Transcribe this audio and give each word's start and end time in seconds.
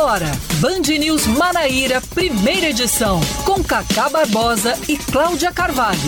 agora, 0.00 0.32
Band 0.60 0.98
News 0.98 1.26
Manaíra, 1.26 2.00
primeira 2.14 2.70
edição, 2.70 3.20
com 3.44 3.62
Cacá 3.62 4.08
Barbosa 4.08 4.74
e 4.88 4.96
Cláudia 4.96 5.52
Carvalho. 5.52 5.98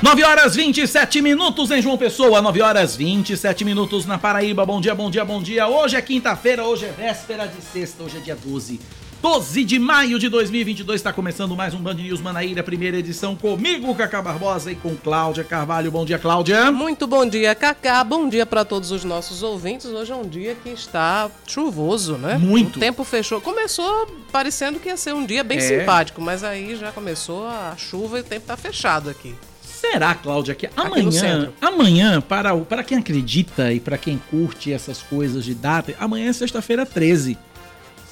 Nove 0.00 0.22
horas 0.22 0.54
27 0.54 1.20
minutos 1.20 1.72
em 1.72 1.82
João 1.82 1.98
Pessoa, 1.98 2.40
9 2.40 2.62
horas 2.62 2.94
27 2.94 3.64
minutos 3.64 4.06
na 4.06 4.18
Paraíba. 4.18 4.64
Bom 4.64 4.80
dia, 4.80 4.94
bom 4.94 5.10
dia, 5.10 5.24
bom 5.24 5.42
dia. 5.42 5.66
Hoje 5.66 5.96
é 5.96 6.02
quinta-feira, 6.02 6.64
hoje 6.64 6.84
é 6.84 6.92
véspera 6.92 7.48
de 7.48 7.60
sexta, 7.60 8.04
hoje 8.04 8.18
é 8.18 8.20
dia 8.20 8.36
12 8.36 8.78
12 9.22 9.64
de 9.64 9.78
maio 9.78 10.18
de 10.18 10.30
2022 10.30 10.98
está 10.98 11.12
começando 11.12 11.54
mais 11.54 11.74
um 11.74 11.78
Band 11.78 11.92
News 11.92 12.22
Manaíra, 12.22 12.62
primeira 12.62 12.96
edição 12.96 13.36
comigo, 13.36 13.94
Cacá 13.94 14.22
Barbosa 14.22 14.72
e 14.72 14.74
com 14.74 14.96
Cláudia 14.96 15.44
Carvalho. 15.44 15.90
Bom 15.90 16.06
dia, 16.06 16.18
Cláudia. 16.18 16.72
Muito 16.72 17.06
bom 17.06 17.26
dia, 17.26 17.54
Cacá. 17.54 18.02
Bom 18.02 18.30
dia 18.30 18.46
para 18.46 18.64
todos 18.64 18.90
os 18.90 19.04
nossos 19.04 19.42
ouvintes. 19.42 19.84
Hoje 19.84 20.10
é 20.10 20.16
um 20.16 20.26
dia 20.26 20.54
que 20.54 20.70
está 20.70 21.30
chuvoso, 21.46 22.16
né? 22.16 22.38
Muito. 22.38 22.76
O 22.76 22.80
tempo 22.80 23.04
fechou. 23.04 23.42
Começou 23.42 24.06
parecendo 24.32 24.80
que 24.80 24.88
ia 24.88 24.96
ser 24.96 25.12
um 25.12 25.26
dia 25.26 25.44
bem 25.44 25.58
é. 25.58 25.60
simpático, 25.60 26.22
mas 26.22 26.42
aí 26.42 26.74
já 26.76 26.90
começou 26.90 27.46
a 27.46 27.74
chuva 27.76 28.16
e 28.16 28.20
o 28.22 28.24
tempo 28.24 28.44
está 28.44 28.56
fechado 28.56 29.10
aqui. 29.10 29.34
Será, 29.62 30.14
Cláudia, 30.14 30.54
que 30.54 30.70
amanhã, 30.74 31.52
amanhã 31.60 32.20
para, 32.22 32.56
para 32.56 32.82
quem 32.82 32.96
acredita 32.96 33.70
e 33.70 33.80
para 33.80 33.98
quem 33.98 34.18
curte 34.30 34.72
essas 34.72 35.02
coisas 35.02 35.44
de 35.44 35.54
data, 35.54 35.94
amanhã 36.00 36.30
é 36.30 36.32
sexta-feira 36.32 36.86
13. 36.86 37.36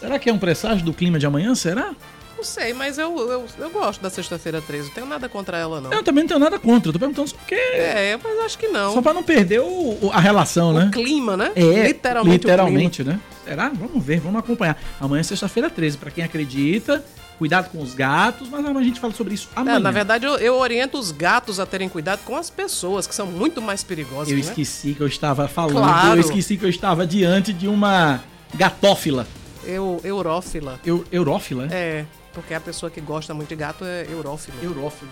Será 0.00 0.18
que 0.18 0.30
é 0.30 0.32
um 0.32 0.38
presságio 0.38 0.84
do 0.84 0.92
clima 0.92 1.18
de 1.18 1.26
amanhã? 1.26 1.54
Será? 1.54 1.92
Não 2.38 2.44
sei, 2.44 2.72
mas 2.72 2.98
eu, 2.98 3.18
eu, 3.18 3.46
eu 3.58 3.70
gosto 3.70 4.00
da 4.00 4.08
sexta-feira 4.08 4.62
13. 4.62 4.86
Não 4.86 4.94
tenho 4.94 5.06
nada 5.08 5.28
contra 5.28 5.58
ela, 5.58 5.80
não. 5.80 5.92
Eu 5.92 6.04
também 6.04 6.22
não 6.22 6.28
tenho 6.28 6.38
nada 6.38 6.56
contra. 6.56 6.90
Eu 6.90 6.92
tô 6.92 6.98
perguntando 7.00 7.28
só 7.28 7.36
porque. 7.36 7.56
É, 7.56 8.16
mas 8.22 8.38
acho 8.44 8.56
que 8.56 8.68
não. 8.68 8.94
Só 8.94 9.02
pra 9.02 9.12
não 9.12 9.24
perder 9.24 9.60
o, 9.60 10.10
a 10.12 10.20
relação, 10.20 10.70
o 10.70 10.72
né? 10.72 10.86
O 10.86 10.90
clima, 10.92 11.36
né? 11.36 11.50
É, 11.56 11.88
literalmente. 11.88 12.36
Literalmente, 12.36 13.04
né? 13.04 13.18
Será? 13.44 13.68
Vamos 13.70 14.04
ver, 14.04 14.20
vamos 14.20 14.38
acompanhar. 14.38 14.80
Amanhã 15.00 15.18
é 15.18 15.24
sexta-feira 15.24 15.68
13. 15.68 15.98
Pra 15.98 16.12
quem 16.12 16.22
acredita, 16.22 17.04
cuidado 17.40 17.70
com 17.70 17.82
os 17.82 17.92
gatos, 17.92 18.48
mas 18.48 18.64
a 18.64 18.82
gente 18.84 19.00
fala 19.00 19.12
sobre 19.12 19.34
isso 19.34 19.48
amanhã. 19.56 19.78
É, 19.78 19.80
na 19.80 19.90
verdade, 19.90 20.24
eu, 20.24 20.36
eu, 20.36 20.54
oriento 20.58 20.96
os 20.96 21.10
gatos 21.10 21.58
a 21.58 21.66
terem 21.66 21.88
cuidado 21.88 22.20
com 22.24 22.36
as 22.36 22.48
pessoas, 22.48 23.04
que 23.04 23.16
são 23.16 23.26
muito 23.26 23.60
mais 23.60 23.82
perigosas. 23.82 24.28
Eu 24.28 24.36
né? 24.36 24.42
esqueci 24.42 24.94
que 24.94 25.00
eu 25.00 25.08
estava 25.08 25.48
falando. 25.48 25.78
Claro. 25.78 26.14
Eu 26.14 26.20
esqueci 26.20 26.56
que 26.56 26.64
eu 26.64 26.70
estava 26.70 27.04
diante 27.04 27.52
de 27.52 27.66
uma 27.66 28.22
gatófila. 28.54 29.26
Eu, 29.68 30.00
eurófila. 30.02 30.80
Eu, 30.82 31.04
eurófila? 31.12 31.68
É, 31.70 32.06
porque 32.32 32.54
a 32.54 32.60
pessoa 32.60 32.90
que 32.90 33.02
gosta 33.02 33.34
muito 33.34 33.50
de 33.50 33.56
gato 33.56 33.84
é 33.84 34.06
eurófilo. 34.10 34.56
Eurófilo. 34.62 35.10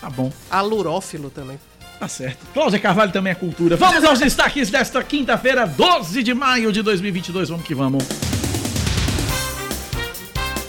Tá 0.00 0.10
bom. 0.10 0.32
Alurófilo 0.50 1.30
também. 1.30 1.58
Tá 2.00 2.08
certo. 2.08 2.44
Cláudia 2.52 2.80
Carvalho 2.80 3.12
também 3.12 3.30
é 3.30 3.34
cultura. 3.36 3.76
Vamos 3.76 4.02
aos 4.02 4.18
destaques 4.18 4.70
desta 4.70 5.04
quinta-feira, 5.04 5.64
12 5.64 6.20
de 6.24 6.34
maio 6.34 6.72
de 6.72 6.82
2022. 6.82 7.50
Vamos 7.50 7.64
que 7.64 7.76
vamos. 7.76 8.02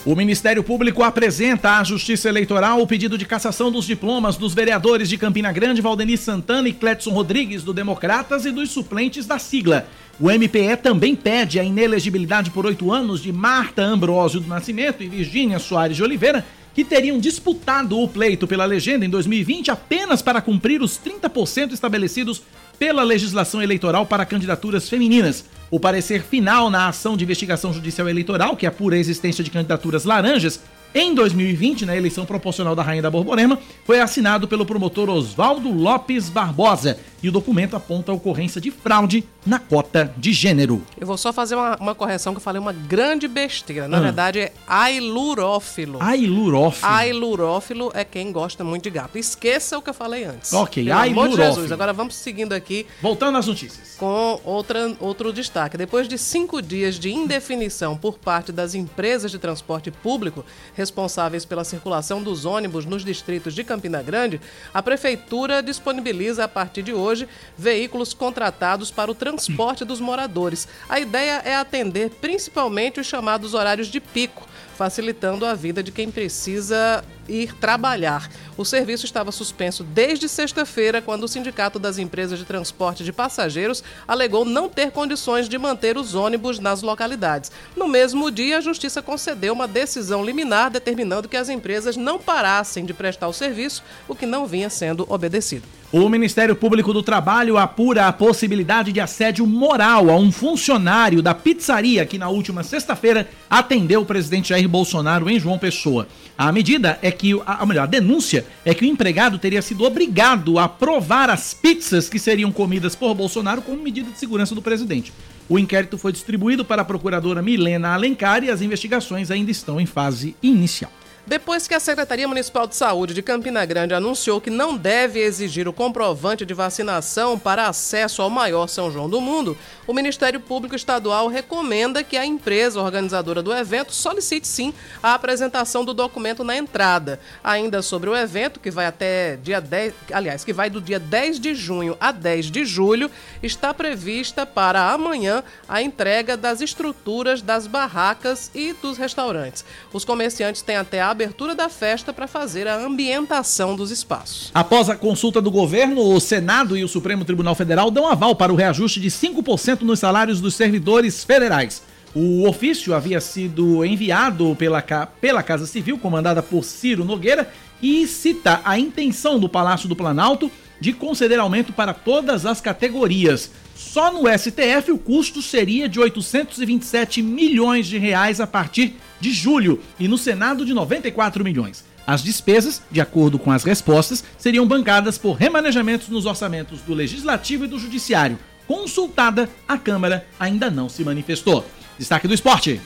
O 0.06 0.18
Ministério 0.18 0.62
Público 0.62 1.02
apresenta 1.02 1.78
à 1.78 1.84
Justiça 1.84 2.28
Eleitoral 2.28 2.82
o 2.82 2.86
pedido 2.86 3.18
de 3.18 3.24
cassação 3.24 3.72
dos 3.72 3.86
diplomas 3.86 4.36
dos 4.36 4.54
vereadores 4.54 5.08
de 5.08 5.18
Campina 5.18 5.50
Grande, 5.54 5.82
Valdemir 5.82 6.20
Santana 6.20 6.68
e 6.68 6.74
Cletson 6.74 7.12
Rodrigues, 7.12 7.64
do 7.64 7.74
Democratas, 7.74 8.46
e 8.46 8.52
dos 8.52 8.70
suplentes 8.70 9.26
da 9.26 9.40
sigla. 9.40 9.88
O 10.20 10.30
MPE 10.30 10.76
também 10.84 11.16
pede 11.16 11.58
a 11.58 11.64
inelegibilidade 11.64 12.50
por 12.50 12.66
oito 12.66 12.92
anos 12.92 13.24
de 13.24 13.32
Marta 13.32 13.82
Ambrosio 13.82 14.42
do 14.42 14.48
Nascimento 14.50 15.02
e 15.02 15.08
Virgínia 15.08 15.58
Soares 15.58 15.96
de 15.96 16.04
Oliveira, 16.04 16.46
que 16.76 16.84
teriam 16.84 17.18
disputado 17.18 17.98
o 17.98 18.06
pleito 18.06 18.46
pela 18.46 18.66
legenda 18.66 19.06
em 19.06 19.10
2020 19.10 19.72
apenas 19.72 20.22
para 20.22 20.42
cumprir 20.42 20.82
os 20.82 21.00
30% 21.00 21.72
estabelecidos 21.72 22.42
pela 22.78 23.04
legislação 23.04 23.62
eleitoral 23.62 24.06
para 24.06 24.26
candidaturas 24.26 24.90
femininas. 24.90 25.46
O 25.74 25.80
parecer 25.80 26.22
final 26.22 26.70
na 26.70 26.88
ação 26.88 27.18
de 27.18 27.24
investigação 27.24 27.74
judicial 27.74 28.08
eleitoral, 28.08 28.56
que 28.56 28.68
apura 28.68 28.96
a 28.96 29.00
existência 29.00 29.44
de 29.44 29.50
candidaturas 29.50 30.06
laranjas, 30.06 30.60
em 30.94 31.16
2020, 31.16 31.84
na 31.84 31.98
eleição 31.98 32.28
proporcional 32.28 32.76
da 32.76 32.84
Rainha 32.84 33.02
da 33.02 33.10
Borborema, 33.10 33.58
foi 33.84 34.00
assinado 34.00 34.48
pelo 34.48 34.68
promotor 34.68 35.10
Oswaldo 35.10 35.72
Lopes 35.72 36.30
Barbosa 36.30 37.00
e 37.24 37.30
o 37.30 37.32
documento 37.32 37.76
aponta 37.76 38.12
a 38.12 38.16
ocorrência 38.16 38.60
de 38.60 38.70
fraude 38.70 39.24
na 39.46 39.58
cota 39.58 40.14
de 40.18 40.34
gênero. 40.34 40.84
Eu 41.00 41.08
vou 41.08 41.18
só 41.18 41.32
fazer 41.32 41.56
uma, 41.56 41.78
uma 41.78 41.96
correção 41.96 42.34
que 42.34 42.38
eu 42.38 42.42
falei 42.42 42.62
uma 42.62 42.74
grande 42.74 43.28
besteira. 43.30 43.88
Na 43.88 43.98
ah. 43.98 44.02
verdade 44.02 44.40
é 44.40 44.54
ailurófilo. 44.68 46.00
Ailurófilo. 46.02 46.92
Ailurófilo 46.92 47.92
é 47.94 48.04
quem 48.04 48.32
gosta 48.32 48.64
muito 48.64 48.84
de 48.84 48.90
gato. 48.90 49.18
Esqueça 49.18 49.78
o 49.78 49.82
que 49.82 49.90
eu 49.90 49.94
falei 49.94 50.26
antes. 50.26 50.52
Ok, 50.52 50.84
Pelo 50.84 50.98
ailurófilo. 50.98 51.34
Amor 51.34 51.38
de 51.38 51.56
Jesus. 51.56 51.72
Agora 51.72 51.94
vamos 51.94 52.16
seguindo 52.16 52.52
aqui. 52.52 52.86
Voltando 53.02 53.38
às 53.38 53.48
notícias. 53.48 53.96
Com 53.98 54.42
outra, 54.44 54.94
outro 55.00 55.32
destaque. 55.32 55.78
Depois 55.78 56.10
de 56.10 56.18
cinco 56.18 56.62
dias 56.62 57.00
de 57.00 57.12
indefinição 57.12 57.96
por 57.96 58.18
parte 58.18 58.52
das 58.52 58.76
empresas 58.76 59.32
de 59.32 59.40
transporte 59.40 59.92
público 59.92 60.44
responsáveis 60.74 61.46
pela 61.46 61.64
circulação 61.64 62.22
dos 62.22 62.44
ônibus 62.44 62.86
nos 62.86 63.06
distritos 63.06 63.54
de 63.54 63.64
Campina 63.64 64.02
Grande, 64.02 64.42
a 64.74 64.84
Prefeitura 64.84 65.64
disponibiliza 65.64 66.44
a 66.44 66.48
partir 66.48 66.82
de 66.82 66.94
hoje 66.94 67.13
veículos 67.58 68.14
contratados 68.14 68.92
para 68.92 69.12
o 69.12 69.16
transporte 69.16 69.86
dos 69.86 70.00
moradores. 70.00 70.68
A 70.88 71.00
ideia 71.00 71.42
é 71.46 71.56
atender 71.56 72.10
principalmente 72.22 73.00
os 73.00 73.08
chamados 73.08 73.54
horários 73.54 73.88
de 73.88 74.00
pico 74.00 74.48
facilitando 74.76 75.46
a 75.46 75.54
vida 75.54 75.84
de 75.84 75.92
quem 75.92 76.10
precisa 76.10 77.04
ir 77.28 77.54
trabalhar. 77.56 78.30
O 78.58 78.66
serviço 78.66 79.06
estava 79.06 79.32
suspenso 79.32 79.84
desde 79.84 80.30
sexta-feira, 80.30 81.02
quando 81.02 81.24
o 81.24 81.28
Sindicato 81.28 81.80
das 81.80 81.98
Empresas 81.98 82.40
de 82.40 82.46
Transporte 82.46 83.04
de 83.04 83.12
Passageiros 83.12 83.84
alegou 84.08 84.46
não 84.46 84.70
ter 84.70 84.92
condições 84.92 85.50
de 85.50 85.58
manter 85.58 85.98
os 85.98 86.16
ônibus 86.16 86.60
nas 86.60 86.82
localidades. 86.82 87.52
No 87.76 87.88
mesmo 87.88 88.30
dia, 88.30 88.58
a 88.58 88.62
Justiça 88.62 89.02
concedeu 89.02 89.54
uma 89.54 89.68
decisão 89.68 90.24
liminar 90.24 90.70
determinando 90.70 91.28
que 91.28 91.38
as 91.38 91.50
empresas 91.50 91.98
não 91.98 92.20
parassem 92.20 92.86
de 92.86 92.94
prestar 92.94 93.28
o 93.28 93.34
serviço, 93.34 93.84
o 94.08 94.16
que 94.16 94.26
não 94.26 94.46
vinha 94.46 94.70
sendo 94.70 95.06
obedecido. 95.10 95.64
O 95.94 96.10
Ministério 96.10 96.56
Público 96.56 96.92
do 96.92 97.04
Trabalho 97.04 97.56
apura 97.56 98.08
a 98.08 98.12
possibilidade 98.12 98.92
de 98.92 99.00
assédio 99.00 99.46
moral 99.46 100.10
a 100.10 100.16
um 100.16 100.32
funcionário 100.32 101.22
da 101.22 101.36
pizzaria 101.36 102.04
que 102.04 102.18
na 102.18 102.30
última 102.30 102.64
sexta-feira 102.64 103.30
atendeu 103.48 104.02
o 104.02 104.06
presidente 104.06 104.50
Jair 104.50 104.68
Bolsonaro 104.68 105.30
em 105.30 105.40
João 105.40 105.60
Pessoa. 105.60 106.08
A 106.36 106.52
medida 106.52 106.98
é 107.00 107.12
que, 107.14 107.40
a, 107.46 107.66
melhor, 107.66 107.84
a 107.84 107.88
denúncia 107.88 108.46
é 108.66 108.74
que 108.74 108.84
o 108.84 108.88
empregado 108.88 109.38
teria 109.38 109.62
sido 109.62 109.84
obrigado 109.86 110.60
a 110.60 110.68
provar 110.68 111.30
as 111.30 111.54
pizzas 111.54 112.10
que 112.10 112.20
seriam 112.20 112.52
comidas 112.52 112.96
por 112.96 113.14
Bolsonaro 113.14 113.62
como 113.62 113.82
medida 113.82 114.12
de 114.12 114.20
segurança 114.20 114.54
do 114.54 114.62
presidente. 114.62 115.14
O 115.48 115.60
inquérito 115.60 115.98
foi 115.98 116.12
distribuído 116.12 116.66
para 116.66 116.82
a 116.82 116.86
procuradora 116.86 117.42
Milena 117.42 117.94
Alencar 117.94 118.44
e 118.44 118.50
as 118.50 118.62
investigações 118.62 119.30
ainda 119.30 119.52
estão 119.52 119.80
em 119.80 119.86
fase 119.86 120.36
inicial. 120.42 120.92
Depois 121.26 121.70
que 121.70 121.74
a 121.74 121.80
Secretaria 121.80 122.28
Municipal 122.28 122.68
de 122.68 122.76
Saúde 122.76 123.14
de 123.14 123.22
Campina 123.22 123.64
Grande 123.66 123.94
anunciou 123.94 124.42
que 124.42 124.50
não 124.50 124.76
deve 124.76 125.22
exigir 125.22 125.70
o 125.70 125.74
comprovante 125.74 126.46
de 126.46 126.54
vacinação 126.54 127.40
para 127.40 127.68
acesso 127.68 128.22
ao 128.22 128.30
maior 128.30 128.68
São 128.68 128.92
João 128.92 129.10
do 129.10 129.22
mundo, 129.22 129.58
o 129.88 129.94
Ministério 129.94 130.42
Público 130.42 130.76
Estadual 130.76 131.30
recomenda 131.30 132.04
que 132.04 132.18
a 132.18 132.26
empresa 132.26 132.82
organizadora 132.82 133.42
do 133.42 133.54
evento 133.54 133.94
solicite 133.94 134.46
sim 134.46 134.74
a 135.02 135.14
apresentação 135.14 135.86
do 135.86 135.94
documento 135.94 136.44
na 136.44 136.58
entrada. 136.58 137.18
Ainda 137.42 137.82
sobre 137.82 138.10
o 138.10 138.18
evento, 138.18 138.60
que 138.60 138.70
vai 138.70 138.86
até 138.86 139.38
dia 139.38 139.62
10, 139.62 139.94
aliás, 140.12 140.44
que 140.44 140.52
vai 140.52 140.70
do 140.70 140.82
dia 140.82 141.00
10 141.00 141.40
de 141.40 141.56
junho 141.56 141.96
a 142.02 142.12
10 142.12 142.52
de 142.52 142.66
julho, 142.66 143.10
está 143.42 143.74
prevista 143.74 144.46
para 144.46 144.92
amanhã 144.92 145.42
a 145.70 145.82
entrega 145.82 146.36
das 146.36 146.60
estruturas 146.60 147.42
das 147.42 147.66
barracas 147.66 148.52
e 148.54 148.74
dos 148.74 148.98
restaurantes. 148.98 149.64
Os 149.94 150.04
comerciantes 150.04 150.62
têm 150.62 150.76
até 150.76 151.02
a 151.02 151.13
abertura 151.14 151.56
da 151.56 151.70
festa 151.70 152.12
para 152.12 152.28
fazer 152.28 152.68
a 152.68 152.76
ambientação 152.76 153.76
dos 153.76 153.90
espaços. 153.90 154.52
Após 154.54 154.90
a 154.90 154.96
consulta 154.96 155.42
do 155.42 155.50
governo, 155.50 156.02
o 156.02 156.20
Senado 156.20 156.76
e 156.76 156.84
o 156.84 156.88
Supremo 156.88 157.24
Tribunal 157.24 157.56
Federal 157.56 157.90
dão 157.90 158.08
aval 158.08 158.36
para 158.36 158.52
o 158.52 158.56
reajuste 158.56 159.00
de 159.00 159.10
5% 159.10 159.82
nos 159.82 160.00
salários 160.00 160.42
dos 160.42 160.56
servidores 160.56 161.24
federais. 161.24 161.82
O 162.14 162.48
ofício 162.48 162.94
havia 162.94 163.20
sido 163.20 163.84
enviado 163.84 164.56
pela, 164.58 164.82
pela 164.82 165.42
Casa 165.42 165.66
Civil, 165.66 165.98
comandada 165.98 166.44
por 166.44 166.64
Ciro 166.64 167.06
Nogueira, 167.06 167.50
e 167.82 168.06
cita 168.08 168.62
a 168.64 168.78
intenção 168.78 169.40
do 169.40 169.50
Palácio 169.50 169.90
do 169.90 169.96
Planalto 169.96 170.52
de 170.80 170.94
conceder 170.94 171.40
aumento 171.40 171.74
para 171.74 171.94
todas 171.94 172.46
as 172.46 172.62
categorias. 172.62 173.50
Só 173.76 174.12
no 174.12 174.28
STF 174.28 174.92
o 174.92 174.98
custo 174.98 175.42
seria 175.42 175.90
de 175.90 176.00
827 176.00 177.22
milhões 177.22 177.88
de 177.88 177.98
reais 177.98 178.40
a 178.40 178.48
partir 178.48 178.96
de 179.20 179.32
julho 179.32 179.80
e 180.00 180.08
no 180.08 180.18
Senado 180.18 180.66
de 180.66 180.74
94 180.74 181.44
milhões. 181.44 181.84
As 182.06 182.22
despesas, 182.22 182.82
de 182.92 183.00
acordo 183.00 183.40
com 183.40 183.52
as 183.52 183.64
respostas, 183.64 184.24
seriam 184.38 184.68
bancadas 184.68 185.18
por 185.18 185.34
remanejamentos 185.34 186.10
nos 186.10 186.26
orçamentos 186.26 186.82
do 186.82 186.94
Legislativo 186.94 187.66
e 187.66 187.68
do 187.68 187.80
Judiciário. 187.80 188.38
Consultada, 188.68 189.50
a 189.68 189.78
Câmara 189.78 190.26
ainda 190.40 190.70
não 190.70 190.90
se 190.90 191.04
manifestou. 191.04 191.66
Destaque 191.98 192.28
do 192.28 192.34
esporte. 192.34 192.82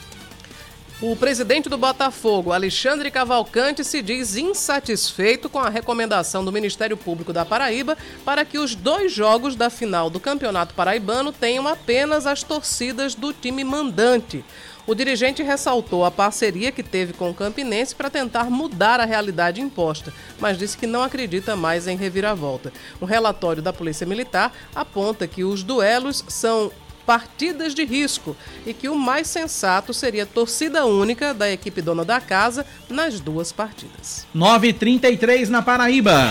O 1.00 1.14
presidente 1.14 1.68
do 1.68 1.78
Botafogo, 1.78 2.52
Alexandre 2.52 3.08
Cavalcante, 3.08 3.84
se 3.84 4.02
diz 4.02 4.34
insatisfeito 4.34 5.48
com 5.48 5.60
a 5.60 5.68
recomendação 5.68 6.44
do 6.44 6.50
Ministério 6.50 6.96
Público 6.96 7.32
da 7.32 7.44
Paraíba 7.44 7.96
para 8.24 8.44
que 8.44 8.58
os 8.58 8.74
dois 8.74 9.12
jogos 9.12 9.54
da 9.54 9.70
final 9.70 10.10
do 10.10 10.18
Campeonato 10.18 10.74
Paraibano 10.74 11.30
tenham 11.30 11.68
apenas 11.68 12.26
as 12.26 12.42
torcidas 12.42 13.14
do 13.14 13.32
time 13.32 13.62
mandante. 13.62 14.44
O 14.88 14.94
dirigente 14.94 15.40
ressaltou 15.40 16.04
a 16.04 16.10
parceria 16.10 16.72
que 16.72 16.82
teve 16.82 17.12
com 17.12 17.30
o 17.30 17.34
Campinense 17.34 17.94
para 17.94 18.10
tentar 18.10 18.50
mudar 18.50 18.98
a 18.98 19.04
realidade 19.04 19.60
imposta, 19.60 20.12
mas 20.40 20.58
disse 20.58 20.76
que 20.76 20.86
não 20.86 21.04
acredita 21.04 21.54
mais 21.54 21.86
em 21.86 21.96
reviravolta. 21.96 22.72
Um 23.00 23.04
relatório 23.06 23.62
da 23.62 23.72
Polícia 23.72 24.04
Militar 24.06 24.52
aponta 24.74 25.28
que 25.28 25.44
os 25.44 25.62
duelos 25.62 26.24
são 26.26 26.72
partidas 27.08 27.74
de 27.74 27.86
risco 27.86 28.36
e 28.66 28.74
que 28.74 28.86
o 28.86 28.94
mais 28.94 29.28
sensato 29.28 29.94
seria 29.94 30.26
torcida 30.26 30.84
única 30.84 31.32
da 31.32 31.50
equipe 31.50 31.80
dona 31.80 32.04
da 32.04 32.20
casa 32.20 32.66
nas 32.86 33.18
duas 33.18 33.50
partidas. 33.50 34.26
9h33 34.36 35.48
na 35.48 35.62
Paraíba. 35.62 36.30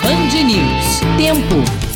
Band 0.00 0.44
News. 0.44 1.00
Tempo. 1.16 1.87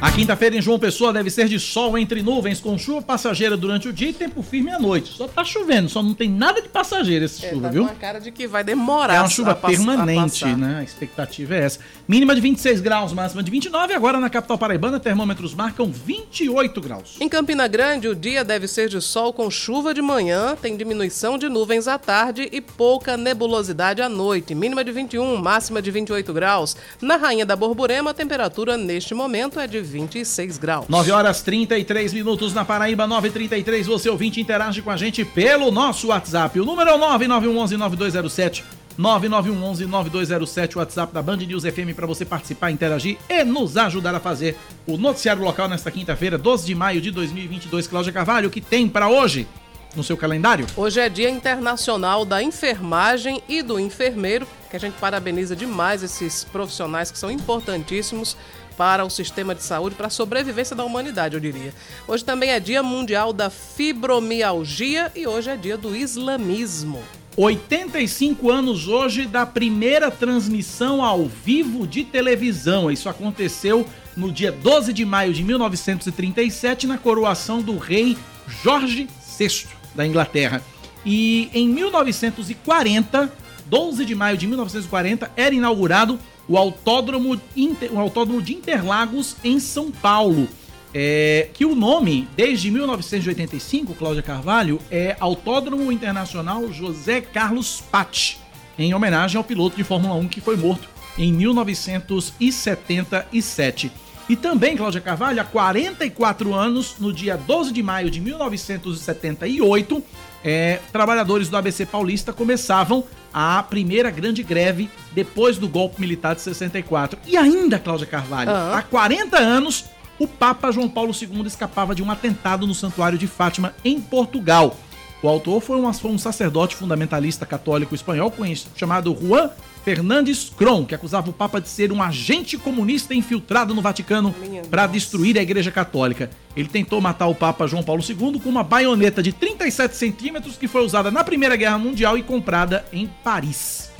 A 0.00 0.12
quinta-feira 0.12 0.54
em 0.56 0.62
João 0.62 0.78
Pessoa 0.78 1.12
deve 1.12 1.28
ser 1.28 1.48
de 1.48 1.58
sol 1.58 1.98
entre 1.98 2.22
nuvens, 2.22 2.60
com 2.60 2.78
chuva 2.78 3.02
passageira 3.02 3.56
durante 3.56 3.88
o 3.88 3.92
dia 3.92 4.10
e 4.10 4.12
tempo 4.12 4.42
firme 4.44 4.70
à 4.70 4.78
noite. 4.78 5.12
Só 5.12 5.26
tá 5.26 5.44
chovendo, 5.44 5.88
só 5.88 6.00
não 6.04 6.14
tem 6.14 6.30
nada 6.30 6.62
de 6.62 6.68
passageira 6.68 7.24
essa 7.24 7.44
É, 7.44 7.50
chuva, 7.50 7.62
tá 7.62 7.68
viu? 7.72 7.84
com 7.84 7.90
a 7.90 7.94
cara 7.96 8.20
de 8.20 8.30
que 8.30 8.46
vai 8.46 8.62
demorar. 8.62 9.14
É 9.16 9.20
uma 9.20 9.28
chuva 9.28 9.50
a 9.50 9.52
a 9.54 9.56
permanente, 9.56 10.42
passar. 10.44 10.56
né? 10.56 10.78
A 10.78 10.84
expectativa 10.84 11.56
é 11.56 11.64
essa. 11.64 11.80
Mínima 12.06 12.32
de 12.32 12.40
26 12.40 12.80
graus, 12.80 13.12
máxima 13.12 13.42
de 13.42 13.50
29. 13.50 13.92
Agora 13.92 14.20
na 14.20 14.30
capital 14.30 14.56
paraibana, 14.56 15.00
termômetros 15.00 15.52
marcam 15.52 15.90
28 15.90 16.80
graus. 16.80 17.16
Em 17.20 17.28
Campina 17.28 17.66
Grande, 17.66 18.06
o 18.06 18.14
dia 18.14 18.44
deve 18.44 18.68
ser 18.68 18.88
de 18.88 19.00
sol 19.00 19.32
com 19.32 19.50
chuva 19.50 19.92
de 19.92 20.00
manhã, 20.00 20.56
tem 20.62 20.76
diminuição 20.76 21.36
de 21.36 21.48
nuvens 21.48 21.88
à 21.88 21.98
tarde 21.98 22.48
e 22.52 22.60
pouca 22.60 23.16
nebulosidade 23.16 24.00
à 24.00 24.08
noite. 24.08 24.54
Mínima 24.54 24.84
de 24.84 24.92
21, 24.92 25.36
máxima 25.38 25.82
de 25.82 25.90
28 25.90 26.32
graus. 26.32 26.76
Na 27.02 27.16
Rainha 27.16 27.44
da 27.44 27.56
Borborema, 27.56 28.12
a 28.12 28.14
temperatura 28.14 28.76
neste 28.76 29.12
momento 29.12 29.58
é 29.58 29.66
de 29.66 29.87
26 29.88 30.58
graus. 30.58 30.86
9 30.88 31.10
horas 31.10 31.42
33 31.42 32.12
minutos 32.12 32.54
na 32.54 32.64
Paraíba, 32.64 33.08
9h33. 33.08 33.84
Você 33.84 34.08
ouvinte 34.08 34.40
interage 34.40 34.82
com 34.82 34.90
a 34.90 34.96
gente 34.96 35.24
pelo 35.24 35.70
nosso 35.70 36.08
WhatsApp. 36.08 36.60
O 36.60 36.64
número 36.64 36.90
é 36.90 36.94
o 36.94 36.98
99111-9207. 36.98 38.62
9911-9207, 38.98 40.74
o 40.74 40.78
WhatsApp 40.80 41.14
da 41.14 41.22
Band 41.22 41.36
News 41.36 41.62
FM 41.62 41.94
para 41.94 42.06
você 42.06 42.24
participar, 42.24 42.72
interagir 42.72 43.16
e 43.28 43.44
nos 43.44 43.76
ajudar 43.76 44.14
a 44.14 44.20
fazer 44.20 44.56
o 44.86 44.96
noticiário 44.96 45.42
local 45.42 45.68
nesta 45.68 45.90
quinta-feira, 45.90 46.36
12 46.36 46.66
de 46.66 46.74
maio 46.74 47.00
de 47.00 47.12
2022. 47.12 47.86
Cláudia 47.86 48.12
Carvalho, 48.12 48.48
o 48.48 48.50
que 48.50 48.60
tem 48.60 48.88
para 48.88 49.08
hoje 49.08 49.46
no 49.94 50.02
seu 50.02 50.16
calendário? 50.16 50.66
Hoje 50.76 51.00
é 51.00 51.08
Dia 51.08 51.30
Internacional 51.30 52.24
da 52.24 52.42
Enfermagem 52.42 53.40
e 53.48 53.62
do 53.62 53.78
Enfermeiro, 53.78 54.46
que 54.68 54.76
a 54.76 54.80
gente 54.80 54.94
parabeniza 54.94 55.54
demais 55.54 56.02
esses 56.02 56.42
profissionais 56.44 57.10
que 57.10 57.18
são 57.18 57.30
importantíssimos 57.30 58.36
para 58.78 59.04
o 59.04 59.10
sistema 59.10 59.56
de 59.56 59.62
saúde, 59.64 59.96
para 59.96 60.06
a 60.06 60.10
sobrevivência 60.10 60.76
da 60.76 60.84
humanidade, 60.84 61.34
eu 61.34 61.40
diria. 61.40 61.74
Hoje 62.06 62.24
também 62.24 62.50
é 62.50 62.60
Dia 62.60 62.80
Mundial 62.80 63.32
da 63.32 63.50
Fibromialgia 63.50 65.10
e 65.16 65.26
hoje 65.26 65.50
é 65.50 65.56
Dia 65.56 65.76
do 65.76 65.96
Islamismo. 65.96 67.02
85 67.36 68.48
anos 68.50 68.86
hoje 68.86 69.26
da 69.26 69.44
primeira 69.44 70.12
transmissão 70.12 71.04
ao 71.04 71.26
vivo 71.26 71.88
de 71.88 72.04
televisão. 72.04 72.88
Isso 72.88 73.08
aconteceu 73.08 73.84
no 74.16 74.30
dia 74.30 74.52
12 74.52 74.92
de 74.92 75.04
maio 75.04 75.32
de 75.32 75.42
1937, 75.42 76.86
na 76.86 76.98
coroação 76.98 77.60
do 77.60 77.78
rei 77.78 78.16
Jorge 78.62 79.08
VI 79.38 79.66
da 79.92 80.06
Inglaterra. 80.06 80.62
E 81.04 81.50
em 81.52 81.68
1940, 81.68 83.32
12 83.66 84.04
de 84.04 84.14
maio 84.14 84.36
de 84.36 84.46
1940, 84.46 85.30
era 85.36 85.54
inaugurado 85.54 86.18
o 86.48 86.56
Autódromo, 86.56 87.38
Inter- 87.56 87.92
o 87.92 87.98
Autódromo 87.98 88.40
de 88.40 88.54
Interlagos, 88.54 89.36
em 89.44 89.58
São 89.60 89.90
Paulo. 89.90 90.48
É, 90.94 91.48
que 91.52 91.66
o 91.66 91.74
nome, 91.74 92.26
desde 92.34 92.70
1985, 92.70 93.92
Cláudia 93.94 94.22
Carvalho, 94.22 94.80
é 94.90 95.14
Autódromo 95.20 95.92
Internacional 95.92 96.72
José 96.72 97.20
Carlos 97.20 97.82
Patti, 97.90 98.38
em 98.78 98.94
homenagem 98.94 99.36
ao 99.36 99.44
piloto 99.44 99.76
de 99.76 99.84
Fórmula 99.84 100.14
1 100.14 100.28
que 100.28 100.40
foi 100.40 100.56
morto 100.56 100.88
em 101.18 101.30
1977. 101.32 103.92
E 104.30 104.36
também, 104.36 104.76
Cláudia 104.76 105.00
Carvalho, 105.00 105.40
há 105.40 105.44
44 105.44 106.54
anos, 106.54 106.96
no 106.98 107.10
dia 107.12 107.36
12 107.36 107.72
de 107.72 107.82
maio 107.82 108.10
de 108.10 108.20
1978, 108.20 110.02
é, 110.44 110.80
trabalhadores 110.92 111.48
do 111.48 111.56
ABC 111.56 111.84
Paulista 111.86 112.32
começavam 112.32 113.04
a 113.32 113.62
primeira 113.62 114.10
grande 114.10 114.42
greve 114.42 114.88
depois 115.12 115.58
do 115.58 115.68
golpe 115.68 116.00
militar 116.00 116.34
de 116.34 116.40
64. 116.40 117.18
E 117.26 117.36
ainda, 117.36 117.78
Cláudia 117.78 118.06
Carvalho, 118.06 118.50
Ah. 118.50 118.78
há 118.78 118.82
40 118.82 119.36
anos, 119.38 119.84
o 120.18 120.26
Papa 120.26 120.70
João 120.72 120.88
Paulo 120.88 121.12
II 121.12 121.46
escapava 121.46 121.94
de 121.94 122.02
um 122.02 122.10
atentado 122.10 122.66
no 122.66 122.74
Santuário 122.74 123.18
de 123.18 123.26
Fátima, 123.26 123.74
em 123.84 124.00
Portugal. 124.00 124.76
O 125.22 125.28
autor 125.28 125.60
foi 125.60 125.76
um, 125.80 125.92
foi 125.92 126.10
um 126.12 126.18
sacerdote 126.18 126.76
fundamentalista 126.76 127.44
católico 127.44 127.94
espanhol 127.94 128.30
conhecido, 128.30 128.70
chamado 128.76 129.16
Juan 129.20 129.50
Fernandes 129.88 130.52
Cron, 130.54 130.84
que 130.84 130.94
acusava 130.94 131.30
o 131.30 131.32
Papa 131.32 131.62
de 131.62 131.66
ser 131.70 131.90
um 131.90 132.02
agente 132.02 132.58
comunista 132.58 133.14
infiltrado 133.14 133.74
no 133.74 133.80
Vaticano 133.80 134.34
para 134.70 134.86
destruir 134.86 135.38
a 135.38 135.42
Igreja 135.42 135.70
Católica. 135.70 136.28
Ele 136.54 136.68
tentou 136.68 137.00
matar 137.00 137.26
o 137.26 137.34
Papa 137.34 137.66
João 137.66 137.82
Paulo 137.82 138.02
II 138.06 138.38
com 138.38 138.50
uma 138.50 138.62
baioneta 138.62 139.22
de 139.22 139.32
37 139.32 139.96
centímetros 139.96 140.58
que 140.58 140.68
foi 140.68 140.84
usada 140.84 141.10
na 141.10 141.24
Primeira 141.24 141.56
Guerra 141.56 141.78
Mundial 141.78 142.18
e 142.18 142.22
comprada 142.22 142.84
em 142.92 143.06
Paris. 143.24 143.90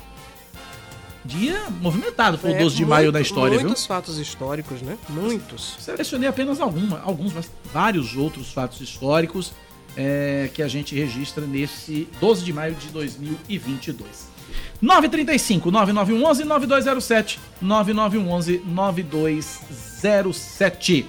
Dia 1.24 1.58
movimentado, 1.80 2.36
foi 2.36 2.50
o 2.50 2.54
É, 2.56 2.58
12 2.58 2.76
de 2.76 2.84
maio 2.84 3.04
muito- 3.04 3.14
da 3.14 3.20
história, 3.22 3.56
viu? 3.56 3.66
Muitos 3.68 3.86
fatos 3.86 4.18
históricos, 4.18 4.82
né? 4.82 4.98
Muitos. 5.08 5.76
Selecionei 5.78 6.28
apenas 6.28 6.60
alguma, 6.60 7.00
alguns, 7.00 7.32
mas 7.32 7.50
vários 7.72 8.14
outros 8.14 8.52
fatos 8.52 8.78
históricos 8.82 9.52
é, 9.96 10.50
que 10.52 10.62
a 10.62 10.68
gente 10.68 10.94
registra 10.94 11.46
nesse 11.46 12.06
12 12.20 12.44
de 12.44 12.52
maio 12.52 12.74
de 12.74 12.88
2022. 12.88 14.36
935 14.80 15.70
9911 15.70 16.44
9207 16.44 17.38
9911 17.60 18.62
9207. 18.64 21.06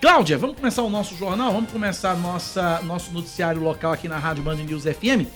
Cláudia, 0.00 0.36
vamos 0.36 0.56
começar 0.56 0.82
o 0.82 0.90
nosso 0.90 1.16
jornal, 1.16 1.52
vamos 1.52 1.70
começar 1.70 2.16
nossa, 2.16 2.82
nosso 2.82 3.12
noticiário 3.12 3.62
local 3.62 3.92
aqui 3.92 4.08
na 4.08 4.18
Rádio 4.18 4.42
Band 4.42 4.56
News 4.56 4.82
FM. 4.82 5.28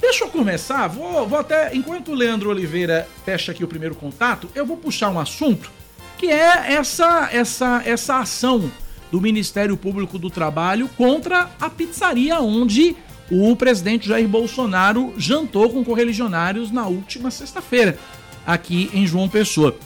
Deixa 0.00 0.22
eu 0.24 0.28
começar, 0.28 0.86
vou, 0.88 1.26
vou 1.26 1.38
até, 1.38 1.74
enquanto 1.74 2.12
o 2.12 2.14
Leandro 2.14 2.50
Oliveira 2.50 3.08
fecha 3.24 3.52
aqui 3.52 3.64
o 3.64 3.68
primeiro 3.68 3.94
contato, 3.94 4.48
eu 4.54 4.66
vou 4.66 4.76
puxar 4.76 5.08
um 5.10 5.18
assunto 5.18 5.70
que 6.18 6.26
é 6.26 6.74
essa, 6.74 7.30
essa, 7.32 7.82
essa 7.84 8.18
ação 8.18 8.70
do 9.10 9.20
Ministério 9.20 9.76
Público 9.76 10.18
do 10.18 10.30
Trabalho 10.30 10.88
contra 10.96 11.50
a 11.60 11.68
pizzaria 11.68 12.40
onde 12.40 12.96
o 13.30 13.54
presidente 13.56 14.08
Jair 14.08 14.28
Bolsonaro 14.28 15.14
jantou 15.16 15.70
com 15.70 15.84
correligionários 15.84 16.70
na 16.70 16.86
última 16.86 17.30
sexta-feira, 17.30 17.98
aqui 18.46 18.90
em 18.92 19.06
João 19.06 19.28
Pessoa. 19.28 19.76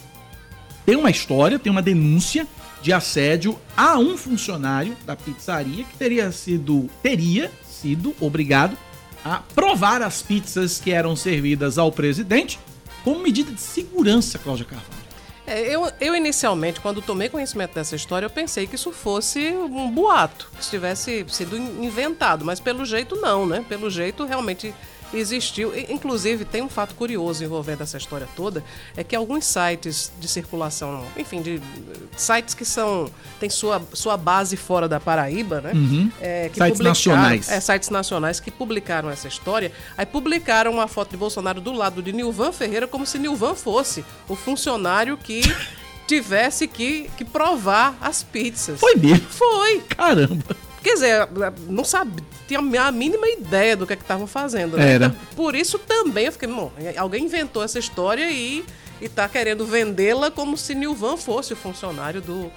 Tem 0.84 0.96
uma 0.96 1.10
história, 1.10 1.58
tem 1.58 1.70
uma 1.70 1.82
denúncia 1.82 2.46
de 2.82 2.92
assédio 2.92 3.58
a 3.76 3.98
um 3.98 4.16
funcionário 4.16 4.96
da 5.04 5.16
pizzaria 5.16 5.84
que 5.84 5.96
teria 5.96 6.30
sido 6.30 6.88
teria 7.02 7.50
sido 7.68 8.14
obrigado 8.20 8.76
a 9.24 9.38
provar 9.54 10.02
as 10.02 10.22
pizzas 10.22 10.80
que 10.80 10.92
eram 10.92 11.16
servidas 11.16 11.78
ao 11.78 11.90
presidente 11.90 12.58
como 13.02 13.22
medida 13.22 13.52
de 13.52 13.60
segurança, 13.60 14.38
Cláudia 14.38 14.64
Carvalho. 14.64 15.05
É, 15.46 15.60
eu, 15.74 15.90
eu 16.00 16.14
inicialmente, 16.16 16.80
quando 16.80 17.00
tomei 17.00 17.28
conhecimento 17.28 17.74
dessa 17.74 17.94
história, 17.94 18.26
eu 18.26 18.30
pensei 18.30 18.66
que 18.66 18.74
isso 18.74 18.90
fosse 18.92 19.52
um 19.52 19.90
boato, 19.90 20.50
que 20.54 20.60
isso 20.60 20.70
tivesse 20.70 21.24
sido 21.28 21.56
in- 21.56 21.84
inventado, 21.84 22.44
mas 22.44 22.58
pelo 22.58 22.84
jeito 22.84 23.14
não, 23.16 23.46
né? 23.46 23.64
Pelo 23.68 23.88
jeito 23.88 24.24
realmente 24.24 24.74
existiu. 25.12 25.72
Inclusive, 25.88 26.44
tem 26.44 26.62
um 26.62 26.68
fato 26.68 26.94
curioso 26.94 27.44
envolvendo 27.44 27.82
essa 27.82 27.96
história 27.96 28.28
toda, 28.36 28.62
é 28.96 29.04
que 29.04 29.14
alguns 29.14 29.44
sites 29.44 30.12
de 30.18 30.28
circulação, 30.28 31.04
enfim, 31.16 31.42
de 31.42 31.60
sites 32.16 32.54
que 32.54 32.64
são 32.64 33.10
têm 33.38 33.50
sua, 33.50 33.82
sua 33.92 34.16
base 34.16 34.56
fora 34.56 34.88
da 34.88 34.98
Paraíba, 34.98 35.60
né? 35.60 35.72
É, 36.20 36.48
que 36.48 36.58
Sites 36.58 36.80
nacionais. 36.80 37.48
É, 37.48 37.60
sites 37.60 37.90
nacionais 37.90 38.40
que 38.40 38.50
publicaram 38.50 39.10
essa 39.10 39.28
história, 39.28 39.72
aí 39.96 40.06
publicaram 40.06 40.72
uma 40.72 40.88
foto 40.88 41.10
de 41.10 41.16
Bolsonaro 41.16 41.60
do 41.60 41.72
lado 41.72 42.02
de 42.02 42.12
Nilvan 42.12 42.52
Ferreira 42.52 42.86
como 42.86 43.06
se 43.06 43.18
Nilvan 43.18 43.54
fosse 43.54 44.04
o 44.28 44.34
funcionário 44.34 45.16
que 45.16 45.42
tivesse 46.06 46.66
que, 46.66 47.10
que 47.16 47.24
provar 47.24 47.96
as 48.00 48.22
pizzas. 48.22 48.80
Foi 48.80 48.94
mesmo? 48.94 49.26
Foi. 49.28 49.80
Caramba. 49.88 50.65
Quer 50.86 50.94
dizer, 50.94 51.28
não 51.68 51.82
sabia, 51.82 52.24
tinha 52.46 52.60
a 52.60 52.92
mínima 52.92 53.26
ideia 53.26 53.76
do 53.76 53.84
que 53.84 53.92
é 53.92 53.96
estavam 53.96 54.24
fazendo. 54.24 54.76
Né? 54.76 54.92
Era. 54.92 55.06
Então, 55.06 55.18
Por 55.34 55.56
isso 55.56 55.80
também 55.80 56.26
eu 56.26 56.32
fiquei, 56.32 56.46
bom, 56.46 56.70
alguém 56.96 57.24
inventou 57.24 57.64
essa 57.64 57.76
história 57.76 58.30
e, 58.30 58.64
e 59.00 59.08
tá 59.08 59.28
querendo 59.28 59.66
vendê-la 59.66 60.30
como 60.30 60.56
se 60.56 60.76
Nilvan 60.76 61.16
fosse 61.16 61.54
o 61.54 61.56
funcionário 61.56 62.20
do, 62.20 62.52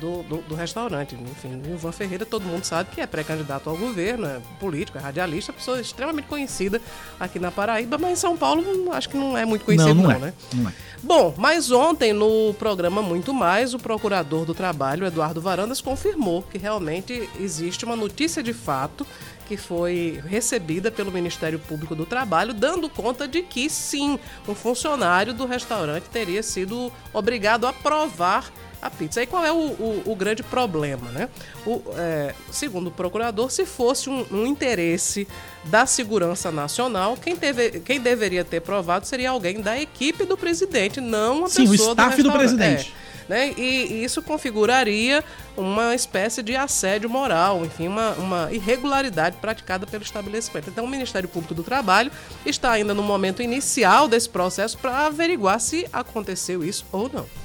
do, 0.00 0.22
do, 0.24 0.36
do, 0.42 0.54
restaurante. 0.54 1.14
Enfim, 1.14 1.60
o 1.66 1.74
Ivan 1.74 1.92
Ferreira, 1.92 2.26
todo 2.26 2.44
mundo 2.44 2.64
sabe 2.64 2.90
que 2.90 3.00
é 3.00 3.06
pré-candidato 3.06 3.70
ao 3.70 3.76
governo, 3.76 4.26
é 4.26 4.40
político, 4.58 4.98
é 4.98 5.00
radialista, 5.00 5.52
pessoa 5.52 5.80
extremamente 5.80 6.26
conhecida 6.26 6.80
aqui 7.18 7.38
na 7.38 7.50
Paraíba, 7.50 7.98
mas 7.98 8.12
em 8.12 8.16
São 8.16 8.36
Paulo 8.36 8.92
acho 8.92 9.08
que 9.08 9.16
não 9.16 9.36
é 9.36 9.44
muito 9.44 9.64
conhecido, 9.64 9.94
não, 9.94 10.02
não, 10.02 10.10
não 10.10 10.16
é, 10.16 10.18
né? 10.18 10.34
Não 10.52 10.68
é. 10.68 10.72
Bom, 11.02 11.34
mas 11.36 11.70
ontem 11.70 12.14
no 12.14 12.54
programa 12.54 13.02
Muito 13.02 13.34
Mais, 13.34 13.74
o 13.74 13.78
procurador 13.78 14.46
do 14.46 14.54
trabalho, 14.54 15.06
Eduardo 15.06 15.40
Varandas, 15.40 15.80
confirmou 15.80 16.42
que 16.42 16.56
realmente 16.56 17.28
existe 17.38 17.84
uma 17.84 17.94
notícia 17.94 18.42
de 18.42 18.54
fato 18.54 19.06
que 19.46 19.56
foi 19.56 20.22
recebida 20.26 20.90
pelo 20.90 21.12
Ministério 21.12 21.58
Público 21.58 21.94
do 21.94 22.06
Trabalho, 22.06 22.54
dando 22.54 22.88
conta 22.88 23.28
de 23.28 23.42
que 23.42 23.68
sim, 23.68 24.18
um 24.48 24.54
funcionário 24.54 25.34
do 25.34 25.44
restaurante 25.44 26.04
teria 26.04 26.42
sido 26.42 26.90
obrigado 27.12 27.66
a 27.66 27.72
provar 27.72 28.50
a 28.84 28.90
pizza. 28.90 29.22
E 29.22 29.26
qual 29.26 29.42
é 29.44 29.50
o, 29.50 29.56
o, 29.56 30.02
o 30.04 30.14
grande 30.14 30.42
problema, 30.42 31.10
né? 31.10 31.30
O, 31.66 31.82
é, 31.96 32.34
segundo 32.52 32.88
o 32.88 32.90
procurador, 32.90 33.50
se 33.50 33.64
fosse 33.64 34.10
um, 34.10 34.26
um, 34.30 34.46
interesse 34.46 35.26
da 35.64 35.86
segurança 35.86 36.52
nacional, 36.52 37.16
quem, 37.16 37.34
teve, 37.34 37.80
quem 37.80 37.98
deveria 37.98 38.44
ter 38.44 38.60
provado 38.60 39.06
seria 39.06 39.30
alguém 39.30 39.62
da 39.62 39.80
equipe 39.80 40.26
do 40.26 40.36
presidente, 40.36 41.00
não 41.00 41.38
uma 41.38 41.48
Sim, 41.48 41.66
pessoa 41.66 41.88
o 41.88 41.92
staff 41.92 42.22
do, 42.22 42.30
do 42.30 42.32
presidente. 42.32 42.94
É. 43.00 43.04
Né? 43.26 43.54
E, 43.56 43.62
e, 43.90 44.04
isso 44.04 44.20
configuraria 44.20 45.24
uma 45.56 45.94
espécie 45.94 46.42
de 46.42 46.54
assédio 46.54 47.08
moral, 47.08 47.64
enfim, 47.64 47.88
uma, 47.88 48.10
uma, 48.12 48.52
irregularidade 48.52 49.38
praticada 49.38 49.86
pelo 49.86 50.02
estabelecimento. 50.02 50.68
Então, 50.68 50.84
o 50.84 50.88
Ministério 50.88 51.26
Público 51.26 51.54
do 51.54 51.62
Trabalho 51.62 52.12
está 52.44 52.70
ainda 52.72 52.92
no 52.92 53.02
momento 53.02 53.40
inicial 53.40 54.08
desse 54.08 54.28
processo 54.28 54.76
para 54.76 55.06
averiguar 55.06 55.58
se 55.58 55.86
aconteceu 55.90 56.62
isso 56.62 56.84
ou 56.92 57.10
não. 57.10 57.43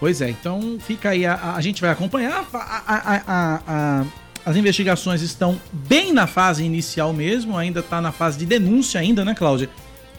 Pois 0.00 0.20
é, 0.20 0.30
então 0.30 0.78
fica 0.78 1.10
aí, 1.10 1.26
a, 1.26 1.54
a 1.54 1.60
gente 1.60 1.80
vai 1.80 1.90
acompanhar. 1.90 2.46
A, 2.54 3.22
a, 3.26 4.04
as 4.46 4.56
investigações 4.56 5.22
estão 5.22 5.60
bem 5.72 6.12
na 6.12 6.26
fase 6.26 6.64
inicial 6.64 7.12
mesmo, 7.12 7.56
ainda 7.56 7.80
está 7.80 8.00
na 8.00 8.12
fase 8.12 8.38
de 8.38 8.46
denúncia 8.46 9.00
ainda, 9.00 9.24
né, 9.24 9.34
Cláudia? 9.34 9.68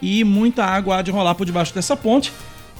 E 0.02 0.22
muita 0.22 0.64
água 0.64 0.98
há 0.98 1.02
de 1.02 1.10
rolar 1.10 1.34
por 1.34 1.44
debaixo 1.44 1.74
dessa 1.74 1.96
ponte 1.96 2.32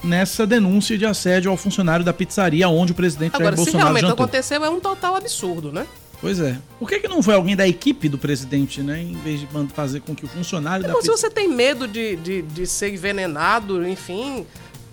nessa 0.02 0.46
denúncia 0.46 0.96
de 0.96 1.04
assédio 1.04 1.50
ao 1.50 1.56
funcionário 1.56 2.04
da 2.04 2.12
pizzaria 2.12 2.68
onde 2.68 2.92
o 2.92 2.94
presidente 2.94 3.34
Agora, 3.34 3.50
Jair 3.50 3.56
Bolsonaro 3.56 3.78
se 3.78 3.84
realmente 3.84 4.02
jantou. 4.02 4.24
aconteceu, 4.24 4.64
é 4.64 4.70
um 4.70 4.80
total 4.80 5.16
absurdo, 5.16 5.70
né? 5.72 5.86
Pois 6.20 6.38
é. 6.38 6.58
Por 6.78 6.88
que, 6.88 7.00
que 7.00 7.08
não 7.08 7.22
foi 7.22 7.34
alguém 7.34 7.56
da 7.56 7.66
equipe 7.66 8.08
do 8.08 8.18
presidente, 8.18 8.82
né? 8.82 9.00
Em 9.00 9.14
vez 9.14 9.40
de 9.40 9.48
fazer 9.74 10.00
com 10.00 10.14
que 10.14 10.24
o 10.24 10.28
funcionário 10.28 10.82
então, 10.82 10.94
da 10.94 11.00
pizza... 11.00 11.16
se 11.16 11.22
você 11.22 11.30
tem 11.30 11.48
medo 11.48 11.88
de, 11.88 12.16
de, 12.16 12.42
de 12.42 12.66
ser 12.66 12.92
envenenado, 12.92 13.86
enfim, 13.86 14.46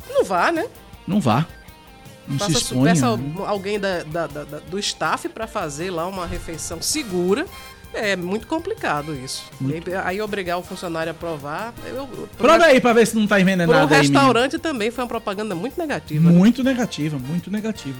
não 0.09 0.23
vá, 0.23 0.51
né? 0.51 0.67
Não 1.05 1.19
vá. 1.19 1.45
Não 2.27 2.37
Faça, 2.37 2.51
se 2.51 2.57
exponha, 2.57 2.93
peça 2.93 3.15
né? 3.15 3.33
alguém 3.45 3.79
da, 3.79 4.03
da, 4.03 4.27
da, 4.27 4.43
do 4.69 4.77
staff 4.79 5.29
para 5.29 5.47
fazer 5.47 5.89
lá 5.89 6.05
uma 6.07 6.25
refeição 6.25 6.81
segura. 6.81 7.45
É 7.93 8.15
muito 8.15 8.47
complicado 8.47 9.15
isso. 9.15 9.43
Muito. 9.59 9.89
Aí 10.03 10.21
obrigar 10.21 10.57
o 10.57 10.63
funcionário 10.63 11.11
a 11.11 11.13
provar. 11.13 11.73
Eu, 11.85 12.07
Prova 12.37 12.65
aí 12.65 12.81
pra 12.81 12.93
ver 12.93 13.07
se 13.07 13.15
não 13.15 13.25
tá 13.25 13.39
envenenado. 13.39 13.71
Para 13.71 13.85
o 13.85 13.87
restaurante 13.87 14.57
aí, 14.57 14.61
também 14.61 14.91
foi 14.91 15.03
uma 15.03 15.07
propaganda 15.07 15.55
muito 15.55 15.79
negativa. 15.79 16.29
Muito 16.29 16.63
né? 16.63 16.71
negativa, 16.71 17.17
muito 17.17 17.49
negativa. 17.49 17.97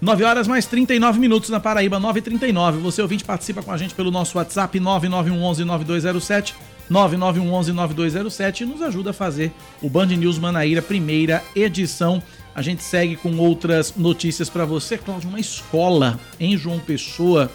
9 0.00 0.24
horas 0.24 0.46
mais 0.46 0.66
39 0.66 1.18
minutos 1.18 1.48
na 1.48 1.58
Paraíba, 1.58 1.98
9h39. 1.98 2.72
Você 2.80 3.00
ouvinte 3.00 3.24
participa 3.24 3.62
com 3.62 3.72
a 3.72 3.76
gente 3.76 3.94
pelo 3.94 4.10
nosso 4.10 4.36
WhatsApp 4.36 4.78
9911-9207, 4.78 6.52
9911-9207 6.90 8.60
e 8.60 8.64
nos 8.66 8.82
ajuda 8.82 9.10
a 9.10 9.12
fazer 9.14 9.50
o 9.80 9.88
Band 9.88 10.06
News 10.06 10.38
Manaíra, 10.38 10.82
primeira 10.82 11.42
edição. 11.56 12.22
A 12.54 12.62
gente 12.62 12.82
segue 12.82 13.16
com 13.16 13.36
outras 13.36 13.94
notícias 13.96 14.48
para 14.48 14.64
você. 14.64 14.96
Cláudio, 14.96 15.28
uma 15.28 15.40
escola 15.40 16.20
em 16.38 16.56
João 16.56 16.78
Pessoa, 16.78 17.50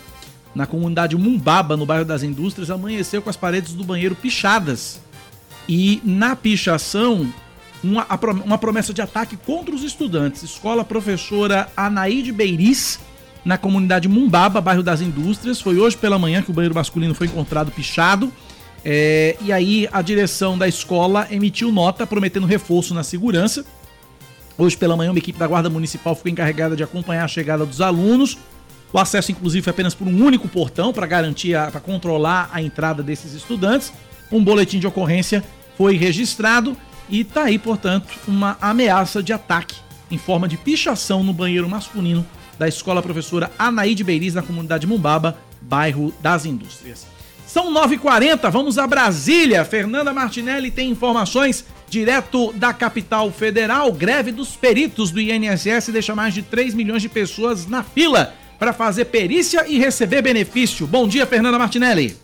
na 0.53 0.65
comunidade 0.65 1.15
Mumbaba, 1.15 1.77
no 1.77 1.85
bairro 1.85 2.03
das 2.03 2.21
Indústrias, 2.21 2.69
amanheceu 2.69 3.21
com 3.21 3.29
as 3.29 3.37
paredes 3.37 3.73
do 3.73 3.83
banheiro 3.83 4.13
pichadas. 4.13 4.99
E 5.69 6.01
na 6.03 6.35
pichação, 6.35 7.31
uma, 7.81 8.05
uma 8.43 8.57
promessa 8.57 8.93
de 8.93 9.01
ataque 9.01 9.37
contra 9.37 9.73
os 9.73 9.83
estudantes. 9.83 10.43
Escola 10.43 10.83
professora 10.83 11.71
Anaíde 11.77 12.33
Beiris, 12.33 12.99
na 13.45 13.57
comunidade 13.57 14.09
Mumbaba, 14.09 14.59
bairro 14.59 14.83
das 14.83 14.99
Indústrias. 14.99 15.61
Foi 15.61 15.77
hoje 15.77 15.95
pela 15.95 16.19
manhã 16.19 16.41
que 16.41 16.51
o 16.51 16.53
banheiro 16.53 16.75
masculino 16.75 17.15
foi 17.15 17.27
encontrado 17.27 17.71
pichado. 17.71 18.33
É, 18.83 19.37
e 19.41 19.51
aí 19.51 19.87
a 19.91 20.01
direção 20.01 20.57
da 20.57 20.67
escola 20.67 21.27
emitiu 21.31 21.71
nota 21.71 22.05
prometendo 22.05 22.45
reforço 22.45 22.93
na 22.93 23.03
segurança. 23.03 23.65
Hoje 24.59 24.75
pela 24.75 24.97
manhã, 24.97 25.11
uma 25.11 25.17
equipe 25.17 25.39
da 25.39 25.47
Guarda 25.47 25.69
Municipal 25.69 26.13
ficou 26.13 26.29
encarregada 26.29 26.75
de 26.75 26.83
acompanhar 26.83 27.23
a 27.23 27.27
chegada 27.29 27.65
dos 27.65 27.79
alunos. 27.79 28.37
O 28.91 28.99
acesso, 28.99 29.31
inclusive, 29.31 29.63
foi 29.63 29.71
apenas 29.71 29.95
por 29.95 30.05
um 30.05 30.21
único 30.21 30.49
portão 30.49 30.91
para 30.91 31.07
garantir, 31.07 31.53
para 31.71 31.79
controlar 31.79 32.49
a 32.51 32.61
entrada 32.61 33.01
desses 33.01 33.33
estudantes. 33.33 33.93
Um 34.29 34.43
boletim 34.43 34.77
de 34.77 34.85
ocorrência 34.85 35.45
foi 35.77 35.95
registrado 35.95 36.75
e 37.09 37.23
tá 37.23 37.43
aí, 37.43 37.57
portanto, 37.57 38.09
uma 38.27 38.57
ameaça 38.59 39.23
de 39.23 39.31
ataque 39.31 39.77
em 40.11 40.17
forma 40.17 40.45
de 40.45 40.57
pichação 40.57 41.23
no 41.23 41.31
banheiro 41.31 41.69
masculino 41.69 42.27
da 42.57 42.67
escola 42.67 43.01
professora 43.01 43.49
Anaíde 43.57 44.03
Beiris, 44.03 44.33
na 44.33 44.41
comunidade 44.41 44.85
Mumbaba, 44.85 45.37
bairro 45.61 46.13
das 46.21 46.45
Indústrias. 46.45 47.07
São 47.47 47.73
9h40, 47.73 48.51
vamos 48.51 48.77
a 48.77 48.85
Brasília. 48.85 49.63
Fernanda 49.63 50.13
Martinelli 50.13 50.69
tem 50.69 50.89
informações 50.89 51.65
direto 51.89 52.53
da 52.53 52.73
capital 52.73 53.31
federal. 53.31 53.91
Greve 53.91 54.31
dos 54.31 54.55
peritos 54.55 55.11
do 55.11 55.19
INSS 55.19 55.89
deixa 55.91 56.15
mais 56.15 56.33
de 56.33 56.43
3 56.43 56.73
milhões 56.73 57.01
de 57.01 57.09
pessoas 57.09 57.65
na 57.65 57.83
fila 57.83 58.33
para 58.57 58.73
fazer 58.73 59.05
perícia 59.05 59.65
e 59.67 59.79
receber 59.79 60.21
benefício. 60.21 60.85
Bom 60.85 61.07
dia, 61.07 61.25
Fernanda 61.25 61.57
Martinelli. 61.57 62.17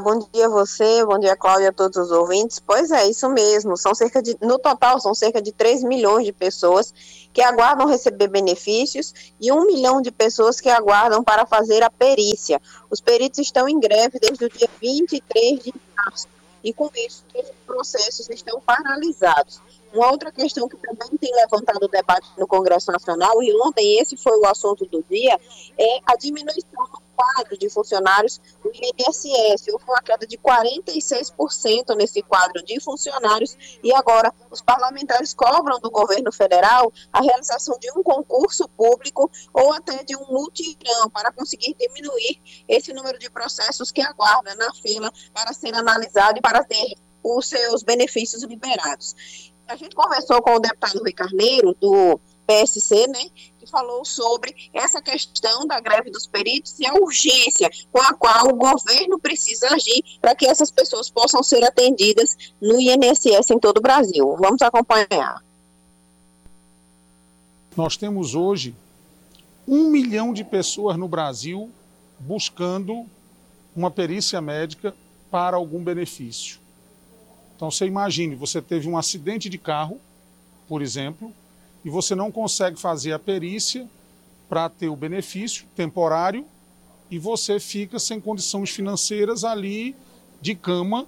Bom 0.00 0.20
dia 0.32 0.46
a 0.46 0.48
você, 0.48 1.04
bom 1.04 1.18
dia 1.18 1.36
Cláudia, 1.36 1.70
a 1.70 1.72
todos 1.72 1.96
os 1.96 2.10
ouvintes. 2.12 2.60
Pois 2.60 2.90
é, 2.90 3.08
isso 3.08 3.28
mesmo. 3.28 3.76
São 3.76 3.94
cerca 3.94 4.22
de, 4.22 4.36
no 4.40 4.58
total, 4.58 5.00
são 5.00 5.12
cerca 5.12 5.42
de 5.42 5.52
3 5.52 5.82
milhões 5.82 6.24
de 6.24 6.32
pessoas 6.32 6.94
que 7.32 7.42
aguardam 7.42 7.86
receber 7.86 8.28
benefícios 8.28 9.12
e 9.40 9.50
1 9.50 9.66
milhão 9.66 10.00
de 10.00 10.12
pessoas 10.12 10.60
que 10.60 10.68
aguardam 10.68 11.22
para 11.22 11.44
fazer 11.44 11.82
a 11.82 11.90
perícia. 11.90 12.60
Os 12.88 13.00
peritos 13.00 13.40
estão 13.40 13.68
em 13.68 13.80
greve 13.80 14.20
desde 14.20 14.44
o 14.44 14.48
dia 14.48 14.68
23 14.80 15.64
de 15.64 15.74
março 15.96 16.28
e 16.62 16.72
com 16.72 16.90
isso 16.94 17.24
os 17.34 17.50
processos 17.66 18.28
estão 18.28 18.60
paralisados. 18.60 19.60
Uma 19.92 20.10
outra 20.10 20.30
questão 20.30 20.68
que 20.68 20.76
também 20.76 21.16
tem 21.18 21.34
levantado 21.34 21.82
o 21.82 21.88
debate 21.88 22.28
no 22.36 22.46
Congresso 22.46 22.92
Nacional, 22.92 23.42
e 23.42 23.52
ontem 23.62 23.98
esse 23.98 24.16
foi 24.16 24.38
o 24.38 24.46
assunto 24.46 24.84
do 24.86 25.02
dia, 25.08 25.38
é 25.78 26.00
a 26.04 26.14
diminuição 26.16 26.84
do 26.84 27.07
quadro 27.18 27.58
de 27.58 27.68
funcionários 27.68 28.40
do 28.62 28.70
INSS. 28.72 29.66
Houve 29.72 29.84
uma 29.88 30.00
queda 30.00 30.24
de 30.24 30.38
46% 30.38 31.96
nesse 31.96 32.22
quadro 32.22 32.64
de 32.64 32.78
funcionários, 32.80 33.56
e 33.82 33.92
agora 33.92 34.32
os 34.50 34.62
parlamentares 34.62 35.34
cobram 35.34 35.80
do 35.80 35.90
governo 35.90 36.30
federal 36.30 36.92
a 37.12 37.20
realização 37.20 37.76
de 37.80 37.90
um 37.96 38.02
concurso 38.04 38.68
público 38.68 39.28
ou 39.52 39.72
até 39.72 40.04
de 40.04 40.16
um 40.16 40.24
mutirão 40.28 41.10
para 41.12 41.32
conseguir 41.32 41.74
diminuir 41.74 42.40
esse 42.68 42.92
número 42.92 43.18
de 43.18 43.28
processos 43.28 43.90
que 43.90 44.00
aguarda 44.00 44.54
na 44.54 44.72
fila 44.74 45.12
para 45.34 45.52
ser 45.52 45.74
analisado 45.74 46.38
e 46.38 46.40
para 46.40 46.62
ter 46.62 46.94
os 47.22 47.48
seus 47.48 47.82
benefícios 47.82 48.44
liberados. 48.44 49.52
A 49.66 49.76
gente 49.76 49.94
conversou 49.94 50.40
com 50.40 50.54
o 50.54 50.60
deputado 50.60 51.00
Rui 51.00 51.12
Carneiro, 51.12 51.76
do 51.80 52.20
PSC, 52.48 53.06
né, 53.08 53.28
que 53.58 53.66
falou 53.66 54.02
sobre 54.06 54.56
essa 54.72 55.02
questão 55.02 55.66
da 55.66 55.78
greve 55.78 56.10
dos 56.10 56.26
peritos 56.26 56.80
e 56.80 56.86
a 56.86 56.94
urgência 56.94 57.70
com 57.92 58.00
a 58.00 58.14
qual 58.14 58.48
o 58.48 58.56
governo 58.56 59.18
precisa 59.18 59.68
agir 59.68 60.02
para 60.18 60.34
que 60.34 60.46
essas 60.46 60.70
pessoas 60.70 61.10
possam 61.10 61.42
ser 61.42 61.62
atendidas 61.62 62.34
no 62.58 62.80
INSS 62.80 63.50
em 63.50 63.58
todo 63.58 63.76
o 63.76 63.82
Brasil. 63.82 64.34
Vamos 64.40 64.62
acompanhar. 64.62 65.44
Nós 67.76 67.98
temos 67.98 68.34
hoje 68.34 68.74
um 69.66 69.90
milhão 69.90 70.32
de 70.32 70.42
pessoas 70.42 70.96
no 70.96 71.06
Brasil 71.06 71.70
buscando 72.18 73.04
uma 73.76 73.90
perícia 73.90 74.40
médica 74.40 74.94
para 75.30 75.58
algum 75.58 75.84
benefício. 75.84 76.58
Então 77.54 77.70
você 77.70 77.84
imagine, 77.84 78.34
você 78.34 78.62
teve 78.62 78.88
um 78.88 78.96
acidente 78.96 79.50
de 79.50 79.58
carro, 79.58 80.00
por 80.66 80.80
exemplo, 80.80 81.32
e 81.84 81.90
você 81.90 82.14
não 82.14 82.30
consegue 82.30 82.78
fazer 82.78 83.12
a 83.12 83.18
perícia 83.18 83.88
para 84.48 84.68
ter 84.68 84.88
o 84.88 84.96
benefício 84.96 85.66
temporário 85.74 86.44
e 87.10 87.18
você 87.18 87.58
fica 87.58 87.98
sem 87.98 88.20
condições 88.20 88.70
financeiras 88.70 89.44
ali 89.44 89.94
de 90.40 90.54
cama 90.54 91.06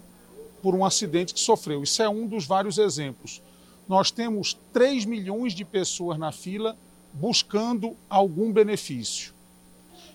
por 0.62 0.74
um 0.74 0.84
acidente 0.84 1.34
que 1.34 1.40
sofreu. 1.40 1.82
Isso 1.82 2.02
é 2.02 2.08
um 2.08 2.26
dos 2.26 2.46
vários 2.46 2.78
exemplos. 2.78 3.42
Nós 3.88 4.10
temos 4.10 4.58
3 4.72 5.04
milhões 5.04 5.52
de 5.52 5.64
pessoas 5.64 6.18
na 6.18 6.32
fila 6.32 6.76
buscando 7.12 7.96
algum 8.08 8.52
benefício. 8.52 9.34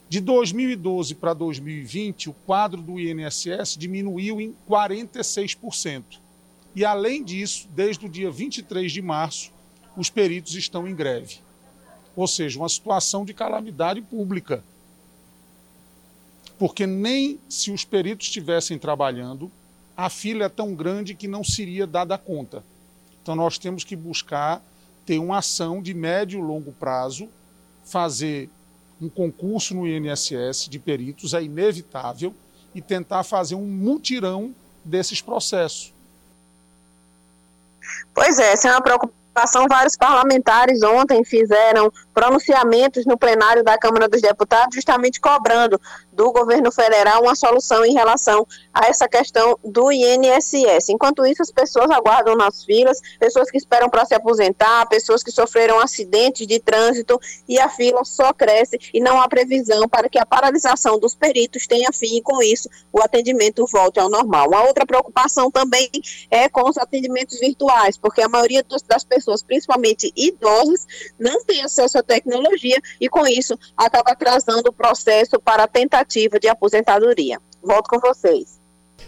De 0.08 0.22
2012 0.22 1.16
para 1.16 1.34
2020, 1.34 2.30
o 2.30 2.34
quadro 2.46 2.82
do 2.82 3.00
INSS 3.00 3.76
diminuiu 3.76 4.40
em 4.40 4.56
46%. 4.70 6.20
E, 6.76 6.86
além 6.86 7.24
disso, 7.24 7.68
desde 7.74 8.06
o 8.06 8.10
dia 8.10 8.30
23 8.30 8.92
de 8.92 9.02
março, 9.02 9.52
os 9.96 10.10
peritos 10.10 10.54
estão 10.56 10.88
em 10.88 10.96
greve. 10.96 11.40
ou 12.16 12.28
seja, 12.28 12.58
uma 12.58 12.70
situação 12.70 13.25
de 13.25 13.34
calamidade 13.34 14.02
pública. 14.02 14.64
Porque 16.58 16.88
nem 16.88 17.38
se 17.50 17.72
os 17.72 17.84
peritos 17.84 18.28
estivessem 18.28 18.80
trabalhando, 18.80 19.52
a 19.98 20.10
fila 20.10 20.46
é 20.46 20.50
tão 20.50 20.74
grande 20.74 21.14
que 21.14 21.28
não 21.28 21.44
seria 21.44 21.86
dada 21.86 22.18
conta. 22.18 22.64
Então, 23.22 23.36
nós 23.36 23.58
temos 23.58 23.84
que 23.84 23.96
buscar 23.96 24.62
ter 25.06 25.20
uma 25.20 25.40
ação 25.40 25.82
de 25.82 25.94
médio 25.94 26.40
e 26.40 26.42
longo 26.42 26.72
prazo, 26.72 27.28
fazer 27.84 28.50
um 29.02 29.10
concurso 29.10 29.75
no 29.75 29.86
INSS 29.86 30.70
de 30.70 30.80
peritos, 30.80 31.34
é 31.34 31.44
inevitável, 31.44 32.34
e 32.74 32.82
tentar 32.82 33.24
fazer 33.24 33.56
um 33.56 33.66
mutirão 33.66 34.56
desses 34.84 35.22
processos. 35.22 35.94
Pois 38.14 38.40
é, 38.40 38.54
essa 38.54 38.70
é 38.70 38.72
uma 38.72 38.82
preocupação. 38.82 39.25
Vários 39.70 39.98
parlamentares 39.98 40.82
ontem 40.82 41.24
fizeram 41.25 41.92
pronunciamentos 42.13 43.06
no 43.06 43.18
plenário 43.18 43.63
da 43.63 43.77
Câmara 43.77 44.08
dos 44.08 44.22
Deputados, 44.22 44.74
justamente 44.74 45.20
cobrando 45.20 45.80
do 46.16 46.32
governo 46.32 46.72
federal 46.72 47.22
uma 47.22 47.36
solução 47.36 47.86
em 47.86 47.94
relação 47.94 48.48
a 48.74 48.88
essa 48.88 49.08
questão 49.08 49.60
do 49.64 49.92
INSS. 49.92 50.90
Enquanto 50.90 51.26
isso, 51.26 51.42
as 51.42 51.52
pessoas 51.52 51.92
aguardam 51.92 52.36
nas 52.36 52.64
filas, 52.64 53.00
pessoas 53.20 53.52
que 53.52 53.58
esperam 53.58 53.90
para 53.90 54.06
se 54.06 54.16
aposentar, 54.16 54.88
pessoas 54.88 55.22
que 55.22 55.32
sofreram 55.32 55.80
acidentes 55.80 56.48
de 56.48 56.60
trânsito 56.60 57.20
e 57.48 57.60
a 57.60 57.70
fila 57.70 58.04
só 58.06 58.34
cresce 58.34 58.80
e 58.94 59.00
não 59.00 59.22
há 59.22 59.28
previsão 59.28 59.88
para 59.88 60.10
que 60.10 60.18
a 60.18 60.26
paralisação 60.26 60.98
dos 60.98 61.14
peritos 61.14 61.68
tenha 61.68 61.92
fim 61.92 62.18
e 62.18 62.22
com 62.22 62.42
isso 62.42 62.70
o 62.92 63.02
atendimento 63.02 63.66
volte 63.68 64.00
ao 64.00 64.10
normal. 64.10 64.48
Uma 64.48 64.64
outra 64.64 64.86
preocupação 64.86 65.52
também 65.52 65.90
é 66.32 66.48
com 66.48 66.70
os 66.70 66.78
atendimentos 66.78 67.40
virtuais, 67.40 67.98
porque 67.98 68.22
a 68.22 68.30
maioria 68.30 68.66
das 68.88 69.04
pessoas, 69.04 69.44
principalmente 69.44 70.12
idosas, 70.16 70.86
não 71.20 71.44
tem 71.44 71.64
acesso 71.64 71.98
à 71.98 72.04
tecnologia 72.04 72.78
e 73.02 73.10
com 73.10 73.28
isso 73.28 73.58
acaba 73.76 74.12
atrasando 74.12 74.70
o 74.70 74.74
processo 74.74 75.40
para 75.40 75.64
a 75.64 75.68
tentativa 75.68 76.05
de 76.40 76.48
aposentadoria. 76.48 77.40
Volto 77.62 77.90
com 77.90 78.00
vocês. 78.00 78.60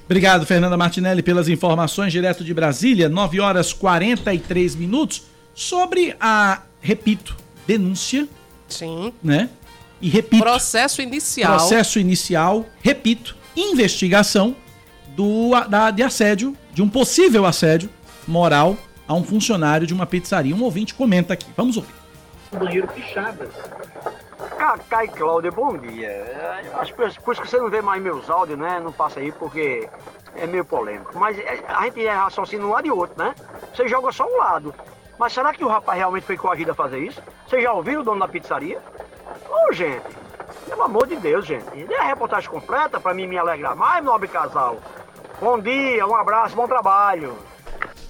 Obrigado, 0.06 0.46
Fernanda 0.46 0.78
Martinelli, 0.78 1.22
pelas 1.22 1.50
informações 1.50 2.12
direto 2.12 2.44
de 2.44 2.54
Brasília, 2.54 3.10
9 3.10 3.40
horas 3.40 3.74
43 3.74 4.76
minutos, 4.76 5.24
sobre 5.54 6.16
a, 6.20 6.62
repito, 6.80 7.36
denúncia. 7.66 8.28
Sim. 8.68 9.14
Né? 9.24 9.50
E 10.02 10.10
repito. 10.10 10.44
Processo 10.44 11.02
inicial. 11.02 11.58
Processo 11.58 12.00
inicial, 12.00 12.66
repito, 12.82 13.36
investigação 13.56 14.56
do, 15.16 15.52
da, 15.68 15.92
de 15.92 16.04
assédio, 16.04 16.56
de 16.74 16.82
um 16.82 16.88
possível 16.88 17.46
assédio 17.46 17.90
moral 18.28 18.78
a 19.08 19.14
um 19.14 19.24
funcionário 19.24 19.88
de 19.88 19.94
uma 19.94 20.06
pizzaria. 20.06 20.56
Um 20.56 20.64
ouvinte 20.64 20.94
comenta 20.94 21.34
aqui. 21.34 21.48
Vamos 21.56 21.78
ouvir. 21.78 21.94
Banheiro 22.52 22.88
Pichadas. 22.88 23.50
Cacá 24.58 25.06
e 25.06 25.08
Cláudia, 25.08 25.52
bom 25.52 25.78
dia. 25.78 26.62
As 26.80 26.90
pessoas, 26.90 27.18
por 27.18 27.34
isso 27.34 27.42
que 27.44 27.48
você 27.48 27.58
não 27.58 27.70
vê 27.70 27.82
mais 27.82 28.02
meus 28.02 28.30
áudios, 28.30 28.58
né? 28.58 28.80
Não 28.80 28.92
passa 28.92 29.20
aí 29.20 29.32
porque 29.32 29.88
é 30.36 30.48
meio 30.48 30.66
polêmico. 30.66 31.18
Mas 31.18 31.38
é, 31.38 31.64
a 31.68 31.84
gente 31.84 32.06
é 32.06 32.12
raciocínio 32.12 32.68
um 32.68 32.72
lado 32.72 32.88
e 32.88 32.92
outro, 32.92 33.18
né? 33.18 33.36
Você 33.74 33.88
joga 33.88 34.12
só 34.12 34.26
um 34.26 34.38
lado. 34.38 34.74
Mas 35.20 35.34
será 35.34 35.54
que 35.54 35.64
o 35.64 35.68
rapaz 35.68 35.98
realmente 35.98 36.26
foi 36.26 36.38
coagido 36.38 36.72
a 36.72 36.76
fazer 36.76 37.00
isso? 37.00 37.22
Você 37.48 37.62
já 37.62 37.72
ouviu 37.72 38.02
o 38.02 38.04
dono 38.04 38.20
da 38.20 38.28
pizzaria? 38.28 38.82
Ô, 39.48 39.72
gente, 39.72 40.04
pelo 40.68 40.84
amor 40.84 41.08
de 41.08 41.16
Deus, 41.18 41.46
gente. 41.46 41.84
Dê 41.86 41.96
a 41.96 42.04
reportagem 42.04 42.50
completa 42.50 43.00
para 43.00 43.14
mim 43.14 43.28
me 43.28 43.38
alegrar 43.38 43.76
mais, 43.76 44.04
nobre 44.04 44.28
casal. 44.28 44.78
Bom 45.40 45.60
dia, 45.60 46.06
um 46.06 46.16
abraço, 46.16 46.56
bom 46.56 46.68
trabalho. 46.68 47.38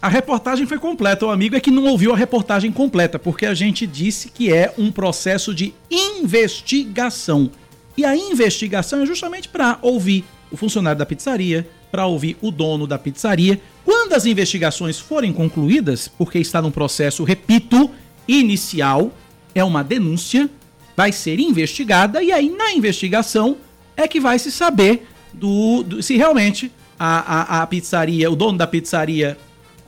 A 0.02 0.08
reportagem 0.08 0.68
foi 0.68 0.78
completa. 0.78 1.26
O 1.26 1.32
amigo 1.32 1.56
é 1.56 1.60
que 1.60 1.72
não 1.72 1.86
ouviu 1.86 2.14
a 2.14 2.18
reportagem 2.18 2.72
completa, 2.72 3.18
porque 3.18 3.46
a 3.46 3.54
gente 3.54 3.88
disse 3.88 4.30
que 4.30 4.54
é 4.54 4.74
um 4.78 4.92
processo 4.92 5.54
de 5.56 5.74
investigação. 5.90 7.50
E 7.98 8.06
a 8.06 8.16
investigação 8.16 9.02
é 9.02 9.06
justamente 9.06 9.50
para 9.50 9.80
ouvir 9.82 10.24
o 10.52 10.58
funcionário 10.58 11.00
da 11.00 11.06
pizzaria, 11.06 11.68
para 11.92 12.06
ouvir 12.06 12.38
o 12.42 12.52
dono 12.52 12.86
da 12.86 13.00
pizzaria. 13.00 13.60
Quando 13.84 14.14
as 14.14 14.28
investigações 14.28 15.00
forem 15.00 15.34
concluídas, 15.34 16.08
porque 16.08 16.38
está 16.38 16.62
num 16.62 16.72
processo, 16.72 17.24
repito, 17.24 17.90
inicial, 18.28 19.12
é 19.56 19.64
uma 19.64 19.84
denúncia, 19.84 20.48
vai 20.96 21.12
ser 21.12 21.40
investigada 21.40 22.22
e 22.22 22.32
aí 22.32 22.50
na 22.50 22.72
investigação 22.72 23.58
é 23.96 24.08
que 24.08 24.20
vai 24.20 24.38
se 24.38 24.52
saber 24.52 25.08
do, 25.34 25.82
do 25.84 26.04
se 26.04 26.18
realmente 26.18 26.72
a, 27.00 27.60
a, 27.60 27.62
a 27.64 27.68
pizzaria, 27.68 28.30
o 28.30 28.36
dono 28.36 28.58
da 28.58 28.68
pizzaria 28.68 29.38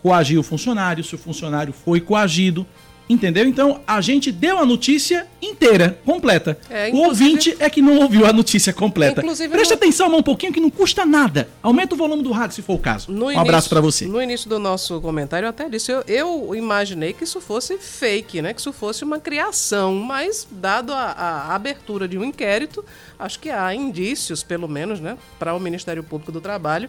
coagiu 0.01 0.41
o 0.41 0.43
funcionário, 0.43 1.03
se 1.03 1.15
o 1.15 1.17
funcionário 1.17 1.73
foi 1.73 1.99
coagido. 1.99 2.65
Entendeu? 3.09 3.47
Então 3.47 3.81
a 3.87 3.99
gente 4.01 4.31
deu 4.31 4.59
a 4.59 4.65
notícia 4.65 5.25
inteira, 5.41 5.99
completa. 6.05 6.59
É, 6.69 6.91
o 6.93 6.97
ouvinte 6.97 7.55
é 7.59 7.67
que 7.67 7.81
não 7.81 7.97
ouviu 7.97 8.23
a 8.27 8.31
notícia 8.31 8.71
completa. 8.71 9.23
Preste 9.23 9.71
no... 9.71 9.75
atenção 9.75 10.15
um 10.15 10.21
pouquinho 10.21 10.53
que 10.53 10.59
não 10.59 10.69
custa 10.69 11.07
nada. 11.07 11.49
Aumenta 11.63 11.95
o 11.95 11.97
volume 11.97 12.21
do 12.21 12.31
rádio 12.31 12.57
se 12.57 12.61
for 12.61 12.75
o 12.75 12.77
caso. 12.77 13.11
No 13.11 13.25
um 13.25 13.31
início, 13.31 13.41
abraço 13.41 13.67
para 13.67 13.81
você. 13.81 14.05
No 14.05 14.21
início 14.21 14.47
do 14.47 14.59
nosso 14.59 15.01
comentário 15.01 15.47
eu 15.47 15.49
até 15.49 15.67
disse, 15.67 15.91
eu, 15.91 16.03
eu, 16.07 16.53
imaginei 16.53 17.11
que 17.11 17.23
isso 17.23 17.41
fosse 17.41 17.79
fake, 17.79 18.43
né? 18.43 18.53
Que 18.53 18.59
isso 18.59 18.71
fosse 18.71 19.03
uma 19.03 19.19
criação, 19.19 19.95
mas 19.95 20.47
dado 20.51 20.93
a, 20.93 21.11
a 21.11 21.55
abertura 21.55 22.07
de 22.07 22.15
um 22.15 22.23
inquérito, 22.23 22.85
acho 23.17 23.39
que 23.39 23.49
há 23.49 23.73
indícios, 23.73 24.43
pelo 24.43 24.67
menos, 24.67 24.99
né, 24.99 25.17
para 25.39 25.55
o 25.55 25.59
Ministério 25.59 26.03
Público 26.03 26.31
do 26.31 26.39
Trabalho 26.39 26.87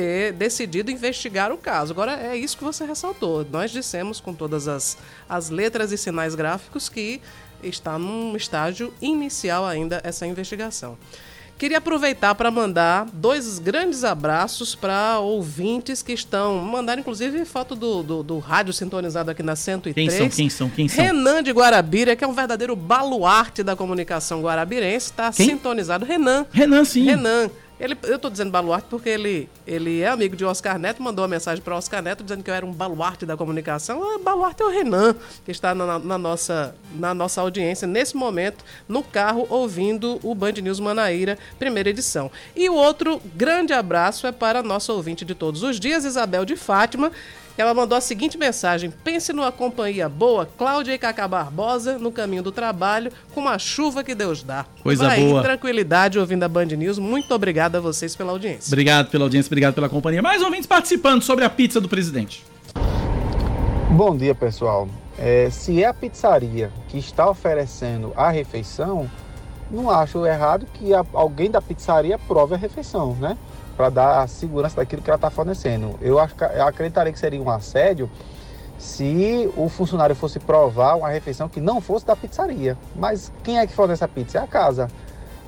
ter 0.00 0.32
decidido 0.32 0.90
investigar 0.90 1.52
o 1.52 1.58
caso. 1.58 1.92
Agora, 1.92 2.12
é 2.12 2.34
isso 2.34 2.56
que 2.56 2.64
você 2.64 2.86
ressaltou. 2.86 3.46
Nós 3.52 3.70
dissemos 3.70 4.18
com 4.18 4.32
todas 4.32 4.66
as, 4.66 4.96
as 5.28 5.50
letras 5.50 5.92
e 5.92 5.98
sinais 5.98 6.34
gráficos 6.34 6.88
que 6.88 7.20
está 7.62 7.98
num 7.98 8.34
estágio 8.34 8.94
inicial 9.02 9.66
ainda 9.66 10.00
essa 10.02 10.26
investigação. 10.26 10.96
Queria 11.58 11.76
aproveitar 11.76 12.34
para 12.34 12.50
mandar 12.50 13.06
dois 13.12 13.58
grandes 13.58 14.02
abraços 14.02 14.74
para 14.74 15.18
ouvintes 15.18 16.02
que 16.02 16.14
estão. 16.14 16.56
Mandaram, 16.56 17.00
inclusive, 17.00 17.44
foto 17.44 17.76
do, 17.76 18.02
do, 18.02 18.22
do, 18.22 18.38
rádio 18.38 18.72
sintonizado 18.72 19.30
aqui 19.30 19.42
na 19.42 19.54
103. 19.54 19.94
Quem 19.94 20.18
são? 20.18 20.28
Quem 20.30 20.48
são? 20.48 20.70
Quem 20.70 20.88
são? 20.88 21.04
Renan 21.04 21.42
de 21.42 21.50
Guarabira, 21.50 22.16
que 22.16 22.24
é 22.24 22.26
um 22.26 22.32
verdadeiro 22.32 22.74
baluarte 22.74 23.62
da 23.62 23.76
comunicação 23.76 24.40
guarabirense, 24.40 25.10
está 25.10 25.30
sintonizado. 25.30 26.06
Renan. 26.06 26.46
Renan, 26.50 26.86
sim. 26.86 27.04
Renan. 27.04 27.50
Ele, 27.80 27.96
eu 28.02 28.16
estou 28.16 28.30
dizendo 28.30 28.50
baluarte 28.50 28.88
porque 28.90 29.08
ele, 29.08 29.48
ele 29.66 30.02
é 30.02 30.08
amigo 30.08 30.36
de 30.36 30.44
Oscar 30.44 30.78
Neto, 30.78 31.02
mandou 31.02 31.22
uma 31.22 31.28
mensagem 31.28 31.64
para 31.64 31.74
Oscar 31.74 32.02
Neto 32.02 32.22
dizendo 32.22 32.42
que 32.42 32.50
eu 32.50 32.54
era 32.54 32.66
um 32.66 32.72
baluarte 32.72 33.24
da 33.24 33.38
comunicação. 33.38 34.02
Ah, 34.04 34.18
baluarte 34.22 34.62
é 34.62 34.66
o 34.66 34.68
Renan, 34.68 35.14
que 35.46 35.50
está 35.50 35.74
na, 35.74 35.98
na, 35.98 36.18
nossa, 36.18 36.74
na 36.94 37.14
nossa 37.14 37.40
audiência 37.40 37.88
nesse 37.88 38.14
momento, 38.14 38.62
no 38.86 39.02
carro, 39.02 39.46
ouvindo 39.48 40.20
o 40.22 40.34
Band 40.34 40.52
News 40.52 40.78
Manaíra, 40.78 41.38
primeira 41.58 41.88
edição. 41.88 42.30
E 42.54 42.68
o 42.68 42.74
outro 42.74 43.18
grande 43.34 43.72
abraço 43.72 44.26
é 44.26 44.32
para 44.32 44.58
a 44.58 44.62
nossa 44.62 44.92
ouvinte 44.92 45.24
de 45.24 45.34
todos 45.34 45.62
os 45.62 45.80
dias, 45.80 46.04
Isabel 46.04 46.44
de 46.44 46.56
Fátima, 46.56 47.10
ela 47.60 47.74
mandou 47.74 47.96
a 47.96 48.00
seguinte 48.00 48.36
mensagem: 48.38 48.92
pense 49.04 49.32
numa 49.32 49.52
companhia 49.52 50.08
boa, 50.08 50.46
Cláudia 50.46 50.94
e 50.94 50.98
Cacá 50.98 51.28
Barbosa, 51.28 51.98
no 51.98 52.10
caminho 52.10 52.42
do 52.42 52.50
trabalho, 52.50 53.12
com 53.34 53.48
a 53.48 53.58
chuva 53.58 54.02
que 54.02 54.14
Deus 54.14 54.42
dá. 54.42 54.64
Coisa 54.82 55.06
Vai 55.06 55.20
boa. 55.20 55.42
tranquilidade 55.42 56.18
ouvindo 56.18 56.42
a 56.42 56.48
Band 56.48 56.66
News. 56.66 56.98
Muito 56.98 57.34
obrigado 57.34 57.76
a 57.76 57.80
vocês 57.80 58.16
pela 58.16 58.32
audiência. 58.32 58.70
Obrigado 58.70 59.10
pela 59.10 59.24
audiência, 59.24 59.48
obrigado 59.48 59.74
pela 59.74 59.88
companhia. 59.88 60.22
Mais 60.22 60.42
ouvintes 60.42 60.66
participando 60.66 61.22
sobre 61.22 61.44
a 61.44 61.50
pizza 61.50 61.80
do 61.80 61.88
presidente. 61.88 62.44
Bom 63.90 64.16
dia, 64.16 64.34
pessoal. 64.34 64.88
É, 65.18 65.50
se 65.50 65.82
é 65.82 65.86
a 65.86 65.92
pizzaria 65.92 66.70
que 66.88 66.96
está 66.96 67.28
oferecendo 67.28 68.12
a 68.16 68.30
refeição, 68.30 69.10
não 69.70 69.90
acho 69.90 70.24
errado 70.24 70.66
que 70.74 70.92
alguém 71.12 71.50
da 71.50 71.60
pizzaria 71.60 72.18
prove 72.18 72.54
a 72.54 72.56
refeição, 72.56 73.14
né? 73.16 73.36
Para 73.76 73.88
dar 73.88 74.22
a 74.22 74.26
segurança 74.26 74.76
daquilo 74.76 75.02
que 75.02 75.10
ela 75.10 75.16
está 75.16 75.30
fornecendo. 75.30 75.98
Eu, 76.00 76.16
eu 76.18 76.66
acreditaria 76.66 77.12
que 77.12 77.18
seria 77.18 77.40
um 77.40 77.50
assédio 77.50 78.10
se 78.78 79.50
o 79.56 79.68
funcionário 79.68 80.16
fosse 80.16 80.38
provar 80.38 80.94
uma 80.94 81.08
refeição 81.10 81.48
que 81.48 81.60
não 81.60 81.80
fosse 81.80 82.06
da 82.06 82.16
pizzaria. 82.16 82.76
Mas 82.96 83.30
quem 83.44 83.58
é 83.58 83.66
que 83.66 83.74
fornece 83.74 84.02
a 84.02 84.08
pizza? 84.08 84.38
É 84.38 84.40
a 84.40 84.46
casa. 84.46 84.88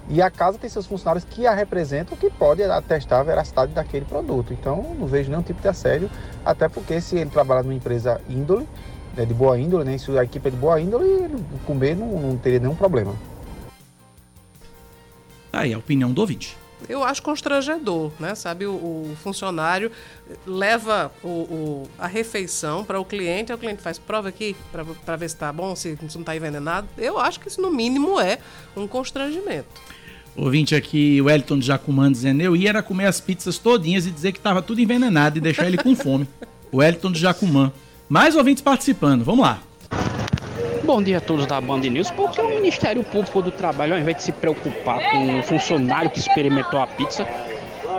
E 0.09 0.21
a 0.21 0.31
casa 0.31 0.59
tem 0.59 0.69
seus 0.69 0.87
funcionários 0.87 1.25
que 1.25 1.47
a 1.47 1.55
representam, 1.55 2.17
que 2.17 2.29
podem 2.29 2.67
atestar 2.67 3.21
a 3.21 3.23
veracidade 3.23 3.73
daquele 3.73 4.05
produto. 4.05 4.53
Então, 4.53 4.95
não 4.99 5.07
vejo 5.07 5.31
nenhum 5.31 5.43
tipo 5.43 5.63
de 5.63 5.69
assédio, 5.69 6.11
até 6.45 6.69
porque 6.69 7.01
se 7.01 7.17
ele 7.17 7.31
trabalha 7.31 7.63
numa 7.63 7.75
empresa 7.75 8.21
índole, 8.29 8.69
né, 9.17 9.25
de 9.25 9.33
boa 9.33 9.59
índole, 9.59 9.85
né, 9.85 9.97
se 9.97 10.17
a 10.19 10.25
equipe 10.25 10.49
é 10.49 10.51
de 10.51 10.57
boa 10.57 10.81
índole, 10.81 11.31
comer 11.65 11.97
não, 11.97 12.09
não 12.21 12.37
teria 12.37 12.59
nenhum 12.59 12.75
problema. 12.75 13.15
Aí, 15.53 15.73
a 15.73 15.79
opinião 15.79 16.13
do 16.13 16.21
ouvinte 16.21 16.57
eu 16.89 17.05
acho 17.05 17.23
constrangedor, 17.23 18.11
né? 18.19 18.35
Sabe, 18.35 18.67
o, 18.67 18.73
o 18.73 19.17
funcionário 19.23 19.91
leva 20.47 21.13
o, 21.23 21.29
o 21.29 21.91
a 21.99 22.07
refeição 22.07 22.85
para 22.85 22.99
o 23.01 23.05
cliente, 23.05 23.53
o 23.53 23.59
cliente 23.59 23.83
faz 23.83 23.99
prova 23.99 24.29
aqui 24.29 24.57
para 25.05 25.17
ver 25.17 25.29
se 25.29 25.35
está 25.35 25.53
bom, 25.53 25.75
se 25.77 25.99
não 26.01 26.07
está 26.07 26.37
envenenado. 26.37 26.89
Eu 26.99 27.19
acho 27.19 27.41
que 27.41 27.49
isso, 27.49 27.61
no 27.61 27.71
mínimo, 27.71 28.21
é 28.21 28.39
um 28.77 28.87
constrangimento. 28.87 29.69
Ouvinte 30.35 30.75
aqui, 30.75 31.21
o 31.21 31.27
Wellington 31.27 31.59
de 31.59 31.67
Jacumã 31.67 32.11
dizendo, 32.11 32.41
eu 32.41 32.57
ia 32.57 32.71
era 32.71 32.83
comer 32.83 33.07
as 33.07 33.21
pizzas 33.21 33.59
todinhas 33.59 34.07
e 34.07 34.11
dizer 34.11 34.33
que 34.33 34.39
estava 34.39 34.63
tudo 34.63 34.81
envenenado 34.81 35.37
e 35.37 35.41
deixar 35.41 35.67
ele 35.67 35.77
com 35.77 35.95
fome. 35.95 36.27
O 36.71 36.79
Wellington 36.79 37.13
de 37.13 37.21
Jacumã. 37.21 37.71
Mais 38.09 38.35
ouvintes 38.35 38.63
participando, 38.63 39.25
vamos 39.25 39.45
lá. 39.45 39.63
Bom 40.85 41.01
dia 41.01 41.19
a 41.19 41.21
todos 41.21 41.47
da 41.47 41.61
Band 41.61 41.79
News. 41.79 42.11
Por 42.11 42.33
que 42.33 42.41
o 42.41 42.49
Ministério 42.49 43.05
Público 43.05 43.41
do 43.41 43.53
Trabalho, 43.53 43.95
ao 43.95 44.01
invés 44.01 44.17
de 44.17 44.25
se 44.25 44.33
preocupar 44.33 44.99
com 45.13 45.39
o 45.39 45.43
funcionário 45.45 46.11
que 46.11 46.19
experimentou 46.19 46.81
a 46.81 46.89
pizza, 46.89 47.25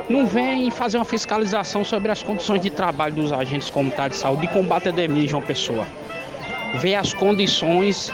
não 0.10 0.28
vem 0.28 0.69
fazer 0.69 0.98
uma 0.98 1.06
fiscalização 1.06 1.86
sobre 1.86 2.12
as 2.12 2.22
condições 2.22 2.60
de 2.60 2.69
trabalho 2.69 3.15
dos 3.15 3.32
agentes 3.32 3.69
comunitários 3.69 4.17
de 4.17 4.22
saúde 4.22 4.46
e 4.46 4.48
combate 4.50 4.88
à 4.88 4.89
epidemia 4.89 5.26
de 5.26 5.34
uma 5.34 5.41
pessoa? 5.41 5.88
Ver 6.82 6.96
as 6.96 7.13
condições 7.13 8.12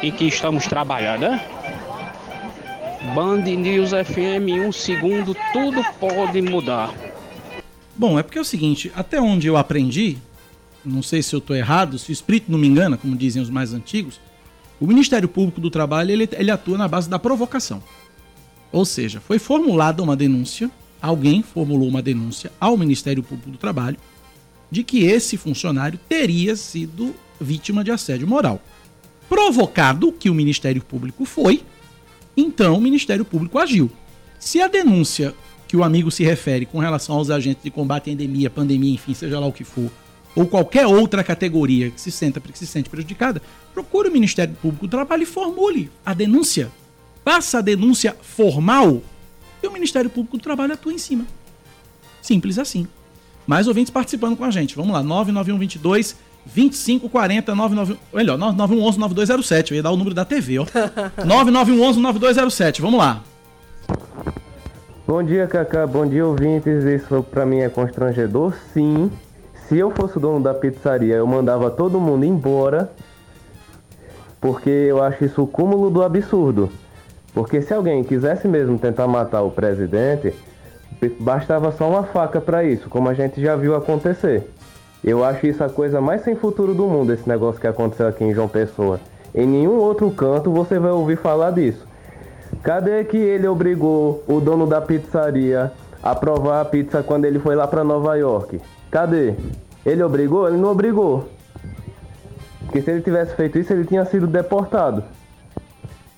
em 0.00 0.12
que 0.12 0.26
estamos 0.26 0.66
trabalhando, 0.66 1.22
né? 1.22 1.44
Band 3.12 3.42
News 3.42 3.90
FM, 3.90 4.66
um 4.68 4.70
segundo, 4.70 5.36
tudo 5.52 5.84
pode 5.98 6.40
mudar. 6.42 6.90
Bom, 7.96 8.18
é 8.18 8.22
porque 8.22 8.38
é 8.38 8.40
o 8.40 8.44
seguinte, 8.44 8.92
até 8.94 9.20
onde 9.20 9.48
eu 9.48 9.56
aprendi, 9.56 10.18
não 10.86 11.02
sei 11.02 11.22
se 11.22 11.34
eu 11.34 11.38
estou 11.38 11.56
errado, 11.56 11.98
se 11.98 12.10
o 12.10 12.12
espírito 12.12 12.50
não 12.50 12.58
me 12.58 12.66
engana, 12.66 12.96
como 12.96 13.16
dizem 13.16 13.42
os 13.42 13.50
mais 13.50 13.72
antigos, 13.72 14.20
o 14.80 14.86
Ministério 14.86 15.28
Público 15.28 15.60
do 15.60 15.70
Trabalho 15.70 16.10
ele, 16.10 16.28
ele 16.32 16.50
atua 16.50 16.78
na 16.78 16.86
base 16.86 17.08
da 17.08 17.18
provocação. 17.18 17.82
Ou 18.70 18.84
seja, 18.84 19.20
foi 19.20 19.38
formulada 19.38 20.02
uma 20.02 20.16
denúncia, 20.16 20.70
alguém 21.00 21.42
formulou 21.42 21.88
uma 21.88 22.02
denúncia 22.02 22.52
ao 22.60 22.76
Ministério 22.76 23.22
Público 23.22 23.50
do 23.50 23.58
Trabalho 23.58 23.96
de 24.70 24.82
que 24.82 25.04
esse 25.04 25.36
funcionário 25.36 25.98
teria 26.08 26.56
sido 26.56 27.14
vítima 27.40 27.84
de 27.84 27.90
assédio 27.90 28.26
moral. 28.26 28.60
Provocado 29.28 30.12
que 30.12 30.30
o 30.30 30.34
Ministério 30.34 30.82
Público 30.82 31.24
foi, 31.24 31.62
então 32.36 32.76
o 32.76 32.80
Ministério 32.80 33.24
Público 33.24 33.58
agiu. 33.58 33.90
Se 34.38 34.60
a 34.60 34.68
denúncia 34.68 35.34
que 35.66 35.76
o 35.76 35.82
amigo 35.82 36.10
se 36.10 36.22
refere 36.22 36.66
com 36.66 36.78
relação 36.78 37.16
aos 37.16 37.30
agentes 37.30 37.62
de 37.62 37.70
combate 37.70 38.10
à 38.10 38.12
endemia, 38.12 38.50
pandemia, 38.50 38.94
enfim, 38.94 39.14
seja 39.14 39.40
lá 39.40 39.46
o 39.46 39.52
que 39.52 39.64
for, 39.64 39.90
ou 40.36 40.46
qualquer 40.46 40.86
outra 40.86 41.24
categoria 41.24 41.90
que 41.90 42.00
se, 42.00 42.12
senta, 42.12 42.38
que 42.40 42.58
se 42.58 42.66
sente 42.66 42.90
prejudicada, 42.90 43.40
procure 43.72 44.10
o 44.10 44.12
Ministério 44.12 44.54
Público 44.60 44.86
do 44.86 44.90
Trabalho 44.90 45.22
e 45.22 45.26
formule 45.26 45.90
a 46.04 46.12
denúncia. 46.12 46.70
Faça 47.24 47.58
a 47.58 47.60
denúncia 47.62 48.14
formal 48.20 49.02
e 49.62 49.66
o 49.66 49.72
Ministério 49.72 50.10
Público 50.10 50.36
do 50.36 50.42
Trabalho 50.42 50.74
atua 50.74 50.92
em 50.92 50.98
cima. 50.98 51.24
Simples 52.20 52.58
assim. 52.58 52.86
Mais 53.46 53.66
ouvintes 53.66 53.90
participando 53.90 54.36
com 54.36 54.44
a 54.44 54.50
gente. 54.50 54.76
Vamos 54.76 54.92
lá, 54.92 55.02
99122 55.02 56.16
2540 56.44 57.54
99, 57.54 57.98
melhor, 58.12 58.38
9911 58.38 58.98
9207. 58.98 59.72
Eu 59.72 59.76
ia 59.76 59.82
dar 59.82 59.90
o 59.90 59.96
número 59.96 60.14
da 60.14 60.24
TV, 60.24 60.58
ó. 60.58 60.66
9911 61.24 61.98
9207. 61.98 62.82
Vamos 62.82 62.98
lá. 62.98 63.24
Bom 65.06 65.22
dia, 65.22 65.46
Cacá. 65.46 65.86
Bom 65.86 66.06
dia, 66.06 66.26
ouvintes. 66.26 66.84
Isso 66.84 67.24
para 67.30 67.46
mim 67.46 67.60
é 67.60 67.68
constrangedor? 67.68 68.54
Sim. 68.74 69.10
Se 69.68 69.76
eu 69.76 69.90
fosse 69.90 70.16
o 70.16 70.20
dono 70.20 70.40
da 70.40 70.54
pizzaria, 70.54 71.16
eu 71.16 71.26
mandava 71.26 71.70
todo 71.70 71.98
mundo 71.98 72.24
embora, 72.24 72.90
porque 74.40 74.70
eu 74.70 75.02
acho 75.02 75.24
isso 75.24 75.42
o 75.42 75.46
cúmulo 75.46 75.90
do 75.90 76.04
absurdo. 76.04 76.70
Porque 77.34 77.60
se 77.60 77.74
alguém 77.74 78.04
quisesse 78.04 78.46
mesmo 78.46 78.78
tentar 78.78 79.08
matar 79.08 79.42
o 79.42 79.50
presidente, 79.50 80.32
bastava 81.18 81.72
só 81.72 81.88
uma 81.88 82.04
faca 82.04 82.40
para 82.40 82.62
isso, 82.62 82.88
como 82.88 83.08
a 83.08 83.14
gente 83.14 83.40
já 83.40 83.56
viu 83.56 83.74
acontecer. 83.74 84.48
Eu 85.02 85.24
acho 85.24 85.46
isso 85.48 85.64
a 85.64 85.68
coisa 85.68 86.00
mais 86.00 86.22
sem 86.22 86.36
futuro 86.36 86.72
do 86.72 86.86
mundo, 86.86 87.12
esse 87.12 87.28
negócio 87.28 87.60
que 87.60 87.66
aconteceu 87.66 88.06
aqui 88.06 88.22
em 88.22 88.32
João 88.32 88.48
Pessoa. 88.48 89.00
Em 89.34 89.46
nenhum 89.46 89.78
outro 89.78 90.10
canto 90.12 90.52
você 90.52 90.78
vai 90.78 90.92
ouvir 90.92 91.16
falar 91.16 91.50
disso. 91.50 91.84
Cadê 92.62 93.02
que 93.04 93.16
ele 93.16 93.48
obrigou 93.48 94.22
o 94.28 94.40
dono 94.40 94.66
da 94.66 94.80
pizzaria 94.80 95.72
a 96.02 96.14
provar 96.14 96.60
a 96.60 96.64
pizza 96.64 97.02
quando 97.02 97.24
ele 97.24 97.40
foi 97.40 97.56
lá 97.56 97.66
para 97.66 97.82
Nova 97.82 98.16
York? 98.16 98.60
Cadê? 98.90 99.34
Ele 99.84 100.02
obrigou? 100.02 100.48
Ele 100.48 100.56
não 100.56 100.70
obrigou. 100.70 101.28
Porque 102.64 102.82
se 102.82 102.90
ele 102.90 103.02
tivesse 103.02 103.34
feito 103.36 103.58
isso, 103.58 103.72
ele 103.72 103.84
tinha 103.84 104.04
sido 104.04 104.26
deportado. 104.26 105.04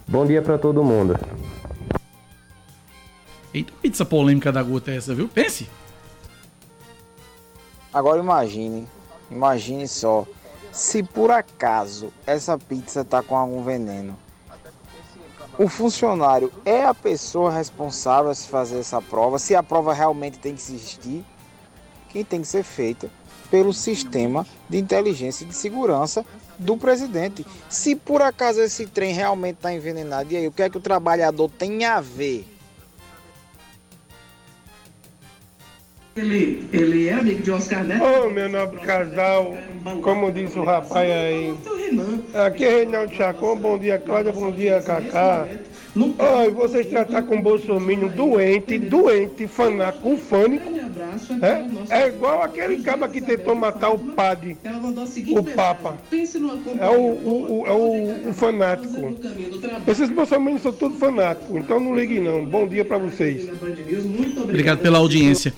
Bom 0.06 0.24
dia 0.24 0.40
para 0.40 0.56
todo 0.56 0.82
mundo. 0.82 1.18
Eita, 3.52 3.72
pizza 3.82 4.04
polêmica 4.04 4.50
da 4.50 4.62
gota 4.62 4.90
é 4.90 4.96
essa, 4.96 5.14
viu? 5.14 5.28
Pense. 5.28 5.68
Agora 7.92 8.20
imagine, 8.20 8.86
imagine 9.30 9.88
só, 9.88 10.26
se 10.70 11.02
por 11.02 11.30
acaso 11.30 12.12
essa 12.26 12.58
pizza 12.58 13.04
tá 13.04 13.22
com 13.22 13.36
algum 13.36 13.62
veneno. 13.62 14.16
O 15.58 15.68
funcionário 15.68 16.52
é 16.64 16.84
a 16.84 16.94
pessoa 16.94 17.50
responsável 17.50 18.30
a 18.30 18.34
se 18.34 18.46
fazer 18.46 18.78
essa 18.78 19.02
prova, 19.02 19.38
se 19.38 19.54
a 19.54 19.62
prova 19.62 19.92
realmente 19.92 20.38
tem 20.38 20.54
que 20.54 20.60
existir 20.60 21.24
que 22.08 22.24
tem 22.24 22.40
que 22.40 22.48
ser 22.48 22.62
feita 22.62 23.10
pelo 23.50 23.72
sistema 23.72 24.46
de 24.68 24.78
inteligência 24.78 25.44
e 25.44 25.48
de 25.48 25.54
segurança 25.54 26.24
do 26.58 26.76
presidente. 26.76 27.46
Se 27.68 27.94
por 27.94 28.20
acaso 28.20 28.60
esse 28.60 28.86
trem 28.86 29.14
realmente 29.14 29.56
está 29.56 29.72
envenenado, 29.72 30.32
e 30.32 30.36
aí 30.36 30.46
o 30.46 30.52
que 30.52 30.62
é 30.62 30.70
que 30.70 30.76
o 30.76 30.80
trabalhador 30.80 31.50
tem 31.50 31.84
a 31.84 32.00
ver? 32.00 32.46
Ele, 36.16 36.68
ele 36.72 37.08
é 37.08 37.12
amigo 37.12 37.42
de 37.42 37.50
Oscar 37.52 37.84
Neto? 37.84 38.02
Ô, 38.02 38.28
meu 38.28 38.48
nobre 38.48 38.80
casal, 38.80 39.56
como 40.02 40.32
disse 40.32 40.58
o 40.58 40.64
rapaz 40.64 41.08
aí. 41.08 41.56
Aqui 42.44 42.64
é 42.64 42.70
Reinaldo 42.70 43.14
Chacon, 43.14 43.56
bom 43.56 43.78
dia 43.78 43.98
Cláudia, 44.00 44.32
bom 44.32 44.50
dia 44.50 44.82
Cacá. 44.82 45.46
Oi, 46.00 46.50
vocês 46.52 46.86
tratar 46.86 47.22
com 47.22 47.40
Bolsonaro 47.42 48.08
doente, 48.10 48.78
doente, 48.78 49.48
fanático, 49.48 50.16
fânico. 50.16 50.70
É, 51.90 52.02
é 52.02 52.08
igual 52.08 52.42
aquele 52.42 52.82
caba 52.82 53.08
que 53.08 53.20
tentou 53.20 53.54
matar 53.54 53.90
o 53.90 53.98
padre, 53.98 54.56
o 55.30 55.42
Papa. 55.42 55.98
É 56.12 56.88
o, 56.88 57.00
o, 57.00 57.62
o, 57.62 57.66
é 57.66 57.72
o, 57.72 58.30
o 58.30 58.32
fanático. 58.32 59.16
Esses 59.86 60.08
bolsominions 60.10 60.62
são 60.62 60.72
todos 60.72 60.98
fanáticos, 60.98 61.56
então 61.56 61.80
não 61.80 61.96
ligue 61.96 62.20
não. 62.20 62.44
Bom 62.44 62.66
dia 62.66 62.84
para 62.84 62.98
vocês. 62.98 63.48
Obrigado 64.44 64.78
pela 64.78 64.98
audiência. 64.98 65.52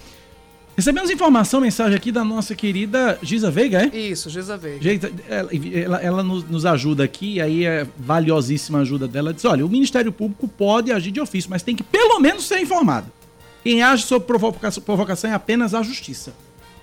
Recebemos 0.81 1.11
informação, 1.11 1.61
mensagem 1.61 1.95
aqui 1.95 2.11
da 2.11 2.25
nossa 2.25 2.55
querida 2.55 3.19
Giza 3.23 3.51
Veiga, 3.51 3.83
é? 3.85 3.95
Isso, 3.95 4.31
Giza 4.31 4.57
Veiga. 4.57 5.11
Ela, 5.29 5.51
ela, 5.53 5.99
ela 5.99 6.23
nos, 6.23 6.43
nos, 6.49 6.65
ajuda 6.65 7.05
aqui, 7.05 7.39
aí 7.39 7.67
é 7.67 7.87
valiosíssima 7.99 8.79
a 8.79 8.81
ajuda 8.81 9.07
dela. 9.07 9.35
Diz: 9.35 9.45
olha, 9.45 9.67
o 9.67 9.69
Ministério 9.69 10.11
Público 10.11 10.49
pode 10.49 10.91
agir 10.91 11.11
de 11.11 11.21
ofício, 11.21 11.51
mas 11.51 11.63
tem 11.63 11.77
que 11.77 11.83
pelo 11.83 12.19
menos 12.19 12.49
ser 12.49 12.61
informado. 12.61 13.09
Quem 13.63 13.83
age 13.83 14.05
sob 14.05 14.25
provocação, 14.25 14.83
provocação 14.83 15.31
é 15.31 15.35
apenas 15.35 15.75
a 15.75 15.83
justiça. 15.83 16.33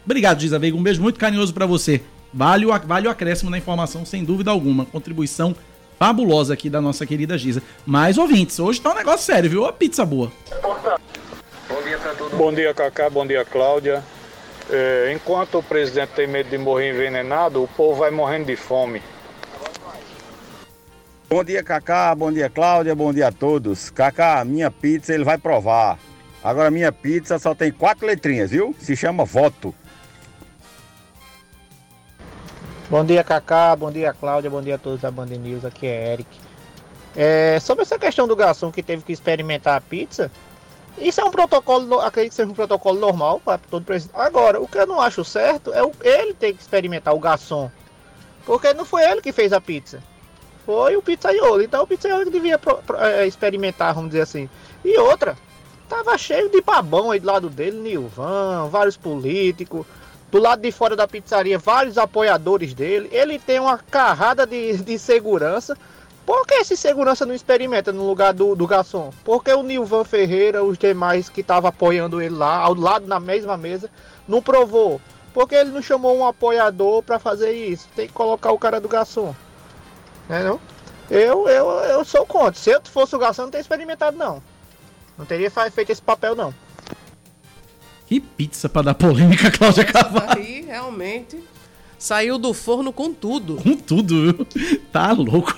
Obrigado, 0.05 0.41
Giza 0.41 0.59
Veiga. 0.59 0.77
Um 0.77 0.83
beijo 0.83 1.01
muito 1.01 1.17
carinhoso 1.17 1.51
para 1.51 1.65
você. 1.65 1.99
Vale 2.31 2.67
o, 2.67 2.79
vale 2.85 3.07
o 3.07 3.09
acréscimo 3.09 3.49
na 3.49 3.57
informação, 3.57 4.05
sem 4.05 4.23
dúvida 4.23 4.51
alguma. 4.51 4.85
Contribuição 4.85 5.55
fabulosa 5.97 6.53
aqui 6.53 6.69
da 6.69 6.79
nossa 6.79 7.03
querida 7.03 7.35
Giza. 7.35 7.63
Mais 7.83 8.19
ouvintes, 8.19 8.59
hoje 8.59 8.79
tá 8.79 8.91
um 8.91 8.95
negócio 8.95 9.25
sério, 9.25 9.49
viu? 9.49 9.65
A 9.65 9.73
pizza 9.73 10.05
boa. 10.05 10.31
Bom 10.61 10.75
dia 11.87 11.97
para 11.97 12.13
todo 12.13 12.31
mundo. 12.31 12.37
Bom 12.37 12.53
dia, 12.53 12.73
Cacá. 12.73 13.09
Bom 13.09 13.25
dia, 13.25 13.45
Cláudia. 13.45 14.03
É, 14.69 15.13
enquanto 15.15 15.59
o 15.59 15.63
presidente 15.63 16.09
tem 16.09 16.27
medo 16.27 16.49
de 16.49 16.57
morrer 16.57 16.89
envenenado, 16.89 17.63
o 17.63 17.67
povo 17.67 17.99
vai 17.99 18.11
morrendo 18.11 18.45
de 18.45 18.55
fome. 18.55 19.01
Bom 21.29 21.43
dia, 21.43 21.63
Cacá. 21.63 22.13
Bom 22.13 22.31
dia, 22.31 22.49
Cláudia. 22.49 22.93
Bom 22.93 23.13
dia 23.13 23.27
a 23.27 23.31
todos. 23.31 23.89
Cacá, 23.89 24.43
minha 24.43 24.69
pizza 24.69 25.13
ele 25.13 25.23
vai 25.23 25.37
provar. 25.37 25.97
Agora, 26.43 26.69
minha 26.69 26.91
pizza 26.91 27.39
só 27.39 27.55
tem 27.55 27.71
quatro 27.71 28.05
letrinhas, 28.05 28.51
viu? 28.51 28.75
Se 28.79 28.95
chama 28.95 29.25
voto. 29.25 29.73
Bom 32.89 33.03
dia, 33.03 33.23
Cacá. 33.23 33.75
Bom 33.75 33.91
dia, 33.91 34.13
Cláudia. 34.13 34.49
Bom 34.49 34.61
dia 34.61 34.75
a 34.75 34.77
todos 34.77 35.01
da 35.01 35.11
Band 35.11 35.25
News. 35.25 35.65
Aqui 35.65 35.87
é 35.87 36.13
Eric. 36.13 36.29
É, 37.15 37.59
sobre 37.59 37.81
essa 37.81 37.97
questão 37.97 38.27
do 38.27 38.35
garçom 38.35 38.71
que 38.71 38.83
teve 38.83 39.01
que 39.01 39.11
experimentar 39.11 39.75
a 39.75 39.81
pizza, 39.81 40.31
isso 40.97 41.21
é 41.21 41.23
um 41.23 41.31
protocolo, 41.31 41.99
acredito 41.99 42.31
que 42.31 42.35
seja 42.35 42.49
um 42.49 42.55
protocolo 42.55 42.99
normal 42.99 43.39
para 43.39 43.57
todo 43.57 43.85
presidente. 43.85 44.19
Agora, 44.19 44.59
o 44.59 44.67
que 44.67 44.77
eu 44.77 44.87
não 44.87 44.99
acho 44.99 45.23
certo 45.23 45.71
é 45.73 45.81
ele 46.03 46.33
ter 46.33 46.53
que 46.53 46.61
experimentar 46.61 47.13
o 47.13 47.19
garçom. 47.19 47.69
Porque 48.45 48.73
não 48.73 48.85
foi 48.85 49.03
ele 49.03 49.21
que 49.21 49.31
fez 49.31 49.51
a 49.51 49.61
pizza. 49.61 50.01
Foi 50.65 50.95
o 50.95 51.01
pizzaiolo. 51.01 51.61
Então 51.61 51.83
o 51.83 51.87
pizzaiolo 51.87 52.25
que 52.25 52.31
devia 52.31 52.57
pro, 52.57 52.77
pro, 52.77 52.97
é, 52.97 53.27
experimentar, 53.27 53.93
vamos 53.93 54.09
dizer 54.09 54.21
assim. 54.21 54.49
E 54.83 54.97
outra, 54.97 55.37
tava 55.87 56.17
cheio 56.17 56.49
de 56.49 56.61
babão 56.61 57.11
aí 57.11 57.19
do 57.19 57.27
lado 57.27 57.49
dele, 57.49 57.77
Nilvan, 57.77 58.67
vários 58.69 58.97
políticos. 58.97 59.85
Do 60.31 60.39
lado 60.39 60.61
de 60.61 60.71
fora 60.71 60.95
da 60.95 61.07
pizzaria, 61.07 61.57
vários 61.57 61.97
apoiadores 61.97 62.73
dele. 62.73 63.07
Ele 63.11 63.39
tem 63.39 63.59
uma 63.59 63.77
carrada 63.77 64.45
de, 64.45 64.77
de 64.77 64.97
segurança. 64.97 65.77
Por 66.27 66.45
que 66.45 66.55
esse 66.55 66.75
segurança 66.75 67.25
não 67.25 67.33
experimenta 67.33 67.93
no 67.93 68.05
lugar 68.05 68.33
do, 68.33 68.53
do 68.53 68.67
garçom? 68.67 69.13
Porque 69.23 69.49
o 69.53 69.63
Nilvan 69.63 70.03
Ferreira, 70.03 70.61
os 70.61 70.77
demais 70.77 71.29
que 71.29 71.39
estavam 71.39 71.69
apoiando 71.69 72.21
ele 72.21 72.35
lá, 72.35 72.57
ao 72.57 72.73
lado 72.73 73.07
na 73.07 73.17
mesma 73.17 73.55
mesa, 73.55 73.89
não 74.27 74.41
provou? 74.41 74.99
Porque 75.33 75.55
ele 75.55 75.71
não 75.71 75.81
chamou 75.81 76.17
um 76.17 76.27
apoiador 76.27 77.01
para 77.01 77.17
fazer 77.17 77.53
isso? 77.53 77.87
Tem 77.95 78.07
que 78.07 78.13
colocar 78.13 78.51
o 78.51 78.59
cara 78.59 78.81
do 78.81 78.89
garçom. 78.89 79.33
Né 80.27 80.43
não? 80.43 80.59
Eu, 81.09 81.47
eu, 81.47 81.69
eu 81.69 82.03
sou 82.03 82.25
contra. 82.25 82.59
Se 82.59 82.71
eu 82.71 82.81
fosse 82.83 83.15
o 83.15 83.19
garçom, 83.19 83.43
não 83.43 83.51
teria 83.51 83.61
experimentado, 83.61 84.17
não. 84.17 84.43
Não 85.17 85.25
teria 85.25 85.49
feito 85.49 85.91
esse 85.93 86.01
papel, 86.01 86.35
não. 86.35 86.53
Que 88.05 88.19
pizza 88.19 88.67
para 88.67 88.81
dar 88.81 88.95
polêmica, 88.95 89.49
Cláudia 89.49 89.85
Carvalho. 89.85 90.41
Aí, 90.41 90.65
realmente. 90.65 91.41
Saiu 91.97 92.37
do 92.37 92.53
forno 92.53 92.93
com 92.93 93.11
tudo. 93.11 93.55
Com 93.55 93.75
tudo, 93.75 94.33
viu? 94.33 94.47
Tá 94.91 95.11
louco. 95.11 95.53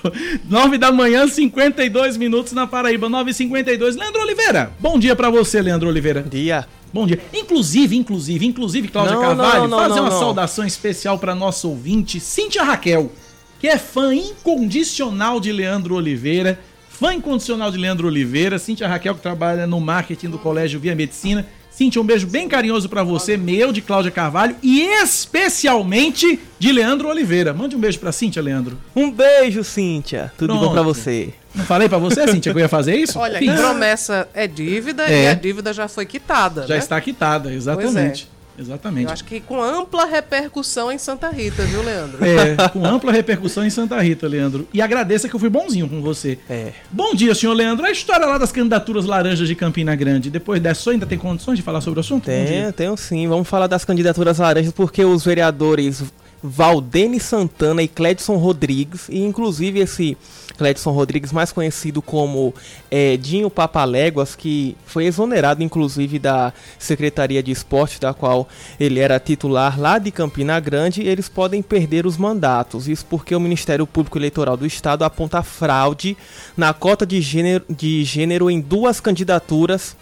9 0.48 0.78
da 0.78 0.90
manhã, 0.90 1.26
52 1.26 2.16
minutos 2.16 2.52
na 2.52 2.66
Paraíba, 2.66 3.08
9h52. 3.08 3.96
Leandro 3.96 4.20
Oliveira, 4.20 4.72
bom 4.78 4.98
dia 4.98 5.14
para 5.16 5.30
você, 5.30 5.60
Leandro 5.62 5.88
Oliveira. 5.88 6.22
Dia. 6.22 6.66
Bom 6.92 7.06
dia. 7.06 7.20
Inclusive, 7.32 7.96
inclusive, 7.96 8.46
inclusive, 8.46 8.88
Cláudia 8.88 9.14
Não, 9.14 9.22
Carvalho, 9.22 9.62
não, 9.62 9.68
não, 9.68 9.78
fazer 9.78 9.94
não, 9.96 10.04
uma 10.04 10.10
não. 10.10 10.18
saudação 10.18 10.66
especial 10.66 11.18
para 11.18 11.34
nosso 11.34 11.68
ouvinte, 11.68 12.18
Cíntia 12.18 12.64
Raquel, 12.64 13.12
que 13.60 13.68
é 13.68 13.78
fã 13.78 14.14
incondicional 14.14 15.38
de 15.40 15.52
Leandro 15.52 15.94
Oliveira. 15.94 16.58
Fã 16.88 17.14
incondicional 17.14 17.70
de 17.70 17.78
Leandro 17.78 18.08
Oliveira. 18.08 18.58
Cíntia 18.58 18.88
Raquel, 18.88 19.14
que 19.14 19.22
trabalha 19.22 19.66
no 19.66 19.80
marketing 19.80 20.30
do 20.30 20.38
Colégio 20.38 20.80
Via 20.80 20.94
Medicina. 20.94 21.46
Cíntia, 21.70 22.00
um 22.02 22.04
beijo 22.04 22.26
bem 22.26 22.48
carinhoso 22.48 22.88
para 22.88 23.02
você, 23.02 23.36
meu, 23.36 23.72
de 23.72 23.80
Cláudia 23.80 24.10
Carvalho 24.10 24.56
e 24.62 24.82
especialmente 25.02 26.38
de 26.58 26.72
Leandro 26.72 27.08
Oliveira. 27.08 27.54
Mande 27.54 27.74
um 27.76 27.80
beijo 27.80 27.98
pra 27.98 28.12
Cíntia, 28.12 28.42
Leandro. 28.42 28.78
Um 28.94 29.10
beijo, 29.10 29.64
Cíntia. 29.64 30.32
Tudo 30.36 30.52
de 30.52 30.58
bom 30.58 30.64
Pronto. 30.66 30.74
pra 30.74 30.82
você. 30.82 31.32
Não 31.54 31.64
falei 31.64 31.88
pra 31.88 31.98
você, 31.98 32.26
Cíntia, 32.28 32.52
que 32.52 32.58
eu 32.58 32.62
ia 32.62 32.68
fazer 32.68 32.96
isso? 32.96 33.18
Olha, 33.18 33.38
promessa 33.56 34.28
é 34.34 34.46
dívida 34.46 35.10
É. 35.10 35.24
e 35.24 35.26
a 35.28 35.34
dívida 35.34 35.72
já 35.72 35.88
foi 35.88 36.04
quitada. 36.06 36.66
Já 36.66 36.74
né? 36.74 36.78
está 36.78 37.00
quitada, 37.00 37.52
exatamente. 37.52 38.28
Exatamente. 38.58 39.06
Eu 39.06 39.12
acho 39.12 39.24
que 39.24 39.40
com 39.40 39.62
ampla 39.62 40.04
repercussão 40.04 40.92
em 40.92 40.98
Santa 40.98 41.30
Rita, 41.30 41.62
viu, 41.64 41.82
Leandro? 41.82 42.18
É, 42.24 42.68
com 42.68 42.84
ampla 42.84 43.12
repercussão 43.12 43.64
em 43.64 43.70
Santa 43.70 44.00
Rita, 44.00 44.28
Leandro. 44.28 44.68
E 44.72 44.82
agradeça 44.82 45.28
que 45.28 45.34
eu 45.34 45.40
fui 45.40 45.48
bonzinho 45.48 45.88
com 45.88 46.00
você. 46.00 46.38
É. 46.48 46.72
Bom 46.90 47.14
dia, 47.14 47.34
senhor 47.34 47.54
Leandro. 47.54 47.86
A 47.86 47.90
história 47.90 48.26
lá 48.26 48.38
das 48.38 48.52
candidaturas 48.52 49.04
laranjas 49.04 49.48
de 49.48 49.54
Campina 49.54 49.94
Grande. 49.94 50.30
Depois 50.30 50.60
dessa, 50.60 50.82
senhor 50.82 50.94
ainda 50.94 51.06
tem 51.06 51.18
condições 51.18 51.56
de 51.56 51.62
falar 51.62 51.80
sobre 51.80 51.98
o 51.98 52.02
assunto? 52.02 52.24
Tem, 52.24 52.70
tenho 52.72 52.96
sim. 52.96 53.26
Vamos 53.28 53.48
falar 53.48 53.66
das 53.66 53.84
candidaturas 53.84 54.38
laranjas, 54.38 54.72
porque 54.72 55.04
os 55.04 55.24
vereadores 55.24 56.02
Valdene 56.42 57.20
Santana 57.20 57.82
e 57.82 57.88
Cledson 57.88 58.36
Rodrigues, 58.36 59.08
e 59.08 59.20
inclusive 59.20 59.80
esse 59.80 60.16
Cledson 60.56 60.90
Rodrigues, 60.90 61.32
mais 61.32 61.52
conhecido 61.52 62.02
como 62.02 62.54
eh, 62.90 63.16
Dinho 63.16 63.48
Papaléguas, 63.48 64.36
que 64.36 64.76
foi 64.84 65.06
exonerado 65.06 65.62
inclusive 65.62 66.18
da 66.18 66.52
Secretaria 66.78 67.42
de 67.42 67.50
Esporte, 67.50 67.98
da 67.98 68.12
qual 68.12 68.46
ele 68.78 69.00
era 69.00 69.18
titular 69.18 69.80
lá 69.80 69.98
de 69.98 70.10
Campina 70.10 70.60
Grande, 70.60 71.02
eles 71.02 71.28
podem 71.28 71.62
perder 71.62 72.06
os 72.06 72.18
mandatos. 72.18 72.88
Isso 72.88 73.06
porque 73.06 73.34
o 73.34 73.40
Ministério 73.40 73.86
Público 73.86 74.18
Eleitoral 74.18 74.56
do 74.56 74.66
Estado 74.66 75.02
aponta 75.02 75.42
fraude 75.42 76.16
na 76.56 76.74
cota 76.74 77.06
de 77.06 77.20
gênero, 77.22 77.64
de 77.68 78.04
gênero 78.04 78.50
em 78.50 78.60
duas 78.60 79.00
candidaturas 79.00 79.96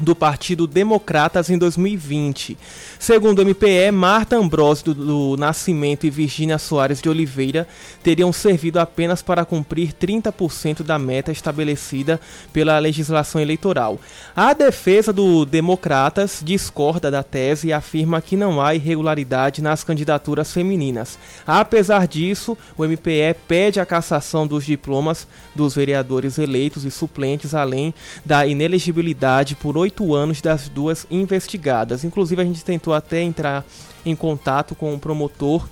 do 0.00 0.14
Partido 0.14 0.66
Democratas 0.66 1.50
em 1.50 1.58
2020. 1.58 2.56
Segundo 2.98 3.40
o 3.40 3.44
MPE, 3.44 3.90
Marta 3.92 4.36
Ambrosio 4.36 4.94
do, 4.94 4.94
do 4.94 5.36
Nascimento 5.36 6.06
e 6.06 6.10
Virgínia 6.10 6.58
Soares 6.58 7.00
de 7.00 7.08
Oliveira 7.08 7.66
teriam 8.02 8.32
servido 8.32 8.78
apenas 8.78 9.22
para 9.22 9.44
cumprir 9.44 9.92
30% 9.92 10.82
da 10.82 10.98
meta 10.98 11.32
estabelecida 11.32 12.20
pela 12.52 12.78
legislação 12.78 13.40
eleitoral. 13.40 13.98
A 14.34 14.52
defesa 14.52 15.12
do 15.12 15.44
Democratas 15.44 16.40
discorda 16.44 17.10
da 17.10 17.22
tese 17.22 17.68
e 17.68 17.72
afirma 17.72 18.20
que 18.20 18.36
não 18.36 18.60
há 18.60 18.74
irregularidade 18.74 19.62
nas 19.62 19.82
candidaturas 19.82 20.52
femininas. 20.52 21.18
Apesar 21.46 22.06
disso, 22.06 22.56
o 22.76 22.84
MPE 22.84 23.34
pede 23.46 23.80
a 23.80 23.86
cassação 23.86 24.46
dos 24.46 24.64
diplomas 24.64 25.26
dos 25.54 25.74
vereadores 25.74 26.38
eleitos 26.38 26.84
e 26.84 26.90
suplentes, 26.90 27.54
além 27.54 27.92
da 28.24 28.46
inelegibilidade 28.46 29.56
por 29.56 29.76
oito 29.76 29.87
anos 30.14 30.40
das 30.40 30.68
duas 30.68 31.06
investigadas. 31.10 32.04
Inclusive, 32.04 32.40
a 32.40 32.44
gente 32.44 32.64
tentou 32.64 32.94
até 32.94 33.20
entrar 33.20 33.64
em 34.04 34.14
contato 34.14 34.74
com 34.74 34.94
o 34.94 34.98
promotor 34.98 35.68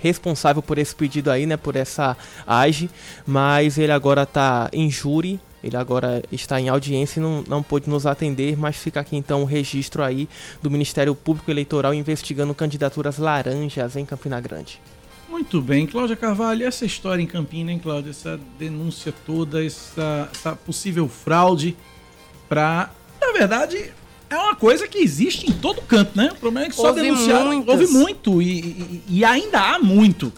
responsável 0.00 0.62
por 0.62 0.78
esse 0.78 0.94
pedido 0.94 1.30
aí, 1.30 1.46
né, 1.46 1.56
por 1.56 1.74
essa 1.74 2.16
AGE, 2.46 2.90
mas 3.26 3.78
ele 3.78 3.92
agora 3.92 4.22
está 4.22 4.68
em 4.72 4.90
júri, 4.90 5.40
ele 5.64 5.76
agora 5.76 6.22
está 6.30 6.60
em 6.60 6.68
audiência 6.68 7.18
e 7.18 7.22
não, 7.22 7.42
não 7.48 7.62
pôde 7.62 7.88
nos 7.88 8.06
atender, 8.06 8.56
mas 8.56 8.76
fica 8.76 9.00
aqui 9.00 9.16
então 9.16 9.42
o 9.42 9.44
registro 9.44 10.02
aí 10.02 10.28
do 10.62 10.70
Ministério 10.70 11.14
Público 11.14 11.50
Eleitoral 11.50 11.92
investigando 11.94 12.54
candidaturas 12.54 13.18
laranjas 13.18 13.96
em 13.96 14.04
Campina 14.04 14.40
Grande. 14.40 14.80
Muito 15.28 15.60
bem, 15.60 15.86
Cláudia 15.86 16.14
Carvalho, 16.14 16.64
essa 16.64 16.86
história 16.86 17.20
em 17.20 17.26
Campina, 17.26 17.72
hein, 17.72 17.80
Cláudia? 17.80 18.10
Essa 18.10 18.38
denúncia 18.58 19.12
toda, 19.24 19.64
essa, 19.64 20.28
essa 20.32 20.54
possível 20.54 21.08
fraude 21.08 21.76
para. 22.48 22.90
Na 23.26 23.32
verdade, 23.32 23.92
é 24.30 24.36
uma 24.36 24.54
coisa 24.56 24.86
que 24.88 24.98
existe 24.98 25.48
em 25.50 25.52
todo 25.52 25.82
canto, 25.82 26.16
né? 26.16 26.30
O 26.32 26.36
problema 26.36 26.66
é 26.66 26.70
que 26.70 26.76
só 26.76 26.88
Houve 26.88 27.02
denunciaram. 27.02 27.46
muitas. 27.52 27.80
Houve 27.80 27.86
muito 27.92 28.40
e, 28.42 28.58
e- 28.60 29.02
e 29.08 29.24
ainda 29.24 29.60
há 29.60 29.78
muito, 29.78 30.32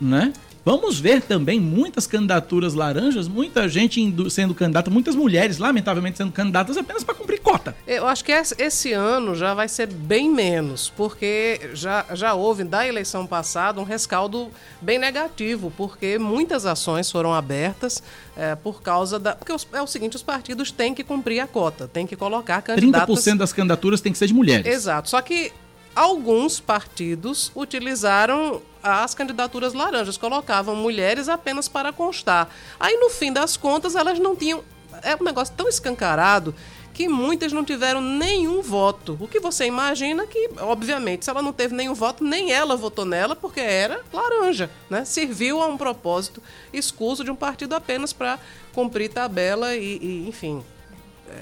né? 0.00 0.32
Vamos 0.64 0.98
ver 0.98 1.20
também 1.20 1.60
muitas 1.60 2.06
candidaturas 2.06 2.72
laranjas, 2.72 3.28
muita 3.28 3.68
gente 3.68 4.00
indo- 4.00 4.30
sendo 4.30 4.54
candidata, 4.54 4.90
muitas 4.90 5.14
mulheres, 5.14 5.58
lamentavelmente, 5.58 6.16
sendo 6.16 6.32
candidatas 6.32 6.76
apenas 6.78 7.04
para 7.04 7.14
cumprir 7.14 7.38
cota. 7.40 7.76
Eu 7.86 8.06
acho 8.06 8.24
que 8.24 8.32
esse 8.32 8.92
ano 8.92 9.34
já 9.34 9.52
vai 9.52 9.68
ser 9.68 9.86
bem 9.88 10.30
menos, 10.30 10.90
porque 10.96 11.60
já, 11.74 12.06
já 12.14 12.32
houve 12.32 12.64
da 12.64 12.86
eleição 12.88 13.26
passada 13.26 13.78
um 13.78 13.84
rescaldo 13.84 14.50
bem 14.80 14.98
negativo, 14.98 15.70
porque 15.76 16.18
muitas 16.18 16.64
ações 16.64 17.10
foram 17.10 17.34
abertas 17.34 18.02
é, 18.34 18.54
por 18.54 18.80
causa 18.80 19.18
da. 19.18 19.34
Porque 19.34 19.52
é 19.72 19.82
o 19.82 19.86
seguinte: 19.86 20.16
os 20.16 20.22
partidos 20.22 20.70
têm 20.70 20.94
que 20.94 21.04
cumprir 21.04 21.40
a 21.40 21.46
cota, 21.46 21.86
têm 21.86 22.06
que 22.06 22.16
colocar 22.16 22.62
candidatos. 22.62 23.22
30% 23.22 23.36
das 23.36 23.52
candidaturas 23.52 24.00
tem 24.00 24.12
que 24.12 24.18
ser 24.18 24.28
de 24.28 24.34
mulheres. 24.34 24.64
Exato. 24.66 25.10
Só 25.10 25.20
que 25.20 25.52
alguns 25.94 26.58
partidos 26.58 27.52
utilizaram 27.54 28.62
as 28.84 29.14
candidaturas 29.14 29.72
laranjas, 29.72 30.18
colocavam 30.18 30.76
mulheres 30.76 31.28
apenas 31.28 31.68
para 31.68 31.92
constar. 31.92 32.50
Aí, 32.78 32.96
no 32.98 33.08
fim 33.08 33.32
das 33.32 33.56
contas, 33.56 33.96
elas 33.96 34.18
não 34.18 34.36
tinham. 34.36 34.62
É 35.02 35.16
um 35.16 35.24
negócio 35.24 35.54
tão 35.56 35.68
escancarado 35.68 36.54
que 36.92 37.08
muitas 37.08 37.52
não 37.52 37.64
tiveram 37.64 38.00
nenhum 38.00 38.62
voto. 38.62 39.18
O 39.20 39.26
que 39.26 39.40
você 39.40 39.64
imagina 39.64 40.26
que, 40.26 40.50
obviamente, 40.60 41.24
se 41.24 41.30
ela 41.30 41.42
não 41.42 41.52
teve 41.52 41.74
nenhum 41.74 41.94
voto, 41.94 42.22
nem 42.22 42.52
ela 42.52 42.76
votou 42.76 43.04
nela, 43.04 43.34
porque 43.34 43.58
era 43.58 44.00
laranja, 44.12 44.70
né? 44.88 45.04
Serviu 45.04 45.60
a 45.60 45.66
um 45.66 45.76
propósito 45.76 46.40
escuso 46.72 47.24
de 47.24 47.30
um 47.30 47.36
partido 47.36 47.74
apenas 47.74 48.12
para 48.12 48.38
cumprir 48.72 49.08
tabela 49.08 49.74
e, 49.74 49.98
e, 50.00 50.28
enfim, 50.28 50.62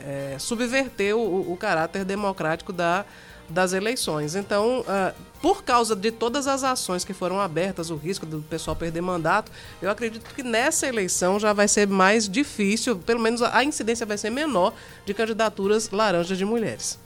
é, 0.06 0.36
subverter 0.38 1.14
o, 1.14 1.52
o 1.52 1.56
caráter 1.56 2.04
democrático 2.04 2.72
da, 2.72 3.04
das 3.48 3.74
eleições. 3.74 4.34
Então, 4.34 4.84
ah, 4.88 5.12
por 5.42 5.64
causa 5.64 5.96
de 5.96 6.12
todas 6.12 6.46
as 6.46 6.62
ações 6.62 7.04
que 7.04 7.12
foram 7.12 7.40
abertas, 7.40 7.90
o 7.90 7.96
risco 7.96 8.24
do 8.24 8.40
pessoal 8.42 8.76
perder 8.76 9.00
mandato, 9.00 9.50
eu 9.82 9.90
acredito 9.90 10.32
que 10.32 10.44
nessa 10.44 10.86
eleição 10.86 11.40
já 11.40 11.52
vai 11.52 11.66
ser 11.66 11.88
mais 11.88 12.28
difícil, 12.28 12.96
pelo 12.96 13.20
menos 13.20 13.42
a 13.42 13.64
incidência 13.64 14.06
vai 14.06 14.16
ser 14.16 14.30
menor 14.30 14.72
de 15.04 15.12
candidaturas 15.12 15.90
laranjas 15.90 16.38
de 16.38 16.44
mulheres. 16.44 16.96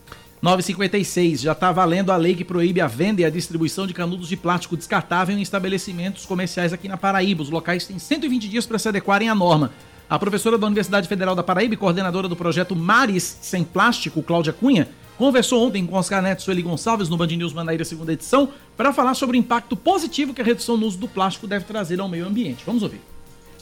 956. 0.43 1.41
Já 1.41 1.53
está 1.53 1.73
valendo 1.73 2.13
a 2.13 2.17
lei 2.17 2.35
que 2.35 2.45
proíbe 2.45 2.81
a 2.83 2.87
venda 2.87 3.23
e 3.23 3.25
a 3.25 3.31
distribuição 3.31 3.87
de 3.87 3.95
canudos 3.95 4.29
de 4.29 4.37
plástico 4.37 4.77
descartável 4.77 5.35
em 5.35 5.41
estabelecimentos 5.41 6.27
comerciais 6.27 6.75
aqui 6.75 6.89
na 6.89 6.99
Paraíba. 6.99 7.43
Os 7.43 7.49
locais 7.49 7.87
têm 7.87 7.99
120 7.99 8.49
dias 8.51 8.67
para 8.67 8.79
se 8.79 8.87
adequarem 8.87 9.31
à 9.31 9.35
norma. 9.35 9.73
A 10.09 10.19
professora 10.19 10.59
da 10.59 10.67
Universidade 10.67 11.09
Federal 11.09 11.35
da 11.35 11.43
Paraíba 11.43 11.73
e 11.73 11.77
coordenadora 11.77 12.29
do 12.29 12.37
projeto 12.37 12.77
Mares 12.77 13.39
Sem 13.41 13.65
Plástico, 13.65 14.23
Cláudia 14.23 14.53
Cunha, 14.53 14.89
conversou 15.17 15.67
ontem 15.67 15.87
com 15.87 15.97
Oscar 15.97 16.23
Neto 16.23 16.41
e 16.41 16.43
Sueli 16.43 16.63
Gonçalves 16.63 17.09
no 17.09 17.17
Band 17.17 17.29
News 17.29 17.53
Manaíra 17.53 17.85
segunda 17.85 18.13
edição 18.13 18.51
para 18.77 18.93
falar 18.93 19.15
sobre 19.15 19.37
o 19.37 19.41
impacto 19.41 19.77
positivo 19.77 20.35
que 20.35 20.41
a 20.41 20.45
redução 20.45 20.77
no 20.77 20.87
uso 20.87 20.99
do 20.99 21.09
plástico 21.09 21.47
deve 21.47 21.65
trazer 21.65 22.01
ao 22.01 22.09
meio 22.09 22.27
ambiente. 22.27 22.63
Vamos 22.65 22.83
ouvir. 22.83 23.01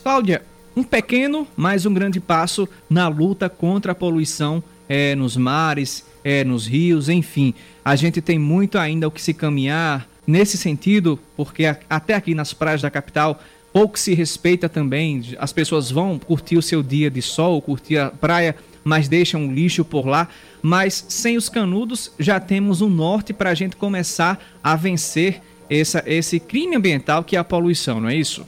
Cláudia, 0.02 0.42
um 0.76 0.82
pequeno, 0.82 1.46
mas 1.56 1.86
um 1.86 1.94
grande 1.94 2.20
passo 2.20 2.68
na 2.90 3.08
luta 3.08 3.48
contra 3.48 3.92
a 3.92 3.94
poluição 3.94 4.62
é, 4.88 5.14
nos 5.14 5.36
mares, 5.36 6.04
é, 6.22 6.44
nos 6.44 6.66
rios, 6.66 7.08
enfim. 7.08 7.54
A 7.84 7.96
gente 7.96 8.20
tem 8.20 8.38
muito 8.38 8.78
ainda 8.78 9.06
o 9.08 9.10
que 9.10 9.22
se 9.22 9.32
caminhar 9.32 10.08
nesse 10.26 10.56
sentido, 10.56 11.18
porque 11.36 11.64
até 11.88 12.14
aqui 12.14 12.34
nas 12.34 12.52
praias 12.52 12.82
da 12.82 12.90
capital 12.90 13.40
pouco 13.72 13.98
se 13.98 14.14
respeita 14.14 14.68
também. 14.68 15.34
As 15.38 15.52
pessoas 15.52 15.90
vão 15.90 16.18
curtir 16.18 16.56
o 16.56 16.62
seu 16.62 16.82
dia 16.82 17.10
de 17.10 17.20
sol, 17.20 17.60
curtir 17.60 17.98
a 17.98 18.10
praia, 18.10 18.56
mas 18.84 19.08
deixam 19.08 19.52
lixo 19.52 19.84
por 19.84 20.06
lá. 20.06 20.28
Mas 20.62 21.06
sem 21.08 21.36
os 21.36 21.48
canudos 21.48 22.12
já 22.18 22.38
temos 22.38 22.82
um 22.82 22.90
norte 22.90 23.32
para 23.32 23.50
a 23.50 23.54
gente 23.54 23.76
começar 23.76 24.38
a 24.62 24.76
vencer 24.76 25.40
essa, 25.68 26.02
esse 26.06 26.38
crime 26.38 26.76
ambiental 26.76 27.24
que 27.24 27.36
é 27.36 27.38
a 27.38 27.44
poluição, 27.44 28.00
não 28.00 28.08
é 28.08 28.14
isso? 28.14 28.46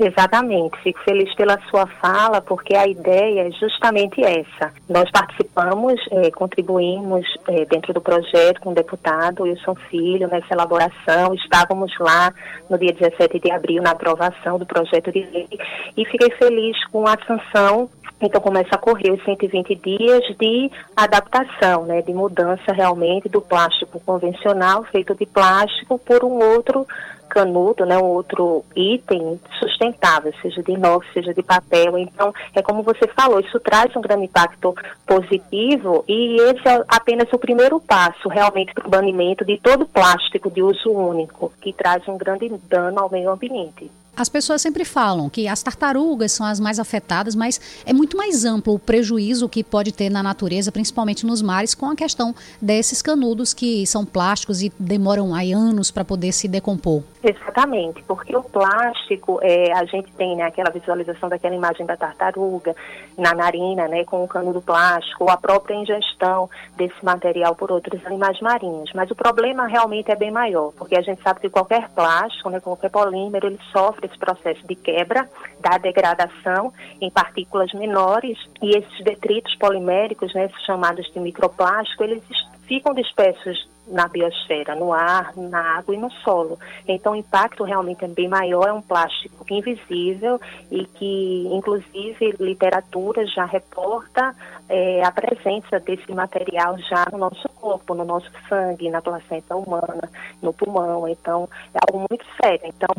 Exatamente, 0.00 0.76
fico 0.82 0.98
feliz 1.04 1.32
pela 1.34 1.60
sua 1.70 1.86
fala, 1.86 2.40
porque 2.40 2.74
a 2.74 2.86
ideia 2.88 3.46
é 3.46 3.50
justamente 3.50 4.22
essa. 4.24 4.72
Nós 4.88 5.10
participamos, 5.10 6.00
eh, 6.10 6.30
contribuímos 6.30 7.26
eh, 7.46 7.66
dentro 7.66 7.92
do 7.92 8.00
projeto 8.00 8.60
com 8.60 8.70
o 8.70 8.74
deputado 8.74 9.42
Wilson 9.42 9.74
Filho 9.90 10.28
nessa 10.28 10.54
elaboração, 10.54 11.34
estávamos 11.34 11.92
lá 12.00 12.32
no 12.70 12.78
dia 12.78 12.92
17 12.92 13.38
de 13.38 13.50
abril 13.50 13.82
na 13.82 13.90
aprovação 13.90 14.58
do 14.58 14.66
projeto 14.66 15.12
de 15.12 15.20
lei 15.26 15.48
e 15.96 16.04
fiquei 16.06 16.30
feliz 16.30 16.76
com 16.86 17.06
a 17.06 17.16
sanção 17.26 17.88
Então 18.22 18.40
começa 18.40 18.76
a 18.76 18.78
correr 18.78 19.10
os 19.10 19.22
120 19.24 19.74
dias 19.74 20.22
de 20.38 20.70
adaptação, 20.96 21.84
né, 21.84 22.00
de 22.02 22.14
mudança 22.14 22.72
realmente 22.72 23.28
do 23.28 23.42
plástico 23.42 23.98
convencional 23.98 24.84
feito 24.84 25.12
de 25.14 25.26
plástico 25.26 25.98
por 25.98 26.24
um 26.24 26.40
outro 26.54 26.86
canudo, 27.28 27.84
né, 27.84 27.98
um 27.98 28.04
outro 28.04 28.62
item 28.76 29.40
sustentável, 29.58 30.32
seja 30.42 30.62
de 30.62 30.72
inox, 30.72 31.06
seja 31.12 31.32
de 31.32 31.42
papel. 31.42 31.98
Então, 31.98 32.32
é 32.54 32.62
como 32.62 32.82
você 32.82 33.08
falou, 33.08 33.40
isso 33.40 33.58
traz 33.58 33.94
um 33.96 34.02
grande 34.02 34.26
impacto 34.26 34.74
positivo 35.06 36.04
e 36.06 36.36
esse 36.42 36.68
é 36.68 36.84
apenas 36.86 37.32
o 37.32 37.38
primeiro 37.38 37.80
passo 37.80 38.28
realmente 38.28 38.74
para 38.74 38.86
o 38.86 38.90
banimento 38.90 39.44
de 39.44 39.58
todo 39.58 39.86
plástico 39.86 40.50
de 40.50 40.62
uso 40.62 40.90
único, 40.90 41.52
que 41.60 41.72
traz 41.72 42.06
um 42.06 42.18
grande 42.18 42.48
dano 42.68 43.00
ao 43.00 43.10
meio 43.10 43.30
ambiente. 43.30 43.90
As 44.14 44.28
pessoas 44.28 44.60
sempre 44.60 44.84
falam 44.84 45.30
que 45.30 45.48
as 45.48 45.62
tartarugas 45.62 46.32
são 46.32 46.44
as 46.44 46.60
mais 46.60 46.78
afetadas, 46.78 47.34
mas 47.34 47.82
é 47.86 47.94
muito 47.94 48.14
mais 48.14 48.44
amplo 48.44 48.74
o 48.74 48.78
prejuízo 48.78 49.48
que 49.48 49.64
pode 49.64 49.90
ter 49.90 50.10
na 50.10 50.22
natureza, 50.22 50.70
principalmente 50.70 51.24
nos 51.24 51.40
mares, 51.40 51.74
com 51.74 51.86
a 51.86 51.96
questão 51.96 52.34
desses 52.60 53.00
canudos 53.00 53.54
que 53.54 53.86
são 53.86 54.04
plásticos 54.04 54.62
e 54.62 54.70
demoram 54.78 55.34
aí 55.34 55.54
anos 55.54 55.90
para 55.90 56.04
poder 56.04 56.32
se 56.32 56.46
decompor. 56.46 57.02
Exatamente, 57.24 58.02
porque 58.02 58.36
o 58.36 58.42
plástico, 58.42 59.38
é, 59.42 59.72
a 59.72 59.84
gente 59.86 60.12
tem 60.12 60.36
né, 60.36 60.42
aquela 60.42 60.70
visualização 60.70 61.28
daquela 61.28 61.54
imagem 61.54 61.86
da 61.86 61.96
tartaruga 61.96 62.74
na 63.16 63.32
narina, 63.32 63.86
né, 63.88 64.04
com 64.04 64.24
o 64.24 64.28
canudo 64.28 64.60
plástico, 64.60 65.24
ou 65.24 65.30
a 65.30 65.36
própria 65.36 65.74
ingestão 65.74 66.50
desse 66.76 67.02
material 67.02 67.54
por 67.54 67.70
outros 67.70 68.04
animais 68.04 68.40
marinhos. 68.40 68.90
Mas 68.92 69.10
o 69.10 69.14
problema 69.14 69.66
realmente 69.66 70.10
é 70.10 70.16
bem 70.16 70.30
maior, 70.30 70.72
porque 70.72 70.96
a 70.96 71.00
gente 71.00 71.22
sabe 71.22 71.40
que 71.40 71.48
qualquer 71.48 71.88
plástico, 71.90 72.50
né, 72.50 72.60
qualquer 72.60 72.90
polímero, 72.90 73.46
ele 73.46 73.58
sofre 73.70 74.01
esse 74.06 74.18
processo 74.18 74.66
de 74.66 74.74
quebra, 74.74 75.28
da 75.60 75.78
degradação 75.78 76.72
em 77.00 77.10
partículas 77.10 77.72
menores, 77.72 78.38
e 78.62 78.76
esses 78.76 79.04
detritos 79.04 79.54
poliméricos, 79.56 80.34
né, 80.34 80.48
chamados 80.64 81.10
de 81.12 81.20
microplástico, 81.20 82.04
eles 82.04 82.22
ficam 82.66 82.94
dispersos 82.94 83.68
na 83.86 84.06
biosfera, 84.08 84.74
no 84.74 84.92
ar, 84.92 85.32
na 85.36 85.78
água 85.78 85.94
e 85.94 85.98
no 85.98 86.10
solo. 86.10 86.58
Então, 86.86 87.12
o 87.12 87.16
impacto 87.16 87.64
realmente 87.64 88.04
é 88.04 88.08
bem 88.08 88.28
maior, 88.28 88.68
é 88.68 88.72
um 88.72 88.80
plástico 88.80 89.44
invisível 89.50 90.40
e 90.70 90.84
que, 90.86 91.48
inclusive, 91.52 92.36
literatura 92.38 93.26
já 93.26 93.44
reporta 93.44 94.34
é, 94.68 95.04
a 95.04 95.10
presença 95.10 95.80
desse 95.80 96.12
material 96.12 96.78
já 96.78 97.06
no 97.10 97.18
nosso 97.18 97.48
corpo, 97.50 97.94
no 97.94 98.04
nosso 98.04 98.30
sangue, 98.48 98.88
na 98.88 99.02
placenta 99.02 99.56
humana, 99.56 100.08
no 100.40 100.52
pulmão. 100.52 101.08
Então, 101.08 101.48
é 101.74 101.78
algo 101.86 102.06
muito 102.08 102.24
sério. 102.40 102.62
Então, 102.64 102.94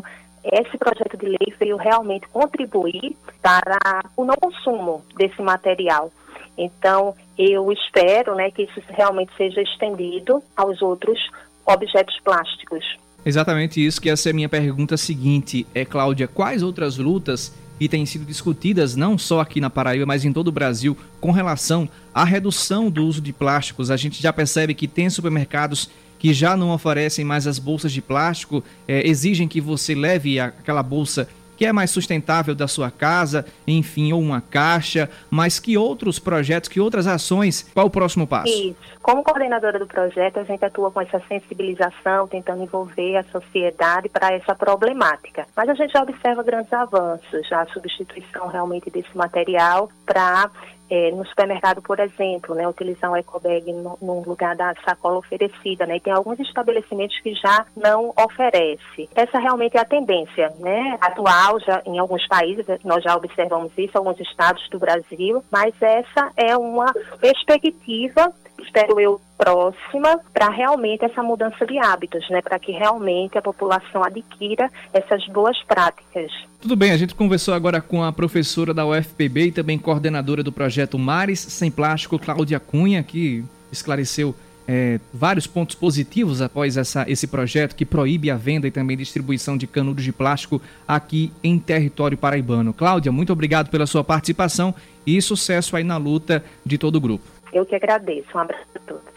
esse 0.52 0.76
projeto 0.76 1.16
de 1.16 1.26
lei 1.26 1.54
veio 1.58 1.76
realmente 1.76 2.28
contribuir 2.28 3.16
para 3.40 4.04
o 4.16 4.24
não 4.24 4.34
consumo 4.36 5.02
desse 5.16 5.40
material. 5.40 6.12
Então, 6.56 7.14
eu 7.36 7.72
espero 7.72 8.34
né, 8.34 8.50
que 8.50 8.62
isso 8.62 8.80
realmente 8.88 9.32
seja 9.36 9.60
estendido 9.60 10.42
aos 10.56 10.80
outros 10.82 11.18
objetos 11.66 12.18
plásticos. 12.20 12.84
Exatamente 13.26 13.84
isso 13.84 14.00
que 14.00 14.10
essa 14.10 14.28
é 14.28 14.32
a 14.32 14.34
minha 14.34 14.48
pergunta 14.48 14.96
seguinte. 14.96 15.66
É, 15.74 15.84
Cláudia, 15.84 16.28
quais 16.28 16.62
outras 16.62 16.98
lutas 16.98 17.54
que 17.78 17.88
têm 17.88 18.06
sido 18.06 18.24
discutidas 18.24 18.94
não 18.94 19.16
só 19.16 19.40
aqui 19.40 19.60
na 19.60 19.70
Paraíba, 19.70 20.06
mas 20.06 20.24
em 20.24 20.32
todo 20.32 20.48
o 20.48 20.52
Brasil, 20.52 20.96
com 21.20 21.30
relação 21.30 21.88
à 22.12 22.22
redução 22.22 22.90
do 22.90 23.04
uso 23.04 23.20
de 23.20 23.32
plásticos? 23.32 23.90
A 23.90 23.96
gente 23.96 24.22
já 24.22 24.32
percebe 24.32 24.74
que 24.74 24.86
tem 24.86 25.08
supermercados 25.08 25.90
que 26.18 26.32
já 26.32 26.56
não 26.56 26.70
oferecem 26.70 27.24
mais 27.24 27.46
as 27.46 27.58
bolsas 27.58 27.92
de 27.92 28.00
plástico, 28.02 28.62
é, 28.88 29.06
exigem 29.06 29.48
que 29.48 29.60
você 29.60 29.94
leve 29.94 30.40
aquela 30.40 30.82
bolsa 30.82 31.28
que 31.56 31.64
é 31.64 31.72
mais 31.72 31.90
sustentável 31.90 32.54
da 32.54 32.66
sua 32.66 32.90
casa, 32.90 33.46
enfim, 33.66 34.12
ou 34.12 34.20
uma 34.20 34.40
caixa, 34.40 35.08
mas 35.30 35.58
que 35.58 35.76
outros 35.78 36.18
projetos, 36.18 36.68
que 36.68 36.80
outras 36.80 37.06
ações, 37.06 37.70
qual 37.72 37.86
o 37.86 37.90
próximo 37.90 38.26
passo? 38.26 38.48
Isso. 38.48 38.76
Como 39.00 39.22
coordenadora 39.22 39.78
do 39.78 39.86
projeto, 39.86 40.38
a 40.38 40.44
gente 40.44 40.64
atua 40.64 40.90
com 40.90 41.00
essa 41.00 41.20
sensibilização, 41.28 42.26
tentando 42.26 42.62
envolver 42.62 43.16
a 43.16 43.24
sociedade 43.24 44.08
para 44.08 44.32
essa 44.32 44.54
problemática. 44.54 45.46
Mas 45.54 45.68
a 45.68 45.74
gente 45.74 45.92
já 45.92 46.02
observa 46.02 46.42
grandes 46.42 46.72
avanços, 46.72 47.46
já 47.48 47.62
a 47.62 47.66
substituição 47.66 48.48
realmente 48.48 48.90
desse 48.90 49.14
material 49.16 49.90
para 50.06 50.50
é, 50.94 51.10
no 51.10 51.26
supermercado, 51.26 51.82
por 51.82 51.98
exemplo, 51.98 52.54
né, 52.54 52.68
utilizar 52.68 53.10
um 53.10 53.16
ecobag 53.16 53.72
no, 53.72 54.22
lugar 54.24 54.54
da 54.54 54.72
sacola 54.84 55.18
oferecida, 55.18 55.84
né, 55.86 55.96
e 55.96 56.00
tem 56.00 56.12
alguns 56.12 56.38
estabelecimentos 56.38 57.18
que 57.20 57.34
já 57.34 57.66
não 57.76 58.12
oferece. 58.16 59.08
Essa 59.14 59.40
realmente 59.40 59.76
é 59.76 59.80
a 59.80 59.84
tendência, 59.84 60.52
né, 60.60 60.96
atual 61.00 61.58
já 61.58 61.82
em 61.84 61.98
alguns 61.98 62.24
países, 62.28 62.64
nós 62.84 63.02
já 63.02 63.16
observamos 63.16 63.72
isso, 63.76 63.98
alguns 63.98 64.20
estados 64.20 64.68
do 64.68 64.78
Brasil, 64.78 65.42
mas 65.50 65.74
essa 65.82 66.30
é 66.36 66.56
uma 66.56 66.92
perspectiva 67.20 68.32
espero 68.62 68.98
eu, 69.00 69.20
próxima 69.36 70.20
para 70.32 70.48
realmente 70.48 71.04
essa 71.04 71.22
mudança 71.22 71.66
de 71.66 71.78
hábitos, 71.78 72.28
né? 72.30 72.40
Para 72.40 72.58
que 72.58 72.72
realmente 72.72 73.36
a 73.36 73.42
população 73.42 74.02
adquira 74.02 74.70
essas 74.92 75.26
boas 75.28 75.60
práticas. 75.62 76.30
Tudo 76.60 76.76
bem, 76.76 76.92
a 76.92 76.96
gente 76.96 77.14
conversou 77.14 77.54
agora 77.54 77.80
com 77.80 78.02
a 78.02 78.12
professora 78.12 78.72
da 78.72 78.86
UFPB 78.86 79.46
e 79.46 79.52
também 79.52 79.78
coordenadora 79.78 80.42
do 80.42 80.52
projeto 80.52 80.98
Mares 80.98 81.40
Sem 81.40 81.70
Plástico, 81.70 82.18
Cláudia 82.18 82.58
Cunha, 82.58 83.02
que 83.02 83.44
esclareceu 83.70 84.34
é, 84.66 84.98
vários 85.12 85.46
pontos 85.46 85.74
positivos 85.76 86.40
após 86.40 86.76
essa, 86.76 87.04
esse 87.08 87.26
projeto 87.26 87.74
que 87.74 87.84
proíbe 87.84 88.30
a 88.30 88.36
venda 88.36 88.66
e 88.66 88.70
também 88.70 88.96
distribuição 88.96 89.56
de 89.56 89.66
canudos 89.66 90.04
de 90.04 90.12
plástico 90.12 90.60
aqui 90.88 91.32
em 91.42 91.58
território 91.58 92.16
paraibano. 92.16 92.72
Cláudia, 92.72 93.12
muito 93.12 93.32
obrigado 93.32 93.68
pela 93.68 93.86
sua 93.86 94.02
participação 94.02 94.74
e 95.06 95.20
sucesso 95.20 95.76
aí 95.76 95.84
na 95.84 95.96
luta 95.96 96.42
de 96.64 96.78
todo 96.78 96.96
o 96.96 97.00
grupo. 97.00 97.33
Eu 97.54 97.64
que 97.64 97.76
agradeço. 97.76 98.26
Um 98.34 98.40
abraço 98.40 98.66
a 98.74 98.78
todos. 98.80 99.14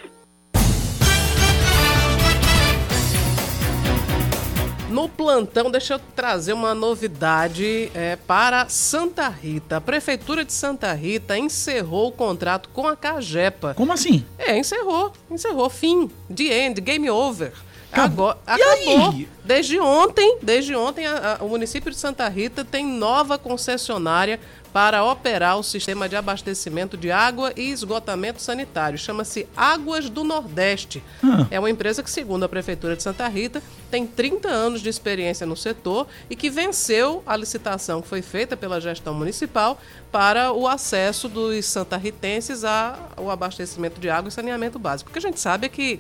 No 4.92 5.10
plantão, 5.10 5.70
deixa 5.72 5.96
eu 5.96 6.00
trazer 6.16 6.54
uma 6.54 6.74
novidade 6.74 7.92
é, 7.94 8.16
para 8.16 8.70
Santa 8.70 9.28
Rita. 9.28 9.78
A 9.78 9.82
Prefeitura 9.82 10.46
de 10.46 10.54
Santa 10.54 10.94
Rita 10.94 11.38
encerrou 11.38 12.10
o 12.10 12.12
contrato 12.12 12.70
com 12.70 12.88
a 12.88 12.96
Cagepa. 12.96 13.74
Como 13.74 13.92
assim? 13.92 14.24
É, 14.38 14.58
encerrou. 14.58 15.12
Encerrou. 15.30 15.70
Fim. 15.70 16.10
The 16.34 16.66
end. 16.66 16.80
Game 16.80 17.10
over. 17.10 17.52
Agora, 17.92 18.38
e 18.48 18.52
acabou. 18.52 19.10
Aí? 19.10 19.28
Desde 19.44 19.80
ontem, 19.80 20.40
desde 20.42 20.76
ontem, 20.76 21.08
a, 21.08 21.38
a, 21.40 21.44
o 21.44 21.50
município 21.50 21.90
de 21.90 21.98
Santa 21.98 22.28
Rita 22.28 22.66
tem 22.66 22.86
nova 22.86 23.38
concessionária 23.38 24.40
para 24.74 25.04
operar 25.04 25.58
o 25.58 25.64
sistema 25.64 26.08
de 26.08 26.16
abastecimento 26.16 26.98
de 26.98 27.12
água 27.12 27.52
e 27.56 27.72
esgotamento 27.72 28.42
sanitário. 28.42 28.98
Chama-se 28.98 29.48
Águas 29.56 30.10
do 30.10 30.24
Nordeste. 30.24 31.04
Ah. 31.24 31.48
É 31.50 31.60
uma 31.60 31.70
empresa 31.70 32.04
que, 32.04 32.12
segundo 32.12 32.44
a 32.44 32.50
Prefeitura 32.50 32.96
de 32.96 33.04
Santa 33.04 33.28
Rita, 33.28 33.62
tem 33.90 34.06
30 34.06 34.48
anos 34.48 34.82
de 34.82 34.90
experiência 34.90 35.46
no 35.46 35.56
setor 35.56 36.08
e 36.30 36.36
que 36.36 36.50
venceu 36.50 37.24
a 37.26 37.36
licitação 37.36 38.02
que 38.02 38.08
foi 38.08 38.22
feita 38.22 38.56
pela 38.58 38.80
gestão 38.80 39.14
municipal 39.14 39.80
para 40.12 40.52
o 40.52 40.68
acesso 40.68 41.28
dos 41.28 41.66
santarritenses 41.66 42.64
ao 42.64 43.30
abastecimento 43.30 44.00
de 44.00 44.10
água 44.10 44.30
e 44.30 44.32
saneamento 44.32 44.78
básico. 44.78 45.10
O 45.10 45.14
que 45.14 45.20
a 45.20 45.22
gente 45.22 45.40
sabe 45.40 45.66
é 45.66 45.70
que 45.70 46.00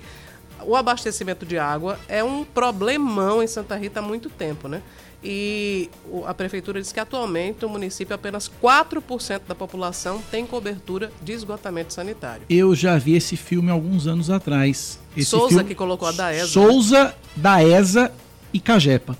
o 0.65 0.75
abastecimento 0.75 1.45
de 1.45 1.57
água 1.57 1.99
é 2.07 2.23
um 2.23 2.43
problemão 2.43 3.43
em 3.43 3.47
Santa 3.47 3.75
Rita 3.75 3.99
há 3.99 4.03
muito 4.03 4.29
tempo, 4.29 4.67
né? 4.67 4.81
E 5.23 5.89
a 6.25 6.33
prefeitura 6.33 6.79
diz 6.79 6.91
que 6.91 6.99
atualmente 6.99 7.65
o 7.65 7.69
município 7.69 8.13
apenas 8.13 8.49
4% 8.61 9.41
da 9.47 9.55
população 9.55 10.21
tem 10.29 10.45
cobertura 10.45 11.11
de 11.23 11.33
esgotamento 11.33 11.91
sanitário. 11.91 12.43
Eu 12.49 12.75
já 12.75 12.97
vi 12.97 13.15
esse 13.15 13.35
filme 13.35 13.71
alguns 13.71 14.05
anos 14.05 14.29
atrás. 14.29 14.99
Esse 15.15 15.31
Souza 15.31 15.49
filme... 15.49 15.63
que 15.65 15.75
colocou 15.75 16.07
a 16.07 16.11
Daesa. 16.11 16.47
Souza, 16.47 17.05
né? 17.05 17.13
Daesa 17.35 18.11
e 18.53 18.59
Cagepa. 18.59 19.17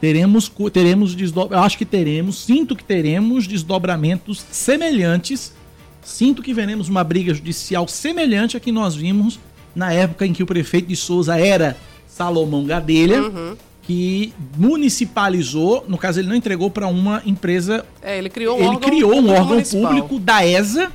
Teremos, 0.00 0.50
teremos 0.72 1.14
desdobra... 1.14 1.60
acho 1.60 1.76
que 1.76 1.84
teremos, 1.84 2.44
sinto 2.44 2.76
que 2.76 2.84
teremos 2.84 3.48
desdobramentos 3.48 4.44
semelhantes. 4.50 5.52
Sinto 6.00 6.42
que 6.42 6.54
veremos 6.54 6.88
uma 6.88 7.02
briga 7.02 7.34
judicial 7.34 7.88
semelhante 7.88 8.56
a 8.56 8.60
que 8.60 8.70
nós 8.70 8.94
vimos 8.94 9.40
na 9.74 9.92
época 9.92 10.26
em 10.26 10.32
que 10.32 10.42
o 10.42 10.46
prefeito 10.46 10.86
de 10.86 10.94
Souza 10.94 11.36
era 11.40 11.76
Salomão 12.06 12.64
Gadelha. 12.64 13.22
Uhum 13.22 13.56
que 13.86 14.32
municipalizou, 14.56 15.84
no 15.86 15.98
caso 15.98 16.20
ele 16.20 16.28
não 16.28 16.36
entregou 16.36 16.70
para 16.70 16.86
uma 16.86 17.22
empresa. 17.24 17.84
É, 18.02 18.16
ele 18.18 18.30
criou 18.30 18.56
um 18.56 18.60
ele 18.60 18.68
órgão 18.68 18.88
criou 18.88 19.10
público 19.12 19.32
um 19.32 19.40
órgão 19.40 19.62
público 19.62 20.18
da 20.18 20.46
ESA, 20.46 20.90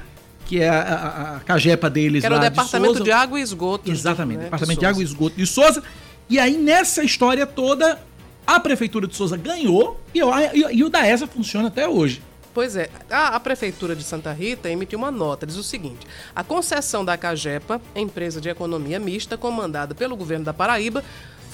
que 0.45 0.59
é 0.59 0.69
a, 0.69 0.81
a, 0.81 1.35
a 1.37 1.39
cajepa 1.41 1.89
deles 1.89 2.21
que 2.21 2.25
era 2.25 2.35
lá 2.35 2.41
o 2.41 2.43
Departamento 2.43 2.95
de, 2.95 3.03
de, 3.03 3.11
Água 3.11 3.39
e 3.39 3.43
Esgoto. 3.43 3.91
Exatamente, 3.91 4.37
né, 4.39 4.43
Departamento 4.45 4.79
de, 4.79 4.79
de 4.79 4.85
Água 4.85 5.01
e 5.01 5.05
Esgoto 5.05 5.35
de 5.35 5.45
Souza. 5.45 5.83
E 6.27 6.39
aí 6.39 6.57
nessa 6.57 7.03
história 7.03 7.45
toda 7.45 7.99
a 8.45 8.59
prefeitura 8.59 9.07
de 9.07 9.15
Souza 9.15 9.37
ganhou 9.37 9.99
e, 10.13 10.19
e, 10.19 10.77
e 10.77 10.83
o 10.83 10.89
da 10.89 11.07
ESA 11.07 11.27
funciona 11.27 11.67
até 11.67 11.87
hoje. 11.87 12.21
Pois 12.51 12.75
é, 12.75 12.89
a, 13.09 13.35
a, 13.35 13.39
Prefeitura 13.39 13.95
de 13.95 14.03
Santa 14.03 14.33
Rita 14.33 14.69
emitiu 14.69 14.97
uma 14.97 15.11
nota, 15.11 15.45
diz 15.45 15.55
o 15.55 15.63
seguinte: 15.63 16.07
a 16.35 16.43
concessão 16.43 17.05
da 17.05 17.15
Cagepa, 17.15 17.79
empresa 17.95 18.41
de 18.41 18.49
economia 18.49 18.99
mista 18.99 19.37
comandada 19.37 19.93
pelo 19.93 20.15
governo 20.15 20.45
da 20.45 20.53
Paraíba, 20.53 21.03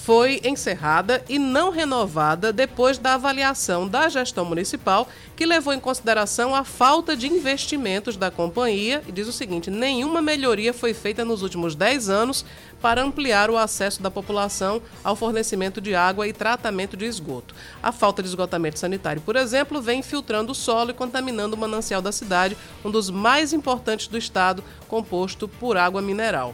foi 0.05 0.39
encerrada 0.43 1.23
e 1.27 1.39
não 1.39 1.71
renovada 1.71 2.53
depois 2.53 2.99
da 2.99 3.15
avaliação 3.15 3.87
da 3.87 4.07
gestão 4.07 4.45
municipal, 4.45 5.09
que 5.35 5.47
levou 5.47 5.73
em 5.73 5.79
consideração 5.79 6.53
a 6.53 6.63
falta 6.63 7.17
de 7.17 7.25
investimentos 7.25 8.15
da 8.15 8.29
companhia 8.29 9.01
e 9.07 9.11
diz 9.11 9.27
o 9.27 9.33
seguinte: 9.33 9.71
nenhuma 9.71 10.21
melhoria 10.21 10.75
foi 10.75 10.93
feita 10.93 11.25
nos 11.25 11.41
últimos 11.41 11.73
10 11.73 12.07
anos 12.09 12.45
para 12.79 13.01
ampliar 13.01 13.49
o 13.49 13.57
acesso 13.57 13.99
da 13.99 14.11
população 14.11 14.79
ao 15.03 15.15
fornecimento 15.15 15.81
de 15.81 15.95
água 15.95 16.27
e 16.27 16.33
tratamento 16.33 16.95
de 16.95 17.05
esgoto. 17.05 17.55
A 17.81 17.91
falta 17.91 18.21
de 18.21 18.29
esgotamento 18.29 18.77
sanitário, 18.77 19.23
por 19.23 19.35
exemplo, 19.35 19.81
vem 19.81 20.01
infiltrando 20.01 20.51
o 20.51 20.55
solo 20.55 20.91
e 20.91 20.93
contaminando 20.93 21.55
o 21.55 21.59
manancial 21.59 21.99
da 21.99 22.11
cidade, 22.11 22.55
um 22.83 22.91
dos 22.91 23.09
mais 23.09 23.53
importantes 23.53 24.07
do 24.07 24.19
estado, 24.19 24.63
composto 24.87 25.47
por 25.47 25.77
água 25.77 25.99
mineral. 25.99 26.53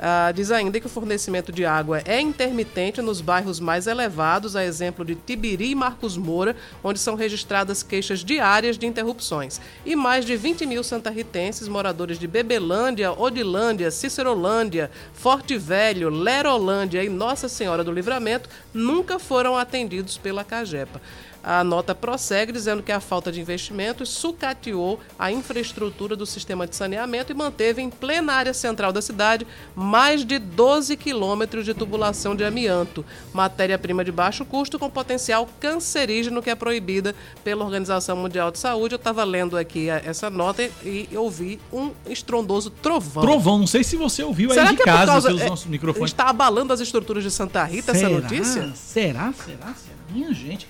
Ah, 0.00 0.30
diz 0.32 0.52
ainda 0.52 0.78
que 0.78 0.86
o 0.86 0.90
fornecimento 0.90 1.50
de 1.50 1.64
água 1.64 2.00
é 2.04 2.20
intermitente 2.20 3.02
nos 3.02 3.20
bairros 3.20 3.58
mais 3.58 3.88
elevados, 3.88 4.54
a 4.54 4.64
exemplo 4.64 5.04
de 5.04 5.16
Tibiri 5.16 5.70
e 5.70 5.74
Marcos 5.74 6.16
Moura, 6.16 6.54
onde 6.84 7.00
são 7.00 7.16
registradas 7.16 7.82
queixas 7.82 8.20
diárias 8.24 8.78
de 8.78 8.86
interrupções. 8.86 9.60
E 9.84 9.96
mais 9.96 10.24
de 10.24 10.36
20 10.36 10.66
mil 10.66 10.84
santarritenses, 10.84 11.66
moradores 11.66 12.18
de 12.18 12.28
Bebelândia, 12.28 13.12
Odilândia, 13.12 13.90
Cicerolândia, 13.90 14.90
Forte 15.12 15.58
Velho, 15.58 16.10
Lerolândia 16.10 17.02
e 17.02 17.08
Nossa 17.08 17.48
Senhora 17.48 17.82
do 17.82 17.90
Livramento, 17.90 18.48
nunca 18.72 19.18
foram 19.18 19.56
atendidos 19.56 20.16
pela 20.16 20.44
Cagepa. 20.44 21.00
A 21.42 21.62
nota 21.62 21.94
prossegue 21.94 22.52
dizendo 22.52 22.82
que 22.82 22.90
a 22.92 23.00
falta 23.00 23.30
de 23.30 23.40
investimentos 23.40 24.08
sucateou 24.08 24.98
a 25.18 25.30
infraestrutura 25.30 26.16
do 26.16 26.26
sistema 26.26 26.66
de 26.66 26.74
saneamento 26.74 27.32
e 27.32 27.34
manteve 27.34 27.80
em 27.80 27.88
plena 27.90 28.32
área 28.34 28.52
central 28.52 28.92
da 28.92 29.00
cidade 29.00 29.46
mais 29.74 30.24
de 30.24 30.38
12 30.38 30.96
quilômetros 30.96 31.64
de 31.64 31.72
tubulação 31.74 32.34
de 32.34 32.44
amianto, 32.44 33.04
matéria-prima 33.32 34.04
de 34.04 34.10
baixo 34.12 34.44
custo 34.44 34.78
com 34.78 34.90
potencial 34.90 35.48
cancerígeno 35.60 36.42
que 36.42 36.50
é 36.50 36.54
proibida 36.54 37.14
pela 37.44 37.64
Organização 37.64 38.16
Mundial 38.16 38.50
de 38.50 38.58
Saúde. 38.58 38.94
Eu 38.94 38.98
estava 38.98 39.22
lendo 39.24 39.56
aqui 39.56 39.88
essa 39.88 40.28
nota 40.28 40.68
e 40.84 41.08
ouvi 41.14 41.60
um 41.72 41.92
estrondoso 42.08 42.70
trovão. 42.70 43.22
Trovão, 43.22 43.58
não 43.58 43.66
sei 43.66 43.84
se 43.84 43.96
você 43.96 44.22
ouviu 44.22 44.50
Será 44.50 44.70
aí 44.70 44.76
de 44.76 44.82
é 44.82 44.84
casa 44.84 45.12
causa- 45.12 45.28
pelos 45.28 45.42
é, 45.42 45.48
nossos 45.48 45.66
microfones. 45.66 46.10
Está 46.10 46.28
abalando 46.28 46.72
as 46.72 46.80
estruturas 46.80 47.22
de 47.22 47.30
Santa 47.30 47.62
Rita 47.64 47.92
essa 47.92 48.08
notícia? 48.08 48.72
Será? 48.74 49.32
Será? 49.32 49.32
Será? 49.32 49.74
Minha 50.10 50.32
gente. 50.34 50.66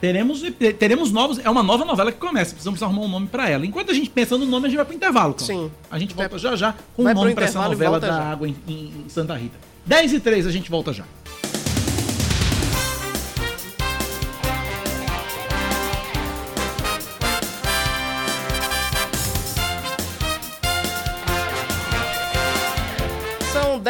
Teremos, 0.00 0.42
teremos 0.78 1.10
novos. 1.10 1.38
É 1.44 1.50
uma 1.50 1.62
nova 1.62 1.84
novela 1.84 2.12
que 2.12 2.18
começa. 2.18 2.52
Precisamos 2.52 2.82
arrumar 2.82 3.02
um 3.02 3.08
nome 3.08 3.26
pra 3.26 3.48
ela. 3.48 3.66
Enquanto 3.66 3.90
a 3.90 3.94
gente 3.94 4.08
pensa 4.10 4.38
no 4.38 4.46
nome, 4.46 4.66
a 4.66 4.68
gente 4.68 4.76
vai 4.76 4.84
pro 4.86 4.94
intervalo. 4.94 5.34
Cláudio. 5.34 5.46
Sim. 5.66 5.70
A 5.90 5.98
gente 5.98 6.14
volta 6.14 6.38
já 6.38 6.54
já 6.56 6.74
com 6.94 7.02
vai 7.02 7.12
um 7.12 7.16
nome 7.16 7.34
pra 7.34 7.44
essa 7.46 7.60
novela 7.62 7.98
da 7.98 8.06
já. 8.08 8.22
água 8.32 8.48
em, 8.48 8.56
em- 8.66 8.92
em 9.04 9.08
Santa 9.08 9.34
Rita. 9.34 9.56
10 9.84 10.12
e 10.12 10.20
3 10.20 10.46
a 10.46 10.50
gente 10.50 10.70
volta 10.70 10.92
já. 10.92 11.04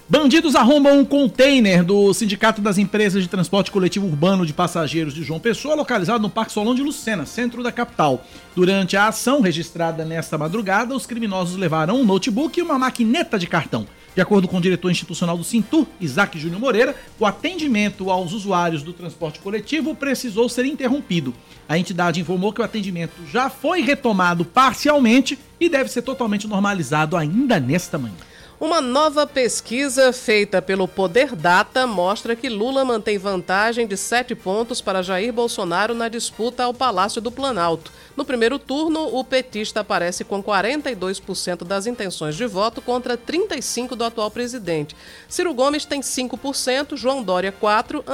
Bandidos 0.08 0.56
arrombam 0.56 0.98
um 0.98 1.04
container 1.04 1.84
do 1.84 2.12
Sindicato 2.12 2.60
das 2.60 2.76
Empresas 2.76 3.22
de 3.22 3.28
Transporte 3.28 3.70
Coletivo 3.70 4.06
Urbano 4.06 4.44
de 4.44 4.52
Passageiros 4.52 5.14
de 5.14 5.22
João 5.22 5.38
Pessoa, 5.38 5.76
localizado 5.76 6.20
no 6.20 6.28
Parque 6.28 6.52
Solon 6.52 6.74
de 6.74 6.82
Lucena, 6.82 7.24
centro 7.24 7.62
da 7.62 7.70
capital. 7.70 8.22
Durante 8.54 8.96
a 8.96 9.06
ação 9.06 9.40
registrada 9.40 10.04
nesta 10.04 10.36
madrugada, 10.36 10.94
os 10.94 11.06
criminosos 11.06 11.56
levaram 11.56 12.00
um 12.00 12.04
notebook 12.04 12.58
e 12.58 12.62
uma 12.62 12.78
maquineta 12.78 13.38
de 13.38 13.46
cartão. 13.46 13.86
De 14.14 14.20
acordo 14.20 14.46
com 14.46 14.58
o 14.58 14.60
diretor 14.60 14.90
institucional 14.90 15.38
do 15.38 15.44
Cintur, 15.44 15.86
Isaac 15.98 16.38
Júnior 16.38 16.60
Moreira, 16.60 16.94
o 17.18 17.24
atendimento 17.24 18.10
aos 18.10 18.32
usuários 18.32 18.82
do 18.82 18.92
transporte 18.92 19.38
coletivo 19.38 19.94
precisou 19.94 20.48
ser 20.48 20.66
interrompido. 20.66 21.32
A 21.66 21.78
entidade 21.78 22.20
informou 22.20 22.52
que 22.52 22.60
o 22.60 22.64
atendimento 22.64 23.14
já 23.32 23.48
foi 23.48 23.80
retomado 23.80 24.44
parcialmente 24.44 25.38
e 25.58 25.68
deve 25.68 25.90
ser 25.90 26.02
totalmente 26.02 26.46
normalizado 26.46 27.16
ainda 27.16 27.58
nesta 27.58 27.96
manhã. 27.96 28.31
Uma 28.62 28.80
nova 28.80 29.26
pesquisa 29.26 30.12
feita 30.12 30.62
pelo 30.62 30.86
Poder 30.86 31.34
Data 31.34 31.84
mostra 31.84 32.36
que 32.36 32.48
Lula 32.48 32.84
mantém 32.84 33.18
vantagem 33.18 33.88
de 33.88 33.96
sete 33.96 34.36
pontos 34.36 34.80
para 34.80 35.02
Jair 35.02 35.32
Bolsonaro 35.32 35.94
na 35.94 36.08
disputa 36.08 36.62
ao 36.62 36.72
Palácio 36.72 37.20
do 37.20 37.32
Planalto. 37.32 37.90
No 38.16 38.24
primeiro 38.24 38.58
turno, 38.58 39.16
o 39.16 39.24
petista 39.24 39.80
aparece 39.80 40.24
com 40.24 40.42
42% 40.42 41.64
das 41.64 41.86
intenções 41.86 42.36
de 42.36 42.46
voto 42.46 42.82
contra 42.82 43.16
35% 43.16 43.94
do 43.94 44.04
atual 44.04 44.30
presidente. 44.30 44.94
Ciro 45.28 45.54
Gomes 45.54 45.84
tem 45.84 46.00
5%, 46.00 46.96
João 46.96 47.22
Dória 47.22 47.52
4%, 47.52 48.04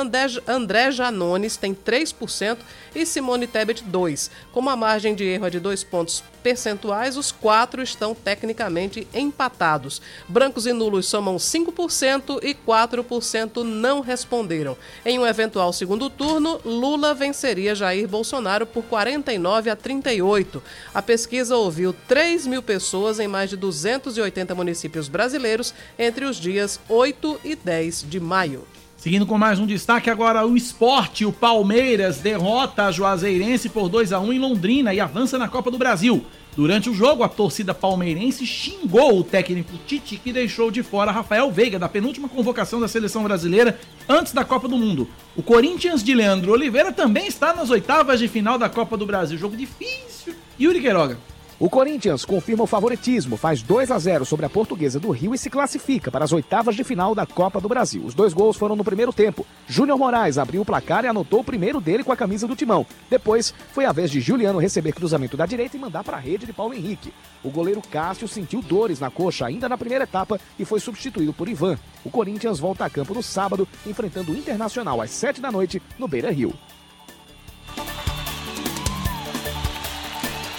André 0.47 0.91
Janones 0.93 1.57
tem 1.57 1.75
3% 1.75 2.59
e 2.95 3.05
Simone 3.05 3.47
Tebet 3.47 3.85
2%. 3.85 4.31
Com 4.53 4.61
uma 4.61 4.77
margem 4.77 5.15
de 5.15 5.25
erro 5.25 5.51
de 5.51 5.59
dois 5.59 5.83
pontos 5.83 6.23
percentuais, 6.43 7.17
os 7.17 7.33
quatro 7.33 7.83
estão 7.83 8.15
tecnicamente 8.15 9.07
empatados. 9.13 10.01
Brancos 10.29 10.67
e 10.67 10.73
nulos 10.73 11.07
somam 11.07 11.37
5% 11.37 12.39
e 12.43 12.55
4% 12.55 13.63
não 13.63 14.01
responderam. 14.01 14.77
Em 15.05 15.19
um 15.19 15.27
eventual 15.27 15.73
segundo 15.73 16.09
turno, 16.09 16.61
Lula 16.65 17.15
venceria 17.15 17.75
Jair 17.75 18.09
Bolsonaro 18.09 18.67
por 18.67 18.85
49 18.85 19.71
a 19.71 19.77
38. 19.89 20.63
A 20.93 21.01
pesquisa 21.01 21.57
ouviu 21.57 21.95
3 22.07 22.47
mil 22.47 22.63
pessoas 22.63 23.19
em 23.19 23.27
mais 23.27 23.49
de 23.49 23.57
280 23.57 24.55
municípios 24.55 25.09
brasileiros 25.09 25.73
entre 25.99 26.27
os 26.27 26.37
dias 26.37 26.79
8 26.91 27.41
e 27.43 27.57
10 27.57 28.05
de 28.07 28.21
maio. 28.21 28.67
Seguindo 28.99 29.27
com 29.27 29.39
mais 29.39 29.61
um 29.61 29.67
destaque 29.67 30.11
agora 30.11 30.45
o 30.45 30.57
esporte, 30.57 31.25
o 31.25 31.33
Palmeiras 31.33 32.19
derrota 32.19 32.87
a 32.87 32.91
Juazeirense 32.91 33.69
por 33.69 33.89
2 33.89 34.13
a 34.13 34.19
1 34.19 34.33
em 34.33 34.39
Londrina 34.41 34.93
e 34.93 34.99
avança 34.99 35.39
na 35.39 35.47
Copa 35.47 35.71
do 35.71 35.79
Brasil. 35.79 36.27
Durante 36.57 36.91
o 36.91 36.95
jogo, 36.95 37.23
a 37.23 37.29
torcida 37.29 37.73
palmeirense 37.73 38.45
xingou 38.45 39.21
o 39.21 39.23
técnico 39.23 39.79
Tite, 39.87 40.17
que 40.17 40.33
deixou 40.33 40.69
de 40.69 40.83
fora 40.83 41.13
Rafael 41.13 41.49
Veiga 41.49 41.79
da 41.79 41.89
penúltima 41.89 42.29
convocação 42.29 42.81
da 42.81 42.89
seleção 42.89 43.23
brasileira 43.23 43.79
antes 44.09 44.33
da 44.33 44.45
Copa 44.45 44.67
do 44.67 44.77
Mundo. 44.77 45.09
O 45.37 45.45
Corinthians 45.45 46.03
de 46.03 46.13
Leandro 46.13 46.51
Oliveira 46.51 46.93
também 46.93 47.29
está 47.29 47.55
nas 47.55 47.71
oitavas 47.71 48.19
de 48.19 48.27
final 48.27 48.59
da 48.59 48.69
Copa 48.69 48.97
do 48.97 49.07
Brasil. 49.07 49.39
Jogo 49.39 49.57
difícil. 49.57 50.35
Yuri 50.61 50.81
Queiroga. 50.81 51.17
O 51.61 51.69
Corinthians 51.69 52.25
confirma 52.25 52.63
o 52.63 52.69
favoritismo, 52.69 53.37
faz 53.37 53.63
2 53.63 53.91
a 53.91 53.99
0 53.99 54.25
sobre 54.25 54.47
a 54.47 54.49
Portuguesa 54.49 55.01
do 55.01 55.11
Rio 55.11 55.35
e 55.35 55.39
se 55.39 55.51
classifica 55.51 56.09
para 56.09 56.25
as 56.25 56.33
oitavas 56.33 56.77
de 56.77 56.85
final 56.85 57.17
da 57.17 57.27
Copa 57.27 57.61
do 57.61 57.69
Brasil. 57.69 58.01
Os 58.05 58.15
dois 58.15 58.33
gols 58.33 58.57
foram 58.57 58.77
no 58.77 58.85
primeiro 58.85 59.13
tempo. 59.13 59.45
Júnior 59.67 59.99
Moraes 59.99 60.39
abriu 60.39 60.63
o 60.63 60.65
placar 60.65 61.05
e 61.05 61.09
anotou 61.09 61.41
o 61.41 61.45
primeiro 61.45 61.81
dele 61.81 62.05
com 62.05 62.13
a 62.13 62.17
camisa 62.17 62.47
do 62.47 62.55
Timão. 62.55 62.87
Depois, 63.11 63.53
foi 63.73 63.85
a 63.87 63.91
vez 63.91 64.09
de 64.09 64.21
Juliano 64.21 64.61
receber 64.61 64.93
cruzamento 64.93 65.37
da 65.37 65.47
direita 65.47 65.77
e 65.77 65.81
mandar 65.81 66.05
para 66.05 66.17
a 66.17 66.21
rede 66.21 66.47
de 66.47 66.53
Paulo 66.53 66.75
Henrique. 66.75 67.13
O 67.43 67.51
goleiro 67.51 67.83
Cássio 67.83 68.29
sentiu 68.29 68.63
dores 68.63 69.01
na 69.01 69.11
coxa 69.11 69.45
ainda 69.45 69.69
na 69.69 69.77
primeira 69.77 70.05
etapa 70.05 70.39
e 70.61 70.65
foi 70.65 70.79
substituído 70.79 71.33
por 71.33 71.49
Ivan. 71.49 71.77
O 72.05 72.11
Corinthians 72.11 72.61
volta 72.61 72.85
a 72.85 72.91
campo 72.91 73.15
no 73.15 73.23
sábado, 73.23 73.67
enfrentando 73.85 74.31
o 74.31 74.37
Internacional 74.37 75.03
às 75.03 75.11
7 75.11 75.41
da 75.41 75.51
noite 75.51 75.83
no 75.99 76.07
Beira 76.07 76.31
Rio. 76.31 76.55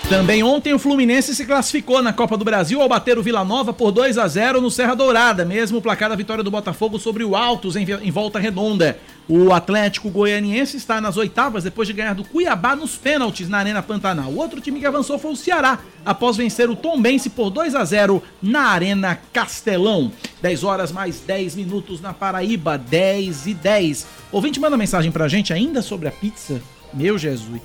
Também 0.09 0.41
ontem 0.41 0.73
o 0.73 0.79
Fluminense 0.79 1.35
se 1.35 1.45
classificou 1.45 2.01
na 2.01 2.11
Copa 2.11 2.35
do 2.35 2.43
Brasil 2.43 2.81
ao 2.81 2.89
bater 2.89 3.19
o 3.19 3.21
Vila 3.21 3.45
Nova 3.45 3.71
por 3.71 3.91
2 3.91 4.17
a 4.17 4.27
0 4.27 4.59
no 4.59 4.71
Serra 4.71 4.95
Dourada, 4.95 5.45
mesmo 5.45 5.77
o 5.77 5.81
placar 5.83 6.09
da 6.09 6.15
vitória 6.15 6.43
do 6.43 6.49
Botafogo 6.49 6.97
sobre 6.97 7.23
o 7.23 7.35
Altos 7.35 7.75
em, 7.75 7.85
volta 8.09 8.39
redonda. 8.39 8.97
O 9.27 9.53
Atlético 9.53 10.09
Goianiense 10.09 10.77
está 10.77 10.99
nas 10.99 11.15
oitavas 11.15 11.63
depois 11.63 11.87
de 11.87 11.93
ganhar 11.93 12.15
do 12.15 12.23
Cuiabá 12.23 12.75
nos 12.75 12.95
pênaltis 12.95 13.47
na 13.47 13.59
Arena 13.59 13.83
Pantanal. 13.83 14.31
O 14.31 14.37
outro 14.37 14.59
time 14.59 14.79
que 14.79 14.85
avançou 14.87 15.19
foi 15.19 15.31
o 15.31 15.35
Ceará, 15.35 15.77
após 16.03 16.35
vencer 16.37 16.71
o 16.71 16.75
Tombense 16.75 17.29
por 17.29 17.51
2 17.51 17.75
a 17.75 17.85
0 17.85 18.23
na 18.41 18.61
Arena 18.63 19.15
Castelão. 19.31 20.11
10 20.41 20.63
horas 20.63 20.91
mais 20.91 21.19
10 21.19 21.55
minutos 21.55 22.01
na 22.01 22.13
Paraíba, 22.13 22.79
10 22.79 23.45
e 23.45 23.53
10. 23.53 24.07
Ouvinte 24.31 24.59
manda 24.59 24.75
mensagem 24.75 25.11
pra 25.11 25.27
gente 25.27 25.53
ainda 25.53 25.83
sobre 25.83 26.07
a 26.07 26.11
pizza. 26.11 26.59
Meu 26.91 27.15
Jesus. 27.15 27.61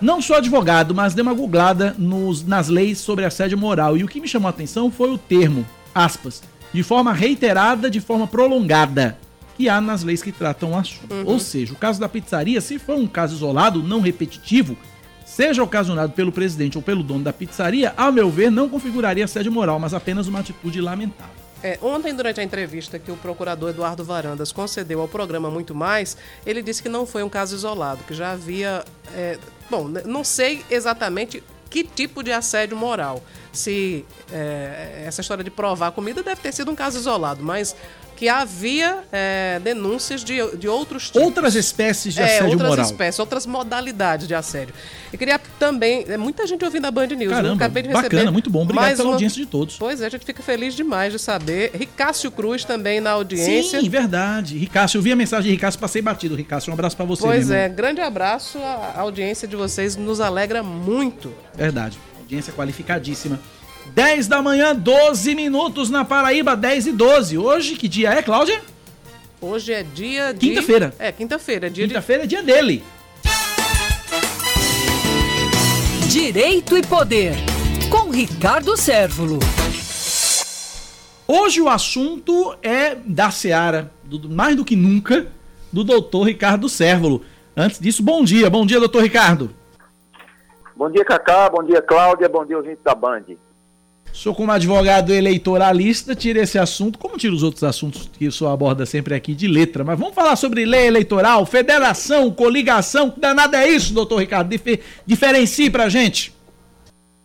Não 0.00 0.20
sou 0.20 0.36
advogado, 0.36 0.94
mas 0.94 1.14
dei 1.14 1.22
uma 1.22 1.32
googlada 1.32 1.94
nos, 1.96 2.44
nas 2.44 2.68
leis 2.68 2.98
sobre 2.98 3.24
assédio 3.24 3.56
moral. 3.56 3.96
E 3.96 4.04
o 4.04 4.08
que 4.08 4.20
me 4.20 4.28
chamou 4.28 4.46
a 4.46 4.50
atenção 4.50 4.90
foi 4.90 5.10
o 5.10 5.16
termo, 5.16 5.66
aspas, 5.94 6.42
de 6.72 6.82
forma 6.82 7.12
reiterada, 7.14 7.90
de 7.90 7.98
forma 8.00 8.26
prolongada, 8.26 9.16
que 9.56 9.70
há 9.70 9.80
nas 9.80 10.02
leis 10.02 10.22
que 10.22 10.30
tratam 10.30 10.72
o 10.72 10.76
assunto. 10.76 11.14
Uhum. 11.14 11.22
Ou 11.24 11.40
seja, 11.40 11.72
o 11.72 11.76
caso 11.76 11.98
da 11.98 12.08
pizzaria, 12.08 12.60
se 12.60 12.78
for 12.78 12.96
um 12.96 13.06
caso 13.06 13.36
isolado, 13.36 13.82
não 13.82 14.00
repetitivo, 14.00 14.76
seja 15.24 15.62
ocasionado 15.62 16.12
pelo 16.12 16.30
presidente 16.30 16.76
ou 16.76 16.82
pelo 16.82 17.02
dono 17.02 17.24
da 17.24 17.32
pizzaria, 17.32 17.94
a 17.96 18.12
meu 18.12 18.30
ver, 18.30 18.50
não 18.50 18.68
configuraria 18.68 19.24
assédio 19.24 19.50
moral, 19.50 19.80
mas 19.80 19.94
apenas 19.94 20.28
uma 20.28 20.40
atitude 20.40 20.78
lamentável. 20.78 21.45
É, 21.62 21.78
ontem, 21.80 22.14
durante 22.14 22.40
a 22.40 22.42
entrevista 22.42 22.98
que 22.98 23.10
o 23.10 23.16
procurador 23.16 23.70
Eduardo 23.70 24.04
Varandas 24.04 24.52
concedeu 24.52 25.00
ao 25.00 25.08
programa 25.08 25.50
Muito 25.50 25.74
Mais, 25.74 26.16
ele 26.44 26.62
disse 26.62 26.82
que 26.82 26.88
não 26.88 27.06
foi 27.06 27.22
um 27.22 27.28
caso 27.28 27.54
isolado, 27.54 28.04
que 28.04 28.14
já 28.14 28.32
havia. 28.32 28.84
É, 29.14 29.38
bom, 29.70 29.88
não 29.88 30.22
sei 30.22 30.64
exatamente 30.70 31.42
que 31.70 31.82
tipo 31.82 32.22
de 32.22 32.32
assédio 32.32 32.76
moral. 32.76 33.22
Se 33.52 34.04
é, 34.30 35.04
essa 35.06 35.20
história 35.20 35.42
de 35.42 35.50
provar 35.50 35.92
comida 35.92 36.22
deve 36.22 36.40
ter 36.40 36.52
sido 36.52 36.70
um 36.70 36.74
caso 36.74 36.98
isolado, 36.98 37.42
mas 37.42 37.74
que 38.16 38.30
havia 38.30 39.04
é, 39.12 39.60
denúncias 39.62 40.24
de, 40.24 40.56
de 40.56 40.66
outros 40.66 41.06
tipos. 41.10 41.22
Outras 41.22 41.54
espécies 41.54 42.14
de 42.14 42.22
assédio 42.22 42.46
é, 42.46 42.50
outras 42.50 42.70
moral. 42.70 42.86
espécies, 42.86 43.18
outras 43.18 43.46
modalidades 43.46 44.26
de 44.26 44.34
assédio. 44.34 44.74
E 45.12 45.18
queria 45.18 45.38
também, 45.58 46.04
é, 46.08 46.16
muita 46.16 46.46
gente 46.46 46.64
ouvindo 46.64 46.86
a 46.86 46.90
Band 46.90 47.08
News. 47.08 47.30
Caramba, 47.30 47.54
acabei 47.54 47.82
de 47.82 47.90
bacana, 47.90 48.08
receber 48.08 48.30
muito 48.30 48.48
bom. 48.48 48.62
Obrigado 48.62 48.96
pela 48.96 49.08
uma... 49.08 49.14
audiência 49.14 49.44
de 49.44 49.46
todos. 49.46 49.76
Pois 49.76 50.00
é, 50.00 50.06
a 50.06 50.08
gente 50.08 50.24
fica 50.24 50.42
feliz 50.42 50.74
demais 50.74 51.12
de 51.12 51.18
saber. 51.18 51.72
Ricácio 51.74 52.30
Cruz 52.30 52.64
também 52.64 53.00
na 53.00 53.10
audiência. 53.10 53.80
Sim, 53.80 53.88
verdade. 53.88 54.56
Ricácio, 54.56 54.96
eu 54.96 55.02
vi 55.02 55.12
a 55.12 55.16
mensagem 55.16 55.50
de 55.50 55.50
Ricácio, 55.50 55.78
passei 55.78 56.00
batido. 56.00 56.34
Ricácio, 56.34 56.70
um 56.70 56.74
abraço 56.74 56.96
para 56.96 57.04
você. 57.04 57.22
Pois 57.22 57.50
é, 57.50 57.68
grande 57.68 58.00
abraço. 58.00 58.58
A 58.58 59.00
audiência 59.00 59.46
de 59.46 59.56
vocês 59.56 59.94
nos 59.94 60.20
alegra 60.20 60.62
muito. 60.62 61.32
Verdade. 61.54 61.98
Audiência 62.18 62.52
qualificadíssima. 62.52 63.38
10 63.94 64.28
da 64.28 64.42
manhã, 64.42 64.74
12 64.74 65.34
minutos 65.34 65.90
na 65.90 66.04
Paraíba, 66.04 66.56
10 66.56 66.88
e 66.88 66.92
12. 66.92 67.38
Hoje, 67.38 67.76
que 67.76 67.88
dia 67.88 68.10
é, 68.10 68.22
Cláudia? 68.22 68.60
Hoje 69.40 69.72
é 69.72 69.82
dia 69.82 70.32
de. 70.32 70.40
Quinta-feira. 70.40 70.94
É, 70.98 71.12
quinta-feira. 71.12 71.70
Dia 71.70 71.86
Quinta-feira 71.86 72.24
é 72.24 72.26
dia 72.26 72.42
dele. 72.42 72.82
Direito 76.08 76.76
e 76.76 76.82
Poder, 76.82 77.34
com 77.90 78.10
Ricardo 78.10 78.76
Sérvulo. 78.76 79.38
Hoje 81.28 81.60
o 81.60 81.68
assunto 81.68 82.56
é 82.62 82.94
da 82.94 83.30
Seara, 83.30 83.90
do, 84.04 84.30
mais 84.30 84.56
do 84.56 84.64
que 84.64 84.76
nunca, 84.76 85.26
do 85.72 85.82
doutor 85.84 86.22
Ricardo 86.22 86.68
Sérvulo. 86.68 87.22
Antes 87.56 87.80
disso, 87.80 88.02
bom 88.02 88.22
dia. 88.22 88.48
Bom 88.48 88.64
dia, 88.64 88.78
doutor 88.78 89.02
Ricardo. 89.02 89.50
Bom 90.76 90.90
dia, 90.90 91.04
Cacá. 91.04 91.50
Bom 91.50 91.64
dia, 91.64 91.82
Cláudia. 91.82 92.28
Bom 92.28 92.44
dia, 92.44 92.56
ouvinte 92.56 92.80
da 92.84 92.94
Band. 92.94 93.24
Sou 94.12 94.34
como 94.34 94.50
advogado 94.50 95.12
eleitoralista, 95.12 96.14
tira 96.14 96.40
esse 96.40 96.58
assunto, 96.58 96.98
como 96.98 97.18
tira 97.18 97.34
os 97.34 97.42
outros 97.42 97.62
assuntos 97.62 98.08
que 98.08 98.26
o 98.26 98.32
senhor 98.32 98.50
aborda 98.50 98.86
sempre 98.86 99.14
aqui 99.14 99.34
de 99.34 99.46
letra. 99.46 99.84
Mas 99.84 99.98
vamos 99.98 100.14
falar 100.14 100.36
sobre 100.36 100.64
lei 100.64 100.86
eleitoral, 100.86 101.44
federação, 101.44 102.30
coligação, 102.30 103.10
que 103.10 103.20
danada 103.20 103.62
é 103.62 103.68
isso, 103.68 103.92
doutor 103.92 104.20
Ricardo? 104.20 104.48
Dif 104.48 104.80
diferencie 105.04 105.70
pra 105.70 105.88
gente. 105.88 106.34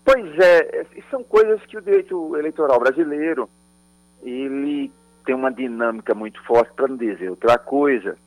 Pois 0.04 0.38
é, 0.40 0.86
são 1.10 1.24
coisas 1.24 1.62
que 1.66 1.78
o 1.78 1.82
direito 1.82 2.36
eleitoral 2.36 2.80
brasileiro, 2.80 3.50
ele 4.22 4.92
tem 5.26 5.34
uma 5.34 5.52
dinâmica 5.52 6.14
muito 6.14 6.44
forte, 6.44 6.74
para 6.76 6.88
não 6.88 6.98
dizer 6.98 7.30
outra 7.30 7.58
coisa, 7.58 8.18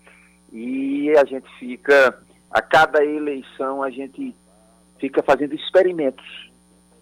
e 0.52 1.10
a 1.16 1.24
gente 1.24 1.46
fica, 1.58 2.18
a 2.50 2.62
cada 2.62 3.04
eleição, 3.04 3.82
a 3.82 3.90
gente 3.90 4.34
fica 4.98 5.22
fazendo 5.22 5.54
experimentos 5.54 6.24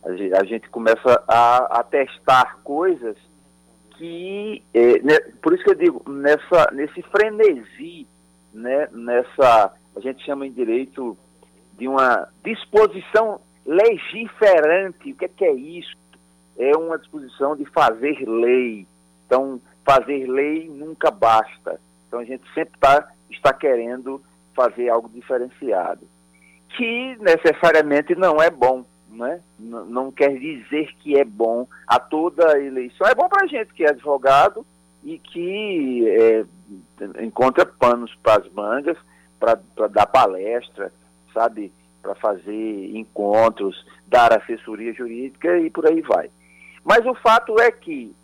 a 0.04 0.44
gente 0.44 0.68
começa 0.68 1.22
a, 1.28 1.78
a 1.80 1.82
testar 1.84 2.58
coisas 2.64 3.16
que, 3.96 4.62
é, 4.74 4.98
né, 5.00 5.18
por 5.40 5.54
isso 5.54 5.62
que 5.62 5.70
eu 5.70 5.74
digo, 5.76 6.10
nessa, 6.10 6.70
nesse 6.72 7.02
frenesi, 7.02 8.06
né, 8.52 8.88
nessa, 8.90 9.72
a 9.94 10.00
gente 10.00 10.24
chama 10.24 10.46
em 10.46 10.52
direito 10.52 11.16
de 11.78 11.86
uma 11.86 12.28
disposição 12.44 13.40
legiferante. 13.64 15.12
O 15.12 15.16
que 15.16 15.24
é, 15.24 15.28
que 15.28 15.44
é 15.44 15.52
isso? 15.52 15.96
É 16.58 16.76
uma 16.76 16.98
disposição 16.98 17.56
de 17.56 17.64
fazer 17.66 18.28
lei. 18.28 18.86
Então, 19.26 19.60
fazer 19.84 20.26
lei 20.26 20.68
nunca 20.68 21.10
basta. 21.10 21.80
Então, 22.08 22.18
a 22.18 22.24
gente 22.24 22.42
sempre 22.54 22.78
tá, 22.80 23.08
está 23.30 23.52
querendo 23.52 24.20
fazer 24.54 24.88
algo 24.88 25.08
diferenciado, 25.08 26.06
que 26.76 27.16
necessariamente 27.20 28.14
não 28.14 28.36
é 28.42 28.50
bom 28.50 28.84
né? 29.12 29.40
não 29.58 30.10
quer 30.10 30.38
dizer 30.38 30.92
que 31.00 31.16
é 31.16 31.24
bom 31.24 31.66
a 31.86 31.98
toda 31.98 32.58
eleição. 32.58 33.06
É 33.06 33.14
bom 33.14 33.28
para 33.28 33.44
a 33.44 33.46
gente 33.46 33.72
que 33.74 33.84
é 33.84 33.90
advogado 33.90 34.66
e 35.04 35.18
que 35.18 36.08
é, 36.08 36.44
encontra 37.22 37.66
panos 37.66 38.14
para 38.22 38.42
as 38.42 38.52
mangas, 38.52 38.96
para 39.38 39.88
dar 39.88 40.06
palestra, 40.06 40.92
sabe? 41.32 41.72
Para 42.00 42.14
fazer 42.14 42.96
encontros, 42.96 43.86
dar 44.06 44.32
assessoria 44.32 44.92
jurídica 44.92 45.58
e 45.58 45.70
por 45.70 45.86
aí 45.86 46.00
vai. 46.00 46.30
Mas 46.84 47.04
o 47.06 47.14
fato 47.14 47.58
é 47.60 47.70
que 47.70 48.14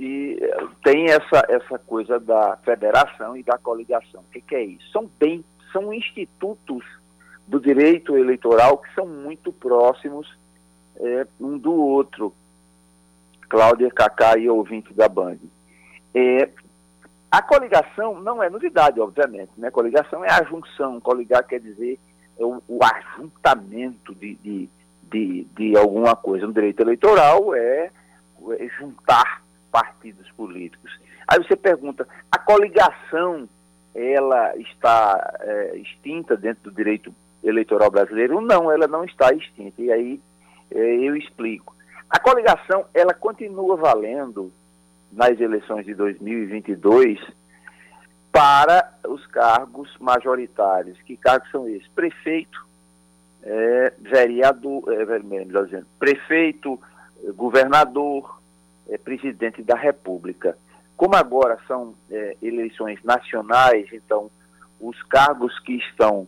e 0.00 0.38
tem 0.82 1.10
essa, 1.10 1.44
essa 1.46 1.78
coisa 1.78 2.18
da 2.18 2.56
federação 2.64 3.36
e 3.36 3.42
da 3.42 3.58
coligação. 3.58 4.22
O 4.22 4.32
que, 4.32 4.40
que 4.40 4.54
é 4.54 4.64
isso? 4.64 4.90
São 4.90 5.10
bem, 5.18 5.44
são 5.72 5.92
institutos 5.92 6.82
do 7.50 7.58
direito 7.58 8.16
eleitoral 8.16 8.78
que 8.78 8.94
são 8.94 9.04
muito 9.04 9.52
próximos 9.52 10.38
é, 10.96 11.26
um 11.40 11.58
do 11.58 11.72
outro. 11.74 12.32
Cláudia, 13.48 13.90
Cacá 13.90 14.38
e 14.38 14.48
ouvinte 14.48 14.94
da 14.94 15.08
Band. 15.08 15.38
É, 16.14 16.48
a 17.28 17.42
coligação 17.42 18.20
não 18.20 18.40
é 18.40 18.48
novidade, 18.48 19.00
obviamente. 19.00 19.50
Né? 19.56 19.68
Coligação 19.72 20.24
é 20.24 20.30
a 20.30 20.44
junção. 20.44 21.00
Coligar 21.00 21.44
quer 21.44 21.58
dizer 21.58 21.98
é 22.38 22.44
o, 22.44 22.62
o 22.68 22.78
ajuntamento 22.84 24.14
de, 24.14 24.36
de, 24.36 24.68
de, 25.02 25.44
de, 25.56 25.76
alguma 25.76 26.14
coisa. 26.14 26.46
No 26.46 26.52
direito 26.52 26.80
eleitoral 26.80 27.52
é, 27.56 27.90
é 28.60 28.68
juntar 28.78 29.42
partidos 29.72 30.30
políticos. 30.30 30.96
Aí 31.26 31.38
você 31.38 31.56
pergunta, 31.56 32.06
a 32.30 32.38
coligação 32.38 33.48
ela 33.92 34.56
está 34.56 35.36
é, 35.40 35.76
extinta 35.78 36.36
dentro 36.36 36.70
do 36.70 36.76
direito 36.76 37.12
eleitoral 37.42 37.90
brasileiro? 37.90 38.40
Não, 38.40 38.70
ela 38.70 38.86
não 38.86 39.04
está 39.04 39.32
extinta. 39.32 39.80
E 39.80 39.92
aí 39.92 40.20
é, 40.70 40.78
eu 40.78 41.16
explico. 41.16 41.74
A 42.08 42.18
coligação, 42.18 42.86
ela 42.92 43.14
continua 43.14 43.76
valendo 43.76 44.52
nas 45.12 45.38
eleições 45.40 45.84
de 45.86 45.94
2022 45.94 47.20
para 48.32 48.92
os 49.06 49.26
cargos 49.26 49.94
majoritários. 49.98 51.00
Que 51.02 51.16
cargos 51.16 51.50
são 51.50 51.68
esses? 51.68 51.88
Prefeito, 51.88 52.66
é, 53.42 53.92
vereador, 53.98 54.84
é, 54.92 55.18
melhor 55.20 55.64
dizendo, 55.64 55.86
prefeito, 55.98 56.80
governador, 57.34 58.40
é, 58.88 58.98
presidente 58.98 59.62
da 59.62 59.76
República. 59.76 60.56
Como 60.96 61.16
agora 61.16 61.58
são 61.66 61.94
é, 62.10 62.36
eleições 62.42 63.02
nacionais, 63.02 63.88
então 63.92 64.30
os 64.80 65.00
cargos 65.04 65.58
que 65.60 65.74
estão 65.74 66.26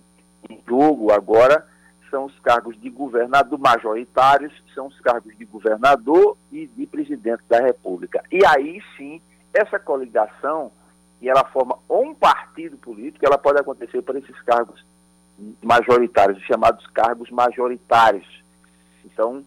em 0.49 0.61
jogo 0.67 1.13
agora 1.13 1.67
são 2.11 2.27
os 2.27 2.39
cargos 2.41 2.79
de 2.79 2.91
governador 2.91 3.59
majoritários, 3.59 4.53
são 4.75 4.87
os 4.87 5.01
cargos 5.01 5.37
de 5.37 5.45
governador 5.47 6.37
e 6.51 6.67
de 6.67 6.87
presidente 6.87 7.43
da 7.49 7.61
República. 7.61 8.23
E 8.31 8.45
aí 8.45 8.83
sim, 8.97 9.21
essa 9.55 9.79
coligação, 9.79 10.71
e 11.21 11.29
ela 11.29 11.45
forma 11.45 11.79
um 11.89 12.15
partido 12.15 12.77
político, 12.77 13.25
ela 13.25 13.39
pode 13.39 13.59
acontecer 13.59 14.03
para 14.03 14.19
esses 14.19 14.39
cargos 14.43 14.85
majoritários, 15.63 16.39
os 16.39 16.45
chamados 16.45 16.87
cargos 16.89 17.31
majoritários. 17.31 18.43
Então, 19.05 19.43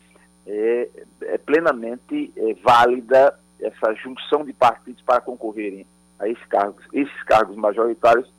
é, 0.48 0.90
é 1.22 1.38
plenamente 1.38 2.34
é, 2.36 2.54
válida 2.56 3.38
essa 3.60 3.94
junção 3.96 4.44
de 4.44 4.54
partidos 4.54 5.02
para 5.02 5.22
concorrerem 5.22 5.86
a 6.20 6.28
esses 6.28 6.46
cargos. 6.46 6.86
Esses 6.94 7.24
cargos 7.24 7.56
majoritários 7.56 8.32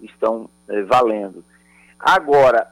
estão 0.00 0.48
é, 0.68 0.82
valendo. 0.82 1.44
Agora, 1.98 2.68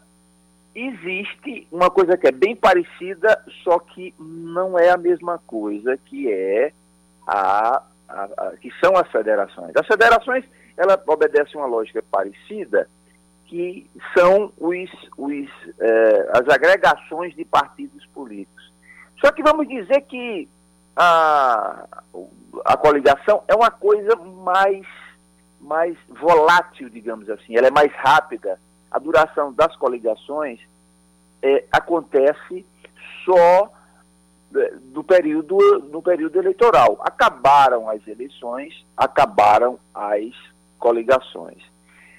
existe 0.74 1.66
uma 1.70 1.90
coisa 1.90 2.16
que 2.16 2.28
é 2.28 2.32
bem 2.32 2.56
parecida, 2.56 3.42
só 3.62 3.78
que 3.78 4.14
não 4.18 4.78
é 4.78 4.90
a 4.90 4.96
mesma 4.96 5.38
coisa, 5.46 5.96
que 5.96 6.30
é 6.30 6.72
a, 7.26 7.82
a, 8.08 8.28
a 8.36 8.52
que 8.60 8.70
são 8.80 8.96
as 8.96 9.10
federações. 9.10 9.72
As 9.76 9.86
federações, 9.86 10.44
ela 10.76 11.02
obedecem 11.06 11.60
uma 11.60 11.66
lógica 11.66 12.02
parecida, 12.10 12.88
que 13.46 13.88
são 14.16 14.50
os, 14.58 14.90
os, 15.16 15.48
eh, 15.78 16.30
as 16.32 16.48
agregações 16.48 17.34
de 17.34 17.44
partidos 17.44 18.06
políticos. 18.06 18.72
Só 19.20 19.30
que 19.30 19.42
vamos 19.42 19.68
dizer 19.68 20.00
que 20.02 20.48
a, 20.96 21.86
a 22.64 22.76
coligação 22.78 23.44
é 23.46 23.54
uma 23.54 23.70
coisa 23.70 24.16
mais, 24.16 24.86
mais 25.60 25.96
volátil, 26.08 26.88
digamos 26.88 27.28
assim, 27.28 27.54
ela 27.54 27.68
é 27.68 27.70
mais 27.70 27.92
rápida 27.92 28.58
a 28.92 28.98
duração 28.98 29.52
das 29.52 29.74
coligações 29.76 30.60
é, 31.42 31.64
acontece 31.72 32.64
só 33.24 33.72
é, 34.54 34.74
do 34.92 35.02
período, 35.02 35.56
no 35.90 36.02
período 36.02 36.38
eleitoral. 36.38 36.98
Acabaram 37.00 37.88
as 37.88 38.06
eleições, 38.06 38.84
acabaram 38.96 39.78
as 39.94 40.34
coligações. 40.78 41.62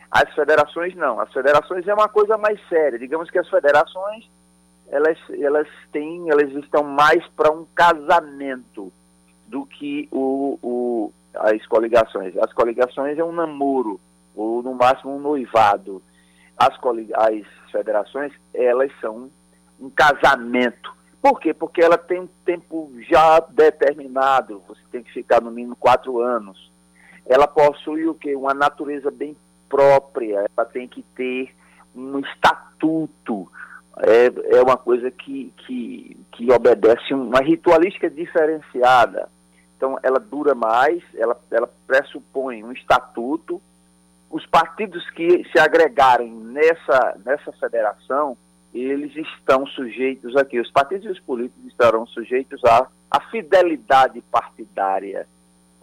As 0.09 0.33
federações 0.33 0.95
não. 0.95 1.19
As 1.19 1.31
federações 1.31 1.87
é 1.87 1.93
uma 1.93 2.09
coisa 2.09 2.37
mais 2.37 2.59
séria. 2.67 2.97
Digamos 2.97 3.29
que 3.29 3.37
as 3.37 3.49
federações 3.49 4.27
elas, 4.87 5.17
elas 5.39 5.67
têm, 5.91 6.29
elas 6.29 6.51
estão 6.51 6.83
mais 6.83 7.25
para 7.35 7.51
um 7.51 7.65
casamento 7.73 8.91
do 9.47 9.65
que 9.65 10.07
o, 10.11 10.59
o, 10.61 11.13
as 11.35 11.65
coligações. 11.67 12.37
As 12.37 12.51
coligações 12.53 13.17
é 13.17 13.23
um 13.23 13.31
namoro, 13.31 13.99
ou 14.35 14.61
no 14.61 14.73
máximo 14.73 15.15
um 15.15 15.19
noivado 15.19 16.01
as, 16.57 16.73
as 17.15 17.71
federações, 17.71 18.31
elas 18.53 18.91
são 18.99 19.29
um 19.79 19.89
casamento. 19.89 20.93
Por 21.21 21.39
quê? 21.39 21.53
Porque 21.53 21.81
ela 21.81 21.97
tem 21.97 22.19
um 22.19 22.29
tempo 22.45 22.91
já 23.09 23.39
determinado, 23.39 24.61
você 24.67 24.81
tem 24.91 25.03
que 25.03 25.13
ficar 25.13 25.41
no 25.41 25.51
mínimo 25.51 25.75
quatro 25.75 26.19
anos. 26.19 26.71
Ela 27.25 27.47
possui 27.47 28.07
o 28.07 28.13
quê? 28.13 28.35
Uma 28.35 28.53
natureza 28.53 29.09
bem 29.09 29.35
própria, 29.69 30.45
ela 30.55 30.65
tem 30.65 30.87
que 30.87 31.01
ter 31.15 31.55
um 31.95 32.19
estatuto, 32.19 33.49
é, 33.99 34.57
é 34.57 34.61
uma 34.61 34.75
coisa 34.75 35.09
que, 35.11 35.53
que, 35.57 36.17
que 36.31 36.51
obedece 36.51 37.13
uma 37.13 37.39
ritualística 37.39 38.09
diferenciada. 38.09 39.29
Então, 39.77 39.97
ela 40.01 40.19
dura 40.19 40.55
mais, 40.55 41.03
ela, 41.15 41.39
ela 41.51 41.69
pressupõe 41.85 42.63
um 42.63 42.71
estatuto, 42.71 43.61
os 44.33 44.47
partidos 44.47 45.07
que 45.11 45.47
se 45.51 45.59
agregarem 45.59 46.33
nessa, 46.33 47.15
nessa 47.23 47.51
federação, 47.51 48.35
eles 48.73 49.15
estão 49.15 49.63
sujeitos 49.67 50.35
aqui, 50.35 50.59
os 50.59 50.71
partidos 50.71 51.19
políticos 51.19 51.67
estarão 51.67 52.07
sujeitos 52.07 52.59
à, 52.65 52.87
à 53.11 53.21
fidelidade 53.29 54.19
partidária. 54.31 55.27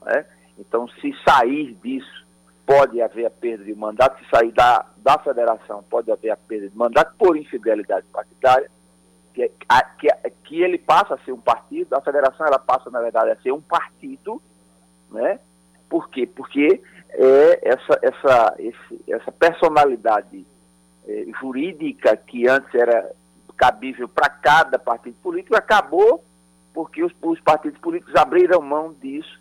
Né? 0.03 0.27
Então, 0.59 0.89
se 0.89 1.15
sair 1.25 1.75
disso, 1.75 2.27
pode 2.67 3.01
haver 3.01 3.27
a 3.27 3.31
perda 3.31 3.63
de 3.63 3.73
mandato, 3.73 4.19
se 4.19 4.29
sair 4.29 4.51
da, 4.51 4.85
da 4.97 5.17
federação, 5.19 5.85
pode 5.89 6.11
haver 6.11 6.31
a 6.31 6.37
perda 6.37 6.69
de 6.69 6.77
mandato 6.77 7.15
por 7.17 7.37
infidelidade 7.37 8.07
partidária, 8.13 8.69
que, 9.33 9.49
a, 9.69 9.83
que, 9.85 10.09
que 10.43 10.61
ele 10.61 10.77
passa 10.77 11.15
a 11.15 11.19
ser 11.19 11.31
um 11.31 11.41
partido, 11.41 11.95
a 11.95 12.01
federação 12.01 12.45
ela 12.45 12.59
passa, 12.59 12.91
na 12.91 13.01
verdade, 13.01 13.31
a 13.31 13.37
ser 13.37 13.53
um 13.53 13.61
partido, 13.61 14.43
né? 15.09 15.39
Por 15.91 16.09
quê? 16.09 16.27
Porque 16.27 16.81
é 17.11 17.69
essa, 17.69 17.99
essa, 18.01 18.55
esse, 18.59 19.05
essa 19.09 19.33
personalidade 19.33 20.47
é, 21.07 21.27
jurídica 21.41 22.17
que 22.17 22.49
antes 22.49 22.73
era 22.75 23.11
cabível 23.57 24.09
para 24.09 24.31
cada 24.31 24.79
partido 24.79 25.17
político 25.23 25.55
acabou 25.55 26.25
porque 26.73 27.03
os, 27.03 27.13
os, 27.21 27.41
partidos 27.41 27.79
políticos 27.81 28.15
abriram 28.15 28.63
mão 28.63 28.95
disso 28.95 29.39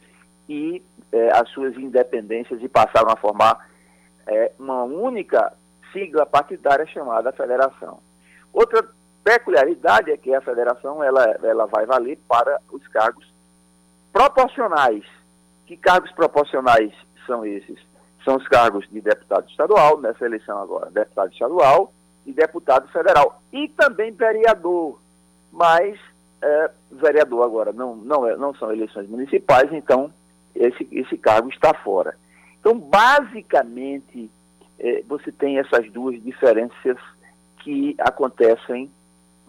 e 0.49 0.83
é, 1.11 1.31
as 1.31 1.47
suas 1.49 1.77
independências 1.77 2.61
e 2.61 2.67
passaram 2.67 3.11
a 3.11 3.15
formar 3.15 3.69
é, 4.27 4.51
uma 4.57 4.83
única 4.83 5.53
sigla 5.93 6.25
partidária 6.25 6.85
chamada 6.87 7.31
federação. 7.31 7.99
Outra 8.51 8.85
peculiaridade 9.23 10.11
é 10.11 10.17
que 10.17 10.33
a 10.33 10.41
federação 10.41 11.03
ela, 11.03 11.23
ela 11.43 11.67
vai 11.67 11.85
valer 11.85 12.17
para 12.27 12.59
os 12.71 12.85
cargos 12.87 13.31
proporcionais. 14.11 15.05
Que 15.69 15.77
cargos 15.77 16.11
proporcionais 16.13 16.91
são 17.27 17.45
esses? 17.45 17.77
São 18.25 18.37
os 18.37 18.47
cargos 18.47 18.89
de 18.89 18.99
deputado 19.01 19.47
estadual, 19.47 20.01
nessa 20.01 20.25
eleição 20.25 20.57
agora, 20.57 20.89
deputado 20.89 21.31
estadual 21.31 21.93
e 22.25 22.33
deputado 22.33 22.87
federal. 22.87 23.39
E 23.53 23.67
também 23.67 24.11
vereador, 24.11 24.99
mas 25.51 25.99
é, 26.41 26.71
vereador 26.91 27.43
agora 27.43 27.71
não, 27.71 27.95
não, 27.95 28.27
é, 28.27 28.35
não 28.35 28.51
são 28.55 28.71
eleições 28.71 29.07
municipais, 29.07 29.71
então 29.71 30.11
esse, 30.55 30.87
esse 30.91 31.15
cargo 31.19 31.49
está 31.49 31.71
fora. 31.71 32.17
Então, 32.59 32.75
basicamente, 32.75 34.27
é, 34.79 35.03
você 35.07 35.31
tem 35.31 35.59
essas 35.59 35.87
duas 35.91 36.19
diferenças 36.23 36.97
que 37.59 37.95
acontecem 37.99 38.89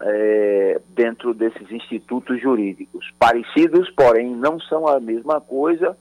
é, 0.03 0.83
dentro 0.91 1.33
desses 1.33 1.73
institutos 1.73 2.39
jurídicos. 2.43 3.11
Parecidos, 3.19 3.89
porém, 3.93 4.37
não 4.37 4.61
são 4.61 4.87
a 4.87 5.01
mesma 5.01 5.41
coisa, 5.41 5.97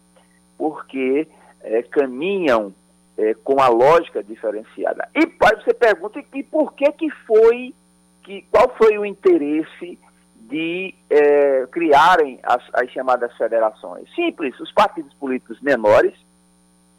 porque 0.60 1.26
é, 1.62 1.82
caminham 1.84 2.74
é, 3.18 3.34
com 3.34 3.62
a 3.62 3.70
lógica 3.70 4.22
diferenciada. 4.22 5.08
E 5.16 5.20
aí 5.20 5.56
você 5.56 5.74
pergunta, 5.74 6.22
e 6.34 6.44
por 6.44 6.74
que 6.74 6.92
que 6.92 7.10
foi, 7.26 7.74
que, 8.22 8.42
qual 8.52 8.70
foi 8.78 8.98
o 8.98 9.06
interesse 9.06 9.98
de 10.36 10.94
é, 11.10 11.66
criarem 11.72 12.40
as, 12.44 12.62
as 12.74 12.92
chamadas 12.92 13.36
federações? 13.38 14.14
Simples, 14.14 14.60
os 14.60 14.72
partidos 14.74 15.14
políticos 15.14 15.62
menores, 15.62 16.14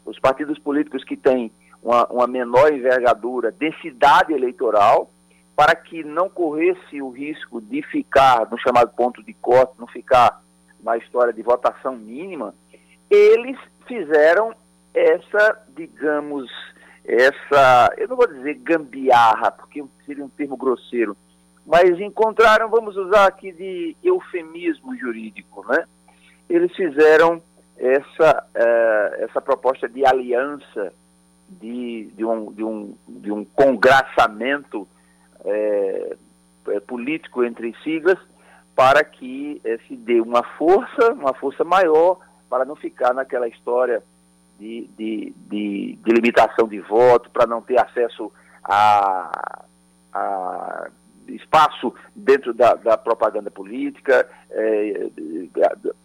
os 0.03 0.17
partidos 0.17 0.57
políticos 0.57 1.03
que 1.03 1.15
têm 1.15 1.51
uma, 1.83 2.07
uma 2.07 2.25
menor 2.25 2.73
envergadura, 2.73 3.51
densidade 3.51 4.33
eleitoral, 4.33 5.11
para 5.55 5.75
que 5.75 6.03
não 6.03 6.27
corresse 6.27 6.99
o 6.99 7.11
risco 7.11 7.61
de 7.61 7.83
ficar 7.83 8.49
no 8.49 8.57
chamado 8.57 8.91
ponto 8.95 9.21
de 9.21 9.33
corte, 9.35 9.73
não 9.77 9.85
ficar 9.85 10.41
na 10.83 10.97
história 10.97 11.31
de 11.31 11.43
votação 11.43 11.95
mínima, 11.95 12.55
eles 13.11 13.57
fizeram 13.85 14.55
essa, 14.93 15.61
digamos, 15.75 16.49
essa, 17.03 17.93
eu 17.97 18.07
não 18.07 18.15
vou 18.15 18.27
dizer 18.27 18.55
gambiarra, 18.55 19.51
porque 19.51 19.83
seria 20.05 20.23
um 20.23 20.29
termo 20.29 20.55
grosseiro, 20.55 21.15
mas 21.65 21.99
encontraram, 21.99 22.69
vamos 22.69 22.95
usar 22.95 23.27
aqui 23.27 23.51
de 23.51 23.95
eufemismo 24.03 24.95
jurídico, 24.95 25.65
né? 25.67 25.85
Eles 26.49 26.73
fizeram 26.75 27.41
essa, 27.77 28.45
uh, 28.55 29.23
essa 29.23 29.41
proposta 29.41 29.87
de 29.87 30.05
aliança, 30.05 30.93
de, 31.49 32.11
de, 32.15 32.23
um, 32.23 32.51
de, 32.51 32.63
um, 32.63 32.95
de 33.07 33.31
um 33.31 33.43
congraçamento 33.43 34.87
é, 35.43 36.15
político 36.87 37.43
entre 37.43 37.75
siglas, 37.83 38.17
para 38.73 39.03
que 39.03 39.61
se 39.87 39.95
dê 39.97 40.21
uma 40.21 40.43
força, 40.43 41.11
uma 41.13 41.33
força 41.33 41.63
maior, 41.65 42.19
para 42.51 42.65
não 42.65 42.75
ficar 42.75 43.13
naquela 43.13 43.47
história 43.47 44.03
de, 44.59 44.89
de, 44.97 45.33
de, 45.49 45.97
de 46.03 46.11
limitação 46.11 46.67
de 46.67 46.81
voto, 46.81 47.29
para 47.29 47.47
não 47.47 47.61
ter 47.61 47.79
acesso 47.79 48.29
a, 48.61 49.63
a 50.13 50.89
espaço 51.29 51.93
dentro 52.13 52.53
da, 52.53 52.73
da 52.73 52.97
propaganda 52.97 53.49
política, 53.49 54.27
é, 54.49 55.07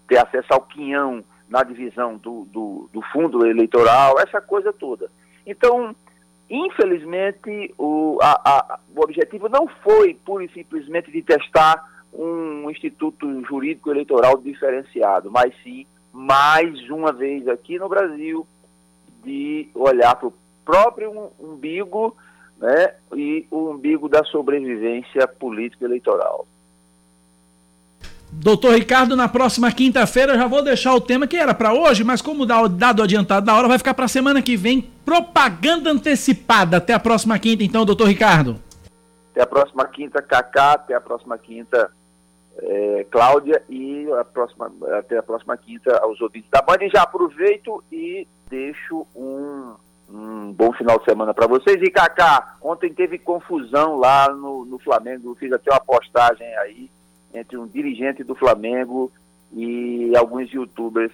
ter 0.07 0.19
acesso 0.19 0.47
ao 0.55 0.61
quinhão 0.61 1.25
na 1.49 1.65
divisão 1.65 2.17
do, 2.17 2.45
do, 2.45 2.89
do, 2.93 3.03
fundo 3.13 3.45
eleitoral, 3.45 4.21
essa 4.21 4.41
coisa 4.41 4.73
toda. 4.73 5.11
Então, 5.45 5.97
infelizmente, 6.49 7.75
o, 7.77 8.19
a, 8.23 8.41
a, 8.45 8.79
o 8.95 9.01
objetivo 9.01 9.49
não 9.49 9.67
foi 9.83 10.15
pura 10.15 10.45
e 10.45 10.49
simplesmente 10.51 11.11
de 11.11 11.23
testar 11.23 11.85
um 12.13 12.71
instituto 12.71 13.45
jurídico 13.45 13.91
eleitoral 13.91 14.39
diferenciado, 14.39 15.29
mas 15.29 15.53
sim, 15.65 15.85
mais 16.17 16.89
uma 16.89 17.13
vez 17.13 17.47
aqui 17.47 17.79
no 17.79 17.91
Brasil, 17.91 18.47
de 19.23 19.69
olhar 19.75 20.17
para 20.17 20.29
o 20.29 20.35
próprio 20.65 21.31
umbigo 21.39 22.17
né, 22.59 22.95
e 23.15 23.47
o 23.51 23.71
umbigo 23.71 24.09
da 24.09 24.25
sobrevivência 24.25 25.29
política 25.29 25.85
eleitoral. 25.85 26.47
Doutor 28.33 28.75
Ricardo, 28.75 29.15
na 29.15 29.29
próxima 29.29 29.71
quinta-feira 29.71 30.37
já 30.37 30.47
vou 30.47 30.63
deixar 30.63 30.95
o 30.95 31.01
tema 31.01 31.27
que 31.27 31.37
era 31.37 31.53
para 31.53 31.75
hoje, 31.75 32.03
mas 32.03 32.23
como 32.23 32.47
dado 32.47 33.03
adiantado 33.03 33.45
da 33.45 33.55
hora, 33.55 33.69
vai 33.69 33.79
ficar 33.79 33.93
para 33.93 34.09
semana 34.09 34.41
que 34.41 34.57
vem. 34.57 34.81
Propaganda 35.05 35.91
antecipada. 35.91 36.79
Até 36.79 36.95
a 36.95 36.99
próxima 36.99 37.39
quinta, 37.39 37.63
então, 37.63 37.85
doutor 37.85 38.09
Ricardo. 38.09 38.59
Até 39.33 39.43
a 39.43 39.47
próxima 39.47 39.87
quinta, 39.87 40.21
Cacá. 40.23 40.73
Até 40.73 40.95
a 40.95 41.01
próxima 41.01 41.39
quinta, 41.39 41.91
é, 42.59 43.07
Cláudia. 43.11 43.63
E 43.69 44.11
a 44.13 44.25
próxima, 44.25 44.71
até 44.99 45.19
a 45.19 45.23
próxima 45.23 45.57
quinta 45.57 45.99
aos 45.99 46.21
ouvintes 46.21 46.51
da 46.51 46.63
Band. 46.63 46.89
Já 46.93 47.03
aproveito 47.03 47.83
e 47.91 48.27
deixo 48.49 49.07
um, 49.15 49.75
um 50.09 50.53
bom 50.53 50.73
final 50.73 50.99
de 50.99 51.05
semana 51.05 51.35
para 51.35 51.47
vocês. 51.47 51.81
E 51.83 51.91
Cacá, 51.91 52.57
ontem 52.63 52.93
teve 52.93 53.19
confusão 53.19 53.97
lá 53.97 54.29
no, 54.29 54.65
no 54.65 54.79
Flamengo. 54.79 55.35
Fiz 55.35 55.53
até 55.53 55.71
uma 55.71 55.81
postagem 55.81 56.47
aí 56.59 56.91
entre 57.35 57.57
um 57.57 57.67
dirigente 57.67 58.25
do 58.25 58.35
Flamengo 58.35 59.11
e 59.53 60.13
alguns 60.17 60.51
youtubers 60.51 61.13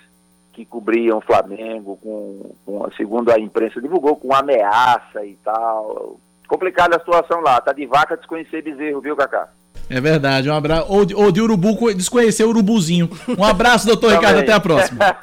que 0.53 0.65
cobriam 0.67 1.19
o 1.19 1.23
Flamengo, 1.23 1.97
com, 1.97 2.55
com, 2.65 2.91
segundo 2.93 3.31
a 3.31 3.39
imprensa 3.39 3.81
divulgou, 3.81 4.17
com 4.17 4.35
ameaça 4.35 5.25
e 5.25 5.35
tal. 5.37 6.21
Complicada 6.47 6.97
a 6.97 7.01
situação 7.01 7.41
lá, 7.41 7.61
tá 7.61 7.73
de 7.73 7.87
vaca 7.87 8.17
desconhecer 8.17 8.63
bezerro, 8.63 9.01
viu, 9.01 9.17
Cacá? 9.17 9.49
É 9.89 10.01
verdade, 10.01 10.49
um 10.49 10.55
abraço. 10.55 10.87
Ou, 10.89 11.07
ou 11.15 11.33
de 11.33 11.41
urubu 11.41 11.93
desconhecer 11.95 12.45
o 12.45 12.49
urubuzinho. 12.49 13.11
Um 13.39 13.45
abraço, 13.45 13.87
doutor 13.87 14.13
Ricardo, 14.13 14.39
até 14.39 14.53
a 14.53 14.61
próxima. 14.61 15.05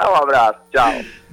um 0.00 0.14
abraço, 0.14 0.58
tchau. 0.70 0.92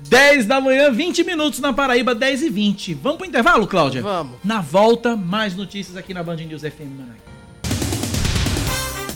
10 0.09 0.45
da 0.45 0.59
manhã, 0.59 0.91
20 0.91 1.23
minutos 1.23 1.59
na 1.59 1.71
Paraíba, 1.71 2.13
10 2.13 2.43
e 2.43 2.49
20. 2.49 2.93
Vamos 2.95 3.17
pro 3.17 3.27
intervalo, 3.27 3.65
Cláudia? 3.65 4.01
Vamos. 4.01 4.37
Na 4.43 4.59
volta, 4.59 5.15
mais 5.15 5.55
notícias 5.55 5.95
aqui 5.95 6.13
na 6.13 6.23
Band 6.23 6.35
News 6.37 6.61
FM 6.61 6.97
Manaus. 6.97 7.32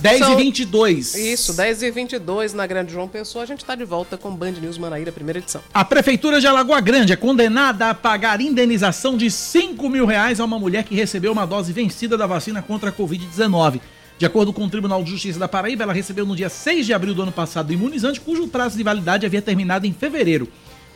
10 0.08 0.20
São... 0.20 0.34
e 0.34 0.36
22. 0.44 1.16
Isso, 1.16 1.54
10 1.54 1.84
e 1.84 1.92
22 1.92 2.54
na 2.54 2.66
Grande 2.66 2.94
João 2.94 3.08
Pessoa. 3.08 3.44
A 3.44 3.48
gente 3.48 3.60
está 3.60 3.76
de 3.76 3.84
volta 3.84 4.18
com 4.18 4.34
Band 4.34 4.52
News 4.52 4.78
Manaíra, 4.78 5.12
primeira 5.12 5.40
edição. 5.40 5.62
A 5.74 5.84
Prefeitura 5.84 6.40
de 6.40 6.48
Alagoa 6.48 6.80
Grande 6.80 7.12
é 7.12 7.16
condenada 7.16 7.90
a 7.90 7.94
pagar 7.94 8.40
indenização 8.40 9.18
de 9.18 9.30
5 9.30 9.90
mil 9.90 10.06
reais 10.06 10.40
a 10.40 10.46
uma 10.46 10.58
mulher 10.58 10.84
que 10.84 10.96
recebeu 10.96 11.32
uma 11.32 11.46
dose 11.46 11.74
vencida 11.74 12.18
da 12.18 12.26
vacina 12.26 12.62
contra 12.62 12.90
a 12.90 12.94
Covid-19. 12.94 13.82
De 14.18 14.26
acordo 14.26 14.52
com 14.54 14.64
o 14.64 14.70
Tribunal 14.70 15.04
de 15.04 15.12
Justiça 15.12 15.38
da 15.38 15.48
Paraíba, 15.48 15.84
ela 15.84 15.94
recebeu 15.94 16.26
no 16.26 16.36
dia 16.36 16.50
6 16.50 16.86
de 16.86 16.94
abril 16.94 17.14
do 17.14 17.22
ano 17.22 17.32
passado 17.32 17.70
o 17.70 17.74
imunizante, 17.74 18.20
cujo 18.20 18.48
prazo 18.48 18.78
de 18.78 18.84
validade 18.84 19.26
havia 19.26 19.42
terminado 19.42 19.86
em 19.86 19.94
fevereiro. 19.94 20.48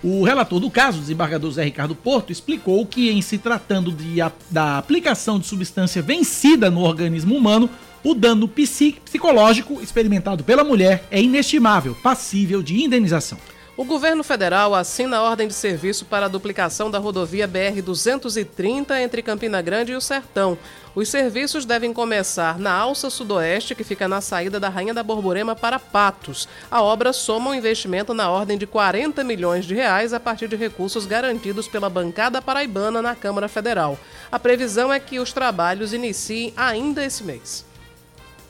O 0.04 0.24
relator 0.24 0.60
do 0.60 0.72
caso, 0.72 0.98
o 0.98 1.02
desembargador 1.02 1.52
Zé 1.52 1.64
Ricardo 1.64 1.94
Porto, 1.94 2.32
explicou 2.32 2.84
que, 2.88 3.12
em 3.12 3.22
se 3.22 3.38
tratando 3.38 3.92
de, 3.92 4.16
da 4.50 4.80
aplicação 4.80 5.38
de 5.38 5.46
substância 5.46 6.02
vencida 6.02 6.72
no 6.72 6.82
organismo 6.82 7.36
humano, 7.36 7.70
o 8.04 8.14
dano 8.14 8.48
psicológico 8.48 9.82
experimentado 9.82 10.44
pela 10.44 10.64
mulher 10.64 11.04
é 11.12 11.22
inestimável, 11.22 11.96
passível 12.02 12.64
de 12.64 12.84
indenização. 12.84 13.38
O 13.78 13.86
governo 13.86 14.22
federal 14.24 14.76
assina 14.76 15.18
a 15.18 15.24
ordem 15.24 15.48
de 15.48 15.54
serviço 15.54 16.06
para 16.06 16.26
a 16.26 16.30
duplicação 16.30 16.92
da 16.92 17.00
rodovia 17.00 17.48
BR-230 17.48 19.00
entre 19.02 19.24
Campina 19.24 19.62
Grande 19.62 19.94
e 19.94 19.96
o 19.96 20.02
Sertão. 20.02 20.58
Os 20.94 21.08
serviços 21.08 21.66
devem 21.66 21.94
começar 21.94 22.60
na 22.60 22.74
Alça 22.74 23.10
Sudoeste, 23.10 23.74
que 23.74 23.84
fica 23.84 24.10
na 24.10 24.20
saída 24.20 24.60
da 24.60 24.68
Rainha 24.68 24.94
da 24.94 25.02
Borborema 25.02 25.56
para 25.56 25.80
Patos. 25.80 26.50
A 26.70 26.82
obra 26.82 27.14
soma 27.14 27.50
um 27.50 27.56
investimento 27.56 28.14
na 28.14 28.30
ordem 28.30 28.58
de 28.58 28.68
40 28.68 29.24
milhões 29.24 29.66
de 29.66 29.74
reais 29.74 30.14
a 30.14 30.20
partir 30.20 30.50
de 30.50 30.58
recursos 30.58 31.06
garantidos 31.06 31.68
pela 31.68 31.90
bancada 31.90 32.42
paraibana 32.42 33.02
na 33.02 33.16
Câmara 33.16 33.48
Federal. 33.48 33.98
A 34.30 34.38
previsão 34.38 34.92
é 34.92 35.00
que 35.00 35.18
os 35.18 35.32
trabalhos 35.32 35.94
iniciem 35.94 36.54
ainda 36.58 37.06
esse 37.06 37.24
mês. 37.24 37.71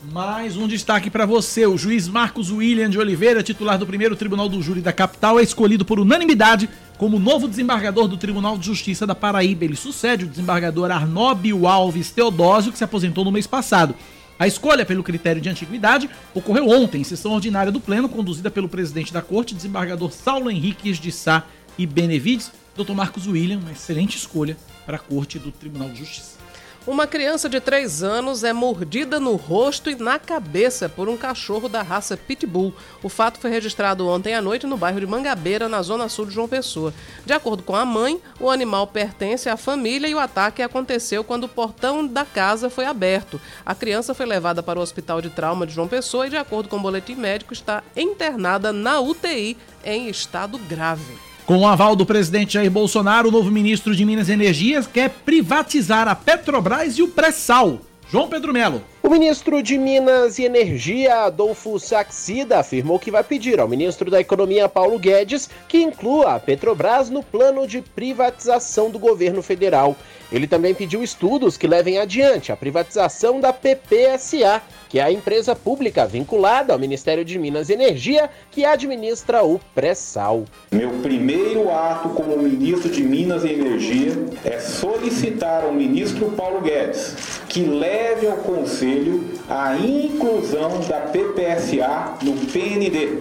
Mais 0.10 0.58
um 0.58 0.68
destaque 0.68 1.12
para 1.12 1.28
você. 1.28 1.66
O 1.68 1.78
juiz 1.78 2.08
Marcos 2.08 2.50
William 2.50 2.90
de 2.90 2.98
Oliveira, 2.98 3.44
titular 3.44 3.78
do 3.78 3.86
primeiro 3.86 4.16
Tribunal 4.16 4.50
do 4.50 4.62
Júri 4.62 4.82
da 4.82 4.92
capital, 4.92 5.40
é 5.40 5.44
escolhido 5.44 5.86
por 5.86 6.00
unanimidade 6.00 6.68
como 6.98 7.20
novo 7.20 7.48
desembargador 7.48 8.08
do 8.08 8.18
Tribunal 8.18 8.58
de 8.58 8.66
Justiça 8.66 9.06
da 9.06 9.14
Paraíba. 9.14 9.64
Ele 9.64 9.76
sucede 9.76 10.26
o 10.26 10.28
desembargador 10.28 10.90
Arnóbio 10.90 11.68
Alves 11.68 12.10
Teodósio, 12.10 12.72
que 12.72 12.80
se 12.80 12.84
aposentou 12.84 13.24
no 13.24 13.32
mês 13.32 13.46
passado. 13.46 13.94
A 14.40 14.48
escolha 14.48 14.84
pelo 14.84 15.04
critério 15.04 15.40
de 15.40 15.50
antiguidade 15.50 16.10
ocorreu 16.34 16.68
ontem, 16.68 17.02
em 17.02 17.04
sessão 17.04 17.34
ordinária 17.34 17.72
do 17.72 17.80
Pleno, 17.80 18.10
conduzida 18.10 18.50
pelo 18.50 18.68
presidente 18.68 19.14
da 19.14 19.22
Corte, 19.22 19.54
desembargador 19.54 20.12
Saulo 20.12 20.50
Henriques 20.50 21.00
de 21.00 21.12
Sá 21.12 21.44
e 21.78 21.86
Benevides. 21.86 22.52
Dr. 22.76 22.94
Marcos 22.94 23.28
William, 23.28 23.60
uma 23.60 23.72
excelente 23.72 24.18
escolha 24.18 24.58
para 24.84 24.98
a 24.98 25.00
Corte 25.00 25.38
do 25.38 25.52
Tribunal 25.52 25.90
de 25.90 26.00
Justiça. 26.00 26.41
Uma 26.88 27.06
criança 27.06 27.48
de 27.48 27.60
3 27.60 28.02
anos 28.02 28.44
é 28.44 28.52
mordida 28.52 29.20
no 29.20 29.36
rosto 29.36 29.88
e 29.88 29.96
na 29.96 30.18
cabeça 30.18 30.90
por 30.90 31.08
um 31.08 31.16
cachorro 31.16 31.70
da 31.70 31.84
raça 31.84 32.18
Pitbull. 32.18 32.74
O 33.04 33.08
fato 33.08 33.40
foi 33.40 33.52
registrado 33.52 34.08
ontem 34.08 34.34
à 34.34 34.42
noite 34.42 34.66
no 34.66 34.78
bairro 34.78 35.00
de 35.00 35.06
Mangabeira, 35.06 35.70
na 35.70 35.84
zona 35.84 36.10
sul 36.10 36.26
de 36.26 36.34
João 36.34 36.48
Pessoa. 36.48 36.92
De 37.24 37.34
acordo 37.34 37.62
com 37.62 37.76
a 37.76 37.86
mãe, 37.86 38.20
o 38.40 38.50
animal 38.50 38.88
pertence 38.88 39.48
à 39.48 39.56
família 39.56 40.08
e 40.08 40.16
o 40.16 40.20
ataque 40.20 40.64
aconteceu 40.64 41.24
quando 41.24 41.44
o 41.44 41.50
portão 41.50 42.08
da 42.08 42.26
casa 42.26 42.68
foi 42.68 42.86
aberto. 42.86 43.40
A 43.64 43.76
criança 43.76 44.16
foi 44.16 44.26
levada 44.26 44.64
para 44.64 44.80
o 44.80 44.82
Hospital 44.82 45.22
de 45.22 45.30
Trauma 45.30 45.68
de 45.68 45.74
João 45.74 45.88
Pessoa 45.88 46.26
e, 46.26 46.32
de 46.32 46.38
acordo 46.38 46.68
com 46.68 46.78
o 46.78 46.82
boletim 46.82 47.14
médico, 47.14 47.54
está 47.54 47.84
internada 47.96 48.74
na 48.74 49.00
UTI 49.00 49.56
em 49.86 50.10
estado 50.10 50.58
grave. 50.58 51.31
Com 51.52 51.58
o 51.58 51.68
aval 51.68 51.98
do 51.98 52.06
presidente 52.06 52.54
Jair 52.54 52.72
Bolsonaro, 52.72 53.28
o 53.28 53.32
novo 53.32 53.52
ministro 53.52 53.94
de 53.94 54.06
Minas 54.06 54.30
e 54.30 54.32
Energia 54.32 54.82
quer 54.84 55.10
privatizar 55.10 56.08
a 56.08 56.16
Petrobras 56.16 56.98
e 56.98 57.04
o 57.04 57.10
pré-sal. 57.10 57.82
João 58.10 58.30
Pedro 58.30 58.54
Melo. 58.54 58.82
O 59.04 59.10
ministro 59.10 59.62
de 59.62 59.78
Minas 59.78 60.40
e 60.40 60.46
Energia, 60.46 61.26
Adolfo 61.26 61.78
Saxida, 61.78 62.60
afirmou 62.60 62.98
que 62.98 63.12
vai 63.12 63.22
pedir 63.22 63.60
ao 63.60 63.68
ministro 63.68 64.10
da 64.10 64.22
Economia, 64.22 64.70
Paulo 64.70 64.98
Guedes, 64.98 65.50
que 65.68 65.82
inclua 65.82 66.36
a 66.36 66.40
Petrobras 66.40 67.10
no 67.10 67.22
plano 67.22 67.68
de 67.68 67.82
privatização 67.82 68.90
do 68.90 68.98
governo 68.98 69.42
federal. 69.42 69.98
Ele 70.32 70.48
também 70.48 70.74
pediu 70.74 71.04
estudos 71.04 71.58
que 71.58 71.68
levem 71.68 72.00
adiante 72.00 72.52
a 72.52 72.58
privatização 72.58 73.40
da 73.40 73.52
PPSA, 73.52 74.62
que 74.88 75.00
é 75.00 75.04
a 75.04 75.12
empresa 75.12 75.56
pública 75.56 76.06
vinculada 76.06 76.72
ao 76.72 76.80
Ministério 76.80 77.26
de 77.26 77.38
Minas 77.38 77.70
e 77.70 77.74
Energia, 77.74 78.30
que 78.50 78.64
administra 78.64 79.44
o 79.44 79.60
pré-sal. 79.76 80.46
Meu 80.72 80.90
primeiro 81.02 81.70
ato 81.70 82.10
como 82.10 82.38
ministro 82.38 82.90
de 82.90 83.04
Minas 83.04 83.44
e 83.44 83.50
Energia 83.50 84.14
é 84.46 84.60
solicitar 84.60 85.64
ao 85.64 85.74
ministro 85.74 86.32
Paulo 86.32 86.62
Guedes 86.62 87.42
que 87.50 87.64
leve 87.64 88.28
ao 88.28 88.38
Conselho 88.38 89.24
a 89.50 89.76
inclusão 89.76 90.80
da 90.88 91.02
PPSA 91.02 92.18
no 92.22 92.34
PND 92.52 93.18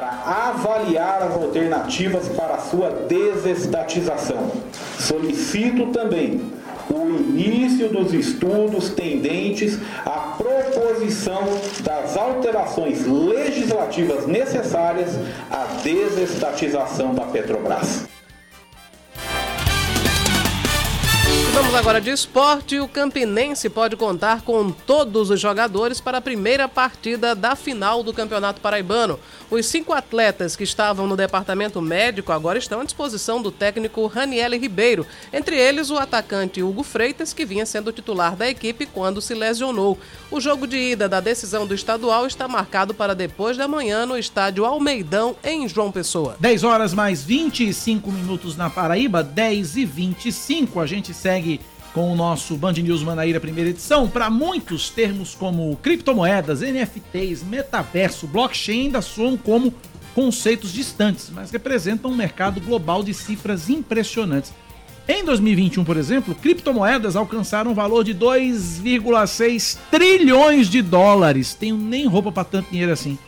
para 0.00 0.48
avaliar 0.48 1.22
as 1.22 1.34
alternativas 1.34 2.26
para 2.28 2.56
sua 2.58 2.88
desestatização. 3.06 4.50
Solicito 4.98 5.88
também 5.92 6.40
o 6.88 7.38
início 7.38 7.90
dos 7.90 8.14
estudos 8.14 8.88
tendentes 8.88 9.78
à 10.06 10.36
proposição 10.38 11.42
das 11.82 12.16
alterações 12.16 13.06
legislativas 13.06 14.26
necessárias 14.26 15.10
à 15.50 15.66
desestatização 15.82 17.14
da 17.14 17.26
Petrobras. 17.26 18.08
Vamos 21.52 21.74
agora 21.74 22.00
de 22.00 22.10
esporte. 22.10 22.78
O 22.78 22.86
Campinense 22.86 23.68
pode 23.68 23.96
contar 23.96 24.42
com 24.42 24.70
todos 24.70 25.30
os 25.30 25.40
jogadores 25.40 26.00
para 26.00 26.18
a 26.18 26.20
primeira 26.20 26.68
partida 26.68 27.34
da 27.34 27.56
final 27.56 28.04
do 28.04 28.12
Campeonato 28.12 28.60
Paraibano. 28.60 29.18
Os 29.50 29.66
cinco 29.66 29.92
atletas 29.92 30.54
que 30.54 30.62
estavam 30.62 31.08
no 31.08 31.16
departamento 31.16 31.82
médico 31.82 32.30
agora 32.30 32.58
estão 32.58 32.80
à 32.80 32.84
disposição 32.84 33.42
do 33.42 33.50
técnico 33.50 34.06
Raniele 34.06 34.58
Ribeiro. 34.58 35.04
Entre 35.32 35.56
eles, 35.56 35.90
o 35.90 35.98
atacante 35.98 36.62
Hugo 36.62 36.84
Freitas, 36.84 37.32
que 37.32 37.44
vinha 37.44 37.66
sendo 37.66 37.92
titular 37.92 38.36
da 38.36 38.48
equipe 38.48 38.86
quando 38.86 39.20
se 39.20 39.34
lesionou. 39.34 39.98
O 40.30 40.40
jogo 40.40 40.68
de 40.68 40.76
ida 40.76 41.08
da 41.08 41.18
decisão 41.18 41.66
do 41.66 41.74
estadual 41.74 42.26
está 42.28 42.46
marcado 42.46 42.94
para 42.94 43.14
depois 43.14 43.56
da 43.56 43.66
manhã 43.66 44.06
no 44.06 44.16
estádio 44.16 44.64
Almeidão, 44.64 45.34
em 45.42 45.68
João 45.68 45.90
Pessoa. 45.90 46.36
10 46.38 46.62
horas 46.62 46.94
mais 46.94 47.24
25 47.24 48.12
minutos 48.12 48.56
na 48.56 48.70
Paraíba, 48.70 49.24
10 49.24 49.76
e 49.76 49.84
25. 49.84 50.78
A 50.78 50.86
gente 50.86 51.12
segue 51.12 51.39
com 51.92 52.12
o 52.12 52.16
nosso 52.16 52.56
Band 52.56 52.74
News 52.74 53.02
Manaíra 53.02 53.40
primeira 53.40 53.70
edição. 53.70 54.08
Para 54.08 54.30
muitos, 54.30 54.90
termos 54.90 55.34
como 55.34 55.76
criptomoedas, 55.76 56.60
NFTs, 56.60 57.42
metaverso, 57.42 58.26
blockchain 58.26 58.86
ainda 58.86 59.02
soam 59.02 59.36
como 59.36 59.74
conceitos 60.14 60.72
distantes, 60.72 61.30
mas 61.30 61.50
representam 61.50 62.10
um 62.10 62.16
mercado 62.16 62.60
global 62.60 63.02
de 63.02 63.14
cifras 63.14 63.68
impressionantes. 63.68 64.52
Em 65.08 65.24
2021, 65.24 65.84
por 65.84 65.96
exemplo, 65.96 66.34
criptomoedas 66.36 67.16
alcançaram 67.16 67.72
um 67.72 67.74
valor 67.74 68.04
de 68.04 68.14
2,6 68.14 69.76
trilhões 69.90 70.68
de 70.68 70.80
dólares. 70.82 71.52
Tenho 71.52 71.76
nem 71.76 72.06
roupa 72.06 72.30
para 72.30 72.44
tanto 72.44 72.70
dinheiro 72.70 72.92
assim. 72.92 73.18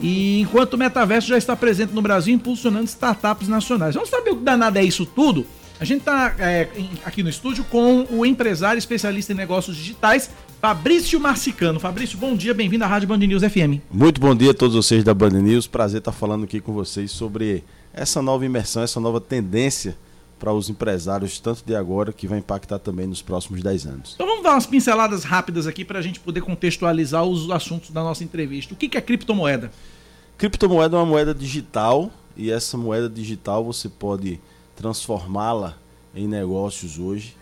E 0.00 0.40
enquanto 0.40 0.74
o 0.74 0.78
metaverso 0.78 1.26
já 1.26 1.36
está 1.36 1.56
presente 1.56 1.92
no 1.92 2.02
Brasil, 2.02 2.32
impulsionando 2.32 2.84
startups 2.84 3.48
nacionais. 3.48 3.94
Vamos 3.94 4.10
saber 4.10 4.30
o 4.30 4.36
que 4.36 4.44
danado 4.44 4.78
é 4.78 4.84
isso 4.84 5.04
tudo? 5.04 5.44
A 5.78 5.84
gente 5.84 6.00
está 6.00 6.34
é, 6.38 6.68
aqui 7.04 7.22
no 7.22 7.28
estúdio 7.28 7.62
com 7.64 8.06
o 8.10 8.24
empresário 8.24 8.78
especialista 8.78 9.34
em 9.34 9.36
negócios 9.36 9.76
digitais, 9.76 10.30
Fabrício 10.58 11.20
Marcicano. 11.20 11.78
Fabrício, 11.78 12.16
bom 12.16 12.34
dia, 12.34 12.54
bem-vindo 12.54 12.82
à 12.82 12.86
Rádio 12.86 13.06
Band 13.06 13.18
News 13.18 13.42
FM. 13.42 13.82
Muito 13.90 14.18
bom 14.18 14.34
dia 14.34 14.52
a 14.52 14.54
todos 14.54 14.74
vocês 14.74 15.04
da 15.04 15.12
Band 15.12 15.30
News. 15.30 15.66
Prazer 15.66 15.98
estar 15.98 16.12
falando 16.12 16.44
aqui 16.44 16.60
com 16.60 16.72
vocês 16.72 17.10
sobre 17.10 17.62
essa 17.92 18.22
nova 18.22 18.46
imersão, 18.46 18.82
essa 18.82 18.98
nova 18.98 19.20
tendência 19.20 19.98
para 20.38 20.50
os 20.50 20.70
empresários, 20.70 21.38
tanto 21.38 21.62
de 21.62 21.76
agora, 21.76 22.10
que 22.10 22.26
vai 22.26 22.38
impactar 22.38 22.78
também 22.78 23.06
nos 23.06 23.20
próximos 23.20 23.62
10 23.62 23.86
anos. 23.86 24.12
Então 24.14 24.26
vamos 24.26 24.42
dar 24.42 24.52
umas 24.52 24.66
pinceladas 24.66 25.24
rápidas 25.24 25.66
aqui 25.66 25.84
para 25.84 25.98
a 25.98 26.02
gente 26.02 26.18
poder 26.20 26.40
contextualizar 26.40 27.22
os 27.22 27.50
assuntos 27.50 27.90
da 27.90 28.02
nossa 28.02 28.24
entrevista. 28.24 28.72
O 28.72 28.76
que 28.78 28.96
é 28.96 29.00
criptomoeda? 29.02 29.70
Criptomoeda 30.38 30.96
é 30.96 31.00
uma 31.00 31.06
moeda 31.06 31.34
digital 31.34 32.10
e 32.34 32.50
essa 32.50 32.78
moeda 32.78 33.10
digital 33.10 33.62
você 33.62 33.90
pode 33.90 34.40
transformá-la 34.76 35.76
em 36.14 36.28
negócios 36.28 36.98
hoje, 36.98 37.36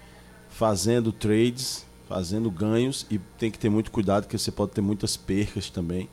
fazendo 0.48 1.12
trades, 1.12 1.84
fazendo 2.08 2.50
ganhos 2.50 3.06
e 3.10 3.18
tem 3.38 3.50
que 3.50 3.58
ter 3.58 3.68
muito 3.68 3.90
cuidado 3.90 4.24
porque 4.24 4.38
você 4.38 4.52
pode 4.52 4.72
ter 4.72 4.80
muitas 4.80 5.16
percas 5.16 5.68
também. 5.68 6.08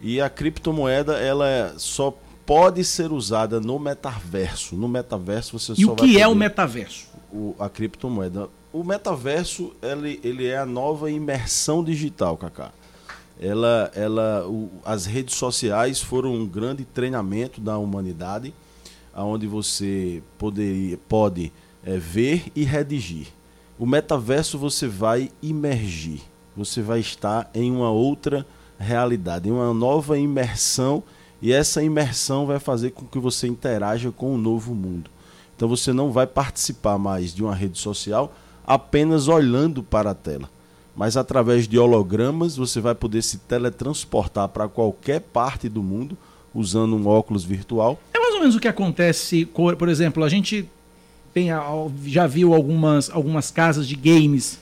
E 0.00 0.20
a 0.20 0.30
criptomoeda 0.30 1.18
ela 1.18 1.48
é, 1.48 1.72
só 1.76 2.16
pode 2.46 2.84
ser 2.84 3.10
usada 3.10 3.60
no 3.60 3.78
metaverso. 3.78 4.76
No 4.76 4.88
metaverso 4.88 5.58
você 5.58 5.72
e 5.72 5.84
só 5.84 5.92
o 5.92 5.96
que 5.96 6.20
é 6.20 6.28
o 6.28 6.34
metaverso? 6.34 7.08
O, 7.32 7.54
a 7.58 7.68
criptomoeda. 7.68 8.48
O 8.72 8.84
metaverso 8.84 9.72
ele, 9.82 10.20
ele 10.22 10.46
é 10.46 10.58
a 10.58 10.66
nova 10.66 11.10
imersão 11.10 11.82
digital, 11.82 12.36
Kaká. 12.36 12.72
Ela, 13.40 13.90
ela, 13.94 14.46
o, 14.46 14.70
as 14.84 15.06
redes 15.06 15.34
sociais 15.34 16.00
foram 16.00 16.32
um 16.32 16.46
grande 16.46 16.84
treinamento 16.84 17.60
da 17.60 17.76
humanidade 17.76 18.54
onde 19.16 19.46
você 19.46 20.22
poderia, 20.38 20.98
pode 21.08 21.52
é, 21.84 21.96
ver 21.96 22.50
e 22.54 22.64
redigir. 22.64 23.28
O 23.78 23.86
metaverso 23.86 24.58
você 24.58 24.86
vai 24.86 25.30
imergir, 25.42 26.20
você 26.56 26.80
vai 26.80 27.00
estar 27.00 27.50
em 27.54 27.70
uma 27.70 27.90
outra 27.90 28.46
realidade, 28.78 29.48
em 29.48 29.52
uma 29.52 29.72
nova 29.74 30.18
imersão, 30.18 31.02
e 31.42 31.52
essa 31.52 31.82
imersão 31.82 32.46
vai 32.46 32.58
fazer 32.58 32.90
com 32.90 33.04
que 33.04 33.18
você 33.18 33.46
interaja 33.46 34.10
com 34.10 34.30
o 34.30 34.34
um 34.34 34.38
novo 34.38 34.74
mundo. 34.74 35.10
Então 35.56 35.68
você 35.68 35.92
não 35.92 36.10
vai 36.10 36.26
participar 36.26 36.98
mais 36.98 37.34
de 37.34 37.42
uma 37.42 37.54
rede 37.54 37.78
social 37.78 38.32
apenas 38.66 39.28
olhando 39.28 39.82
para 39.82 40.10
a 40.10 40.14
tela, 40.14 40.48
mas 40.96 41.16
através 41.16 41.68
de 41.68 41.78
hologramas 41.78 42.56
você 42.56 42.80
vai 42.80 42.94
poder 42.94 43.22
se 43.22 43.38
teletransportar 43.38 44.48
para 44.48 44.68
qualquer 44.68 45.20
parte 45.20 45.68
do 45.68 45.82
mundo 45.82 46.16
usando 46.54 46.96
um 46.96 47.06
óculos 47.06 47.44
virtual. 47.44 47.98
É 48.12 48.18
mais 48.18 48.34
ou 48.34 48.40
menos 48.40 48.54
o 48.54 48.60
que 48.60 48.68
acontece, 48.68 49.44
por 49.46 49.88
exemplo, 49.88 50.22
a 50.22 50.28
gente 50.28 50.68
tem, 51.32 51.48
já 52.06 52.26
viu 52.26 52.54
algumas, 52.54 53.10
algumas 53.10 53.50
casas 53.50 53.88
de 53.88 53.96
games 53.96 54.60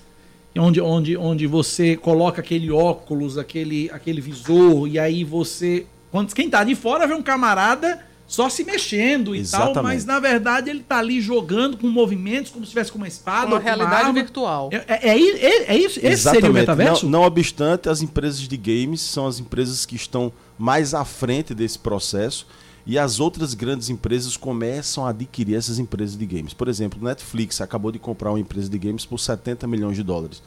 onde, 0.59 0.81
onde, 0.81 1.17
onde 1.17 1.47
você 1.47 1.97
coloca 1.97 2.41
aquele 2.41 2.71
óculos, 2.71 3.39
aquele, 3.39 3.91
aquele 3.93 4.21
visor, 4.21 4.89
e 4.89 4.99
aí 4.99 5.25
você. 5.25 5.87
Quando, 6.11 6.35
quem 6.35 6.51
tá 6.51 6.63
de 6.63 6.75
fora 6.75 7.07
vê 7.07 7.15
um 7.15 7.23
camarada 7.23 8.01
só 8.27 8.49
se 8.49 8.65
mexendo 8.65 9.37
e 9.37 9.41
Exatamente. 9.41 9.75
tal, 9.75 9.83
mas 9.83 10.05
na 10.07 10.19
verdade 10.19 10.71
ele 10.71 10.81
tá 10.81 10.99
ali 10.99 11.21
jogando 11.21 11.77
com 11.77 11.87
movimentos 11.87 12.51
como 12.51 12.65
se 12.65 12.69
estivesse 12.69 12.91
com 12.91 12.97
uma 12.97 13.09
espada. 13.09 13.47
Uma 13.47 13.59
realidade 13.59 14.05
uma 14.05 14.13
virtual. 14.13 14.71
É, 14.73 15.09
é, 15.11 15.19
é, 15.19 15.75
é 15.75 15.77
isso? 15.77 15.99
Esse 15.99 16.07
Exatamente. 16.07 16.41
seria 16.41 16.51
o 16.51 16.55
metaverso? 16.55 17.05
Não, 17.05 17.21
não 17.21 17.23
obstante, 17.27 17.89
as 17.91 18.01
empresas 18.01 18.41
de 18.41 18.57
games 18.57 19.03
são 19.03 19.27
as 19.27 19.39
empresas 19.39 19.85
que 19.85 19.97
estão 19.97 20.33
mais 20.59 20.95
à 20.95 21.05
frente 21.05 21.55
desse 21.55 21.79
processo 21.79 22.47
e 22.85 22.99
as 22.99 23.21
outras 23.21 23.55
grandes 23.55 23.89
empresas 23.89 24.37
começam 24.37 25.07
a 25.07 25.11
adquirir 25.11 25.57
essas 25.57 25.79
empresas 25.79 26.17
de 26.17 26.27
games. 26.27 26.53
Por 26.53 26.69
exemplo, 26.69 27.03
Netflix 27.03 27.61
acabou 27.61 27.93
de 27.93 27.99
comprar 27.99 28.31
uma 28.31 28.41
empresa 28.41 28.69
de 28.69 28.79
games 28.79 29.07
por 29.07 29.19
70 29.19 29.67
milhões 29.67 29.97
de 29.97 30.03
dólares. 30.03 30.43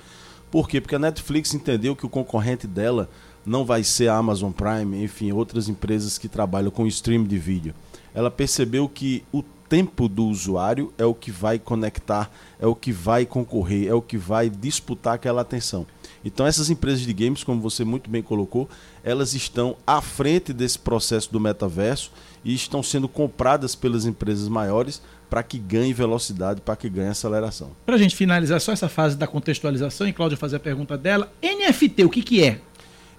Por 0.52 0.68
quê? 0.68 0.80
Porque 0.80 0.96
a 0.96 1.00
Netflix 1.00 1.54
entendeu 1.54 1.96
que 1.96 2.06
o 2.06 2.10
concorrente 2.10 2.68
dela 2.68 3.10
não 3.46 3.64
vai 3.64 3.84
ser 3.84 4.08
a 4.08 4.18
Amazon 4.18 4.52
Prime, 4.52 5.04
enfim, 5.04 5.32
outras 5.32 5.70
empresas 5.70 6.18
que 6.18 6.28
trabalham 6.28 6.72
com 6.72 6.88
stream 6.88 7.24
de 7.24 7.38
vídeo. 7.38 7.74
Ela 8.14 8.32
percebeu 8.32 8.88
que 8.88 9.24
o 9.32 9.44
tempo 9.70 10.08
do 10.08 10.26
usuário 10.26 10.94
é 10.98 11.06
o 11.06 11.14
que 11.14 11.32
vai 11.32 11.60
conectar, 11.60 12.32
é 12.60 12.68
o 12.68 12.76
que 12.76 12.92
vai 12.92 13.26
concorrer, 13.26 13.88
é 13.88 13.94
o 13.94 14.02
que 14.02 14.18
vai 14.18 14.50
disputar 14.50 15.16
aquela 15.16 15.42
atenção. 15.42 15.86
Então 16.24 16.46
essas 16.46 16.70
empresas 16.70 17.02
de 17.02 17.14
games, 17.14 17.44
como 17.44 17.62
você 17.62 17.84
muito 17.84 18.10
bem 18.10 18.24
colocou, 18.24 18.68
elas 19.04 19.34
estão 19.34 19.76
à 19.86 20.02
frente 20.02 20.52
desse 20.52 20.80
processo 20.80 21.32
do 21.32 21.40
metaverso 21.40 22.12
e 22.44 22.54
estão 22.54 22.82
sendo 22.82 23.08
compradas 23.08 23.76
pelas 23.76 24.06
empresas 24.06 24.48
maiores 24.48 25.02
para 25.30 25.44
que 25.44 25.58
ganhe 25.58 25.94
velocidade, 25.94 26.62
para 26.62 26.76
que 26.76 26.90
ganhe 26.90 27.10
aceleração. 27.10 27.72
Para 27.86 27.96
a 27.96 27.98
gente 28.00 28.16
finalizar 28.16 28.60
só 28.62 28.72
essa 28.72 28.90
fase 28.90 29.18
da 29.18 29.28
contextualização 29.28 30.08
e 30.08 30.14
Cláudia 30.14 30.38
fazer 30.38 30.56
a 30.56 30.60
pergunta 30.60 30.98
dela, 30.98 31.32
NFT, 31.42 32.06
o 32.06 32.10
que, 32.10 32.22
que 32.22 32.44
é? 32.44 32.60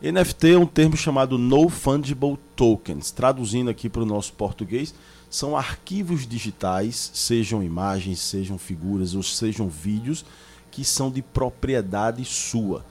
NFT 0.03 0.53
é 0.53 0.59
um 0.59 0.66
termo 0.66 0.97
chamado 0.97 1.38
No 1.38 1.68
Fungible 1.68 2.38
Tokens. 2.55 3.11
Traduzindo 3.11 3.70
aqui 3.70 3.88
para 3.88 4.03
o 4.03 4.07
nosso 4.07 4.32
português, 4.34 4.94
são 5.28 5.56
arquivos 5.56 6.26
digitais, 6.26 7.10
sejam 7.14 7.62
imagens, 7.62 8.20
sejam 8.20 8.58
figuras 8.58 9.14
ou 9.14 9.22
sejam 9.22 9.68
vídeos, 9.68 10.24
que 10.70 10.84
são 10.84 11.10
de 11.10 11.22
propriedade 11.22 12.24
sua. 12.24 12.84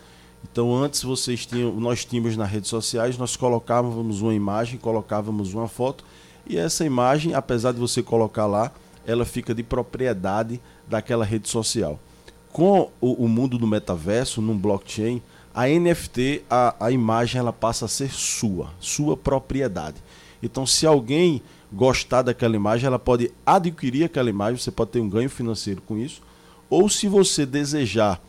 Então 0.43 0.75
antes 0.75 1.03
vocês 1.03 1.45
tinham, 1.45 1.73
nós 1.79 2.05
tínhamos 2.05 2.37
nas 2.37 2.49
redes 2.49 2.69
sociais, 2.69 3.17
nós 3.17 3.35
colocávamos 3.35 4.21
uma 4.21 4.33
imagem, 4.33 4.77
colocávamos 4.77 5.53
uma 5.53 5.67
foto 5.67 6.03
e 6.47 6.57
essa 6.57 6.85
imagem, 6.85 7.33
apesar 7.33 7.71
de 7.71 7.79
você 7.79 8.03
colocar 8.03 8.45
lá, 8.45 8.71
ela 9.05 9.25
fica 9.25 9.53
de 9.53 9.63
propriedade 9.63 10.61
daquela 10.87 11.25
rede 11.25 11.49
social. 11.49 11.99
Com 12.51 12.91
o, 13.01 13.25
o 13.25 13.27
mundo 13.27 13.57
do 13.57 13.67
metaverso, 13.67 14.41
num 14.41 14.57
blockchain, 14.57 15.21
a 15.53 15.67
NFT, 15.67 16.43
a, 16.49 16.75
a 16.79 16.91
imagem 16.91 17.39
ela 17.39 17.53
passa 17.53 17.85
a 17.85 17.87
ser 17.87 18.11
sua, 18.11 18.69
sua 18.79 19.17
propriedade. 19.17 19.97
Então 20.41 20.65
se 20.65 20.85
alguém 20.85 21.41
gostar 21.71 22.21
daquela 22.21 22.55
imagem, 22.55 22.87
ela 22.87 22.99
pode 22.99 23.31
adquirir 23.45 24.05
aquela 24.05 24.29
imagem, 24.29 24.57
você 24.57 24.71
pode 24.71 24.91
ter 24.91 24.99
um 24.99 25.09
ganho 25.09 25.29
financeiro 25.29 25.81
com 25.81 25.97
isso, 25.97 26.21
ou 26.69 26.89
se 26.89 27.07
você 27.07 27.45
desejar 27.45 28.21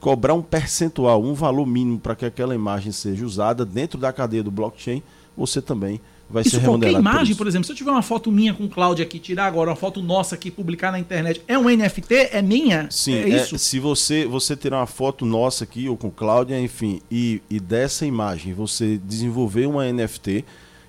cobrar 0.00 0.34
um 0.34 0.42
percentual, 0.42 1.22
um 1.22 1.32
valor 1.32 1.64
mínimo 1.64 1.98
para 1.98 2.16
que 2.16 2.24
aquela 2.24 2.54
imagem 2.54 2.90
seja 2.90 3.24
usada 3.24 3.64
dentro 3.64 3.98
da 3.98 4.12
cadeia 4.12 4.42
do 4.42 4.50
blockchain, 4.50 5.00
você 5.36 5.62
também 5.62 6.00
vai 6.28 6.42
isso 6.42 6.50
ser 6.50 6.58
remunerado. 6.58 6.94
Qualquer 6.94 7.10
imagem, 7.12 7.34
por, 7.34 7.44
por, 7.44 7.46
exemplo, 7.46 7.66
se 7.66 7.72
eu 7.72 7.76
tiver 7.76 7.90
uma 7.90 8.02
foto 8.02 8.32
minha 8.32 8.52
com 8.52 8.68
Cláudia 8.68 9.04
aqui, 9.04 9.20
tirar 9.20 9.46
agora 9.46 9.70
uma 9.70 9.76
foto 9.76 10.02
nossa 10.02 10.34
aqui, 10.34 10.50
publicar 10.50 10.90
na 10.90 10.98
internet, 10.98 11.40
é 11.46 11.56
um 11.56 11.68
NFT? 11.68 12.14
É 12.32 12.42
minha? 12.42 12.88
Sim, 12.90 13.14
é, 13.14 13.30
é 13.30 13.42
isso? 13.42 13.56
se 13.58 13.78
você, 13.78 14.26
você 14.26 14.56
tirar 14.56 14.78
uma 14.78 14.86
foto 14.86 15.24
nossa 15.24 15.62
aqui, 15.62 15.88
ou 15.88 15.96
com 15.96 16.10
Cláudia, 16.10 16.58
enfim, 16.60 17.00
e, 17.10 17.40
e 17.48 17.60
dessa 17.60 18.04
imagem 18.04 18.52
você 18.54 18.98
desenvolver 18.98 19.66
uma 19.66 19.90
NFT 19.90 20.44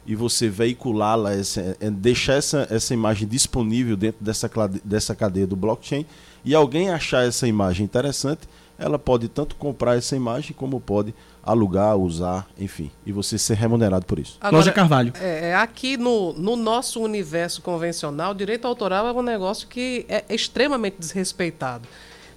e 0.05 0.15
você 0.15 0.49
veiculá-la, 0.49 1.31
é, 1.33 1.89
deixar 1.89 2.33
essa, 2.33 2.67
essa 2.69 2.93
imagem 2.93 3.27
disponível 3.27 3.95
dentro 3.95 4.23
dessa, 4.23 4.49
dessa 4.83 5.15
cadeia 5.15 5.47
do 5.47 5.55
blockchain, 5.55 6.05
e 6.43 6.53
alguém 6.53 6.89
achar 6.89 7.25
essa 7.25 7.47
imagem 7.47 7.85
interessante, 7.85 8.41
ela 8.77 8.99
pode 8.99 9.27
tanto 9.29 9.55
comprar 9.55 9.97
essa 9.97 10.15
imagem 10.15 10.53
como 10.53 10.79
pode 10.79 11.13
alugar, 11.41 11.95
usar, 11.97 12.47
enfim, 12.57 12.91
e 13.05 13.11
você 13.11 13.37
ser 13.37 13.55
remunerado 13.55 14.05
por 14.05 14.19
isso. 14.19 14.37
Agora, 14.39 14.57
Loja 14.57 14.71
Carvalho. 14.71 15.13
É, 15.19 15.49
é, 15.49 15.55
aqui 15.55 15.95
no, 15.97 16.33
no 16.33 16.55
nosso 16.55 17.01
universo 17.01 17.61
convencional, 17.61 18.33
direito 18.33 18.65
autoral 18.65 19.07
é 19.07 19.13
um 19.13 19.21
negócio 19.21 19.67
que 19.67 20.05
é 20.09 20.23
extremamente 20.29 20.97
desrespeitado. 20.99 21.87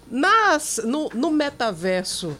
Nas, 0.09 0.81
no, 0.85 1.09
no 1.15 1.31
metaverso 1.31 2.37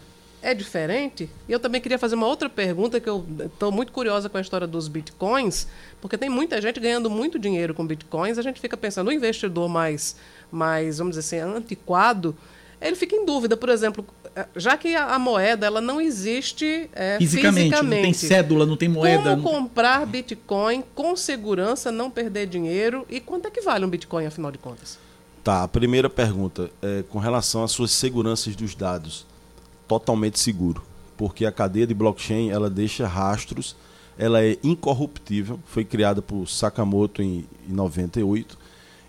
é 0.47 0.55
diferente? 0.55 1.29
E 1.49 1.53
eu 1.53 1.59
também 1.59 1.81
queria 1.81 1.99
fazer 1.99 2.15
uma 2.15 2.27
outra 2.27 2.49
pergunta 2.49 3.01
que 3.01 3.09
eu 3.09 3.27
estou 3.45 3.73
muito 3.73 3.91
curiosa 3.91 4.29
com 4.29 4.39
a 4.39 4.41
história 4.41 4.65
dos 4.65 4.87
bitcoins, 4.87 5.67
porque 6.01 6.17
tem 6.17 6.29
muita 6.29 6.63
gente 6.63 6.79
ganhando 6.79 7.11
muito 7.11 7.37
dinheiro 7.37 7.75
com 7.75 7.85
bitcoins. 7.85 8.39
A 8.39 8.43
gente 8.43 8.61
fica 8.61 8.77
pensando, 8.77 9.09
o 9.09 9.13
investidor 9.13 9.69
mais, 9.69 10.15
mais 10.51 10.99
vamos 10.99 11.17
dizer 11.17 11.43
assim, 11.43 11.57
antiquado, 11.57 12.37
ele 12.81 12.95
fica 12.95 13.17
em 13.17 13.27
dúvida, 13.27 13.57
por 13.57 13.69
exemplo, 13.71 14.07
já 14.55 14.77
que 14.77 14.95
a, 14.95 15.17
a 15.17 15.19
moeda 15.19 15.67
ela 15.67 15.81
não 15.81 16.01
existe 16.01 16.89
é, 16.93 17.19
fisicamente, 17.19 17.65
fisicamente, 17.65 17.97
não 17.97 18.03
tem 18.03 18.13
cédula, 18.13 18.67
não 18.67 18.77
tem 18.77 18.89
moeda. 18.89 19.37
Como 19.37 19.43
comprar 19.43 20.07
Bitcoin 20.07 20.85
com 20.95 21.17
segurança, 21.17 21.91
não 21.91 22.09
perder 22.09 22.47
dinheiro 22.47 23.05
e 23.11 23.19
quanto 23.19 23.49
é 23.49 23.51
que 23.51 23.63
vale 23.63 23.85
um 23.85 23.89
Bitcoin, 23.89 24.27
afinal 24.27 24.53
de 24.53 24.59
contas? 24.59 24.97
Tá, 25.43 25.65
a 25.65 25.69
primeira 25.69 26.09
pergunta 26.09 26.71
é 26.81 27.03
com 27.09 27.19
relação 27.19 27.65
às 27.65 27.73
suas 27.73 27.91
seguranças 27.91 28.55
dos 28.55 28.77
dados. 28.77 29.27
Totalmente 29.89 30.39
seguro, 30.39 30.83
porque 31.17 31.47
a 31.47 31.53
cadeia 31.53 31.87
de 31.87 31.95
blockchain 31.95 32.51
ela 32.51 32.69
deixa 32.69 33.07
rastros, 33.07 33.77
ela 34.19 34.43
é 34.43 34.59
incorruptível, 34.65 35.61
foi 35.67 35.85
criada 35.85 36.21
por 36.23 36.47
Sakamoto 36.47 37.23
em, 37.23 37.45
em 37.69 37.73
98 37.73 38.59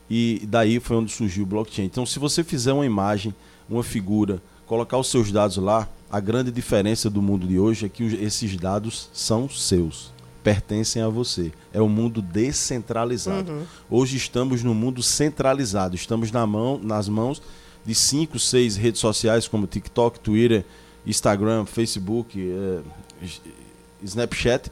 e 0.10 0.42
daí 0.48 0.80
foi 0.80 0.98
onde 0.98 1.12
surgiu 1.12 1.44
o 1.44 1.48
blockchain. 1.48 1.86
Então, 1.86 2.06
se 2.06 2.20
você 2.20 2.44
fizer 2.44 2.74
uma 2.74 2.86
imagem, 2.86 3.34
uma 3.70 3.84
figura, 3.84 4.42
colocar 4.66 4.98
os 4.98 5.10
seus 5.10 5.32
dados 5.32 5.58
lá, 5.58 5.88
a 6.10 6.20
grande 6.20 6.52
diferença 6.52 7.10
do 7.10 7.22
mundo 7.22 7.48
de 7.48 7.60
hoje 7.60 7.86
é 7.86 7.90
que 7.90 8.04
esses 8.04 8.56
dados 8.56 9.10
são 9.12 9.50
seus, 9.50 10.14
pertencem 10.44 11.02
a 11.02 11.10
você. 11.10 11.52
É 11.74 11.82
um 11.82 11.90
mundo 11.90 12.22
descentralizado. 12.22 13.52
Uhum. 13.52 13.64
Hoje 13.90 14.16
estamos 14.16 14.64
no 14.64 14.74
mundo 14.74 15.04
centralizado, 15.04 15.96
estamos 15.96 16.32
na 16.32 16.46
mão, 16.46 16.80
nas 16.82 17.10
mãos 17.10 17.42
de 17.88 17.96
cinco, 17.96 18.38
seis 18.38 18.76
redes 18.76 19.00
sociais 19.00 19.48
como 19.48 19.66
TikTok, 19.66 20.20
Twitter, 20.20 20.66
Instagram, 21.06 21.66
Facebook, 21.66 22.38
eh, 22.38 22.82
Snapchat, 24.04 24.70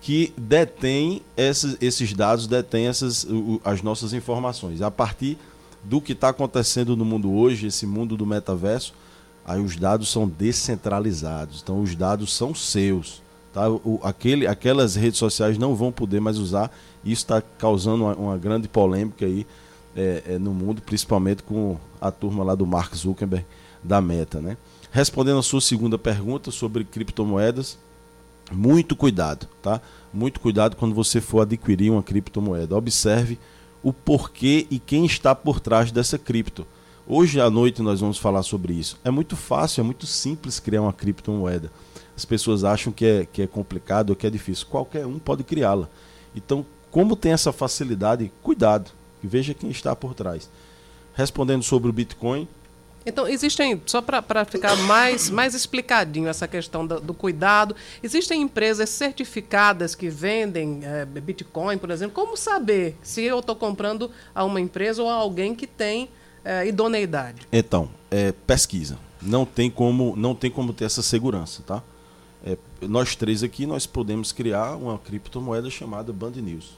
que 0.00 0.32
detêm 0.36 1.22
esses, 1.36 1.76
esses 1.80 2.12
dados, 2.12 2.46
detêm 2.46 2.86
essas, 2.86 3.26
as 3.64 3.82
nossas 3.82 4.12
informações. 4.12 4.80
A 4.80 4.92
partir 4.92 5.36
do 5.82 6.00
que 6.00 6.12
está 6.12 6.28
acontecendo 6.28 6.96
no 6.96 7.04
mundo 7.04 7.32
hoje, 7.32 7.66
esse 7.66 7.84
mundo 7.84 8.16
do 8.16 8.24
metaverso, 8.24 8.94
aí 9.44 9.60
os 9.60 9.74
dados 9.74 10.08
são 10.08 10.28
descentralizados. 10.28 11.62
Então 11.64 11.82
os 11.82 11.96
dados 11.96 12.32
são 12.32 12.54
seus. 12.54 13.20
Tá? 13.52 13.68
O, 13.68 14.00
aquele, 14.04 14.46
aquelas 14.46 14.94
redes 14.94 15.18
sociais 15.18 15.58
não 15.58 15.74
vão 15.74 15.90
poder 15.90 16.20
mais 16.20 16.38
usar. 16.38 16.70
Isso 17.04 17.22
está 17.22 17.42
causando 17.58 18.04
uma, 18.04 18.14
uma, 18.14 18.38
grande 18.38 18.68
polêmica 18.68 19.26
aí 19.26 19.44
é, 19.96 20.22
é, 20.26 20.38
no 20.38 20.52
mundo, 20.52 20.82
principalmente 20.82 21.42
com 21.42 21.78
a 22.00 22.10
turma 22.10 22.42
lá 22.44 22.54
do 22.54 22.66
Mark 22.66 22.94
Zuckerberg 22.94 23.46
da 23.82 24.00
Meta. 24.00 24.40
Né? 24.40 24.56
Respondendo 24.90 25.38
a 25.38 25.42
sua 25.42 25.60
segunda 25.60 25.98
pergunta 25.98 26.50
sobre 26.50 26.84
criptomoedas, 26.84 27.78
muito 28.50 28.94
cuidado, 28.96 29.48
tá? 29.62 29.80
Muito 30.12 30.40
cuidado 30.40 30.76
quando 30.76 30.94
você 30.94 31.20
for 31.20 31.40
adquirir 31.40 31.90
uma 31.90 32.02
criptomoeda. 32.02 32.76
Observe 32.76 33.38
o 33.82 33.92
porquê 33.92 34.66
e 34.70 34.78
quem 34.78 35.06
está 35.06 35.34
por 35.34 35.60
trás 35.60 35.90
dessa 35.90 36.18
cripto. 36.18 36.66
Hoje 37.06 37.40
à 37.40 37.48
noite 37.48 37.82
nós 37.82 38.00
vamos 38.00 38.18
falar 38.18 38.42
sobre 38.42 38.74
isso. 38.74 38.98
É 39.04 39.10
muito 39.10 39.36
fácil, 39.36 39.80
é 39.80 39.84
muito 39.84 40.06
simples 40.06 40.60
criar 40.60 40.82
uma 40.82 40.92
criptomoeda. 40.92 41.70
As 42.16 42.24
pessoas 42.24 42.62
acham 42.62 42.92
que 42.92 43.06
é, 43.06 43.26
que 43.26 43.42
é 43.42 43.46
complicado 43.46 44.10
ou 44.10 44.16
que 44.16 44.26
é 44.26 44.30
difícil. 44.30 44.66
Qualquer 44.68 45.06
um 45.06 45.18
pode 45.18 45.42
criá-la. 45.44 45.88
Então, 46.34 46.64
como 46.90 47.16
tem 47.16 47.32
essa 47.32 47.52
facilidade, 47.52 48.30
cuidado 48.42 48.90
e 49.22 49.26
veja 49.26 49.54
quem 49.54 49.70
está 49.70 49.94
por 49.94 50.14
trás. 50.14 50.48
Respondendo 51.14 51.62
sobre 51.62 51.90
o 51.90 51.92
Bitcoin. 51.92 52.48
Então, 53.04 53.26
existem, 53.26 53.82
só 53.84 54.00
para 54.00 54.44
ficar 54.44 54.76
mais, 54.76 55.28
mais 55.28 55.54
explicadinho 55.54 56.28
essa 56.28 56.46
questão 56.46 56.86
do, 56.86 57.00
do 57.00 57.12
cuidado, 57.12 57.74
existem 58.02 58.40
empresas 58.42 58.88
certificadas 58.90 59.94
que 59.94 60.08
vendem 60.08 60.80
é, 60.84 61.04
Bitcoin, 61.04 61.78
por 61.78 61.90
exemplo. 61.90 62.14
Como 62.14 62.36
saber 62.36 62.96
se 63.02 63.22
eu 63.22 63.40
estou 63.40 63.56
comprando 63.56 64.10
a 64.34 64.44
uma 64.44 64.60
empresa 64.60 65.02
ou 65.02 65.08
a 65.08 65.14
alguém 65.14 65.54
que 65.54 65.66
tem 65.66 66.08
é, 66.44 66.66
idoneidade? 66.66 67.42
Então, 67.52 67.90
é, 68.10 68.32
pesquisa. 68.46 68.96
Não 69.20 69.44
tem 69.44 69.70
como, 69.70 70.14
não 70.16 70.34
tem 70.34 70.50
como 70.50 70.72
ter 70.72 70.84
essa 70.84 71.02
segurança, 71.02 71.62
tá? 71.66 71.82
É, 72.44 72.56
nós 72.82 73.14
três 73.14 73.42
aqui 73.42 73.66
nós 73.66 73.86
podemos 73.86 74.32
criar 74.32 74.76
uma 74.76 74.98
criptomoeda 74.98 75.70
chamada 75.70 76.12
Band 76.12 76.32
News. 76.32 76.70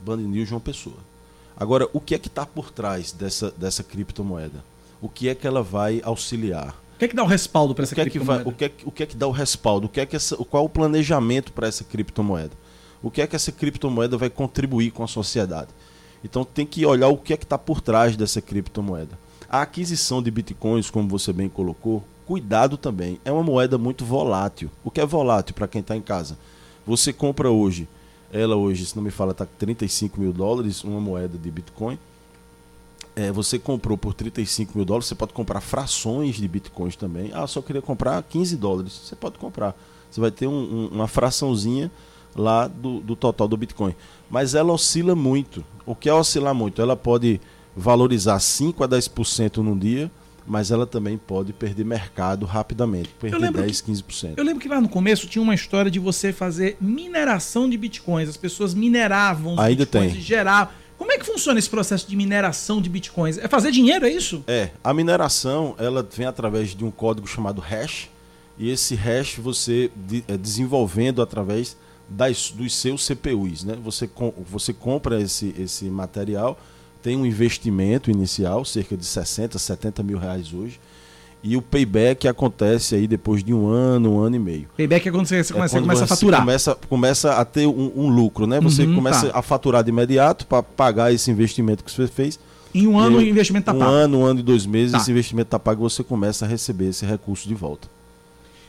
Band 0.00 0.16
News 0.16 0.48
João 0.48 0.60
Pessoa. 0.60 0.96
Agora, 1.62 1.88
o 1.92 2.00
que 2.00 2.12
é 2.12 2.18
que 2.18 2.26
está 2.26 2.44
por 2.44 2.72
trás 2.72 3.12
dessa, 3.12 3.52
dessa 3.52 3.84
criptomoeda? 3.84 4.64
O 5.00 5.08
que 5.08 5.28
é 5.28 5.34
que 5.34 5.46
ela 5.46 5.62
vai 5.62 6.02
auxiliar? 6.04 6.74
O 6.96 6.98
que 6.98 7.04
é 7.04 7.08
que 7.08 7.14
dá 7.14 7.22
o 7.22 7.26
respaldo 7.26 7.72
para 7.72 7.84
essa 7.84 7.92
o 7.92 7.94
que 7.94 8.00
é 8.00 8.04
criptomoeda? 8.04 8.42
Que 8.42 8.44
vai, 8.44 8.52
o, 8.52 8.56
que 8.56 8.64
é, 8.64 8.72
o 8.84 8.90
que 8.90 9.02
é 9.04 9.06
que 9.06 9.16
dá 9.16 9.28
o 9.28 9.30
respaldo? 9.30 9.86
O 9.86 9.88
que 9.88 10.00
é 10.00 10.04
que 10.04 10.16
essa, 10.16 10.36
qual 10.38 10.64
é 10.64 10.66
o 10.66 10.68
planejamento 10.68 11.52
para 11.52 11.68
essa 11.68 11.84
criptomoeda? 11.84 12.50
O 13.00 13.12
que 13.12 13.22
é 13.22 13.28
que 13.28 13.36
essa 13.36 13.52
criptomoeda 13.52 14.16
vai 14.16 14.28
contribuir 14.28 14.90
com 14.90 15.04
a 15.04 15.06
sociedade? 15.06 15.68
Então 16.24 16.44
tem 16.44 16.66
que 16.66 16.84
olhar 16.84 17.06
o 17.06 17.16
que 17.16 17.32
é 17.32 17.36
que 17.36 17.44
está 17.44 17.56
por 17.56 17.80
trás 17.80 18.16
dessa 18.16 18.42
criptomoeda. 18.42 19.16
A 19.48 19.62
aquisição 19.62 20.20
de 20.20 20.32
bitcoins, 20.32 20.90
como 20.90 21.08
você 21.08 21.32
bem 21.32 21.48
colocou, 21.48 22.02
cuidado 22.26 22.76
também. 22.76 23.20
É 23.24 23.30
uma 23.30 23.44
moeda 23.44 23.78
muito 23.78 24.04
volátil. 24.04 24.68
O 24.82 24.90
que 24.90 25.00
é 25.00 25.06
volátil 25.06 25.54
para 25.54 25.68
quem 25.68 25.80
está 25.80 25.96
em 25.96 26.02
casa? 26.02 26.36
Você 26.84 27.12
compra 27.12 27.52
hoje, 27.52 27.86
ela 28.32 28.56
hoje, 28.56 28.86
se 28.86 28.96
não 28.96 29.02
me 29.02 29.10
fala, 29.10 29.32
está 29.32 29.46
35 29.46 30.18
mil 30.18 30.32
dólares, 30.32 30.82
uma 30.82 31.00
moeda 31.00 31.36
de 31.36 31.50
bitcoin. 31.50 31.98
É, 33.14 33.30
você 33.30 33.58
comprou 33.58 33.98
por 33.98 34.14
35 34.14 34.72
mil 34.74 34.86
dólares, 34.86 35.06
você 35.06 35.14
pode 35.14 35.34
comprar 35.34 35.60
frações 35.60 36.36
de 36.36 36.48
bitcoins 36.48 36.96
também. 36.96 37.30
Ah, 37.34 37.46
só 37.46 37.60
queria 37.60 37.82
comprar 37.82 38.22
15 38.22 38.56
dólares. 38.56 38.92
Você 39.04 39.14
pode 39.14 39.38
comprar. 39.38 39.76
Você 40.10 40.18
vai 40.18 40.30
ter 40.30 40.46
um, 40.46 40.52
um, 40.52 40.88
uma 40.88 41.06
fraçãozinha 41.06 41.90
lá 42.34 42.66
do, 42.66 43.00
do 43.00 43.14
total 43.14 43.46
do 43.46 43.56
Bitcoin. 43.56 43.94
Mas 44.30 44.54
ela 44.54 44.72
oscila 44.72 45.14
muito. 45.14 45.64
O 45.84 45.94
que 45.94 46.08
é 46.08 46.14
oscilar 46.14 46.54
muito? 46.54 46.80
Ela 46.80 46.96
pode 46.96 47.40
valorizar 47.76 48.38
5 48.38 48.82
a 48.84 48.88
10% 48.88 49.58
num 49.58 49.76
dia, 49.76 50.10
mas 50.52 50.70
ela 50.70 50.86
também 50.86 51.16
pode 51.16 51.50
perder 51.50 51.82
mercado 51.82 52.44
rapidamente, 52.44 53.08
perder 53.18 53.50
10, 53.50 53.80
que, 53.80 53.90
15%. 53.90 54.34
Eu 54.36 54.44
lembro 54.44 54.60
que 54.60 54.68
lá 54.68 54.82
no 54.82 54.88
começo 54.88 55.26
tinha 55.26 55.40
uma 55.40 55.54
história 55.54 55.90
de 55.90 55.98
você 55.98 56.30
fazer 56.30 56.76
mineração 56.78 57.70
de 57.70 57.78
bitcoins. 57.78 58.28
As 58.28 58.36
pessoas 58.36 58.74
mineravam 58.74 59.54
os 59.54 59.58
Ainda 59.58 59.86
bitcoins 59.86 60.12
tem. 60.12 60.20
e 60.20 60.22
geravam. 60.22 60.74
Como 60.98 61.10
é 61.10 61.16
que 61.16 61.24
funciona 61.24 61.58
esse 61.58 61.70
processo 61.70 62.06
de 62.06 62.14
mineração 62.14 62.82
de 62.82 62.90
bitcoins? 62.90 63.38
É 63.38 63.48
fazer 63.48 63.70
dinheiro, 63.70 64.04
é 64.04 64.10
isso? 64.10 64.44
É, 64.46 64.68
a 64.84 64.92
mineração 64.92 65.74
ela 65.78 66.06
vem 66.14 66.26
através 66.26 66.74
de 66.74 66.84
um 66.84 66.90
código 66.90 67.26
chamado 67.26 67.58
hash, 67.58 68.10
e 68.58 68.68
esse 68.68 68.94
hash 68.94 69.36
você 69.38 69.90
de, 69.96 70.22
é, 70.28 70.36
desenvolvendo 70.36 71.22
através 71.22 71.78
das, 72.06 72.50
dos 72.50 72.74
seus 72.74 73.06
CPUs. 73.06 73.64
Né? 73.64 73.78
Você, 73.82 74.06
com, 74.06 74.34
você 74.46 74.74
compra 74.74 75.18
esse, 75.18 75.54
esse 75.58 75.86
material, 75.86 76.60
tem 77.02 77.16
um 77.16 77.26
investimento 77.26 78.10
inicial, 78.10 78.64
cerca 78.64 78.96
de 78.96 79.04
60, 79.04 79.58
70 79.58 80.02
mil 80.02 80.18
reais 80.18 80.52
hoje. 80.54 80.78
E 81.44 81.56
o 81.56 81.62
payback 81.62 82.28
acontece 82.28 82.94
aí 82.94 83.08
depois 83.08 83.42
de 83.42 83.52
um 83.52 83.66
ano, 83.66 84.14
um 84.14 84.20
ano 84.20 84.36
e 84.36 84.38
meio. 84.38 84.68
Payback 84.76 85.08
é 85.08 85.10
quando 85.10 85.26
você, 85.26 85.42
você, 85.42 85.52
é 85.52 85.54
começa, 85.54 85.76
quando 85.76 85.82
começa 85.82 86.04
a 86.04 86.06
faturar. 86.06 86.40
Começa, 86.40 86.74
começa 86.88 87.32
a 87.32 87.44
ter 87.44 87.66
um, 87.66 87.92
um 87.96 88.08
lucro, 88.08 88.46
né? 88.46 88.60
Você 88.60 88.84
uhum, 88.84 88.94
começa 88.94 89.28
tá. 89.28 89.38
a 89.38 89.42
faturar 89.42 89.82
de 89.82 89.90
imediato 89.90 90.46
para 90.46 90.62
pagar 90.62 91.12
esse 91.12 91.30
investimento 91.32 91.82
que 91.82 91.90
você 91.90 92.06
fez. 92.06 92.38
Em 92.72 92.86
um 92.86 92.98
ano 92.98 93.18
o 93.18 93.22
investimento 93.22 93.62
está 93.62 93.72
um 93.72 93.78
pago. 93.80 93.90
Um 93.90 93.94
ano, 93.94 94.18
um 94.20 94.24
ano 94.24 94.40
e 94.40 94.42
dois 94.42 94.64
meses, 94.64 94.92
tá. 94.92 94.98
esse 94.98 95.10
investimento 95.10 95.48
está 95.48 95.58
pago 95.58 95.82
e 95.82 95.90
você 95.90 96.04
começa 96.04 96.44
a 96.44 96.48
receber 96.48 96.90
esse 96.90 97.04
recurso 97.04 97.48
de 97.48 97.54
volta. 97.54 97.88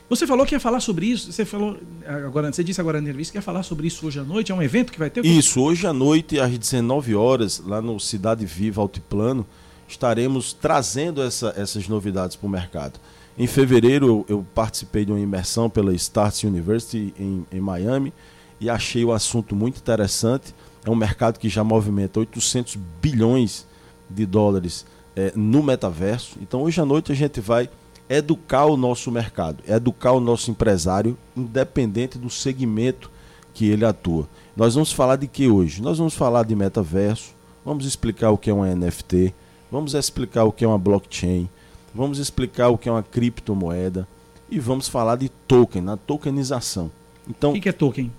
Você 0.08 0.26
falou 0.26 0.44
que 0.44 0.54
ia 0.54 0.60
falar 0.60 0.80
sobre 0.80 1.06
isso. 1.06 1.32
Você 1.32 1.44
falou 1.44 1.78
agora, 2.26 2.52
você 2.52 2.62
disse 2.62 2.80
agora 2.80 3.00
na 3.00 3.04
entrevista 3.04 3.32
que 3.32 3.38
ia 3.38 3.42
falar 3.42 3.62
sobre 3.62 3.86
isso 3.86 4.06
hoje 4.06 4.18
à 4.20 4.24
noite. 4.24 4.52
É 4.52 4.54
um 4.54 4.62
evento 4.62 4.92
que 4.92 4.98
vai 4.98 5.08
ter? 5.08 5.24
Isso, 5.24 5.60
hoje 5.60 5.86
à 5.86 5.92
noite, 5.92 6.38
às 6.38 6.56
19 6.56 7.14
horas, 7.14 7.62
lá 7.64 7.80
no 7.80 7.98
Cidade 7.98 8.44
Viva 8.44 8.82
Altiplano, 8.82 9.46
estaremos 9.88 10.52
trazendo 10.52 11.22
essa, 11.22 11.54
essas 11.56 11.88
novidades 11.88 12.36
para 12.36 12.46
o 12.46 12.50
mercado. 12.50 13.00
Em 13.36 13.46
fevereiro, 13.46 14.06
eu, 14.06 14.26
eu, 14.28 14.46
participei 14.54 15.04
de 15.04 15.10
uma 15.10 15.20
imersão 15.20 15.68
pela 15.68 15.92
Start 15.94 16.44
University 16.44 17.12
em, 17.18 17.44
em 17.50 17.60
Miami 17.60 18.12
e 18.60 18.70
achei 18.70 19.04
o 19.04 19.12
assunto 19.12 19.56
muito 19.56 19.78
interessante. 19.78 20.54
É 20.84 20.90
um 20.90 20.94
mercado 20.94 21.38
que 21.38 21.48
já 21.48 21.64
movimenta 21.64 22.20
800 22.20 22.76
bilhões 23.00 23.66
de 24.08 24.24
dólares 24.26 24.86
é, 25.16 25.32
no 25.34 25.62
metaverso. 25.62 26.36
Então, 26.40 26.62
hoje 26.62 26.80
à 26.80 26.84
noite, 26.84 27.10
a 27.10 27.14
gente 27.14 27.40
vai 27.40 27.68
educar 28.08 28.66
o 28.66 28.76
nosso 28.76 29.10
mercado, 29.10 29.62
educar 29.66 30.12
o 30.12 30.20
nosso 30.20 30.50
empresário, 30.50 31.16
independente 31.36 32.18
do 32.18 32.28
segmento 32.30 33.10
que 33.52 33.66
ele 33.66 33.84
atua. 33.84 34.28
Nós 34.56 34.74
vamos 34.74 34.92
falar 34.92 35.16
de 35.16 35.26
que 35.26 35.48
hoje? 35.48 35.80
Nós 35.82 35.98
vamos 35.98 36.14
falar 36.14 36.44
de 36.44 36.54
metaverso, 36.54 37.32
vamos 37.64 37.86
explicar 37.86 38.30
o 38.30 38.38
que 38.38 38.50
é 38.50 38.54
um 38.54 38.64
NFT, 38.64 39.34
vamos 39.70 39.94
explicar 39.94 40.44
o 40.44 40.52
que 40.52 40.64
é 40.64 40.68
uma 40.68 40.78
blockchain, 40.78 41.48
vamos 41.94 42.18
explicar 42.18 42.68
o 42.68 42.78
que 42.78 42.88
é 42.88 42.92
uma 42.92 43.02
criptomoeda 43.02 44.06
e 44.50 44.58
vamos 44.58 44.88
falar 44.88 45.16
de 45.16 45.28
token, 45.28 45.82
na 45.82 45.96
tokenização. 45.96 46.90
Então, 47.28 47.50
O 47.50 47.54
que, 47.54 47.60
que 47.60 47.68
é 47.68 47.72
token? 47.72 48.12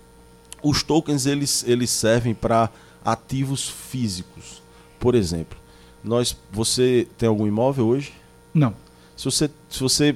os 0.64 0.82
tokens 0.82 1.26
eles, 1.28 1.64
eles 1.68 1.92
servem 1.92 2.34
para 2.34 2.70
ativos 3.04 3.70
físicos. 3.70 4.64
Por 5.00 5.14
exemplo, 5.14 5.58
nós, 6.04 6.36
você 6.52 7.08
tem 7.18 7.30
algum 7.30 7.46
imóvel 7.46 7.86
hoje? 7.86 8.14
Não. 8.54 8.74
Se 9.16 9.26
você, 9.26 9.50
se 9.70 9.80
você 9.80 10.16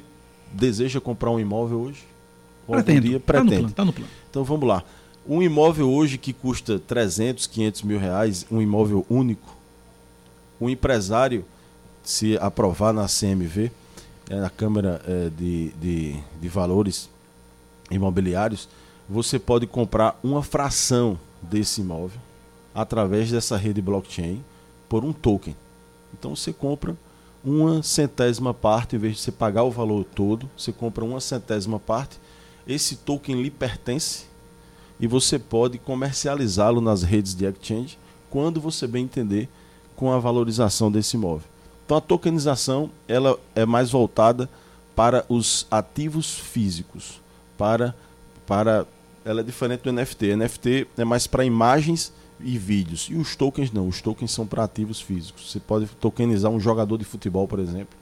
deseja 0.52 1.00
comprar 1.00 1.32
um 1.32 1.40
imóvel 1.40 1.80
hoje, 1.80 2.04
ou 2.68 2.76
Pretendo. 2.76 3.02
dia, 3.02 3.20
Tá 3.20 3.34
no 3.34 3.46
pretende. 3.46 3.50
plano, 3.62 3.72
tá 3.74 3.86
no 3.86 3.94
plano. 3.94 4.10
Então 4.30 4.44
vamos 4.44 4.68
lá. 4.68 4.84
Um 5.28 5.42
imóvel 5.42 5.90
hoje 5.90 6.18
que 6.18 6.34
custa 6.34 6.80
300, 6.80 7.46
500 7.48 7.82
mil 7.84 8.00
reais, 8.00 8.46
um 8.52 8.62
imóvel 8.62 9.06
único, 9.10 9.56
o 10.60 10.70
empresário, 10.70 11.46
se 12.04 12.38
aprovar 12.38 12.94
na 12.94 13.06
CMV, 13.08 13.72
é, 14.30 14.36
na 14.36 14.50
Câmara 14.50 15.02
é, 15.08 15.30
de, 15.30 15.70
de, 15.82 16.20
de 16.42 16.48
Valores 16.50 17.10
Imobiliários, 17.92 18.68
você 19.08 19.40
pode 19.40 19.66
comprar 19.66 20.20
uma 20.24 20.44
fração 20.44 21.18
desse 21.42 21.82
imóvel 21.82 22.20
através 22.74 23.32
dessa 23.32 23.58
rede 23.58 23.82
blockchain 23.82 24.44
por 24.88 25.04
um 25.04 25.12
token. 25.14 25.56
Então 26.14 26.36
você 26.36 26.54
compra 26.54 26.96
uma 27.44 27.82
centésima 27.82 28.54
parte, 28.54 28.96
em 28.96 29.00
vez 29.00 29.16
de 29.16 29.22
você 29.22 29.32
pagar 29.32 29.64
o 29.64 29.72
valor 29.72 30.04
todo, 30.04 30.50
você 30.58 30.72
compra 30.72 31.06
uma 31.06 31.20
centésima 31.20 31.80
parte. 31.80 32.20
Esse 32.68 32.98
token 32.98 33.42
lhe 33.42 33.50
pertence 33.50 34.26
e 35.00 35.08
você 35.08 35.40
pode 35.40 35.78
comercializá-lo 35.78 36.82
nas 36.82 37.04
redes 37.04 37.34
de 37.34 37.46
exchange 37.46 37.98
quando 38.30 38.60
você 38.60 38.86
bem 38.86 39.06
entender 39.06 39.48
com 39.96 40.12
a 40.12 40.20
valorização 40.20 40.92
desse 40.92 41.16
imóvel. 41.16 41.48
Então 41.86 41.98
a 41.98 42.02
tokenização 42.02 42.92
ela 43.08 43.40
é 43.56 43.66
mais 43.66 43.90
voltada 43.90 44.50
para 44.96 45.26
os 45.30 45.66
ativos 45.72 46.38
físicos, 46.38 47.22
para 47.58 47.96
para 48.46 48.86
ela 49.24 49.42
é 49.42 49.44
diferente 49.44 49.84
do 49.84 49.94
NFT. 49.94 50.36
NFT 50.36 50.88
é 50.98 51.06
mais 51.06 51.28
para 51.28 51.46
imagens 51.46 52.12
e 52.42 52.58
vídeos. 52.58 53.08
E 53.12 53.16
os 53.16 53.36
tokens 53.36 53.72
não, 53.72 53.88
os 53.88 54.02
tokens 54.02 54.32
são 54.32 54.46
para 54.46 54.64
ativos 54.64 55.00
físicos. 55.02 55.52
Você 55.52 55.60
pode 55.60 55.88
tokenizar 56.00 56.52
um 56.52 56.60
jogador 56.60 56.98
de 56.98 57.06
futebol, 57.06 57.48
por 57.48 57.60
exemplo. 57.60 57.98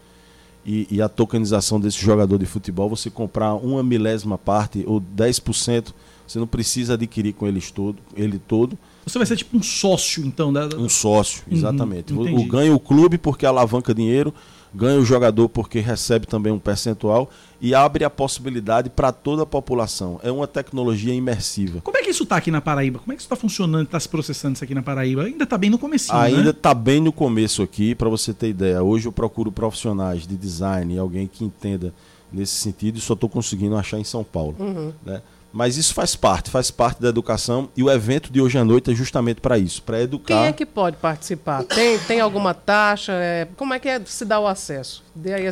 E, 0.65 0.85
e 0.91 1.01
a 1.01 1.07
tokenização 1.07 1.79
desse 1.79 1.99
jogador 1.99 2.37
de 2.37 2.45
futebol, 2.45 2.89
você 2.89 3.09
comprar 3.09 3.53
uma 3.53 3.81
milésima 3.81 4.37
parte 4.37 4.83
ou 4.85 4.99
10%, 4.99 5.93
você 6.27 6.39
não 6.39 6.47
precisa 6.47 6.95
adquirir 6.95 7.33
com 7.33 7.47
eles 7.47 7.71
todo, 7.71 7.99
ele 8.15 8.37
todo. 8.37 8.77
Você 9.05 9.17
vai 9.17 9.25
ser 9.25 9.37
tipo 9.37 9.55
um 9.55 9.63
sócio, 9.63 10.25
então, 10.25 10.51
da. 10.51 10.67
Um 10.77 10.89
sócio, 10.89 11.41
Uhum, 11.49 11.55
exatamente. 11.55 12.13
O- 12.13 12.21
entendi. 12.27 12.43
o, 12.43 12.47
ganha 12.47 12.75
o 12.75 12.79
clube 12.81 13.17
porque 13.17 13.45
alavanca 13.45 13.93
dinheiro, 13.93 14.33
ganha 14.73 14.99
o 14.99 15.05
jogador 15.05 15.49
porque 15.49 15.79
recebe 15.79 16.25
também 16.25 16.51
um 16.51 16.59
percentual 16.59 17.29
e 17.59 17.73
abre 17.73 18.03
a 18.03 18.09
possibilidade 18.09 18.89
para 18.89 19.11
toda 19.11 19.43
a 19.43 19.45
população. 19.45 20.19
É 20.23 20.31
uma 20.31 20.47
tecnologia 20.47 21.13
imersiva. 21.13 21.81
Como 21.81 21.97
é 21.97 22.01
que 22.01 22.09
isso 22.09 22.25
tá 22.25 22.37
aqui 22.37 22.51
na 22.51 22.61
Paraíba? 22.61 22.99
Como 22.99 23.11
é 23.11 23.15
que 23.15 23.21
isso 23.21 23.29
tá 23.29 23.35
funcionando, 23.35 23.87
tá 23.87 23.99
se 23.99 24.07
processando 24.07 24.55
isso 24.55 24.63
aqui 24.63 24.75
na 24.75 24.83
Paraíba? 24.83 25.23
Ainda 25.23 25.45
tá 25.45 25.57
bem 25.57 25.69
no 25.69 25.79
Ainda 26.27 26.43
né? 26.43 26.49
está 26.49 26.73
bem 26.73 27.01
no 27.01 27.11
começo 27.11 27.63
aqui, 27.63 27.95
para 27.95 28.09
você 28.09 28.33
ter 28.33 28.49
ideia. 28.49 28.83
Hoje 28.83 29.07
eu 29.07 29.11
procuro 29.11 29.51
profissionais 29.51 30.27
de 30.27 30.35
design 30.35 30.93
e 30.93 30.97
alguém 30.99 31.27
que 31.27 31.43
entenda 31.43 31.93
nesse 32.31 32.53
sentido 32.53 32.97
e 32.97 33.01
só 33.01 33.13
estou 33.13 33.29
conseguindo 33.29 33.75
achar 33.75 33.99
em 33.99 34.03
São 34.03 34.23
Paulo. 34.23 34.55
Uhum. 34.59 34.93
né? 35.05 35.21
Mas 35.51 35.75
isso 35.77 35.93
faz 35.93 36.15
parte, 36.15 36.49
faz 36.49 36.69
parte 36.69 37.01
da 37.01 37.07
educação 37.09 37.69
e 37.75 37.81
o 37.81 37.89
evento 37.89 38.31
de 38.31 38.39
hoje 38.41 38.57
à 38.57 38.65
noite 38.65 38.91
é 38.91 38.95
justamente 38.95 39.41
para 39.41 39.57
isso, 39.57 39.81
para 39.81 39.95
Quem 39.97 40.03
educar. 40.03 40.45
é 40.45 40.51
que 40.51 40.65
pode 40.65 40.97
participar? 40.97 41.63
Tem, 41.63 41.97
tem 41.99 42.19
alguma 42.19 42.53
taxa? 42.53 43.13
É, 43.13 43.47
como 43.55 43.73
é 43.73 43.79
que 43.79 43.87
é, 43.87 44.01
se 44.05 44.25
dá 44.25 44.37
o 44.39 44.47
acesso? 44.47 45.03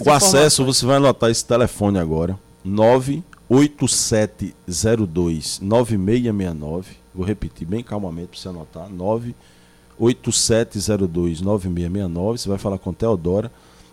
O 0.05 0.11
acesso, 0.11 0.65
você 0.65 0.85
vai 0.85 0.97
anotar 0.97 1.31
esse 1.31 1.45
telefone 1.45 1.97
agora: 1.97 2.37
98702 2.63 5.59
9669. 5.61 6.97
Vou 7.13 7.25
repetir 7.25 7.65
bem 7.65 7.81
calmamente 7.81 8.27
para 8.27 8.39
você 8.39 8.49
anotar: 8.49 8.89
98702 8.89 11.41
9669. 11.41 12.37
Você 12.37 12.49
vai 12.49 12.57
falar 12.57 12.77
com 12.77 12.91
Teodora. 12.93 13.49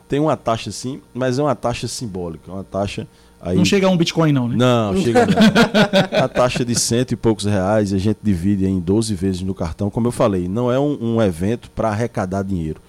Tem 0.08 0.18
uma 0.20 0.36
taxa 0.36 0.70
sim, 0.70 1.00
mas 1.14 1.38
é 1.38 1.42
uma 1.42 1.54
taxa 1.54 1.88
simbólica, 1.88 2.50
é 2.50 2.54
uma 2.54 2.64
taxa 2.64 3.08
aí 3.42 3.56
Não 3.56 3.64
chega 3.64 3.86
a 3.86 3.90
um 3.90 3.96
Bitcoin, 3.96 4.32
não, 4.32 4.48
né? 4.48 4.54
Não, 4.56 4.96
chega 4.96 5.26
não. 5.26 5.34
A 6.24 6.28
taxa 6.28 6.64
de 6.64 6.78
cento 6.78 7.12
e 7.12 7.16
poucos 7.16 7.44
reais, 7.44 7.92
a 7.92 7.98
gente 7.98 8.18
divide 8.22 8.64
em 8.66 8.80
12 8.80 9.14
vezes 9.14 9.42
no 9.42 9.54
cartão. 9.54 9.90
Como 9.90 10.06
eu 10.06 10.12
falei, 10.12 10.48
não 10.48 10.70
é 10.70 10.78
um, 10.78 11.16
um 11.16 11.22
evento 11.22 11.68
para 11.72 11.88
arrecadar 11.88 12.42
dinheiro. 12.42 12.80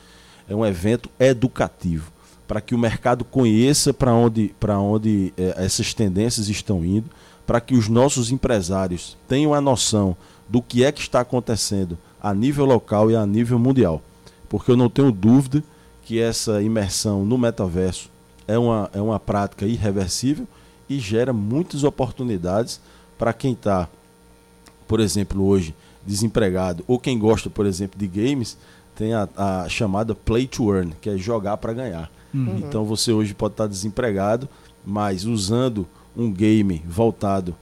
É 0.48 0.56
um 0.56 0.66
evento 0.66 1.10
educativo, 1.20 2.12
para 2.48 2.62
que 2.62 2.76
o 2.76 2.78
mercado 2.78 3.26
conheça 3.26 3.94
para 3.94 4.14
onde, 4.14 4.54
pra 4.60 4.78
onde 4.78 5.34
eh, 5.36 5.56
essas 5.58 5.94
tendências 5.94 6.48
estão 6.48 6.86
indo, 6.86 7.10
para 7.48 7.60
que 7.60 7.74
os 7.74 7.90
nossos 7.90 8.32
empresários 8.32 9.18
tenham 9.28 9.54
a 9.54 9.60
noção 9.62 10.16
do 10.48 10.62
que 10.62 10.84
é 10.84 10.92
que 10.92 11.02
está 11.02 11.22
acontecendo 11.22 11.98
a 12.22 12.34
nível 12.34 12.66
local 12.66 13.10
e 13.10 13.16
a 13.16 13.26
nível 13.26 13.58
mundial. 13.58 14.02
Porque 14.48 14.70
eu 14.70 14.78
não 14.78 14.90
tenho 14.90 15.12
dúvida 15.12 15.64
que 16.04 16.20
essa 16.20 16.62
imersão 16.62 17.26
no 17.26 17.38
metaverso 17.38 18.10
é 18.48 18.58
uma, 18.58 18.90
é 18.94 19.02
uma 19.02 19.20
prática 19.20 19.66
irreversível 19.66 20.48
e 20.90 21.00
gera 21.00 21.32
muitas 21.34 21.84
oportunidades 21.84 22.80
para 23.18 23.34
quem 23.34 23.54
está, 23.54 23.88
por 24.88 25.00
exemplo, 25.00 25.44
hoje 25.46 25.76
desempregado, 26.06 26.84
ou 26.88 27.00
quem 27.00 27.18
gosta, 27.18 27.50
por 27.50 27.66
exemplo, 27.66 27.98
de 27.98 28.08
games, 28.08 28.58
tem 28.96 29.14
a, 29.14 29.28
a 29.36 29.70
chamada 29.70 30.14
play 30.14 30.46
to 30.46 30.74
earn, 30.74 30.94
que 31.02 31.10
é 31.10 31.18
jogar 31.18 31.58
para 31.58 31.74
ganhar. 31.74 32.12
Uhum. 32.34 32.58
Então 32.58 32.84
você 32.84 33.12
hoje 33.12 33.34
pode 33.34 33.54
estar 33.54 33.68
desempregado, 33.68 34.50
mas 34.86 35.24
usando 35.24 35.88
um 36.16 36.32
game 36.32 36.84
voltado 36.86 37.56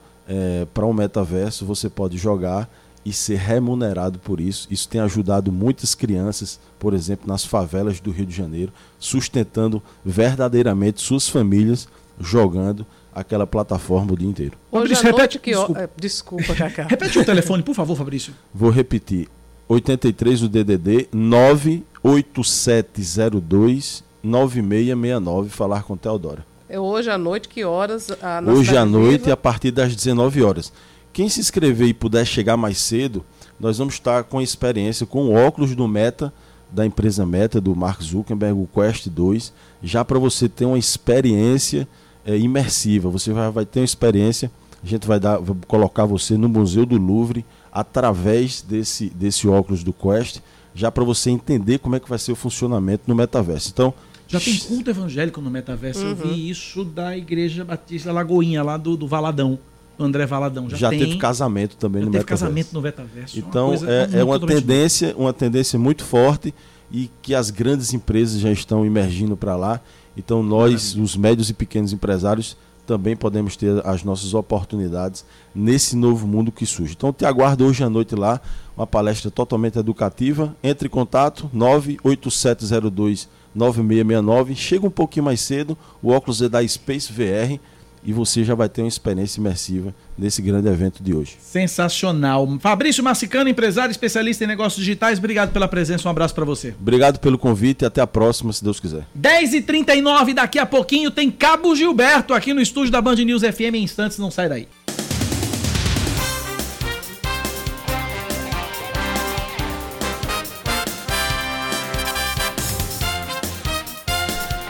para 0.72 0.86
um 0.86 0.92
metaverso, 0.92 1.66
você 1.66 1.88
pode 1.88 2.16
jogar 2.16 2.68
e 3.04 3.12
ser 3.12 3.36
remunerado 3.38 4.18
por 4.18 4.40
isso. 4.40 4.66
Isso 4.70 4.88
tem 4.88 5.00
ajudado 5.00 5.50
muitas 5.50 5.94
crianças, 5.94 6.60
por 6.78 6.94
exemplo, 6.94 7.26
nas 7.28 7.44
favelas 7.44 7.98
do 8.00 8.10
Rio 8.10 8.26
de 8.26 8.34
Janeiro, 8.36 8.72
sustentando 8.98 9.82
verdadeiramente 10.04 11.00
suas 11.02 11.28
famílias 11.28 11.88
jogando 12.20 12.86
aquela 13.14 13.46
plataforma 13.46 14.12
o 14.12 14.16
dia 14.16 14.28
inteiro. 14.28 14.56
Hoje 14.70 14.94
Fabrício, 14.94 15.08
à 15.08 15.12
noite 15.12 15.34
repete- 15.34 15.38
que... 15.40 15.50
desculpa. 15.50 15.80
é, 15.82 15.88
Desculpa, 15.96 16.54
Cacá. 16.54 16.84
Repete 16.88 17.18
o 17.18 17.24
telefone, 17.24 17.62
por 17.62 17.74
favor, 17.74 17.96
Fabrício. 17.96 18.32
Vou 18.54 18.70
repetir. 18.70 19.28
83 19.68 20.42
o 20.42 20.48
DDD 20.48 21.08
98702 21.12 24.04
9669 24.22 25.50
falar 25.50 25.82
com 25.82 25.96
Teodora. 25.96 26.44
É 26.68 26.78
hoje 26.78 27.10
à 27.10 27.18
noite, 27.18 27.48
que 27.48 27.64
horas? 27.64 28.08
Hoje 28.46 28.76
à 28.76 28.84
noite 28.86 29.22
Viva? 29.22 29.32
a 29.34 29.36
partir 29.36 29.70
das 29.72 29.94
19 29.94 30.42
horas. 30.42 30.72
Quem 31.12 31.28
se 31.28 31.40
inscrever 31.40 31.88
e 31.88 31.94
puder 31.94 32.24
chegar 32.26 32.56
mais 32.56 32.78
cedo, 32.78 33.24
nós 33.60 33.78
vamos 33.78 33.94
estar 33.94 34.24
com 34.24 34.40
experiência 34.40 35.04
com 35.06 35.26
o 35.26 35.32
óculos 35.34 35.74
do 35.74 35.86
Meta 35.86 36.32
da 36.70 36.86
empresa 36.86 37.26
Meta 37.26 37.60
do 37.60 37.76
Mark 37.76 38.00
Zuckerberg, 38.02 38.58
o 38.58 38.66
Quest 38.66 39.06
2, 39.08 39.52
já 39.82 40.02
para 40.04 40.18
você 40.18 40.48
ter 40.48 40.64
uma 40.64 40.78
experiência 40.78 41.86
eh, 42.24 42.38
imersiva. 42.38 43.10
Você 43.10 43.30
vai, 43.30 43.50
vai 43.50 43.66
ter 43.66 43.80
uma 43.80 43.84
experiência, 43.84 44.50
a 44.82 44.86
gente 44.86 45.06
vai 45.06 45.20
dar, 45.20 45.36
vai 45.36 45.54
colocar 45.68 46.06
você 46.06 46.34
no 46.38 46.48
Museu 46.48 46.86
do 46.86 46.96
Louvre 46.96 47.44
através 47.70 48.62
desse 48.62 49.10
desse 49.10 49.46
óculos 49.46 49.84
do 49.84 49.92
Quest, 49.92 50.38
já 50.74 50.90
para 50.90 51.04
você 51.04 51.28
entender 51.30 51.78
como 51.78 51.94
é 51.94 52.00
que 52.00 52.08
vai 52.08 52.18
ser 52.18 52.32
o 52.32 52.36
funcionamento 52.36 53.02
no 53.06 53.14
metaverso. 53.14 53.68
Então, 53.70 53.92
Já 54.28 54.40
tem 54.40 54.56
culto 54.56 54.88
evangélico 54.88 55.42
no 55.42 55.50
metaverso. 55.50 56.00
Eu 56.00 56.08
Uhum. 56.08 56.14
vi 56.14 56.48
isso 56.48 56.86
da 56.86 57.14
Igreja 57.14 57.66
Batista 57.66 58.10
Lagoinha, 58.10 58.62
lá 58.62 58.78
do, 58.78 58.96
do 58.96 59.06
Valadão, 59.06 59.58
André 59.98 60.26
Valadão. 60.26 60.68
Já, 60.68 60.76
já, 60.76 60.90
tem, 60.90 60.98
teve 61.00 61.16
casamento 61.16 61.76
também 61.76 62.02
já 62.02 62.06
no 62.06 62.12
teve 62.12 62.24
metaverso. 62.24 62.44
casamento 62.44 62.72
no 62.72 62.80
metaverso. 62.80 63.38
Então 63.38 63.68
coisa 63.68 63.90
é, 63.90 64.08
é 64.20 64.24
uma 64.24 64.38
tendência, 64.40 65.14
uma 65.16 65.32
tendência 65.32 65.78
muito 65.78 66.04
forte 66.04 66.54
e 66.90 67.10
que 67.22 67.34
as 67.34 67.50
grandes 67.50 67.92
empresas 67.92 68.40
já 68.40 68.50
estão 68.50 68.84
emergindo 68.84 69.36
para 69.36 69.56
lá. 69.56 69.80
Então 70.16 70.42
nós, 70.42 70.94
os 70.94 71.16
médios 71.16 71.48
e 71.50 71.54
pequenos 71.54 71.92
empresários, 71.92 72.56
também 72.86 73.16
podemos 73.16 73.56
ter 73.56 73.84
as 73.86 74.02
nossas 74.02 74.34
oportunidades 74.34 75.24
nesse 75.54 75.96
novo 75.96 76.26
mundo 76.26 76.50
que 76.50 76.66
surge. 76.66 76.94
Então 76.96 77.12
te 77.12 77.24
aguardo 77.24 77.64
hoje 77.64 77.82
à 77.84 77.88
noite 77.88 78.14
lá, 78.14 78.40
uma 78.76 78.86
palestra 78.86 79.30
totalmente 79.30 79.78
educativa. 79.78 80.54
Entre 80.62 80.88
em 80.88 80.90
contato 80.90 81.48
98702 81.52 83.28
9669. 83.54 84.54
Chega 84.54 84.86
um 84.86 84.90
pouquinho 84.90 85.26
mais 85.26 85.40
cedo, 85.40 85.76
o 86.02 86.10
óculos 86.10 86.42
é 86.42 86.48
da 86.48 86.66
Space 86.66 87.12
VR 87.12 87.60
e 88.04 88.12
você 88.12 88.44
já 88.44 88.54
vai 88.54 88.68
ter 88.68 88.82
uma 88.82 88.88
experiência 88.88 89.40
imersiva 89.40 89.94
nesse 90.18 90.42
grande 90.42 90.68
evento 90.68 91.02
de 91.02 91.14
hoje. 91.14 91.36
Sensacional. 91.40 92.48
Fabrício 92.60 93.02
Massicano, 93.02 93.48
empresário 93.48 93.90
especialista 93.90 94.44
em 94.44 94.46
negócios 94.46 94.84
digitais, 94.84 95.18
obrigado 95.18 95.52
pela 95.52 95.68
presença, 95.68 96.08
um 96.08 96.10
abraço 96.10 96.34
para 96.34 96.44
você. 96.44 96.74
Obrigado 96.80 97.18
pelo 97.18 97.38
convite 97.38 97.82
e 97.82 97.86
até 97.86 98.00
a 98.00 98.06
próxima, 98.06 98.52
se 98.52 98.62
Deus 98.62 98.80
quiser. 98.80 99.06
10h39, 99.18 100.34
daqui 100.34 100.58
a 100.58 100.66
pouquinho 100.66 101.10
tem 101.10 101.30
Cabo 101.30 101.74
Gilberto 101.74 102.34
aqui 102.34 102.52
no 102.52 102.60
estúdio 102.60 102.90
da 102.90 103.00
Band 103.00 103.16
News 103.16 103.42
FM. 103.42 103.74
Em 103.74 103.84
instantes, 103.84 104.18
não 104.18 104.30
sai 104.30 104.48
daí. 104.48 104.68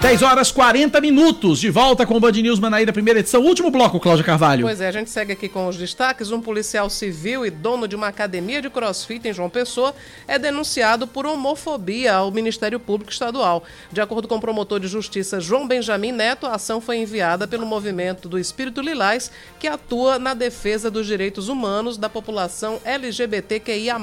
10 0.02 0.20
horas 0.22 0.50
40 0.50 1.00
minutos, 1.00 1.60
de 1.60 1.70
volta 1.70 2.04
com 2.04 2.16
o 2.16 2.20
Band 2.20 2.32
News 2.32 2.58
Manaíra, 2.58 2.92
primeira 2.92 3.20
edição, 3.20 3.40
último 3.40 3.70
bloco, 3.70 4.00
Cláudia 4.00 4.24
Carvalho. 4.24 4.66
Pois 4.66 4.80
é, 4.80 4.88
a 4.88 4.90
gente 4.90 5.08
segue 5.08 5.30
aqui 5.30 5.48
com 5.48 5.68
os 5.68 5.76
destaques. 5.76 6.32
Um 6.32 6.40
policial 6.40 6.90
civil 6.90 7.46
e 7.46 7.50
dono 7.50 7.86
de 7.86 7.94
uma 7.94 8.08
academia 8.08 8.60
de 8.60 8.68
crossfit 8.68 9.28
em 9.28 9.32
João 9.32 9.48
Pessoa 9.48 9.94
é 10.26 10.40
denunciado 10.40 11.06
por 11.06 11.24
homofobia 11.24 12.14
ao 12.14 12.32
Ministério 12.32 12.80
Público 12.80 13.12
Estadual. 13.12 13.62
De 13.92 14.00
acordo 14.00 14.26
com 14.26 14.34
o 14.34 14.40
promotor 14.40 14.80
de 14.80 14.88
justiça 14.88 15.38
João 15.38 15.68
Benjamin 15.68 16.10
Neto, 16.10 16.48
a 16.48 16.56
ação 16.56 16.80
foi 16.80 16.96
enviada 16.96 17.46
pelo 17.46 17.64
movimento 17.64 18.28
do 18.28 18.40
Espírito 18.40 18.80
Lilás, 18.80 19.30
que 19.60 19.68
atua 19.68 20.18
na 20.18 20.34
defesa 20.34 20.90
dos 20.90 21.06
direitos 21.06 21.46
humanos 21.46 21.96
da 21.96 22.08
população 22.08 22.80
LGBTQIA. 22.84 23.98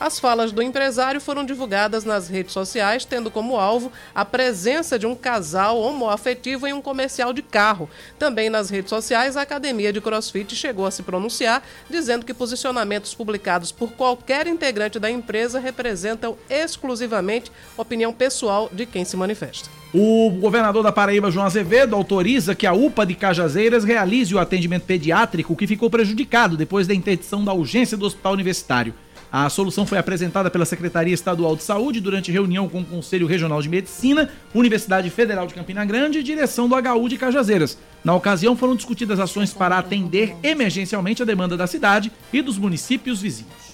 As 0.00 0.18
falas 0.18 0.50
do 0.50 0.60
empresário 0.60 1.20
foram 1.20 1.44
divulgadas 1.44 2.04
nas 2.04 2.28
redes 2.28 2.52
sociais, 2.52 3.04
tendo 3.04 3.30
como 3.30 3.56
alvo 3.56 3.92
a 4.12 4.24
presença 4.24 4.98
de 4.98 5.06
um 5.06 5.19
casal 5.20 5.78
homoafetivo 5.80 6.66
em 6.66 6.72
um 6.72 6.82
comercial 6.82 7.32
de 7.32 7.42
carro. 7.42 7.88
Também 8.18 8.50
nas 8.50 8.70
redes 8.70 8.90
sociais, 8.90 9.36
a 9.36 9.42
Academia 9.42 9.92
de 9.92 10.00
CrossFit 10.00 10.56
chegou 10.56 10.86
a 10.86 10.90
se 10.90 11.02
pronunciar, 11.02 11.62
dizendo 11.88 12.26
que 12.26 12.34
posicionamentos 12.34 13.14
publicados 13.14 13.70
por 13.70 13.92
qualquer 13.92 14.46
integrante 14.46 14.98
da 14.98 15.10
empresa 15.10 15.60
representam 15.60 16.36
exclusivamente 16.48 17.52
opinião 17.76 18.12
pessoal 18.12 18.68
de 18.72 18.86
quem 18.86 19.04
se 19.04 19.16
manifesta. 19.16 19.68
O 19.92 20.30
governador 20.40 20.84
da 20.84 20.92
Paraíba, 20.92 21.32
João 21.32 21.46
Azevedo, 21.46 21.96
autoriza 21.96 22.54
que 22.54 22.66
a 22.66 22.72
UPA 22.72 23.04
de 23.04 23.14
Cajazeiras 23.16 23.82
realize 23.82 24.32
o 24.32 24.38
atendimento 24.38 24.84
pediátrico 24.84 25.56
que 25.56 25.66
ficou 25.66 25.90
prejudicado 25.90 26.56
depois 26.56 26.86
da 26.86 26.94
interdição 26.94 27.44
da 27.44 27.52
urgência 27.52 27.96
do 27.96 28.06
hospital 28.06 28.34
universitário. 28.34 28.94
A 29.32 29.48
solução 29.48 29.86
foi 29.86 29.96
apresentada 29.96 30.50
pela 30.50 30.64
Secretaria 30.64 31.14
Estadual 31.14 31.54
de 31.54 31.62
Saúde 31.62 32.00
durante 32.00 32.32
reunião 32.32 32.68
com 32.68 32.80
o 32.80 32.84
Conselho 32.84 33.28
Regional 33.28 33.62
de 33.62 33.68
Medicina, 33.68 34.28
Universidade 34.52 35.08
Federal 35.08 35.46
de 35.46 35.54
Campina 35.54 35.84
Grande 35.84 36.18
e 36.18 36.22
direção 36.22 36.68
do 36.68 36.74
HU 36.74 37.08
de 37.08 37.16
Cajazeiras. 37.16 37.78
Na 38.02 38.12
ocasião, 38.14 38.56
foram 38.56 38.74
discutidas 38.74 39.20
ações 39.20 39.52
para 39.52 39.78
atender 39.78 40.34
emergencialmente 40.42 41.22
a 41.22 41.26
demanda 41.26 41.56
da 41.56 41.68
cidade 41.68 42.10
e 42.32 42.42
dos 42.42 42.58
municípios 42.58 43.22
vizinhos. 43.22 43.69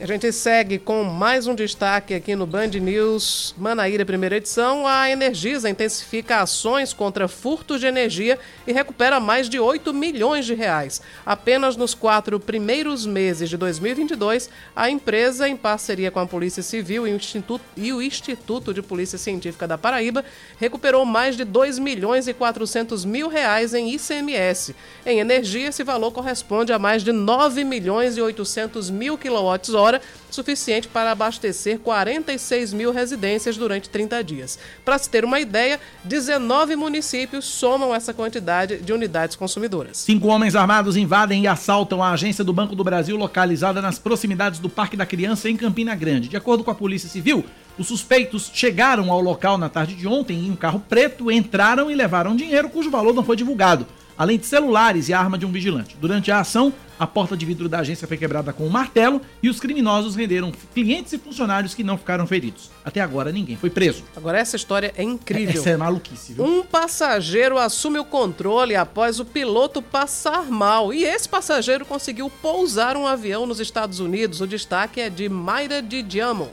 A 0.00 0.06
gente 0.06 0.30
segue 0.30 0.78
com 0.78 1.02
mais 1.02 1.48
um 1.48 1.56
destaque 1.56 2.14
aqui 2.14 2.36
no 2.36 2.46
Band 2.46 2.68
News 2.68 3.52
Manaíra, 3.58 4.06
primeira 4.06 4.36
edição. 4.36 4.86
A 4.86 5.10
Energisa 5.10 5.68
intensifica 5.68 6.40
ações 6.40 6.92
contra 6.92 7.26
furtos 7.26 7.80
de 7.80 7.86
energia 7.88 8.38
e 8.64 8.72
recupera 8.72 9.18
mais 9.18 9.48
de 9.48 9.58
8 9.58 9.92
milhões 9.92 10.46
de 10.46 10.54
reais. 10.54 11.02
Apenas 11.26 11.74
nos 11.74 11.94
quatro 11.94 12.38
primeiros 12.38 13.04
meses 13.04 13.50
de 13.50 13.56
2022, 13.56 14.48
a 14.76 14.88
empresa, 14.88 15.48
em 15.48 15.56
parceria 15.56 16.12
com 16.12 16.20
a 16.20 16.26
Polícia 16.28 16.62
Civil 16.62 17.04
e 17.04 17.10
o 17.10 17.16
Instituto, 17.16 17.64
e 17.76 17.92
o 17.92 18.00
Instituto 18.00 18.72
de 18.72 18.80
Polícia 18.80 19.18
Científica 19.18 19.66
da 19.66 19.76
Paraíba, 19.76 20.24
recuperou 20.60 21.04
mais 21.04 21.36
de 21.36 21.42
2 21.42 21.80
milhões 21.80 22.28
e 22.28 22.32
400 22.32 23.04
mil 23.04 23.26
reais 23.26 23.74
em 23.74 23.92
ICMS. 23.92 24.76
Em 25.04 25.18
energia, 25.18 25.66
esse 25.66 25.82
valor 25.82 26.12
corresponde 26.12 26.72
a 26.72 26.78
mais 26.78 27.02
de 27.02 27.10
9 27.10 27.64
milhões 27.64 28.16
e 28.16 28.22
800 28.22 28.90
mil 28.90 29.18
quilowatts-hora 29.18 29.87
hora, 29.88 30.02
suficiente 30.30 30.86
para 30.86 31.10
abastecer 31.10 31.78
46 31.78 32.72
mil 32.72 32.92
residências 32.92 33.56
durante 33.56 33.88
30 33.88 34.22
dias. 34.22 34.58
Para 34.84 34.98
se 34.98 35.08
ter 35.08 35.24
uma 35.24 35.40
ideia, 35.40 35.80
19 36.04 36.76
municípios 36.76 37.44
somam 37.46 37.94
essa 37.94 38.12
quantidade 38.12 38.78
de 38.78 38.92
unidades 38.92 39.34
consumidoras. 39.34 39.96
Cinco 39.96 40.28
homens 40.28 40.54
armados 40.54 40.96
invadem 40.96 41.42
e 41.42 41.46
assaltam 41.46 42.02
a 42.02 42.12
agência 42.12 42.44
do 42.44 42.52
Banco 42.52 42.76
do 42.76 42.84
Brasil 42.84 43.16
localizada 43.16 43.80
nas 43.80 43.98
proximidades 43.98 44.60
do 44.60 44.68
Parque 44.68 44.96
da 44.96 45.06
Criança 45.06 45.48
em 45.48 45.56
Campina 45.56 45.94
Grande. 45.94 46.28
De 46.28 46.36
acordo 46.36 46.62
com 46.62 46.70
a 46.70 46.74
Polícia 46.74 47.08
Civil, 47.08 47.44
os 47.78 47.88
suspeitos 47.88 48.50
chegaram 48.52 49.10
ao 49.10 49.20
local 49.20 49.56
na 49.56 49.68
tarde 49.68 49.94
de 49.94 50.06
ontem 50.06 50.46
em 50.46 50.50
um 50.50 50.56
carro 50.56 50.82
preto, 50.88 51.30
entraram 51.30 51.90
e 51.90 51.94
levaram 51.94 52.36
dinheiro 52.36 52.68
cujo 52.68 52.90
valor 52.90 53.14
não 53.14 53.24
foi 53.24 53.36
divulgado 53.36 53.86
além 54.18 54.36
de 54.36 54.46
celulares 54.46 55.08
e 55.08 55.14
a 55.14 55.20
arma 55.20 55.38
de 55.38 55.46
um 55.46 55.52
vigilante. 55.52 55.96
Durante 56.00 56.32
a 56.32 56.40
ação, 56.40 56.72
a 56.98 57.06
porta 57.06 57.36
de 57.36 57.46
vidro 57.46 57.68
da 57.68 57.78
agência 57.78 58.08
foi 58.08 58.16
quebrada 58.16 58.52
com 58.52 58.66
um 58.66 58.68
martelo 58.68 59.22
e 59.40 59.48
os 59.48 59.60
criminosos 59.60 60.16
renderam 60.16 60.50
clientes 60.74 61.12
e 61.12 61.18
funcionários 61.18 61.72
que 61.72 61.84
não 61.84 61.96
ficaram 61.96 62.26
feridos. 62.26 62.70
Até 62.84 63.00
agora, 63.00 63.30
ninguém 63.30 63.56
foi 63.56 63.70
preso. 63.70 64.02
Agora, 64.16 64.38
essa 64.38 64.56
história 64.56 64.92
é 64.96 65.02
incrível. 65.04 65.60
Essa 65.60 65.70
é 65.70 65.76
maluquice, 65.76 66.32
viu? 66.32 66.44
Um 66.44 66.64
passageiro 66.64 67.56
assume 67.56 68.00
o 68.00 68.04
controle 68.04 68.74
após 68.74 69.20
o 69.20 69.24
piloto 69.24 69.80
passar 69.80 70.50
mal. 70.50 70.92
E 70.92 71.04
esse 71.04 71.28
passageiro 71.28 71.86
conseguiu 71.86 72.28
pousar 72.42 72.96
um 72.96 73.06
avião 73.06 73.46
nos 73.46 73.60
Estados 73.60 74.00
Unidos. 74.00 74.40
O 74.40 74.46
destaque 74.46 75.00
é 75.00 75.08
de 75.08 75.28
Mayra 75.28 75.80
de 75.80 76.02
Diamond. 76.02 76.50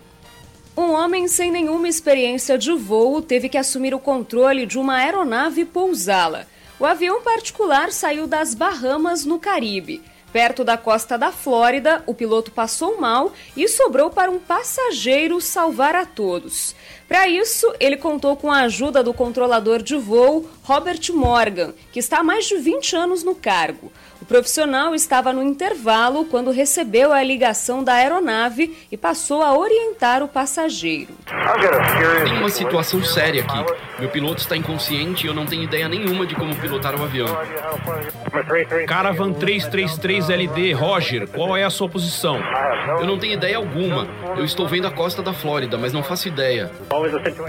Um 0.78 0.92
homem 0.92 1.28
sem 1.28 1.52
nenhuma 1.52 1.88
experiência 1.88 2.58
de 2.58 2.72
voo 2.74 3.22
teve 3.22 3.48
que 3.48 3.58
assumir 3.58 3.96
o 3.96 4.00
controle 4.00 4.66
de 4.66 4.78
uma 4.78 4.98
aeronave 4.98 5.62
e 5.62 5.66
pousá-la. 5.66 6.46
O 6.78 6.86
avião 6.86 7.22
particular 7.22 7.90
saiu 7.94 8.28
das 8.28 8.54
Bahamas, 8.54 9.24
no 9.24 9.40
Caribe. 9.40 10.04
Perto 10.34 10.66
da 10.66 10.76
costa 10.76 11.18
da 11.18 11.32
Flórida, 11.32 12.04
o 12.06 12.14
piloto 12.14 12.52
passou 12.52 13.00
mal 13.00 13.32
e 13.56 13.66
sobrou 13.70 14.10
para 14.10 14.30
um 14.30 14.38
passageiro 14.38 15.40
salvar 15.40 15.96
a 15.96 16.06
todos. 16.06 16.76
Para 17.08 17.30
isso, 17.30 17.74
ele 17.80 17.96
contou 17.96 18.36
com 18.36 18.52
a 18.52 18.64
ajuda 18.64 19.02
do 19.02 19.14
controlador 19.14 19.82
de 19.82 19.96
voo, 19.96 20.50
Robert 20.64 21.00
Morgan, 21.14 21.74
que 21.94 22.00
está 22.00 22.20
há 22.20 22.24
mais 22.24 22.46
de 22.46 22.58
20 22.58 22.94
anos 22.98 23.24
no 23.24 23.34
cargo. 23.34 23.90
O 24.26 24.28
profissional 24.28 24.96
estava 24.96 25.32
no 25.32 25.44
intervalo 25.44 26.26
quando 26.26 26.50
recebeu 26.50 27.14
a 27.14 27.22
ligação 27.22 27.84
da 27.84 27.94
aeronave 27.94 28.76
e 28.92 28.98
passou 28.98 29.44
a 29.44 29.56
orientar 29.56 30.24
o 30.24 30.28
passageiro. 30.28 31.14
Tem 32.24 32.34
uma 32.36 32.50
situação 32.50 33.04
séria 33.04 33.44
aqui. 33.44 33.74
Meu 34.00 34.10
piloto 34.10 34.42
está 34.42 34.58
inconsciente 34.58 35.28
e 35.28 35.30
eu 35.30 35.34
não 35.36 35.46
tenho 35.46 35.62
ideia 35.62 35.88
nenhuma 35.88 36.26
de 36.26 36.34
como 36.34 36.56
pilotar 36.56 37.00
o 37.00 37.04
avião. 37.04 37.28
Caravan 38.88 39.32
333LD, 39.34 40.74
Roger, 40.74 41.28
qual 41.28 41.56
é 41.56 41.64
a 41.64 41.70
sua 41.70 41.88
posição? 41.88 42.40
Eu 43.00 43.06
não 43.06 43.20
tenho 43.20 43.34
ideia 43.34 43.58
alguma. 43.58 44.08
Eu 44.36 44.44
estou 44.44 44.68
vendo 44.68 44.88
a 44.88 44.92
costa 44.92 45.22
da 45.22 45.34
Flórida, 45.34 45.78
mas 45.78 45.94
não 45.94 46.02
faço 46.02 46.28
ideia. 46.28 46.72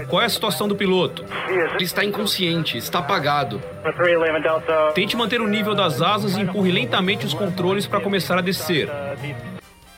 Qual 0.07 0.21
é 0.21 0.25
a 0.25 0.29
situação 0.29 0.67
do 0.67 0.75
piloto? 0.75 1.25
Ele 1.49 1.83
está 1.83 2.05
inconsciente, 2.05 2.77
está 2.77 2.99
apagado. 2.99 3.59
Tente 4.93 5.17
manter 5.17 5.41
o 5.41 5.47
nível 5.47 5.73
das 5.73 6.03
asas 6.03 6.37
e 6.37 6.41
empurre 6.41 6.66
lentamente 6.71 7.25
os 7.25 7.33
controles 7.33 7.87
para 7.87 8.01
começar 8.01 8.37
a 8.37 8.41
descer. 8.41 8.89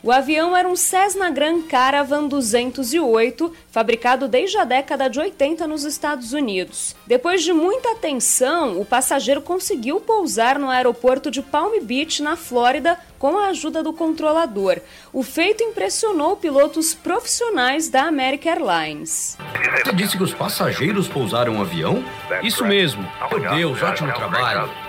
O 0.02 0.14
avião 0.14 0.56
era 0.56 0.68
um 0.68 0.78
Cessna 0.78 1.30
Grand 1.30 1.64
Caravan 1.64 2.26
208, 2.28 3.54
fabricado 3.70 4.30
desde 4.30 4.58
a 4.58 4.64
década 4.64 5.10
de 5.10 5.20
80 5.20 5.68
nos 5.68 5.84
Estados 5.84 6.32
Unidos. 6.32 6.96
Depois 7.06 7.44
de 7.44 7.52
muita 7.52 7.92
atenção, 7.92 8.80
o 8.80 8.86
passageiro 8.86 9.42
conseguiu 9.42 10.00
pousar 10.00 10.58
no 10.58 10.70
aeroporto 10.70 11.30
de 11.30 11.42
Palm 11.42 11.74
Beach, 11.82 12.24
na 12.24 12.38
Flórida, 12.38 12.98
com 13.18 13.38
a 13.38 13.48
ajuda 13.48 13.84
do 13.84 13.92
controlador. 13.92 14.80
O 15.12 15.22
feito 15.22 15.64
impressionou 15.64 16.38
pilotos 16.38 16.94
profissionais 16.94 17.90
da 17.90 18.04
American 18.04 18.54
Airlines. 18.54 19.38
Você 19.84 19.94
disse 19.94 20.16
que 20.16 20.24
os 20.24 20.34
passageiros 20.34 21.10
pousaram 21.10 21.58
o 21.58 21.62
avião? 21.62 22.02
Isso 22.42 22.64
mesmo. 22.64 23.06
Meu 23.30 23.50
Deus, 23.50 23.84
ótimo 23.84 24.14
trabalho. 24.14 24.89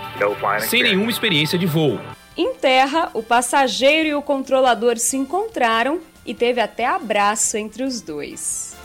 Sem 0.61 0.83
nenhuma 0.83 1.09
experiência 1.09 1.57
de 1.57 1.65
voo. 1.65 1.99
Em 2.37 2.53
terra, 2.53 3.09
o 3.13 3.21
passageiro 3.21 4.09
e 4.09 4.13
o 4.15 4.21
controlador 4.21 4.97
se 4.97 5.17
encontraram 5.17 5.99
e 6.25 6.33
teve 6.33 6.61
até 6.61 6.85
abraço 6.85 7.57
entre 7.57 7.83
os 7.83 8.01
dois. 8.01 8.75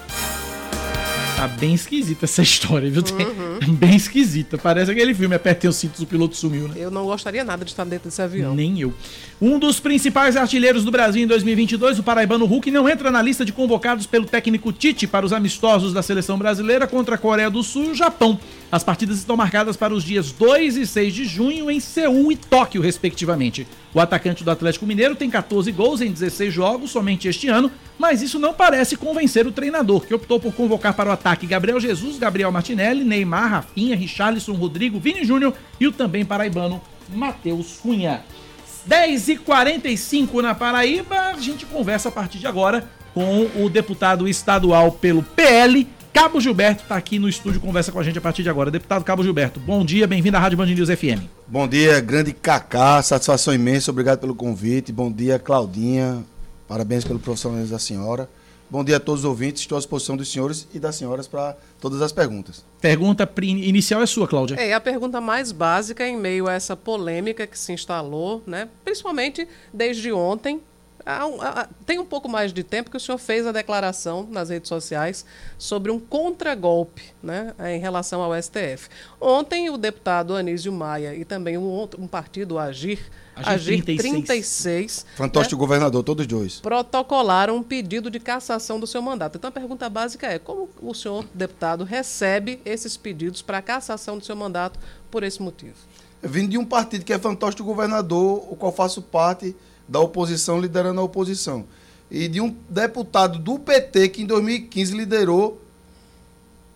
Tá 1.37 1.47
bem 1.47 1.75
esquisita 1.75 2.25
essa 2.25 2.41
história, 2.43 2.91
viu? 2.91 3.03
Uhum. 3.03 3.75
Bem 3.77 3.95
esquisita. 3.95 4.57
Parece 4.57 4.91
aquele 4.91 5.15
filme 5.15 5.35
Apertei 5.35 5.69
os 5.69 5.77
cintos, 5.77 6.01
o 6.01 6.07
piloto 6.07 6.35
sumiu, 6.35 6.67
né? 6.67 6.75
Eu 6.77 6.91
não 6.91 7.05
gostaria 7.05 7.45
nada 7.45 7.63
de 7.65 7.71
estar 7.71 7.85
dentro 7.85 8.09
desse 8.09 8.23
avião. 8.23 8.55
Nem 8.55 8.81
eu. 8.81 8.95
Um 9.41 9.59
dos 9.59 9.79
principais 9.79 10.35
artilheiros 10.35 10.83
do 10.83 10.91
Brasil 10.91 11.23
em 11.23 11.27
2022, 11.27 11.99
o 11.99 12.03
paraibano 12.03 12.47
Hulk, 12.47 12.71
não 12.71 12.89
entra 12.89 13.11
na 13.11 13.21
lista 13.21 13.45
de 13.45 13.53
convocados 13.53 14.07
pelo 14.07 14.25
técnico 14.25 14.73
Tite 14.73 15.07
para 15.07 15.27
os 15.27 15.33
amistosos 15.33 15.93
da 15.93 16.03
seleção 16.03 16.39
brasileira 16.39 16.87
contra 16.87 17.17
a 17.17 17.19
Coreia 17.19 17.51
do 17.51 17.63
Sul 17.63 17.85
e 17.85 17.91
o 17.91 17.95
Japão. 17.95 18.41
As 18.71 18.83
partidas 18.83 19.19
estão 19.19 19.37
marcadas 19.37 19.77
para 19.77 19.95
os 19.95 20.03
dias 20.03 20.33
2 20.33 20.77
e 20.77 20.87
6 20.87 21.15
de 21.15 21.25
junho 21.25 21.71
em 21.71 21.79
Seul 21.79 22.33
e 22.33 22.37
Tóquio, 22.37 22.83
respectivamente. 22.83 23.67
O 23.95 24.01
atacante 24.01 24.43
do 24.43 24.51
Atlético 24.51 24.85
Mineiro 24.85 25.15
tem 25.15 25.31
14 25.31 25.71
gols 25.71 26.01
em 26.01 26.11
16 26.11 26.53
jogos 26.53 26.91
somente 26.91 27.29
este 27.29 27.49
ano, 27.49 27.71
mas 27.97 28.23
isso 28.23 28.41
não 28.41 28.53
parece 28.53 28.97
convencer 28.97 29.47
o 29.47 29.53
treinador, 29.53 30.01
que 30.05 30.15
optou 30.15 30.41
por 30.41 30.53
convocar 30.53 30.95
para 30.95 31.11
o 31.11 31.13
ataque 31.13 31.47
Gabriel 31.47 31.79
Jesus, 31.79 32.19
Gabriel 32.19 32.51
Martinelli, 32.51 33.05
Neymar, 33.05 33.51
Rafinha, 33.51 33.95
Richarlison, 33.95 34.55
Rodrigo, 34.55 34.99
Vini 34.99 35.25
Júnior 35.25 35.55
e 35.79 35.87
o 35.87 35.93
também 35.93 36.25
paraibano 36.25 36.83
Matheus 37.09 37.79
Cunha. 37.81 38.25
10h45 38.89 40.43
na 40.43 40.55
Paraíba, 40.55 41.17
a 41.17 41.39
gente 41.39 41.65
conversa 41.67 42.09
a 42.09 42.13
partir 42.13 42.39
de 42.39 42.47
agora 42.47 42.89
com 43.15 43.49
o 43.57 43.71
deputado 43.71 44.29
estadual 44.29 44.93
pelo 44.93 45.23
PL, 45.23 45.89
Cabo 46.17 46.41
Gilberto, 46.41 46.83
está 46.83 46.97
aqui 46.97 47.19
no 47.19 47.29
estúdio, 47.29 47.61
conversa 47.61 47.93
com 47.93 48.01
a 48.01 48.03
gente 48.03 48.17
a 48.17 48.23
partir 48.23 48.43
de 48.43 48.49
agora. 48.49 48.71
Deputado 48.71 49.05
Cabo 49.05 49.23
Gilberto, 49.23 49.61
bom 49.61 49.85
dia, 49.85 50.07
bem-vindo 50.07 50.35
à 50.39 50.41
Rádio 50.41 50.57
Band 50.57 50.65
News 50.65 50.89
FM. 50.89 51.29
Bom 51.47 51.69
dia, 51.69 52.01
grande 52.01 52.33
Cacá, 52.33 53.03
satisfação 53.03 53.53
imensa, 53.53 53.91
obrigado 53.91 54.21
pelo 54.21 54.35
convite. 54.35 54.91
Bom 54.93 55.13
dia, 55.13 55.39
Claudinha, 55.39 56.25
parabéns 56.67 57.05
pelo 57.05 57.19
profissionalismo 57.19 57.71
da 57.71 57.79
senhora. 57.79 58.31
Bom 58.71 58.83
dia 58.83 58.97
a 58.97 59.01
todos 59.01 59.21
os 59.21 59.25
ouvintes. 59.27 59.61
Estou 59.61 59.77
à 59.77 59.79
disposição 59.79 60.17
dos 60.17 60.33
senhores 60.33 60.67
e 60.73 60.79
das 60.79 60.97
senhoras 60.97 61.29
para 61.29 61.55
todas 61.83 62.01
as 62.01 62.13
perguntas. 62.13 62.65
Pergunta 62.81 63.31
inicial 63.43 64.01
é 64.01 64.07
sua, 64.07 64.27
Cláudia. 64.27 64.55
É, 64.55 64.73
a 64.73 64.81
pergunta 64.81 65.21
mais 65.21 65.53
básica 65.53 66.09
em 66.09 66.17
meio 66.17 66.49
a 66.49 66.55
essa 66.55 66.75
polêmica 66.75 67.47
que 67.47 67.59
se 67.59 67.75
instalou, 67.75 68.43
né? 68.47 68.71
principalmente 68.83 69.47
desde 69.71 70.11
ontem, 70.11 70.63
tem 71.85 72.01
um 72.01 72.05
pouco 72.05 72.29
mais 72.29 72.53
de 72.53 72.65
tempo 72.65 72.91
que 72.91 72.97
o 72.97 73.01
senhor 73.01 73.19
fez 73.19 73.47
a 73.47 73.53
declaração 73.53 74.27
nas 74.29 74.49
redes 74.49 74.69
sociais 74.69 75.25
sobre 75.57 75.93
um 75.93 76.01
contragolpe 76.01 77.05
né, 77.23 77.55
em 77.73 77.79
relação 77.79 78.21
ao 78.23 78.33
STF. 78.43 78.89
Ontem, 79.21 79.71
o 79.71 79.77
deputado 79.77 80.35
Anísio 80.35 80.73
Maia 80.73 81.15
e 81.15 81.25
também 81.25 81.57
um, 81.57 81.63
outro, 81.63 82.03
um 82.03 82.09
partido, 82.09 82.59
Agir, 82.59 82.99
Agir, 83.37 83.85
36, 83.85 84.25
36 84.25 85.07
Fantástico 85.15 85.55
né, 85.55 85.61
governador, 85.61 86.03
todos 86.03 86.27
dois. 86.27 86.59
Protocolaram 86.59 87.57
um 87.57 87.63
pedido 87.63 88.11
de 88.11 88.19
cassação 88.19 88.81
do 88.81 88.87
seu 88.87 89.01
mandato. 89.01 89.39
Então, 89.39 89.49
a 89.49 89.53
pergunta 89.53 89.89
básica 89.89 90.27
é: 90.27 90.41
como 90.41 90.69
o 90.83 90.93
senhor, 90.93 91.25
deputado, 91.33 91.85
recebe 91.85 92.61
esses 92.65 92.97
pedidos 92.97 93.43
para 93.43 93.63
cassação 93.63 94.19
do 94.19 94.25
seu 94.25 94.35
mandato 94.35 94.81
por 95.09 95.23
esse 95.23 95.41
motivo? 95.41 95.77
Eu 96.21 96.31
vim 96.31 96.49
de 96.49 96.59
um 96.59 96.65
partido 96.65 97.05
que 97.05 97.13
é 97.13 97.19
fantástico 97.19 97.63
governador, 97.63 98.45
o 98.51 98.57
qual 98.57 98.73
faço 98.73 99.01
parte 99.01 99.55
da 99.89 100.01
oposição 100.01 100.61
liderando 100.61 101.01
a 101.01 101.05
oposição. 101.05 101.65
E 102.11 102.29
de 102.29 102.41
um 102.41 102.57
deputado 102.69 103.39
do 103.39 103.59
PT 103.59 104.09
que 104.11 104.23
em 104.23 104.27
2015 104.27 104.97
liderou 104.97 105.61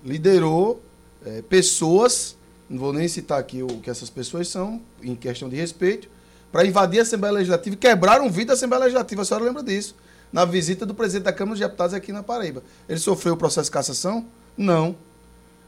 liderou 0.05 0.82
é, 1.24 1.43
pessoas, 1.43 2.37
não 2.69 2.78
vou 2.78 2.93
nem 2.93 3.07
citar 3.07 3.39
aqui 3.39 3.62
o 3.62 3.66
que 3.66 3.91
essas 3.91 4.09
pessoas 4.09 4.49
são, 4.49 4.81
em 5.03 5.15
questão 5.15 5.49
de 5.49 5.57
respeito, 5.57 6.09
para 6.51 6.66
invadir 6.66 6.99
a 6.99 7.03
Assembleia 7.03 7.35
Legislativa 7.35 7.74
e 7.74 7.78
quebraram 7.78 8.27
o 8.27 8.31
vidro 8.31 8.49
da 8.49 8.53
Assembleia 8.55 8.85
Legislativa. 8.85 9.23
A 9.23 9.24
senhora 9.24 9.45
lembra 9.45 9.62
disso? 9.62 9.95
Na 10.32 10.45
visita 10.45 10.87
do 10.87 10.95
presidente 10.95 11.24
da 11.24 11.32
Câmara 11.32 11.55
dos 11.55 11.61
Deputados 11.61 11.95
aqui 11.95 12.12
na 12.12 12.23
Paraíba. 12.23 12.62
Ele 12.89 12.99
sofreu 12.99 13.35
o 13.35 13.37
processo 13.37 13.66
de 13.66 13.73
cassação? 13.73 14.27
Não. 14.57 14.97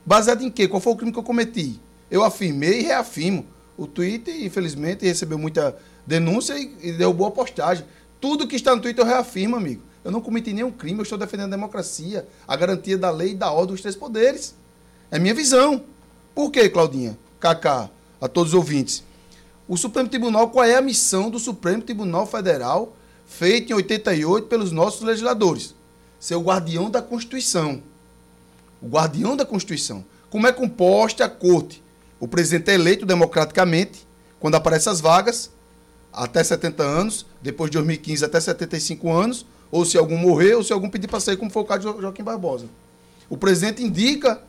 Baseado 0.05 0.43
em 0.43 0.51
quê? 0.51 0.67
Qual 0.67 0.81
foi 0.81 0.93
o 0.93 0.97
crime 0.97 1.13
que 1.13 1.19
eu 1.19 1.23
cometi? 1.23 1.81
Eu 2.11 2.25
afirmei 2.25 2.81
e 2.81 2.83
reafirmo. 2.83 3.47
O 3.77 3.87
Twitter, 3.87 4.45
infelizmente, 4.45 5.05
recebeu 5.05 5.39
muita 5.39 5.77
denúncia 6.07 6.59
e, 6.59 6.77
e 6.83 6.93
deu 6.93 7.13
boa 7.13 7.31
postagem. 7.31 7.85
Tudo 8.21 8.47
que 8.47 8.57
está 8.57 8.75
no 8.75 8.83
Twitter 8.83 9.05
eu 9.05 9.09
reafirmo, 9.09 9.57
amigo. 9.57 9.83
Eu 10.05 10.11
não 10.11 10.21
cometi 10.21 10.53
nenhum 10.53 10.71
crime, 10.71 10.99
eu 10.99 11.05
estou 11.05 11.19
defendendo 11.19 11.53
a 11.53 11.57
democracia, 11.57 12.27
a 12.47 12.57
garantia 12.57 12.99
da 12.99 13.11
lei 13.11 13.33
e 13.33 13.35
da 13.35 13.51
ordem 13.53 13.75
dos 13.75 13.81
três 13.81 13.95
poderes. 13.95 14.55
É 15.11 15.19
minha 15.19 15.35
visão. 15.35 15.85
Por 16.35 16.51
quê, 16.51 16.69
Claudinha? 16.69 17.17
Kaká, 17.39 17.91
a 18.21 18.29
todos 18.29 18.53
os 18.53 18.59
ouvintes. 18.59 19.05
O 19.69 19.77
Supremo 19.77 20.09
Tribunal, 20.09 20.51
qual 20.51 20.65
é 20.65 20.77
a 20.77 20.83
missão 20.83 21.31
do 21.31 21.39
Supremo 21.39 21.83
Tribunal 21.83 22.27
Federal, 22.27 22.97
feita 23.27 23.73
em 23.73 23.77
88 23.77 24.49
pelos 24.49 24.73
nossos 24.73 25.03
legisladores? 25.03 25.75
Ser 26.19 26.35
o 26.35 26.43
guardião 26.43 26.91
da 26.91 27.01
Constituição. 27.01 27.83
O 28.81 28.89
guardião 28.89 29.37
da 29.37 29.45
Constituição. 29.45 30.05
Como 30.31 30.47
é 30.47 30.53
composta 30.53 31.25
a 31.25 31.29
corte? 31.29 31.83
O 32.23 32.29
presidente 32.29 32.71
é 32.71 32.75
eleito 32.75 33.05
democraticamente, 33.05 34.07
quando 34.39 34.55
aparecem 34.55 34.93
as 34.93 35.01
vagas, 35.01 35.51
até 36.13 36.45
70 36.45 36.81
anos, 36.81 37.27
depois 37.43 37.69
de 37.69 37.79
2015 37.79 38.25
até 38.25 38.39
75 38.39 39.11
anos, 39.11 39.45
ou 39.73 39.85
se 39.85 39.99
algum 39.99 40.17
morrer, 40.17 40.55
ou 40.55 40.63
se 40.63 40.73
algum 40.73 40.89
pedir 40.89 41.09
para 41.09 41.19
sair, 41.19 41.37
como 41.37 41.51
foi 41.51 41.63
o 41.63 41.65
caso 41.65 41.93
de 41.93 42.01
Joaquim 42.01 42.23
Barbosa. 42.23 42.67
O 43.29 43.37
presidente 43.37 43.83
indica 43.83 44.41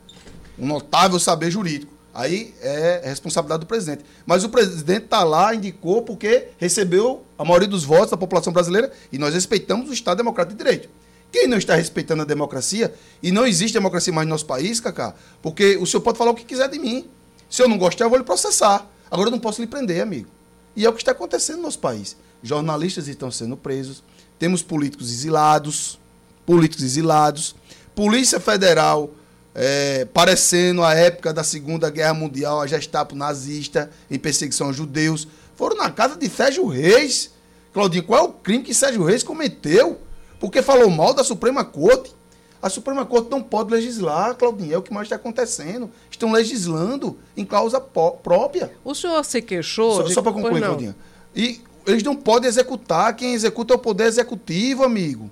um 0.59 0.67
notável 0.67 1.19
saber 1.19 1.49
jurídico. 1.49 1.91
Aí 2.13 2.53
é 2.61 3.01
responsabilidade 3.05 3.61
do 3.61 3.65
presidente. 3.65 4.05
Mas 4.23 4.43
o 4.43 4.49
presidente 4.49 5.05
está 5.05 5.23
lá, 5.23 5.55
indicou, 5.55 6.03
porque 6.03 6.49
recebeu 6.59 7.23
a 7.39 7.43
maioria 7.43 7.67
dos 7.67 7.83
votos 7.83 8.11
da 8.11 8.17
população 8.17 8.53
brasileira 8.53 8.91
e 9.11 9.17
nós 9.17 9.33
respeitamos 9.33 9.89
o 9.89 9.93
Estado 9.93 10.17
Democrático 10.17 10.55
de 10.55 10.63
Direito. 10.63 10.89
Quem 11.31 11.47
não 11.47 11.57
está 11.57 11.73
respeitando 11.73 12.21
a 12.21 12.25
democracia, 12.25 12.93
e 13.23 13.31
não 13.31 13.47
existe 13.47 13.73
democracia 13.73 14.13
mais 14.13 14.27
no 14.27 14.33
nosso 14.35 14.45
país, 14.45 14.79
Cacá, 14.79 15.15
porque 15.41 15.75
o 15.77 15.87
senhor 15.87 16.01
pode 16.01 16.19
falar 16.19 16.29
o 16.29 16.35
que 16.35 16.45
quiser 16.45 16.69
de 16.69 16.77
mim. 16.77 17.09
Se 17.53 17.61
eu 17.61 17.69
não 17.69 17.77
gostar, 17.77 18.05
eu 18.05 18.09
vou 18.09 18.17
lhe 18.17 18.25
processar. 18.25 18.83
Agora 19.11 19.27
eu 19.27 19.31
não 19.31 19.37
posso 19.37 19.61
lhe 19.61 19.67
prender, 19.67 20.01
amigo. 20.01 20.27
E 20.75 20.87
é 20.87 20.89
o 20.89 20.91
que 20.91 21.03
está 21.03 21.11
acontecendo 21.11 21.57
no 21.57 21.61
nosso 21.61 21.77
país. 21.77 22.17
Jornalistas 22.41 23.07
estão 23.07 23.29
sendo 23.29 23.55
presos, 23.55 24.03
temos 24.39 24.63
políticos 24.63 25.11
exilados, 25.11 25.99
políticos 26.47 26.83
exilados, 26.83 27.55
Polícia 27.93 28.39
Federal 28.39 29.11
é, 29.53 30.03
parecendo 30.05 30.83
a 30.83 30.95
época 30.95 31.31
da 31.31 31.43
Segunda 31.43 31.91
Guerra 31.91 32.15
Mundial, 32.15 32.59
a 32.59 32.65
Gestapo 32.65 33.13
nazista 33.15 33.91
em 34.09 34.17
perseguição 34.17 34.69
a 34.69 34.73
judeus, 34.73 35.27
foram 35.55 35.77
na 35.77 35.91
casa 35.91 36.15
de 36.15 36.27
Sérgio 36.29 36.65
Reis. 36.65 37.29
Claudinho, 37.71 38.03
qual 38.03 38.19
é 38.19 38.27
o 38.27 38.33
crime 38.33 38.63
que 38.63 38.73
Sérgio 38.73 39.03
Reis 39.03 39.21
cometeu? 39.21 39.99
Porque 40.39 40.63
falou 40.63 40.89
mal 40.89 41.13
da 41.13 41.23
Suprema 41.23 41.63
Corte. 41.63 42.15
A 42.63 42.69
Suprema 42.69 43.05
Corte 43.05 43.29
não 43.29 43.41
pode 43.41 43.69
legislar, 43.73 44.35
Claudinho, 44.35 44.73
é 44.73 44.77
o 44.77 44.81
que 44.81 44.93
mais 44.93 45.07
está 45.07 45.17
acontecendo. 45.17 45.91
Estão 46.09 46.31
legislando 46.31 47.19
em 47.35 47.43
causa 47.43 47.77
própria. 47.77 48.71
O 48.85 48.95
senhor 48.95 49.21
se 49.25 49.41
queixou? 49.41 49.97
Só, 49.97 50.03
de... 50.03 50.13
só 50.13 50.21
para 50.21 50.31
concluir, 50.31 50.61
Claudinho. 50.61 50.95
E 51.35 51.59
eles 51.85 52.03
não 52.03 52.15
podem 52.15 52.47
executar, 52.47 53.13
quem 53.17 53.33
executa 53.33 53.73
é 53.73 53.75
o 53.75 53.79
Poder 53.79 54.05
Executivo, 54.05 54.85
amigo. 54.85 55.29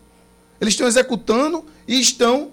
Eles 0.59 0.73
estão 0.73 0.85
executando 0.85 1.63
e 1.87 2.01
estão 2.01 2.51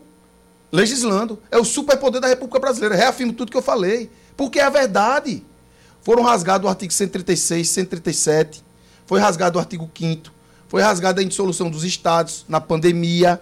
legislando. 0.71 1.43
É 1.51 1.59
o 1.59 1.65
superpoder 1.65 2.21
da 2.21 2.29
República 2.29 2.61
Brasileira. 2.61 2.95
Reafirmo 2.95 3.33
tudo 3.33 3.51
que 3.51 3.59
eu 3.59 3.63
falei. 3.63 4.09
Porque 4.37 4.61
é 4.61 4.63
a 4.63 4.71
verdade. 4.71 5.45
Foram 6.03 6.23
rasgados 6.23 6.65
o 6.65 6.69
artigo 6.69 6.93
136, 6.93 7.69
137, 7.69 8.65
foi 9.05 9.19
rasgado 9.19 9.59
o 9.59 9.61
artigo 9.61 9.91
5 9.93 10.39
foi 10.69 10.83
rasgada 10.83 11.23
a 11.23 11.25
dissolução 11.25 11.71
dos 11.71 11.83
estados 11.83 12.45
na 12.47 12.61
pandemia. 12.61 13.41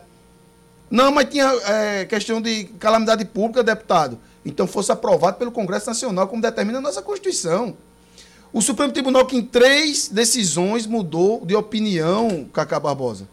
Não, 0.91 1.11
mas 1.11 1.29
tinha 1.29 1.47
é, 1.47 2.05
questão 2.05 2.41
de 2.41 2.65
calamidade 2.79 3.25
pública, 3.25 3.63
deputado. 3.63 4.19
Então 4.45 4.67
fosse 4.67 4.93
aprovado 4.93 5.37
pelo 5.37 5.51
Congresso 5.51 5.87
Nacional, 5.89 6.29
como 6.29 6.41
determina 6.41 6.79
a 6.79 6.81
nossa 6.81 7.03
Constituição. 7.03 7.77
O 8.53 8.63
Supremo 8.63 8.93
Tribunal, 8.93 9.27
que 9.27 9.37
em 9.37 9.43
três 9.43 10.09
decisões 10.09 10.87
mudou 10.87 11.45
de 11.45 11.55
opinião, 11.55 12.49
Cacá 12.53 12.79
Barbosa. 12.79 13.29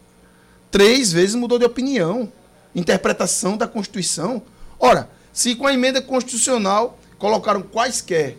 Três 0.70 1.12
vezes 1.12 1.36
mudou 1.36 1.58
de 1.58 1.64
opinião. 1.64 2.30
Interpretação 2.74 3.56
da 3.56 3.68
Constituição. 3.68 4.42
Ora, 4.78 5.08
se 5.32 5.54
com 5.54 5.66
a 5.66 5.72
emenda 5.72 6.02
constitucional 6.02 6.98
colocaram 7.16 7.62
quaisquer, 7.62 8.36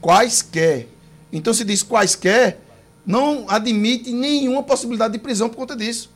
quaisquer, 0.00 0.88
então 1.32 1.54
se 1.54 1.64
diz 1.64 1.84
quaisquer, 1.84 2.60
não 3.06 3.48
admite 3.48 4.12
nenhuma 4.12 4.62
possibilidade 4.62 5.12
de 5.12 5.20
prisão 5.20 5.48
por 5.48 5.56
conta 5.56 5.76
disso. 5.76 6.10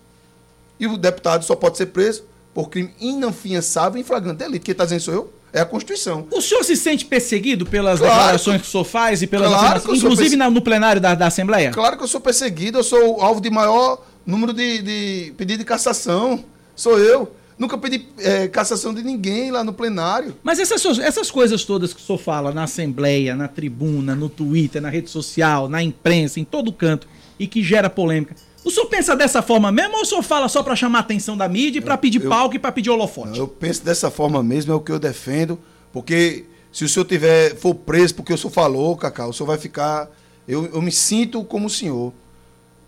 E 0.80 0.86
o 0.88 0.96
deputado 0.96 1.44
só 1.44 1.54
pode 1.54 1.76
ser 1.76 1.86
preso 1.86 2.24
por 2.54 2.68
crime 2.68 2.90
inafiançável 3.00 4.00
em 4.00 4.04
flagrante 4.04 4.38
delito. 4.38 4.64
Quem 4.64 4.72
está 4.72 4.84
dizendo 4.84 5.00
sou 5.00 5.14
eu? 5.14 5.32
É 5.52 5.60
a 5.60 5.66
Constituição. 5.66 6.26
O 6.30 6.40
senhor 6.40 6.64
se 6.64 6.74
sente 6.76 7.04
perseguido 7.04 7.66
pelas 7.66 7.98
claro, 7.98 8.14
declarações 8.14 8.62
que 8.62 8.68
o 8.68 8.70
senhor 8.70 8.84
faz 8.84 9.22
e 9.22 9.26
pelas 9.26 9.50
claro 9.50 9.78
inclusive 9.78 10.36
perse... 10.36 10.36
no 10.36 10.62
plenário 10.62 11.00
da, 11.00 11.14
da 11.14 11.26
Assembleia? 11.26 11.70
Claro 11.70 11.98
que 11.98 12.02
eu 12.02 12.08
sou 12.08 12.20
perseguido, 12.20 12.78
eu 12.78 12.84
sou 12.84 13.20
alvo 13.20 13.40
de 13.40 13.50
maior 13.50 14.02
número 14.24 14.52
de, 14.54 14.80
de 14.80 15.34
pedido 15.36 15.58
de 15.58 15.64
cassação. 15.64 16.42
Sou 16.74 16.98
eu. 16.98 17.30
Nunca 17.58 17.76
pedi 17.76 18.08
é, 18.18 18.48
cassação 18.48 18.94
de 18.94 19.02
ninguém 19.02 19.50
lá 19.50 19.62
no 19.62 19.72
plenário. 19.74 20.34
Mas 20.42 20.58
essas, 20.58 20.98
essas 20.98 21.30
coisas 21.30 21.64
todas 21.64 21.92
que 21.92 22.00
o 22.00 22.02
senhor 22.02 22.18
fala 22.18 22.50
na 22.50 22.64
Assembleia, 22.64 23.36
na 23.36 23.46
tribuna, 23.46 24.14
no 24.14 24.28
Twitter, 24.28 24.80
na 24.80 24.88
rede 24.88 25.10
social, 25.10 25.68
na 25.68 25.82
imprensa, 25.82 26.40
em 26.40 26.44
todo 26.44 26.72
canto, 26.72 27.06
e 27.38 27.46
que 27.46 27.62
gera 27.62 27.90
polêmica, 27.90 28.34
o 28.64 28.70
senhor 28.70 28.86
pensa 28.86 29.16
dessa 29.16 29.42
forma 29.42 29.72
mesmo 29.72 29.96
ou 29.96 30.02
o 30.02 30.04
senhor 30.04 30.22
fala 30.22 30.48
só 30.48 30.62
para 30.62 30.76
chamar 30.76 30.98
a 30.98 31.00
atenção 31.00 31.36
da 31.36 31.48
mídia 31.48 31.78
e 31.78 31.82
para 31.82 31.98
pedir 31.98 32.22
eu, 32.22 32.28
palco 32.28 32.54
e 32.54 32.58
para 32.58 32.70
pedir 32.70 32.90
holofote? 32.90 33.38
Eu 33.38 33.48
penso 33.48 33.84
dessa 33.84 34.10
forma 34.10 34.42
mesmo, 34.42 34.72
é 34.72 34.74
o 34.74 34.80
que 34.80 34.92
eu 34.92 34.98
defendo, 34.98 35.58
porque 35.92 36.44
se 36.72 36.84
o 36.84 36.88
senhor 36.88 37.04
tiver, 37.04 37.56
for 37.56 37.74
preso 37.74 38.14
porque 38.14 38.32
o 38.32 38.38
senhor 38.38 38.52
falou, 38.52 38.96
Cacau, 38.96 39.30
o 39.30 39.32
senhor 39.32 39.46
vai 39.46 39.58
ficar. 39.58 40.08
Eu, 40.46 40.66
eu 40.66 40.80
me 40.80 40.92
sinto 40.92 41.44
como 41.44 41.66
o 41.66 41.70
senhor. 41.70 42.12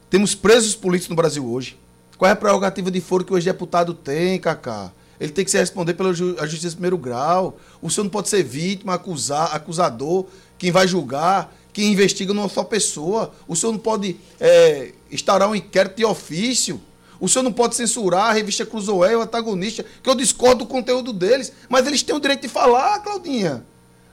Temos 0.09 0.35
presos 0.35 0.75
políticos 0.75 1.11
no 1.11 1.17
Brasil 1.17 1.45
hoje. 1.45 1.77
Qual 2.17 2.29
é 2.29 2.33
a 2.33 2.37
prerrogativa 2.37 2.91
de 2.91 3.01
foro 3.01 3.25
que 3.25 3.33
o 3.33 3.37
ex-deputado 3.37 3.93
tem, 3.93 4.39
Cacá? 4.39 4.93
Ele 5.21 5.33
tem 5.33 5.45
que 5.45 5.51
se 5.51 5.59
responder 5.59 5.95
pela 5.95 6.13
ju 6.13 6.37
justiça 6.43 6.71
de 6.71 6.77
primeiro 6.77 6.97
grau. 6.97 7.59
O 7.83 7.91
senhor 7.91 8.05
não 8.05 8.11
pode 8.11 8.29
ser 8.29 8.43
vítima, 8.43 8.95
acusar, 8.95 9.55
acusador, 9.55 10.27
quem 10.57 10.71
vai 10.71 10.87
julgar 10.87 11.53
que 11.75 11.85
investiga 11.85 12.33
numa 12.33 12.49
só 12.49 12.63
pessoa. 12.63 13.33
O 13.49 13.57
senhor 13.57 13.73
não 13.73 13.79
pode 13.81 14.17
é, 14.41 14.93
instaurar 15.15 15.49
um 15.49 15.55
inquérito 15.55 15.97
de 15.97 16.05
ofício. 16.05 16.81
O 17.21 17.29
senhor 17.29 17.43
não 17.43 17.53
pode 17.53 17.77
censurar 17.77 18.31
a 18.31 18.33
revista 18.33 18.67
Cruzoé, 18.67 19.17
o 19.17 19.23
antagonista, 19.23 19.85
que 20.03 20.11
eu 20.11 20.15
discordo 20.15 20.65
do 20.65 20.67
conteúdo 20.67 21.13
deles. 21.13 21.53
Mas 21.69 21.87
eles 21.87 22.03
têm 22.03 22.15
o 22.15 22.21
direito 22.21 22.43
de 22.43 22.49
falar, 22.49 22.99
Claudinha. 23.01 23.65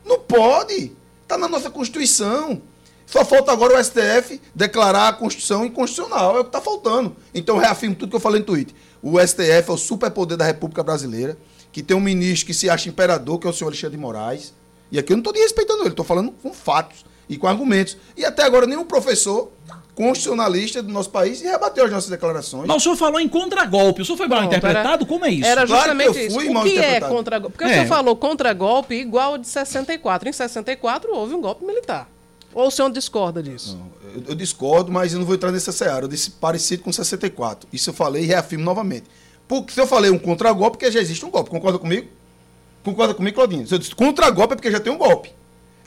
Não 0.05 0.19
pode. 0.19 0.91
Está 1.23 1.37
na 1.37 1.47
nossa 1.47 1.69
Constituição. 1.69 2.61
Só 3.05 3.25
falta 3.25 3.51
agora 3.51 3.77
o 3.77 3.83
STF 3.83 4.39
declarar 4.55 5.09
a 5.09 5.13
Constituição 5.13 5.65
inconstitucional. 5.65 6.37
É 6.37 6.39
o 6.39 6.43
que 6.43 6.49
está 6.49 6.61
faltando. 6.61 7.15
Então, 7.33 7.57
reafirmo 7.57 7.95
tudo 7.95 8.11
que 8.11 8.15
eu 8.15 8.21
falei 8.21 8.39
no 8.39 8.45
Twitter. 8.45 8.73
O 9.01 9.19
STF 9.19 9.69
é 9.69 9.71
o 9.71 9.77
superpoder 9.77 10.37
da 10.37 10.45
República 10.45 10.83
Brasileira, 10.83 11.37
que 11.71 11.81
tem 11.81 11.97
um 11.97 12.01
ministro 12.01 12.47
que 12.47 12.53
se 12.53 12.69
acha 12.69 12.87
imperador, 12.87 13.39
que 13.39 13.47
é 13.47 13.49
o 13.49 13.53
senhor 13.53 13.69
Alexandre 13.69 13.97
de 13.97 14.01
Moraes. 14.01 14.53
E 14.91 14.99
aqui 14.99 15.11
eu 15.11 15.17
não 15.17 15.21
estou 15.21 15.33
respeitando 15.33 15.81
ele, 15.81 15.89
estou 15.89 16.05
falando 16.05 16.31
com 16.31 16.53
fatos. 16.53 17.03
e 17.27 17.37
com 17.37 17.47
argumentos. 17.47 17.97
E 18.17 18.25
até 18.25 18.43
agora 18.43 18.67
nenhum 18.67 18.85
professor 18.85 19.49
constitucionalista 20.05 20.81
do 20.81 20.91
nosso 20.91 21.09
país 21.09 21.41
rebateu 21.41 21.85
as 21.85 21.91
nossas 21.91 22.09
declarações. 22.09 22.67
Mas 22.67 22.77
o 22.77 22.79
senhor 22.79 22.95
falou 22.95 23.19
em 23.19 23.27
contragolpe. 23.29 24.01
O 24.01 24.05
senhor 24.05 24.17
foi 24.17 24.27
mal 24.27 24.39
Pronto, 24.39 24.51
interpretado? 24.55 24.87
era- 25.03 25.05
Como 25.05 25.25
é 25.25 25.29
isso? 25.31 25.45
Era 25.47 25.65
Claro 25.67 25.81
justamente 25.81 26.11
que 26.13 26.19
eu 26.19 26.27
isso. 26.27 26.59
O 26.59 26.63
que 26.63 26.79
é 26.79 26.99
contragolpe? 27.01 27.57
Porque 27.57 27.63
É. 27.65 27.67
o 27.67 27.73
senhor 27.75 27.87
falou 27.87 28.15
contragolpe 28.15 28.95
igual 28.95 29.33
ao 29.33 29.37
de 29.37 29.47
64. 29.47 30.27
Em 30.27 30.33
64 30.33 31.13
houve 31.13 31.33
um 31.35 31.41
golpe 31.41 31.63
militar. 31.65 32.09
Ou 32.53 32.67
o 32.67 32.71
senhor 32.71 32.91
discorda 32.91 33.41
disso? 33.41 33.79
Eu, 34.13 34.23
eu 34.29 34.35
discordo, 34.35 34.91
mas 34.91 35.13
eu 35.13 35.19
não 35.19 35.25
vou 35.25 35.35
entrar 35.35 35.51
nessa 35.51 35.71
seara. 35.71 36.03
Eu 36.05 36.09
disse 36.09 36.31
parecido 36.31 36.83
com 36.83 36.91
64. 36.91 37.67
Isso 37.71 37.89
eu 37.89 37.93
falei 37.93 38.23
e 38.23 38.25
reafirmo 38.25 38.65
novamente. 38.65 39.05
Porque 39.47 39.73
se 39.73 39.79
eu 39.79 39.87
falei 39.87 40.09
um 40.11 40.19
contragolpe, 40.19 40.77
porque 40.77 40.91
já 40.91 40.99
existe 40.99 41.25
um 41.25 41.29
golpe. 41.29 41.49
Concorda 41.49 41.79
comigo? 41.79 42.07
Concorda 42.83 43.13
comigo, 43.13 43.35
Claudinho? 43.35 43.67
Se 43.67 43.73
eu 43.73 43.77
disse 43.79 43.93
contragolpe 43.95 44.53
é 44.53 44.55
porque 44.55 44.71
já 44.71 44.79
tem 44.79 44.91
um 44.91 44.97
golpe. 44.97 45.31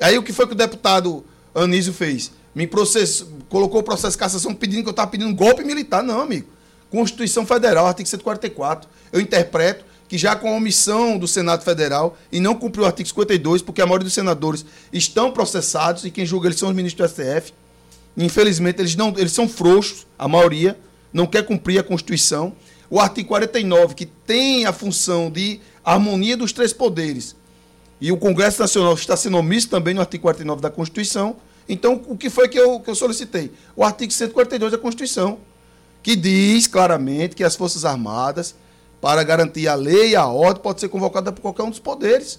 Aí 0.00 0.16
o 0.16 0.22
que 0.22 0.32
foi 0.32 0.46
que 0.46 0.52
o 0.52 0.56
deputado 0.56 1.24
Anísio 1.54 1.92
fez? 1.92 2.32
Me 2.55 2.66
processou, 2.66 3.26
colocou 3.48 3.81
o 3.81 3.82
processo 3.82 4.12
de 4.12 4.18
cassação 4.18 4.55
pedindo 4.55 4.82
que 4.82 4.89
eu 4.89 4.93
estava 4.93 5.10
pedindo 5.10 5.28
um 5.28 5.35
golpe 5.35 5.64
militar. 5.64 6.02
Não, 6.02 6.20
amigo. 6.20 6.48
Constituição 6.90 7.44
Federal, 7.44 7.86
artigo 7.86 8.09
144. 8.09 8.89
Eu 9.12 9.20
interpreto 9.20 9.85
que 10.09 10.18
já 10.18 10.36
com 10.36 10.48
a 10.48 10.52
omissão 10.52 11.18
do 11.18 11.26
Senado 11.26 11.64
Federal 11.64 12.16
e 12.31 12.39
não 12.39 12.55
cumpriu 12.55 12.85
o 12.85 12.86
artigo 12.86 13.09
52, 13.09 13.62
porque 13.62 13.82
a 13.82 13.86
maioria 13.86 14.05
dos 14.05 14.14
senadores 14.14 14.64
estão 14.93 15.32
processados 15.32 16.05
e 16.05 16.10
quem 16.10 16.24
julga 16.24 16.48
eles 16.48 16.59
são 16.59 16.68
os 16.68 16.74
ministros 16.76 17.10
do 17.10 17.14
STF. 17.14 17.52
Infelizmente, 18.16 18.81
eles 18.81 18.94
não, 18.94 19.12
eles 19.16 19.32
são 19.32 19.48
frouxos, 19.48 20.06
a 20.16 20.28
maioria, 20.28 20.78
não 21.12 21.26
quer 21.26 21.44
cumprir 21.44 21.81
a 21.81 21.82
Constituição. 21.82 22.52
O 22.89 23.01
artigo 23.01 23.28
49, 23.28 23.94
que 23.94 24.06
tem 24.06 24.66
a 24.66 24.72
função 24.72 25.31
de 25.31 25.60
harmonia 25.85 26.36
dos 26.36 26.52
três 26.52 26.72
poderes, 26.72 27.35
e 28.01 28.12
o 28.12 28.16
Congresso 28.16 28.60
Nacional 28.60 28.94
está 28.94 29.16
sendo 29.16 29.39
omisso 29.39 29.68
também 29.68 29.94
no 29.94 30.01
artigo 30.01 30.22
49 30.22 30.60
da 30.60 30.70
Constituição. 30.70 31.36
Então, 31.68 32.02
o 32.06 32.16
que 32.16 32.28
foi 32.28 32.48
que 32.48 32.58
eu, 32.58 32.80
que 32.80 32.90
eu 32.90 32.94
solicitei? 32.94 33.52
O 33.74 33.82
artigo 33.84 34.12
142 34.12 34.72
da 34.72 34.78
Constituição, 34.78 35.38
que 36.02 36.14
diz 36.14 36.66
claramente 36.66 37.34
que 37.34 37.42
as 37.42 37.56
Forças 37.56 37.84
Armadas, 37.84 38.54
para 39.00 39.22
garantir 39.22 39.68
a 39.68 39.74
lei 39.74 40.10
e 40.10 40.16
a 40.16 40.26
ordem, 40.26 40.62
pode 40.62 40.80
ser 40.80 40.88
convocada 40.88 41.32
por 41.32 41.40
qualquer 41.40 41.62
um 41.62 41.70
dos 41.70 41.78
poderes. 41.78 42.38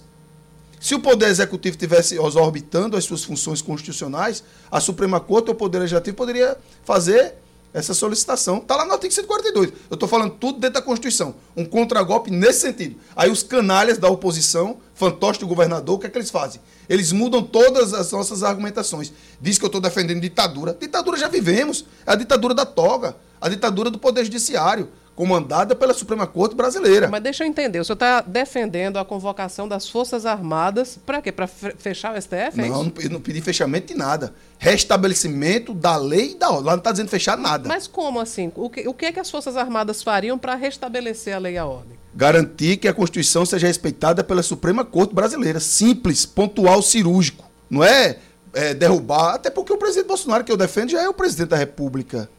Se 0.79 0.93
o 0.93 0.99
Poder 0.99 1.29
Executivo 1.29 1.77
tivesse 1.77 2.15
exorbitando 2.15 2.95
as 2.95 3.05
suas 3.05 3.23
funções 3.23 3.61
constitucionais, 3.61 4.43
a 4.69 4.79
Suprema 4.79 5.19
Corte 5.19 5.47
ou 5.47 5.55
o 5.55 5.57
Poder 5.57 5.79
Legislativo 5.79 6.15
poderia 6.15 6.57
fazer 6.83 7.35
essa 7.75 7.93
solicitação. 7.93 8.59
Está 8.59 8.77
lá 8.77 8.85
no 8.85 8.93
artigo 8.93 9.13
142. 9.13 9.69
Eu 9.89 9.95
estou 9.95 10.07
falando 10.07 10.31
tudo 10.31 10.59
dentro 10.59 10.75
da 10.75 10.81
Constituição. 10.81 11.35
Um 11.57 11.65
contragolpe 11.65 12.31
nesse 12.31 12.61
sentido. 12.61 12.95
Aí 13.13 13.29
os 13.29 13.43
canalhas 13.43 13.97
da 13.97 14.07
oposição, 14.07 14.77
fantoche 14.93 15.41
do 15.41 15.45
governador, 15.45 15.97
o 15.97 15.99
que 15.99 16.07
é 16.07 16.09
que 16.09 16.17
eles 16.17 16.31
fazem? 16.31 16.61
Eles 16.87 17.11
mudam 17.11 17.43
todas 17.43 17.93
as 17.93 18.09
nossas 18.13 18.43
argumentações. 18.43 19.11
Diz 19.41 19.57
que 19.57 19.65
eu 19.65 19.67
estou 19.67 19.81
defendendo 19.81 20.21
ditadura. 20.21 20.73
Ditadura 20.79 21.17
já 21.17 21.27
vivemos. 21.27 21.85
É 22.07 22.13
a 22.13 22.15
ditadura 22.15 22.53
da 22.53 22.65
toga. 22.65 23.17
A 23.41 23.49
ditadura 23.49 23.91
do 23.91 23.99
Poder 23.99 24.23
Judiciário, 24.23 24.89
comandada 25.15 25.75
pela 25.75 25.93
Suprema 25.93 26.27
Corte 26.27 26.55
Brasileira. 26.55 27.07
Mas 27.07 27.23
deixa 27.23 27.43
eu 27.43 27.47
entender, 27.47 27.79
o 27.79 27.85
senhor 27.85 27.95
está 27.95 28.21
defendendo 28.21 28.97
a 28.97 29.05
convocação 29.05 29.67
das 29.67 29.87
Forças 29.87 30.25
Armadas 30.25 30.99
para 31.05 31.21
quê? 31.21 31.31
Para 31.31 31.47
fechar 31.47 32.13
o 32.13 32.21
STF? 32.21 32.59
é 32.59 32.67
Não, 32.67 32.91
eu 32.99 33.09
não 33.09 33.21
pedi 33.21 33.39
fechamento 33.41 33.93
de 33.93 33.97
nada. 33.97 34.33
Restabelecimento 34.59 35.73
da 35.73 35.95
lei 35.95 36.31
e 36.31 36.35
da 36.35 36.49
ordem. 36.49 36.65
Lá 36.65 36.71
não 36.73 36.79
está 36.79 36.91
dizendo 36.91 37.09
fechar 37.09 37.37
nada. 37.37 37.67
Mas 37.67 37.87
como 37.87 38.19
assim? 38.19 38.51
O 38.55 38.69
que, 38.69 38.87
o 38.87 38.93
que 38.93 39.05
é 39.05 39.11
que 39.11 39.19
as 39.19 39.31
Forças 39.31 39.55
Armadas 39.55 40.03
fariam 40.03 40.37
para 40.37 40.55
restabelecer 40.55 41.35
a 41.35 41.39
lei 41.39 41.53
e 41.53 41.57
a 41.57 41.65
ordem? 41.65 41.97
Garantir 42.13 42.77
que 42.77 42.87
a 42.87 42.93
Constituição 42.93 43.45
seja 43.45 43.67
respeitada 43.67 44.23
pela 44.23 44.43
Suprema 44.43 44.83
Corte 44.83 45.13
Brasileira. 45.13 45.59
Simples, 45.59 46.25
pontual, 46.25 46.81
cirúrgico. 46.81 47.45
Não 47.69 47.83
é, 47.83 48.17
é, 48.53 48.73
derrubar. 48.73 49.35
Até 49.35 49.49
porque 49.49 49.71
o 49.71 49.77
presidente 49.77 50.07
Bolsonaro, 50.07 50.43
que 50.43 50.51
eu 50.51 50.57
defendo, 50.57 50.91
já 50.91 51.01
é 51.01 51.09
o 51.09 51.13
presidente 51.13 51.49
da 51.49 51.57
República. 51.57 52.29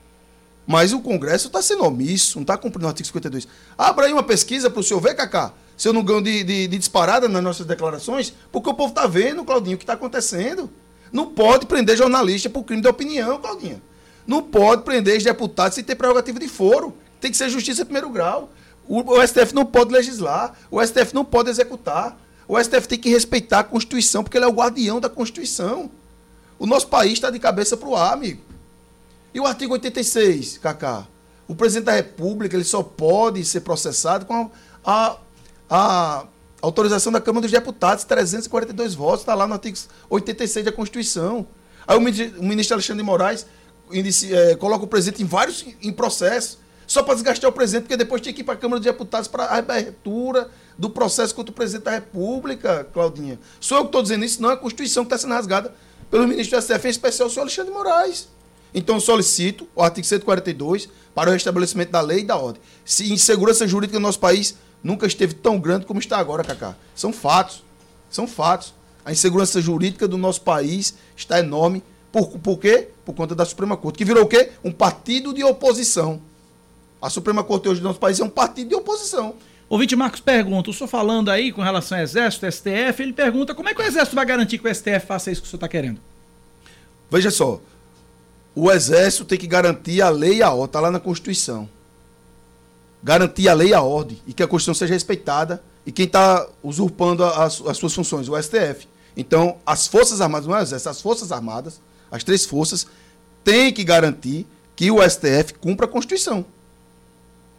Mas 0.66 0.93
o 0.93 1.01
Congresso 1.01 1.47
está 1.47 1.62
sendo 1.62 1.84
omisso, 1.84 2.38
não 2.38 2.43
está 2.43 2.56
cumprindo 2.56 2.86
o 2.86 2.88
artigo 2.88 3.06
52. 3.06 3.47
Abra 3.78 4.06
aí 4.06 4.12
uma 4.12 4.22
pesquisa 4.22 4.68
para 4.68 4.80
o 4.80 4.82
senhor 4.82 5.01
ver, 5.01 5.14
Cacá, 5.14 5.52
se 5.76 5.88
eu 5.88 5.93
não 5.93 6.02
ganho 6.02 6.22
de, 6.22 6.43
de, 6.43 6.66
de 6.66 6.78
disparada 6.78 7.28
nas 7.28 7.43
nossas 7.43 7.66
declarações, 7.66 8.32
porque 8.51 8.68
o 8.68 8.74
povo 8.74 8.88
está 8.88 9.06
vendo, 9.06 9.44
Claudinho, 9.44 9.76
o 9.76 9.78
que 9.78 9.84
está 9.84 9.93
acontecendo. 9.93 10.70
Não 11.12 11.26
pode 11.26 11.66
prender 11.66 11.97
jornalista 11.97 12.51
por 12.51 12.64
crime 12.64 12.82
de 12.82 12.88
opinião, 12.88 13.38
Claudinha. 13.38 13.80
Não 14.26 14.43
pode 14.43 14.82
prender 14.82 15.14
ex-deputados 15.14 15.76
sem 15.76 15.84
ter 15.84 15.94
prerrogativa 15.94 16.40
de 16.40 16.48
foro. 16.48 16.97
Tem 17.20 17.30
que 17.30 17.36
ser 17.36 17.48
justiça 17.48 17.82
em 17.82 17.84
primeiro 17.84 18.10
grau. 18.10 18.51
O, 18.88 19.01
o 19.01 19.26
STF 19.26 19.55
não 19.55 19.64
pode 19.64 19.93
legislar, 19.93 20.55
o 20.70 20.84
STF 20.84 21.14
não 21.14 21.24
pode 21.24 21.48
executar. 21.51 22.18
O 22.48 22.62
STF 22.62 22.88
tem 22.88 22.98
que 22.98 23.09
respeitar 23.09 23.60
a 23.60 23.64
Constituição, 23.64 24.22
porque 24.22 24.38
ele 24.38 24.44
é 24.44 24.48
o 24.48 24.52
guardião 24.52 25.01
da 25.01 25.09
Constituição. 25.09 25.90
O 26.59 26.66
nosso 26.66 26.88
país 26.88 27.14
está 27.14 27.30
de 27.30 27.38
cabeça 27.38 27.76
para 27.76 27.88
o 27.88 27.97
ar, 27.97 28.12
amigo. 28.12 28.40
E 29.36 29.40
o 29.40 29.44
artigo 29.46 29.74
86, 29.74 30.56
Cacá? 30.56 31.06
O 31.46 31.54
presidente 31.54 31.84
da 31.84 31.92
República 31.92 32.56
ele 32.56 32.64
só 32.64 32.82
pode 32.82 33.44
ser 33.44 33.60
processado 33.60 34.24
com 34.24 34.50
a, 34.82 34.90
a, 34.90 35.18
a 35.70 36.24
autorização 36.62 37.12
da 37.12 37.20
Câmara 37.20 37.42
dos 37.42 37.50
Deputados, 37.50 38.02
342 38.04 38.94
votos, 38.94 39.20
está 39.20 39.34
lá 39.34 39.46
no 39.46 39.52
artigo 39.52 39.76
86 40.08 40.64
da 40.64 40.72
Constituição. 40.72 41.46
Aí 41.86 41.98
o, 41.98 42.00
mini- 42.00 42.32
o 42.38 42.42
ministro 42.42 42.76
Alexandre 42.76 43.02
de 43.02 43.06
Moraes 43.06 43.46
eh, 43.92 44.56
coloca 44.56 44.86
o 44.86 44.88
presidente 44.88 45.22
em 45.22 45.26
vários 45.26 45.66
em 45.82 45.92
processo, 45.92 46.58
só 46.86 47.02
para 47.02 47.12
desgastar 47.12 47.50
o 47.50 47.52
presidente, 47.52 47.82
porque 47.82 47.96
depois 47.98 48.22
tinha 48.22 48.32
que 48.32 48.40
ir 48.40 48.44
para 48.44 48.54
a 48.54 48.56
Câmara 48.56 48.80
dos 48.80 48.86
Deputados 48.90 49.28
para 49.28 49.44
a 49.44 49.58
abertura 49.58 50.48
do 50.78 50.88
processo 50.88 51.34
contra 51.34 51.52
o 51.52 51.54
presidente 51.54 51.84
da 51.84 51.90
República, 51.90 52.88
Claudinha. 52.90 53.38
Sou 53.60 53.76
eu 53.76 53.82
que 53.82 53.88
estou 53.88 54.00
dizendo 54.02 54.24
isso, 54.24 54.40
não 54.40 54.50
é 54.50 54.54
a 54.54 54.56
Constituição 54.56 55.04
que 55.04 55.08
está 55.14 55.18
sendo 55.18 55.34
rasgada 55.34 55.74
pelo 56.10 56.26
ministro 56.26 56.58
do 56.58 56.62
STF, 56.62 56.86
em 56.86 56.90
especial 56.90 57.28
o 57.28 57.30
senhor 57.30 57.42
Alexandre 57.42 57.70
de 57.70 57.76
Moraes. 57.76 58.34
Então, 58.74 59.01
solicito 59.01 59.66
o 59.74 59.82
artigo 59.82 60.06
142 60.06 60.88
para 61.14 61.30
o 61.30 61.32
restabelecimento 61.32 61.90
da 61.90 62.01
lei 62.01 62.20
e 62.20 62.24
da 62.24 62.36
ordem. 62.36 62.60
Se 62.84 63.12
insegurança 63.12 63.66
jurídica 63.66 63.98
no 63.98 64.06
nosso 64.06 64.20
país 64.20 64.56
nunca 64.82 65.06
esteve 65.06 65.34
tão 65.34 65.59
grande 65.59 65.86
como 65.86 65.98
está 65.98 66.18
agora, 66.18 66.44
Cacá. 66.44 66.76
São 66.94 67.12
fatos. 67.12 67.64
São 68.10 68.26
fatos. 68.26 68.74
A 69.05 69.12
insegurança 69.12 69.60
jurídica 69.60 70.06
do 70.06 70.18
nosso 70.18 70.43
país 70.43 70.94
está 71.16 71.38
enorme. 71.38 71.82
Por, 72.12 72.38
por 72.38 72.59
quê? 72.59 72.88
Por 73.05 73.14
conta 73.14 73.34
da 73.34 73.44
Suprema 73.44 73.76
Corte, 73.76 73.98
que 73.98 74.05
virou 74.05 74.24
o 74.24 74.26
quê? 74.26 74.51
Um 74.64 74.72
partido 74.72 75.32
de 75.32 75.44
oposição. 75.44 76.20
A 77.01 77.10
Suprema 77.10 77.44
Corte 77.44 77.68
hoje 77.68 77.80
do 77.80 77.84
nosso 77.84 78.01
país 78.01 78.18
é 78.20 78.24
um 78.24 78.28
partido 78.28 78.68
de 78.70 78.74
oposição. 78.74 79.34
O 79.68 79.74
Ouvinte 79.74 79.97
Marcos 79.97 80.20
pergunta, 80.20 80.70
o 80.70 80.72
senhor 80.72 80.88
falando 80.88 81.28
aí 81.28 81.52
com 81.52 81.60
relação 81.60 81.98
ao 81.98 82.05
Exército, 82.05 82.51
STF, 82.51 83.02
ele 83.02 83.12
pergunta 83.12 83.55
como 83.55 83.68
é 83.68 83.74
que 83.74 83.82
o 83.82 83.84
Exército 83.84 84.14
vai 84.14 84.24
garantir 84.24 84.59
que 84.59 84.68
o 84.68 84.74
STF 84.74 85.06
faça 85.06 85.30
isso 85.30 85.43
que 85.43 85.47
o 85.47 85.51
senhor 85.51 85.59
está 85.59 85.68
querendo? 85.68 86.01
Veja 87.10 87.30
só, 87.30 87.60
o 88.59 88.73
Exército 88.73 89.27
tem 89.27 89.39
que 89.39 89.47
garantir 89.47 90.01
a 90.01 90.09
lei 90.09 90.39
e 90.39 90.43
a 90.43 90.51
ordem, 90.51 90.65
está 90.65 90.81
lá 90.81 90.91
na 90.91 90.99
Constituição. 90.99 91.69
Garantir 93.03 93.51
a 93.51 93.53
lei 93.53 93.69
e 93.69 93.74
a 93.74 93.83
ordem, 93.83 94.19
e 94.27 94.33
que 94.33 94.43
a 94.43 94.49
Constituição 94.49 94.74
seja 94.74 94.95
respeitada, 94.95 95.62
e 95.85 95.93
quem 95.93 96.07
está 96.07 96.49
usurpando 96.62 97.23
as, 97.23 97.61
as 97.61 97.77
suas 97.77 97.93
funções, 97.93 98.31
o 98.31 98.43
STF. 98.43 98.89
Então, 99.15 99.59
as 99.65 99.87
Forças 99.87 100.23
Armadas, 100.23 100.47
não 100.47 100.57
é 100.57 100.61
o 100.61 100.62
Exército, 100.62 100.89
as 100.89 101.03
Forças 101.03 101.31
Armadas, 101.31 101.83
as 102.11 102.24
três 102.24 102.47
forças, 102.47 102.87
têm 103.45 103.70
que 103.70 103.85
garantir 103.85 104.47
que 104.74 104.91
o 104.91 105.03
STF 105.03 105.53
cumpra 105.61 105.85
a 105.85 105.89
Constituição. 105.89 106.43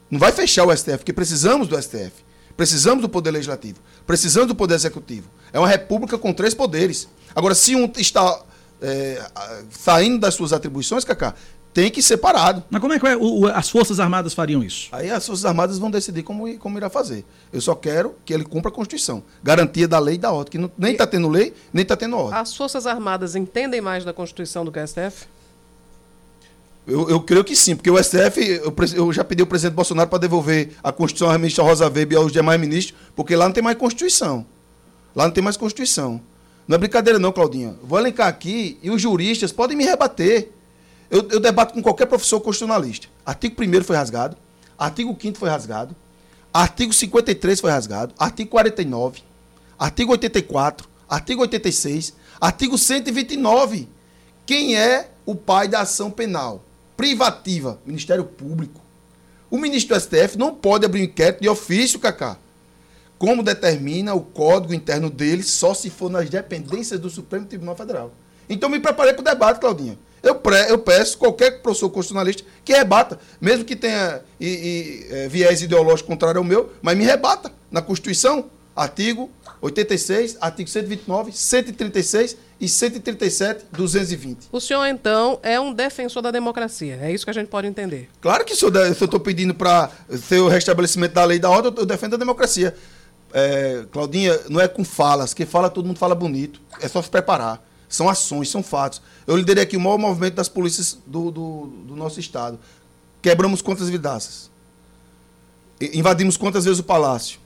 Não 0.09 0.19
vai 0.19 0.31
fechar 0.31 0.65
o 0.65 0.75
STF, 0.75 0.97
porque 0.97 1.13
precisamos 1.13 1.67
do 1.67 1.79
STF. 1.79 2.25
Precisamos 2.55 3.03
do 3.03 3.09
Poder 3.09 3.29
Legislativo. 3.29 3.79
Precisamos 4.07 4.47
do 4.47 4.55
Poder 4.55 4.73
Executivo. 4.73 5.29
É 5.53 5.59
uma 5.59 5.67
república 5.67 6.17
com 6.17 6.33
três 6.33 6.55
poderes. 6.55 7.07
Agora, 7.35 7.53
se 7.53 7.75
um 7.75 7.91
está 7.97 8.41
é, 8.81 9.21
saindo 9.71 10.19
das 10.19 10.33
suas 10.35 10.53
atribuições, 10.53 11.03
Cacá, 11.03 11.33
tem 11.73 11.91
que 11.91 12.01
ser 12.01 12.17
parado. 12.17 12.63
Mas 12.71 12.81
como 12.81 12.93
é 12.93 12.99
que 12.99 13.05
é, 13.05 13.15
o- 13.15 13.41
o- 13.41 13.47
as 13.47 13.69
Forças 13.69 13.99
Armadas 13.99 14.33
fariam 14.33 14.63
isso? 14.63 14.87
Aí 14.91 15.11
as 15.11 15.25
Forças 15.25 15.45
Armadas 15.45 15.77
vão 15.77 15.91
decidir 15.91 16.23
como, 16.23 16.57
como 16.57 16.77
irá 16.77 16.89
fazer. 16.89 17.23
Eu 17.53 17.61
só 17.61 17.75
quero 17.75 18.15
que 18.25 18.33
ele 18.33 18.43
cumpra 18.43 18.69
a 18.69 18.73
Constituição. 18.73 19.21
Garantia 19.43 19.87
da 19.87 19.99
lei 19.99 20.15
e 20.15 20.17
da 20.17 20.31
ordem, 20.31 20.51
que 20.51 20.57
não- 20.57 20.71
nem 20.77 20.93
está 20.93 21.05
tendo 21.05 21.27
lei, 21.29 21.53
nem 21.71 21.83
está 21.83 21.95
tendo 21.95 22.17
ordem. 22.17 22.39
As 22.39 22.55
Forças 22.55 22.87
Armadas 22.87 23.35
entendem 23.35 23.79
mais 23.79 24.03
da 24.03 24.11
Constituição 24.11 24.65
do 24.65 24.71
que 24.71 24.79
a 24.79 24.83
STF? 24.87 25.27
Eu, 26.87 27.09
eu 27.09 27.19
creio 27.19 27.43
que 27.43 27.53
sim, 27.55 27.75
porque 27.75 27.91
o 27.91 27.97
STF, 28.01 28.39
eu, 28.41 28.73
eu 28.95 29.11
já 29.13 29.23
pedi 29.23 29.41
ao 29.41 29.47
presidente 29.47 29.75
Bolsonaro 29.75 30.09
para 30.09 30.19
devolver 30.19 30.71
a 30.81 30.89
Constituição 30.91 31.29
à 31.29 31.37
ministra 31.37 31.63
Rosa 31.63 31.83
Weber 31.85 32.13
e 32.13 32.15
aos 32.15 32.31
demais 32.31 32.59
ministros, 32.59 32.97
porque 33.13 33.35
lá 33.35 33.45
não 33.45 33.51
tem 33.51 33.61
mais 33.61 33.77
Constituição. 33.77 34.45
Lá 35.13 35.25
não 35.25 35.31
tem 35.31 35.43
mais 35.43 35.57
Constituição. 35.57 36.21
Não 36.67 36.75
é 36.75 36.77
brincadeira 36.77 37.17
não, 37.17 37.31
Claudinha. 37.31 37.75
Vou 37.81 37.97
elencar 37.97 38.27
aqui 38.27 38.77
e 38.83 38.91
os 38.91 39.01
juristas 39.01 39.51
podem 39.51 39.77
me 39.77 39.85
rebater. 39.85 40.49
Eu, 41.09 41.25
eu 41.29 41.39
debato 41.39 41.73
com 41.73 41.81
qualquer 41.81 42.07
professor 42.07 42.41
constitucionalista. 42.41 43.07
Artigo 43.25 43.55
1 43.61 43.83
foi 43.83 43.95
rasgado, 43.95 44.35
artigo 44.77 45.17
5 45.19 45.37
foi 45.37 45.49
rasgado, 45.49 45.95
artigo 46.53 46.91
53 46.91 47.61
foi 47.61 47.71
rasgado, 47.71 48.13
artigo 48.19 48.49
49, 48.49 49.21
artigo 49.79 50.11
84, 50.11 50.89
artigo 51.07 51.41
86, 51.41 52.13
artigo 52.41 52.77
129. 52.77 53.87
Quem 54.45 54.75
é 54.75 55.09
o 55.25 55.35
pai 55.35 55.69
da 55.69 55.81
ação 55.81 56.11
penal? 56.11 56.63
Privativa, 56.97 57.79
Ministério 57.85 58.25
Público. 58.25 58.81
O 59.49 59.57
ministro 59.57 59.95
do 59.95 60.01
STF 60.01 60.37
não 60.37 60.53
pode 60.53 60.85
abrir 60.85 61.01
um 61.01 61.05
inquérito 61.05 61.41
de 61.41 61.47
ofício, 61.47 61.99
Cacá. 61.99 62.37
Como 63.17 63.41
determina 63.41 64.13
o 64.13 64.21
código 64.21 64.73
interno 64.73 65.09
dele, 65.09 65.43
só 65.43 65.73
se 65.73 65.89
for 65.89 66.09
nas 66.09 66.29
dependências 66.29 66.99
do 66.99 67.09
Supremo 67.09 67.45
Tribunal 67.45 67.75
Federal. 67.75 68.13
Então 68.49 68.69
me 68.69 68.79
preparei 68.79 69.13
para 69.13 69.21
o 69.21 69.23
debate, 69.23 69.59
Claudinha. 69.59 69.97
Eu, 70.21 70.35
pré, 70.35 70.71
eu 70.71 70.77
peço 70.79 71.17
qualquer 71.17 71.61
professor 71.61 71.89
constitucionalista 71.89 72.43
que 72.63 72.73
rebata, 72.73 73.19
mesmo 73.39 73.63
que 73.63 73.75
tenha 73.75 74.21
e, 74.39 74.47
e, 74.47 75.13
é, 75.13 75.27
viés 75.27 75.61
ideológico 75.61 76.09
contrário 76.09 76.39
ao 76.39 76.43
meu, 76.43 76.71
mas 76.81 76.97
me 76.97 77.05
rebata 77.05 77.51
na 77.71 77.81
Constituição, 77.81 78.49
artigo 78.75 79.29
86, 79.61 80.37
artigo 80.39 80.69
129, 80.69 81.31
136 81.31 82.37
e 82.59 82.67
137, 82.67 83.65
220. 83.71 84.47
O 84.51 84.59
senhor, 84.59 84.85
então, 84.85 85.39
é 85.43 85.59
um 85.59 85.73
defensor 85.73 86.21
da 86.21 86.31
democracia. 86.31 86.99
É 87.01 87.11
isso 87.11 87.23
que 87.23 87.29
a 87.29 87.33
gente 87.33 87.47
pode 87.47 87.67
entender. 87.67 88.09
Claro 88.21 88.45
que 88.45 88.55
se 88.55 88.65
eu 88.65 88.71
estou 88.91 89.19
pedindo 89.19 89.53
para 89.53 89.91
ter 90.27 90.39
o 90.39 90.47
restabelecimento 90.47 91.13
da 91.13 91.23
lei 91.23 91.39
da 91.39 91.49
ordem, 91.49 91.73
eu 91.75 91.85
defendo 91.85 92.15
a 92.15 92.17
democracia. 92.17 92.75
É, 93.33 93.85
Claudinha, 93.91 94.39
não 94.49 94.59
é 94.59 94.67
com 94.67 94.83
falas. 94.83 95.33
Quem 95.33 95.45
fala, 95.45 95.69
todo 95.69 95.85
mundo 95.85 95.97
fala 95.99 96.15
bonito. 96.15 96.61
É 96.81 96.87
só 96.87 97.01
se 97.01 97.09
preparar. 97.09 97.63
São 97.89 98.09
ações, 98.09 98.49
são 98.49 98.61
fatos. 98.61 99.01
Eu 99.25 99.37
liderei 99.37 99.63
aqui 99.63 99.77
o 99.77 99.79
maior 99.79 99.97
movimento 99.97 100.35
das 100.35 100.49
polícias 100.49 100.97
do, 101.05 101.31
do, 101.31 101.67
do 101.85 101.95
nosso 101.95 102.19
estado. 102.19 102.59
Quebramos 103.21 103.61
quantas 103.61 103.89
vidaças? 103.89 104.49
Invadimos 105.79 106.37
quantas 106.37 106.65
vezes 106.65 106.79
o 106.79 106.83
palácio? 106.83 107.39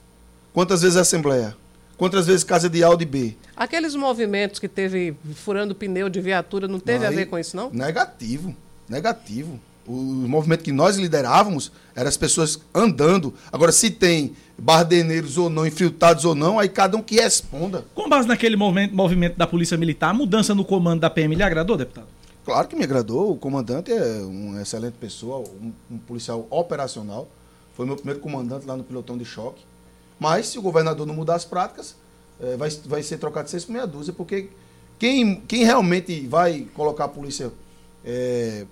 Quantas 0.52 0.82
vezes 0.82 0.96
a 0.96 1.02
Assembleia? 1.02 1.56
Quantas 1.96 2.26
vezes 2.26 2.42
casa 2.42 2.68
de 2.68 2.82
A 2.82 2.90
ou 2.90 2.96
de 2.96 3.04
B? 3.04 3.36
Aqueles 3.56 3.94
movimentos 3.94 4.58
que 4.58 4.68
teve 4.68 5.16
furando 5.34 5.74
pneu 5.74 6.08
de 6.08 6.20
viatura, 6.20 6.66
não 6.66 6.80
teve 6.80 7.06
Aí, 7.06 7.12
a 7.12 7.16
ver 7.16 7.26
com 7.26 7.38
isso, 7.38 7.56
não? 7.56 7.70
Negativo, 7.70 8.56
negativo. 8.88 9.60
O 9.86 9.92
movimento 9.92 10.62
que 10.62 10.72
nós 10.72 10.96
liderávamos 10.96 11.70
eram 11.94 12.08
as 12.08 12.16
pessoas 12.16 12.58
andando. 12.74 13.34
Agora, 13.52 13.72
se 13.72 13.90
tem 13.90 14.34
bardeneiros 14.62 15.36
ou 15.38 15.50
não, 15.50 15.66
infiltrados 15.66 16.24
ou 16.24 16.36
não, 16.36 16.56
aí 16.56 16.68
cada 16.68 16.96
um 16.96 17.02
que 17.02 17.16
responda. 17.16 17.84
Com 17.96 18.08
base 18.08 18.28
naquele 18.28 18.54
movimento, 18.54 18.94
movimento 18.94 19.36
da 19.36 19.44
Polícia 19.44 19.76
Militar, 19.76 20.10
a 20.10 20.14
mudança 20.14 20.54
no 20.54 20.64
comando 20.64 21.00
da 21.00 21.10
PM 21.10 21.34
lhe 21.34 21.42
agradou, 21.42 21.76
deputado? 21.76 22.06
Claro 22.44 22.68
que 22.68 22.76
me 22.76 22.84
agradou. 22.84 23.32
O 23.32 23.36
comandante 23.36 23.92
é 23.92 24.20
uma 24.22 24.62
excelente 24.62 24.94
pessoa, 24.94 25.40
um, 25.40 25.72
um 25.90 25.98
policial 25.98 26.46
operacional. 26.48 27.28
Foi 27.74 27.84
meu 27.84 27.96
primeiro 27.96 28.20
comandante 28.20 28.64
lá 28.64 28.76
no 28.76 28.84
pilotão 28.84 29.18
de 29.18 29.24
choque. 29.24 29.64
Mas 30.18 30.46
se 30.46 30.60
o 30.60 30.62
governador 30.62 31.08
não 31.08 31.14
mudar 31.14 31.34
as 31.34 31.44
práticas, 31.44 31.96
é, 32.40 32.56
vai, 32.56 32.70
vai 32.86 33.02
ser 33.02 33.18
trocado 33.18 33.46
de 33.46 33.50
seis 33.50 33.64
por 33.64 33.72
meia 33.72 33.86
dúzia, 33.86 34.12
porque 34.12 34.48
quem, 34.96 35.40
quem 35.40 35.64
realmente 35.64 36.24
vai 36.28 36.68
colocar 36.72 37.06
a 37.06 37.08
polícia, 37.08 37.50
é, 38.04 38.64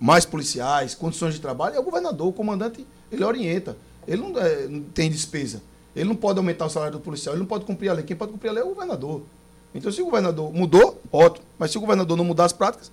mais 0.00 0.24
policiais, 0.24 0.96
condições 0.96 1.34
de 1.34 1.40
trabalho, 1.40 1.76
é 1.76 1.78
o 1.78 1.82
governador. 1.84 2.26
O 2.26 2.32
comandante, 2.32 2.84
ele 3.12 3.22
orienta. 3.22 3.76
Ele 4.08 4.22
não, 4.22 4.38
é, 4.38 4.66
não 4.66 4.80
tem 4.80 5.10
despesa. 5.10 5.62
Ele 5.94 6.08
não 6.08 6.16
pode 6.16 6.38
aumentar 6.38 6.64
o 6.64 6.70
salário 6.70 6.94
do 6.94 7.00
policial, 7.00 7.34
ele 7.34 7.40
não 7.40 7.46
pode 7.46 7.64
cumprir 7.64 7.90
a 7.90 7.92
lei. 7.92 8.04
Quem 8.04 8.16
pode 8.16 8.32
cumprir 8.32 8.48
a 8.48 8.52
lei 8.52 8.62
é 8.62 8.66
o 8.66 8.70
governador. 8.70 9.22
Então, 9.74 9.92
se 9.92 10.00
o 10.00 10.06
governador 10.06 10.52
mudou, 10.52 11.00
ótimo. 11.12 11.44
Mas 11.58 11.70
se 11.70 11.76
o 11.76 11.80
governador 11.80 12.16
não 12.16 12.24
mudar 12.24 12.46
as 12.46 12.52
práticas, 12.52 12.90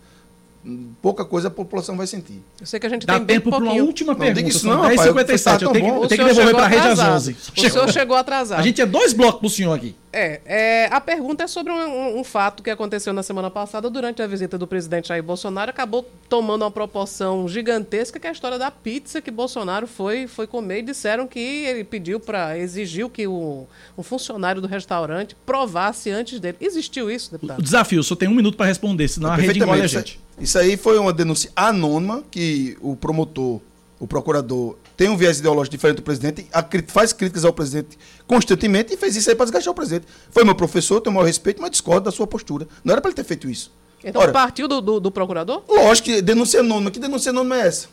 pouca 1.02 1.24
coisa 1.24 1.48
a 1.48 1.52
população 1.52 1.96
vai 1.96 2.08
sentir. 2.08 2.44
Eu 2.60 2.66
sei 2.66 2.80
que 2.80 2.86
a 2.86 2.90
gente 2.90 3.06
Dá 3.06 3.14
tem 3.14 3.26
tempo 3.26 3.50
para 3.50 3.64
uma 3.64 3.74
última 3.74 4.14
não, 4.14 4.20
pergunta. 4.20 4.42
Diga 4.42 4.50
isso 4.50 4.68
não, 4.68 4.82
rapaz, 4.82 5.02
57, 5.02 5.64
eu 5.64 5.72
tenho, 5.72 6.04
eu 6.04 6.08
tenho 6.08 6.22
que 6.22 6.34
devolver 6.34 6.56
para 6.56 6.66
a 6.66 6.68
rede 6.68 6.88
às 6.88 7.00
11. 7.00 7.32
O 7.32 7.36
chegou. 7.36 7.70
senhor 7.70 7.94
chegou 7.94 8.18
atrasado. 8.18 8.60
A 8.60 8.64
gente 8.64 8.82
é 8.82 8.86
dois 8.86 9.14
blocos 9.14 9.40
para 9.40 9.48
o 9.48 9.50
senhor 9.50 9.74
aqui. 9.74 9.96
É, 10.18 10.40
é, 10.46 10.86
a 10.92 11.02
pergunta 11.02 11.44
é 11.44 11.48
sobre 11.48 11.74
um, 11.74 12.20
um, 12.20 12.24
fato 12.24 12.64
que 12.64 12.70
aconteceu 12.70 13.12
na 13.12 13.22
semana 13.22 13.52
passada 13.52 13.90
durante 13.90 14.22
a 14.22 14.28
visita 14.28 14.58
do 14.58 14.66
presidente 14.66 15.10
Jair 15.10 15.22
Bolsonaro. 15.22 15.70
Acabou 15.70 16.10
tomando 16.30 16.62
uma 16.62 16.72
proporção 16.72 17.50
gigantesca, 17.50 18.18
que 18.18 18.26
é 18.26 18.30
a 18.30 18.34
história 18.34 18.58
da 18.58 18.72
pizza 18.72 19.22
que 19.22 19.30
Bolsonaro 19.30 19.86
foi, 19.86 20.26
foi 20.26 20.48
comer 20.48 20.80
e 20.80 20.84
disseram 20.84 21.28
que 21.28 21.38
ele 21.40 21.84
pediu 21.84 22.18
para, 22.18 22.58
exigiu 22.58 23.10
que 23.10 23.28
o, 23.28 23.68
um 23.98 24.04
funcionário 24.04 24.62
do 24.62 24.70
restaurante 24.70 25.36
provasse 25.46 26.10
antes 26.10 26.40
dele. 26.40 26.56
Existiu 26.62 27.12
isso, 27.12 27.34
deputado? 27.34 27.60
O 27.60 27.62
desafio, 27.62 28.02
só 28.02 28.16
tem 28.16 28.30
um 28.30 28.34
minuto 28.34 28.56
para 28.56 28.68
responder, 28.68 29.10
senão 29.10 29.30
a 29.30 29.36
rede 29.36 29.60
engole 29.60 29.82
a 29.82 29.88
gente. 29.88 30.18
Isso 30.40 30.58
aí 30.58 30.78
foi 30.78 30.98
uma 30.98 31.12
denúncia 31.12 31.52
anônima 31.54 32.24
que 32.32 32.78
o 32.80 32.96
promotor, 32.96 33.60
o 34.00 34.08
procurador, 34.08 34.78
tem 34.96 35.10
um 35.10 35.18
viés 35.18 35.40
ideológico 35.40 35.76
diferente 35.76 35.98
do 35.98 36.04
presidente, 36.04 36.48
faz 36.88 37.12
críticas 37.12 37.44
ao 37.44 37.52
presidente 37.52 37.98
constantemente 38.26 38.94
e 38.94 38.98
fez 38.98 39.16
isso 39.16 39.30
aí 39.30 39.36
para 39.36 39.46
desgastar 39.46 39.72
o 39.72 39.76
presidente. 39.76 40.08
Foi 40.32 40.44
meu 40.44 40.56
professor, 40.56 41.02
tenho 41.02 41.12
o 41.12 41.16
maior 41.16 41.28
respeito, 41.28 41.62
mas 41.62 41.72
discordo 41.72 42.06
da 42.06 42.12
sua 42.12 42.26
postura. 42.26 42.68
Não 42.84 42.94
era 42.94 43.02
para 43.02 43.10
ele 43.10 43.16
ter 43.16 43.24
feito 43.24 43.50
isso. 43.50 43.72
Então 44.04 44.22
Ora, 44.22 44.32
partiu 44.32 44.68
do, 44.68 44.82
do, 44.82 45.00
do, 45.00 45.12
procurador? 45.12 45.64
Lógico 45.68 46.06
que 46.06 46.22
denúncia 46.22 46.60
anônima. 46.60 46.92
Que 46.92 47.00
denúncia 47.00 47.32
anônima 47.32 47.58
é 47.58 47.68
essa? 47.68 47.88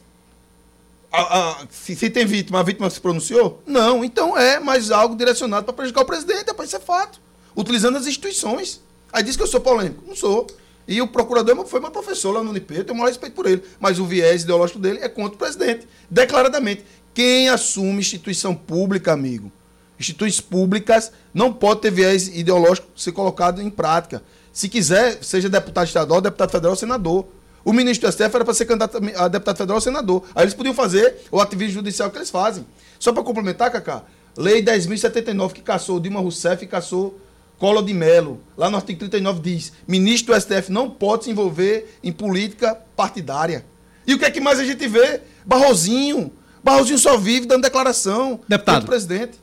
A, 1.10 1.38
a, 1.38 1.66
se, 1.70 1.96
se, 1.96 2.10
tem 2.10 2.26
vítima, 2.26 2.60
a 2.60 2.62
vítima 2.62 2.88
se 2.90 3.00
pronunciou? 3.00 3.62
Não. 3.66 4.04
Então 4.04 4.36
é 4.36 4.60
mais 4.60 4.90
algo 4.90 5.16
direcionado 5.16 5.64
para 5.64 5.72
prejudicar 5.72 6.02
o 6.02 6.06
presidente. 6.06 6.50
É 6.50 6.52
para 6.52 6.66
isso 6.66 6.76
é 6.76 6.80
fato. 6.80 7.18
Utilizando 7.56 7.96
as 7.96 8.06
instituições. 8.06 8.80
Aí 9.12 9.22
diz 9.22 9.36
que 9.36 9.42
eu 9.42 9.46
sou 9.46 9.60
polêmico. 9.60 10.04
Não 10.06 10.14
sou. 10.14 10.46
E 10.86 11.00
o 11.00 11.06
procurador 11.06 11.64
foi 11.66 11.80
meu 11.80 11.90
professor 11.90 12.32
lá 12.32 12.42
no 12.42 12.50
Unip, 12.50 12.74
eu 12.74 12.84
tenho 12.84 12.94
o 12.94 12.98
maior 12.98 13.08
respeito 13.08 13.34
por 13.34 13.46
ele. 13.46 13.62
Mas 13.78 13.98
o 13.98 14.04
viés 14.04 14.42
ideológico 14.42 14.78
dele 14.78 14.98
é 15.00 15.08
contra 15.08 15.34
o 15.34 15.38
presidente, 15.38 15.86
declaradamente. 16.10 16.84
Quem 17.14 17.48
assume 17.48 18.00
instituição 18.00 18.54
pública, 18.54 19.12
amigo, 19.12 19.52
instituições 19.98 20.40
públicas, 20.40 21.12
não 21.32 21.52
pode 21.52 21.82
ter 21.82 21.90
viés 21.90 22.28
ideológico 22.28 22.88
ser 22.96 23.12
colocado 23.12 23.60
em 23.62 23.70
prática. 23.70 24.22
Se 24.52 24.68
quiser, 24.68 25.22
seja 25.22 25.48
deputado 25.48 25.86
estadual, 25.86 26.20
deputado 26.20 26.50
federal, 26.50 26.76
senador. 26.76 27.26
O 27.64 27.72
ministro 27.72 28.08
do 28.08 28.12
STF 28.12 28.34
era 28.34 28.44
para 28.44 28.54
ser 28.54 28.64
candidato 28.64 28.98
a 29.16 29.28
deputado 29.28 29.56
federal 29.56 29.76
ou 29.76 29.80
senador. 29.80 30.24
Aí 30.34 30.44
eles 30.44 30.54
podiam 30.54 30.74
fazer 30.74 31.16
o 31.30 31.40
ativismo 31.40 31.74
judicial 31.74 32.10
que 32.10 32.18
eles 32.18 32.28
fazem. 32.30 32.66
Só 32.98 33.12
para 33.12 33.22
complementar, 33.22 33.70
Cacá, 33.70 34.02
Lei 34.36 34.62
10.079, 34.62 35.52
que 35.52 35.60
caçou 35.60 36.00
Dilma 36.00 36.20
Rousseff 36.20 36.64
e 36.64 36.66
caçou 36.66 37.18
Collor 37.62 37.84
de 37.84 37.94
Mello, 37.94 38.40
lá 38.58 38.68
no 38.68 38.74
artigo 38.74 38.98
39 38.98 39.38
diz: 39.40 39.72
ministro 39.86 40.34
do 40.34 40.40
STF 40.40 40.72
não 40.72 40.90
pode 40.90 41.22
se 41.22 41.30
envolver 41.30 41.96
em 42.02 42.10
política 42.10 42.76
partidária. 42.96 43.64
E 44.04 44.14
o 44.14 44.18
que 44.18 44.24
é 44.24 44.32
que 44.32 44.40
mais 44.40 44.58
a 44.58 44.64
gente 44.64 44.88
vê? 44.88 45.20
Barrozinho. 45.46 46.32
Barrozinho 46.64 46.98
só 46.98 47.16
vive 47.16 47.46
dando 47.46 47.62
declaração. 47.62 48.40
Deputado. 48.48 48.84
presidente. 48.84 49.38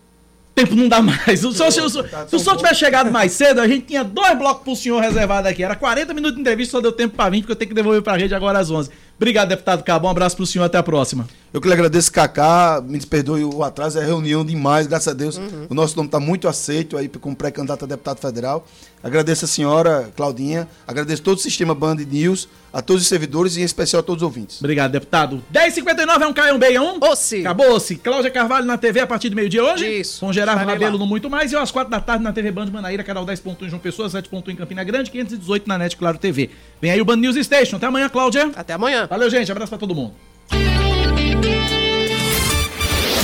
Tempo 0.53 0.75
não 0.75 0.89
dá 0.89 1.01
mais. 1.01 1.45
O 1.45 1.53
senhor, 1.53 1.71
se, 1.71 1.79
o, 1.79 1.89
se 1.89 2.35
o 2.35 2.39
senhor 2.39 2.57
tivesse 2.57 2.79
chegado 2.81 3.09
mais 3.09 3.31
cedo, 3.31 3.61
a 3.61 3.67
gente 3.69 3.85
tinha 3.85 4.03
dois 4.03 4.37
blocos 4.37 4.63
pro 4.63 4.75
senhor 4.75 4.99
reservado 4.99 5.47
aqui. 5.47 5.63
Era 5.63 5.77
40 5.77 6.13
minutos 6.13 6.35
de 6.35 6.41
entrevista, 6.41 6.73
só 6.73 6.81
deu 6.81 6.91
tempo 6.91 7.15
para 7.15 7.29
20, 7.29 7.43
porque 7.43 7.53
eu 7.53 7.55
tenho 7.55 7.69
que 7.69 7.75
devolver 7.75 8.01
pra 8.01 8.17
rede 8.17 8.35
agora 8.35 8.59
às 8.59 8.69
11. 8.69 8.89
Obrigado, 9.15 9.47
deputado 9.47 9.81
Cabo. 9.81 10.07
Um 10.07 10.11
abraço 10.11 10.35
pro 10.35 10.45
senhor, 10.45 10.65
até 10.65 10.77
a 10.77 10.83
próxima. 10.83 11.25
Eu 11.51 11.59
que 11.59 11.67
lhe 11.67 11.73
agradeço, 11.73 12.11
Cacá. 12.11 12.81
Me 12.85 12.97
desperdoe 12.97 13.43
o 13.43 13.63
atraso, 13.63 13.97
é 13.99 14.05
reunião 14.05 14.45
demais, 14.45 14.85
graças 14.85 15.07
a 15.07 15.13
Deus. 15.13 15.37
Uhum. 15.37 15.67
O 15.69 15.73
nosso 15.73 15.95
nome 15.95 16.07
está 16.07 16.19
muito 16.19 16.47
aceito 16.47 16.95
aí 16.95 17.07
como 17.07 17.35
pré-candidato 17.35 17.85
a 17.85 17.87
deputado 17.87 18.19
federal. 18.19 18.65
Agradeço 19.01 19.45
a 19.45 19.47
senhora, 19.47 20.11
Claudinha. 20.15 20.67
Agradeço 20.87 21.23
todo 21.23 21.37
o 21.37 21.41
sistema 21.41 21.73
Band 21.73 21.95
News, 21.95 22.47
a 22.71 22.81
todos 22.81 23.01
os 23.01 23.07
servidores 23.07 23.55
e 23.55 23.61
em 23.61 23.63
especial 23.63 24.01
a 24.01 24.03
todos 24.03 24.21
os 24.21 24.25
ouvintes. 24.25 24.59
Obrigado, 24.59 24.91
deputado. 24.91 25.41
10h59 25.51 26.21
é 26.21 26.27
um 26.27 26.33
Caio 26.33 26.57
Beião. 26.59 26.99
Ossi. 27.01 27.39
Acabou-se. 27.39 27.95
Cláudia 27.95 28.29
Carvalho 28.29 28.65
na 28.65 28.77
TV 28.77 28.99
a 28.99 29.07
partir 29.07 29.29
do 29.29 29.35
meio-dia 29.35 29.63
hoje. 29.63 29.87
Isso. 29.87 30.19
Com 30.19 30.31
Gerardo 30.31 30.63
Rabelo 30.63 30.99
no 30.99 31.07
Muito 31.07 31.29
Mais. 31.29 31.51
E 31.51 31.55
às 31.55 31.71
4 31.71 31.89
da 31.89 31.99
tarde 31.99 32.23
na 32.23 32.31
TV 32.31 32.51
Band 32.51 32.67
Manaíra, 32.67 33.03
canal 33.03 33.25
10.1 33.25 33.69
João 33.69 33.79
Pessoa, 33.79 34.07
7.1 34.07 34.49
em 34.49 34.55
Campina 34.55 34.83
Grande, 34.83 35.09
518 35.09 35.67
na 35.67 35.77
NET 35.79 35.95
Claro 35.97 36.17
TV. 36.19 36.51
Vem 36.79 36.91
aí 36.91 37.01
o 37.01 37.05
Band 37.05 37.17
News 37.17 37.37
Station. 37.43 37.77
Até 37.77 37.87
amanhã, 37.87 38.07
Cláudia. 38.07 38.51
Até 38.55 38.73
amanhã. 38.73 39.07
Valeu, 39.07 39.29
gente. 39.29 39.51
Abraço 39.51 39.69
pra 39.69 39.79
todo 39.79 39.95
mundo. 39.95 40.13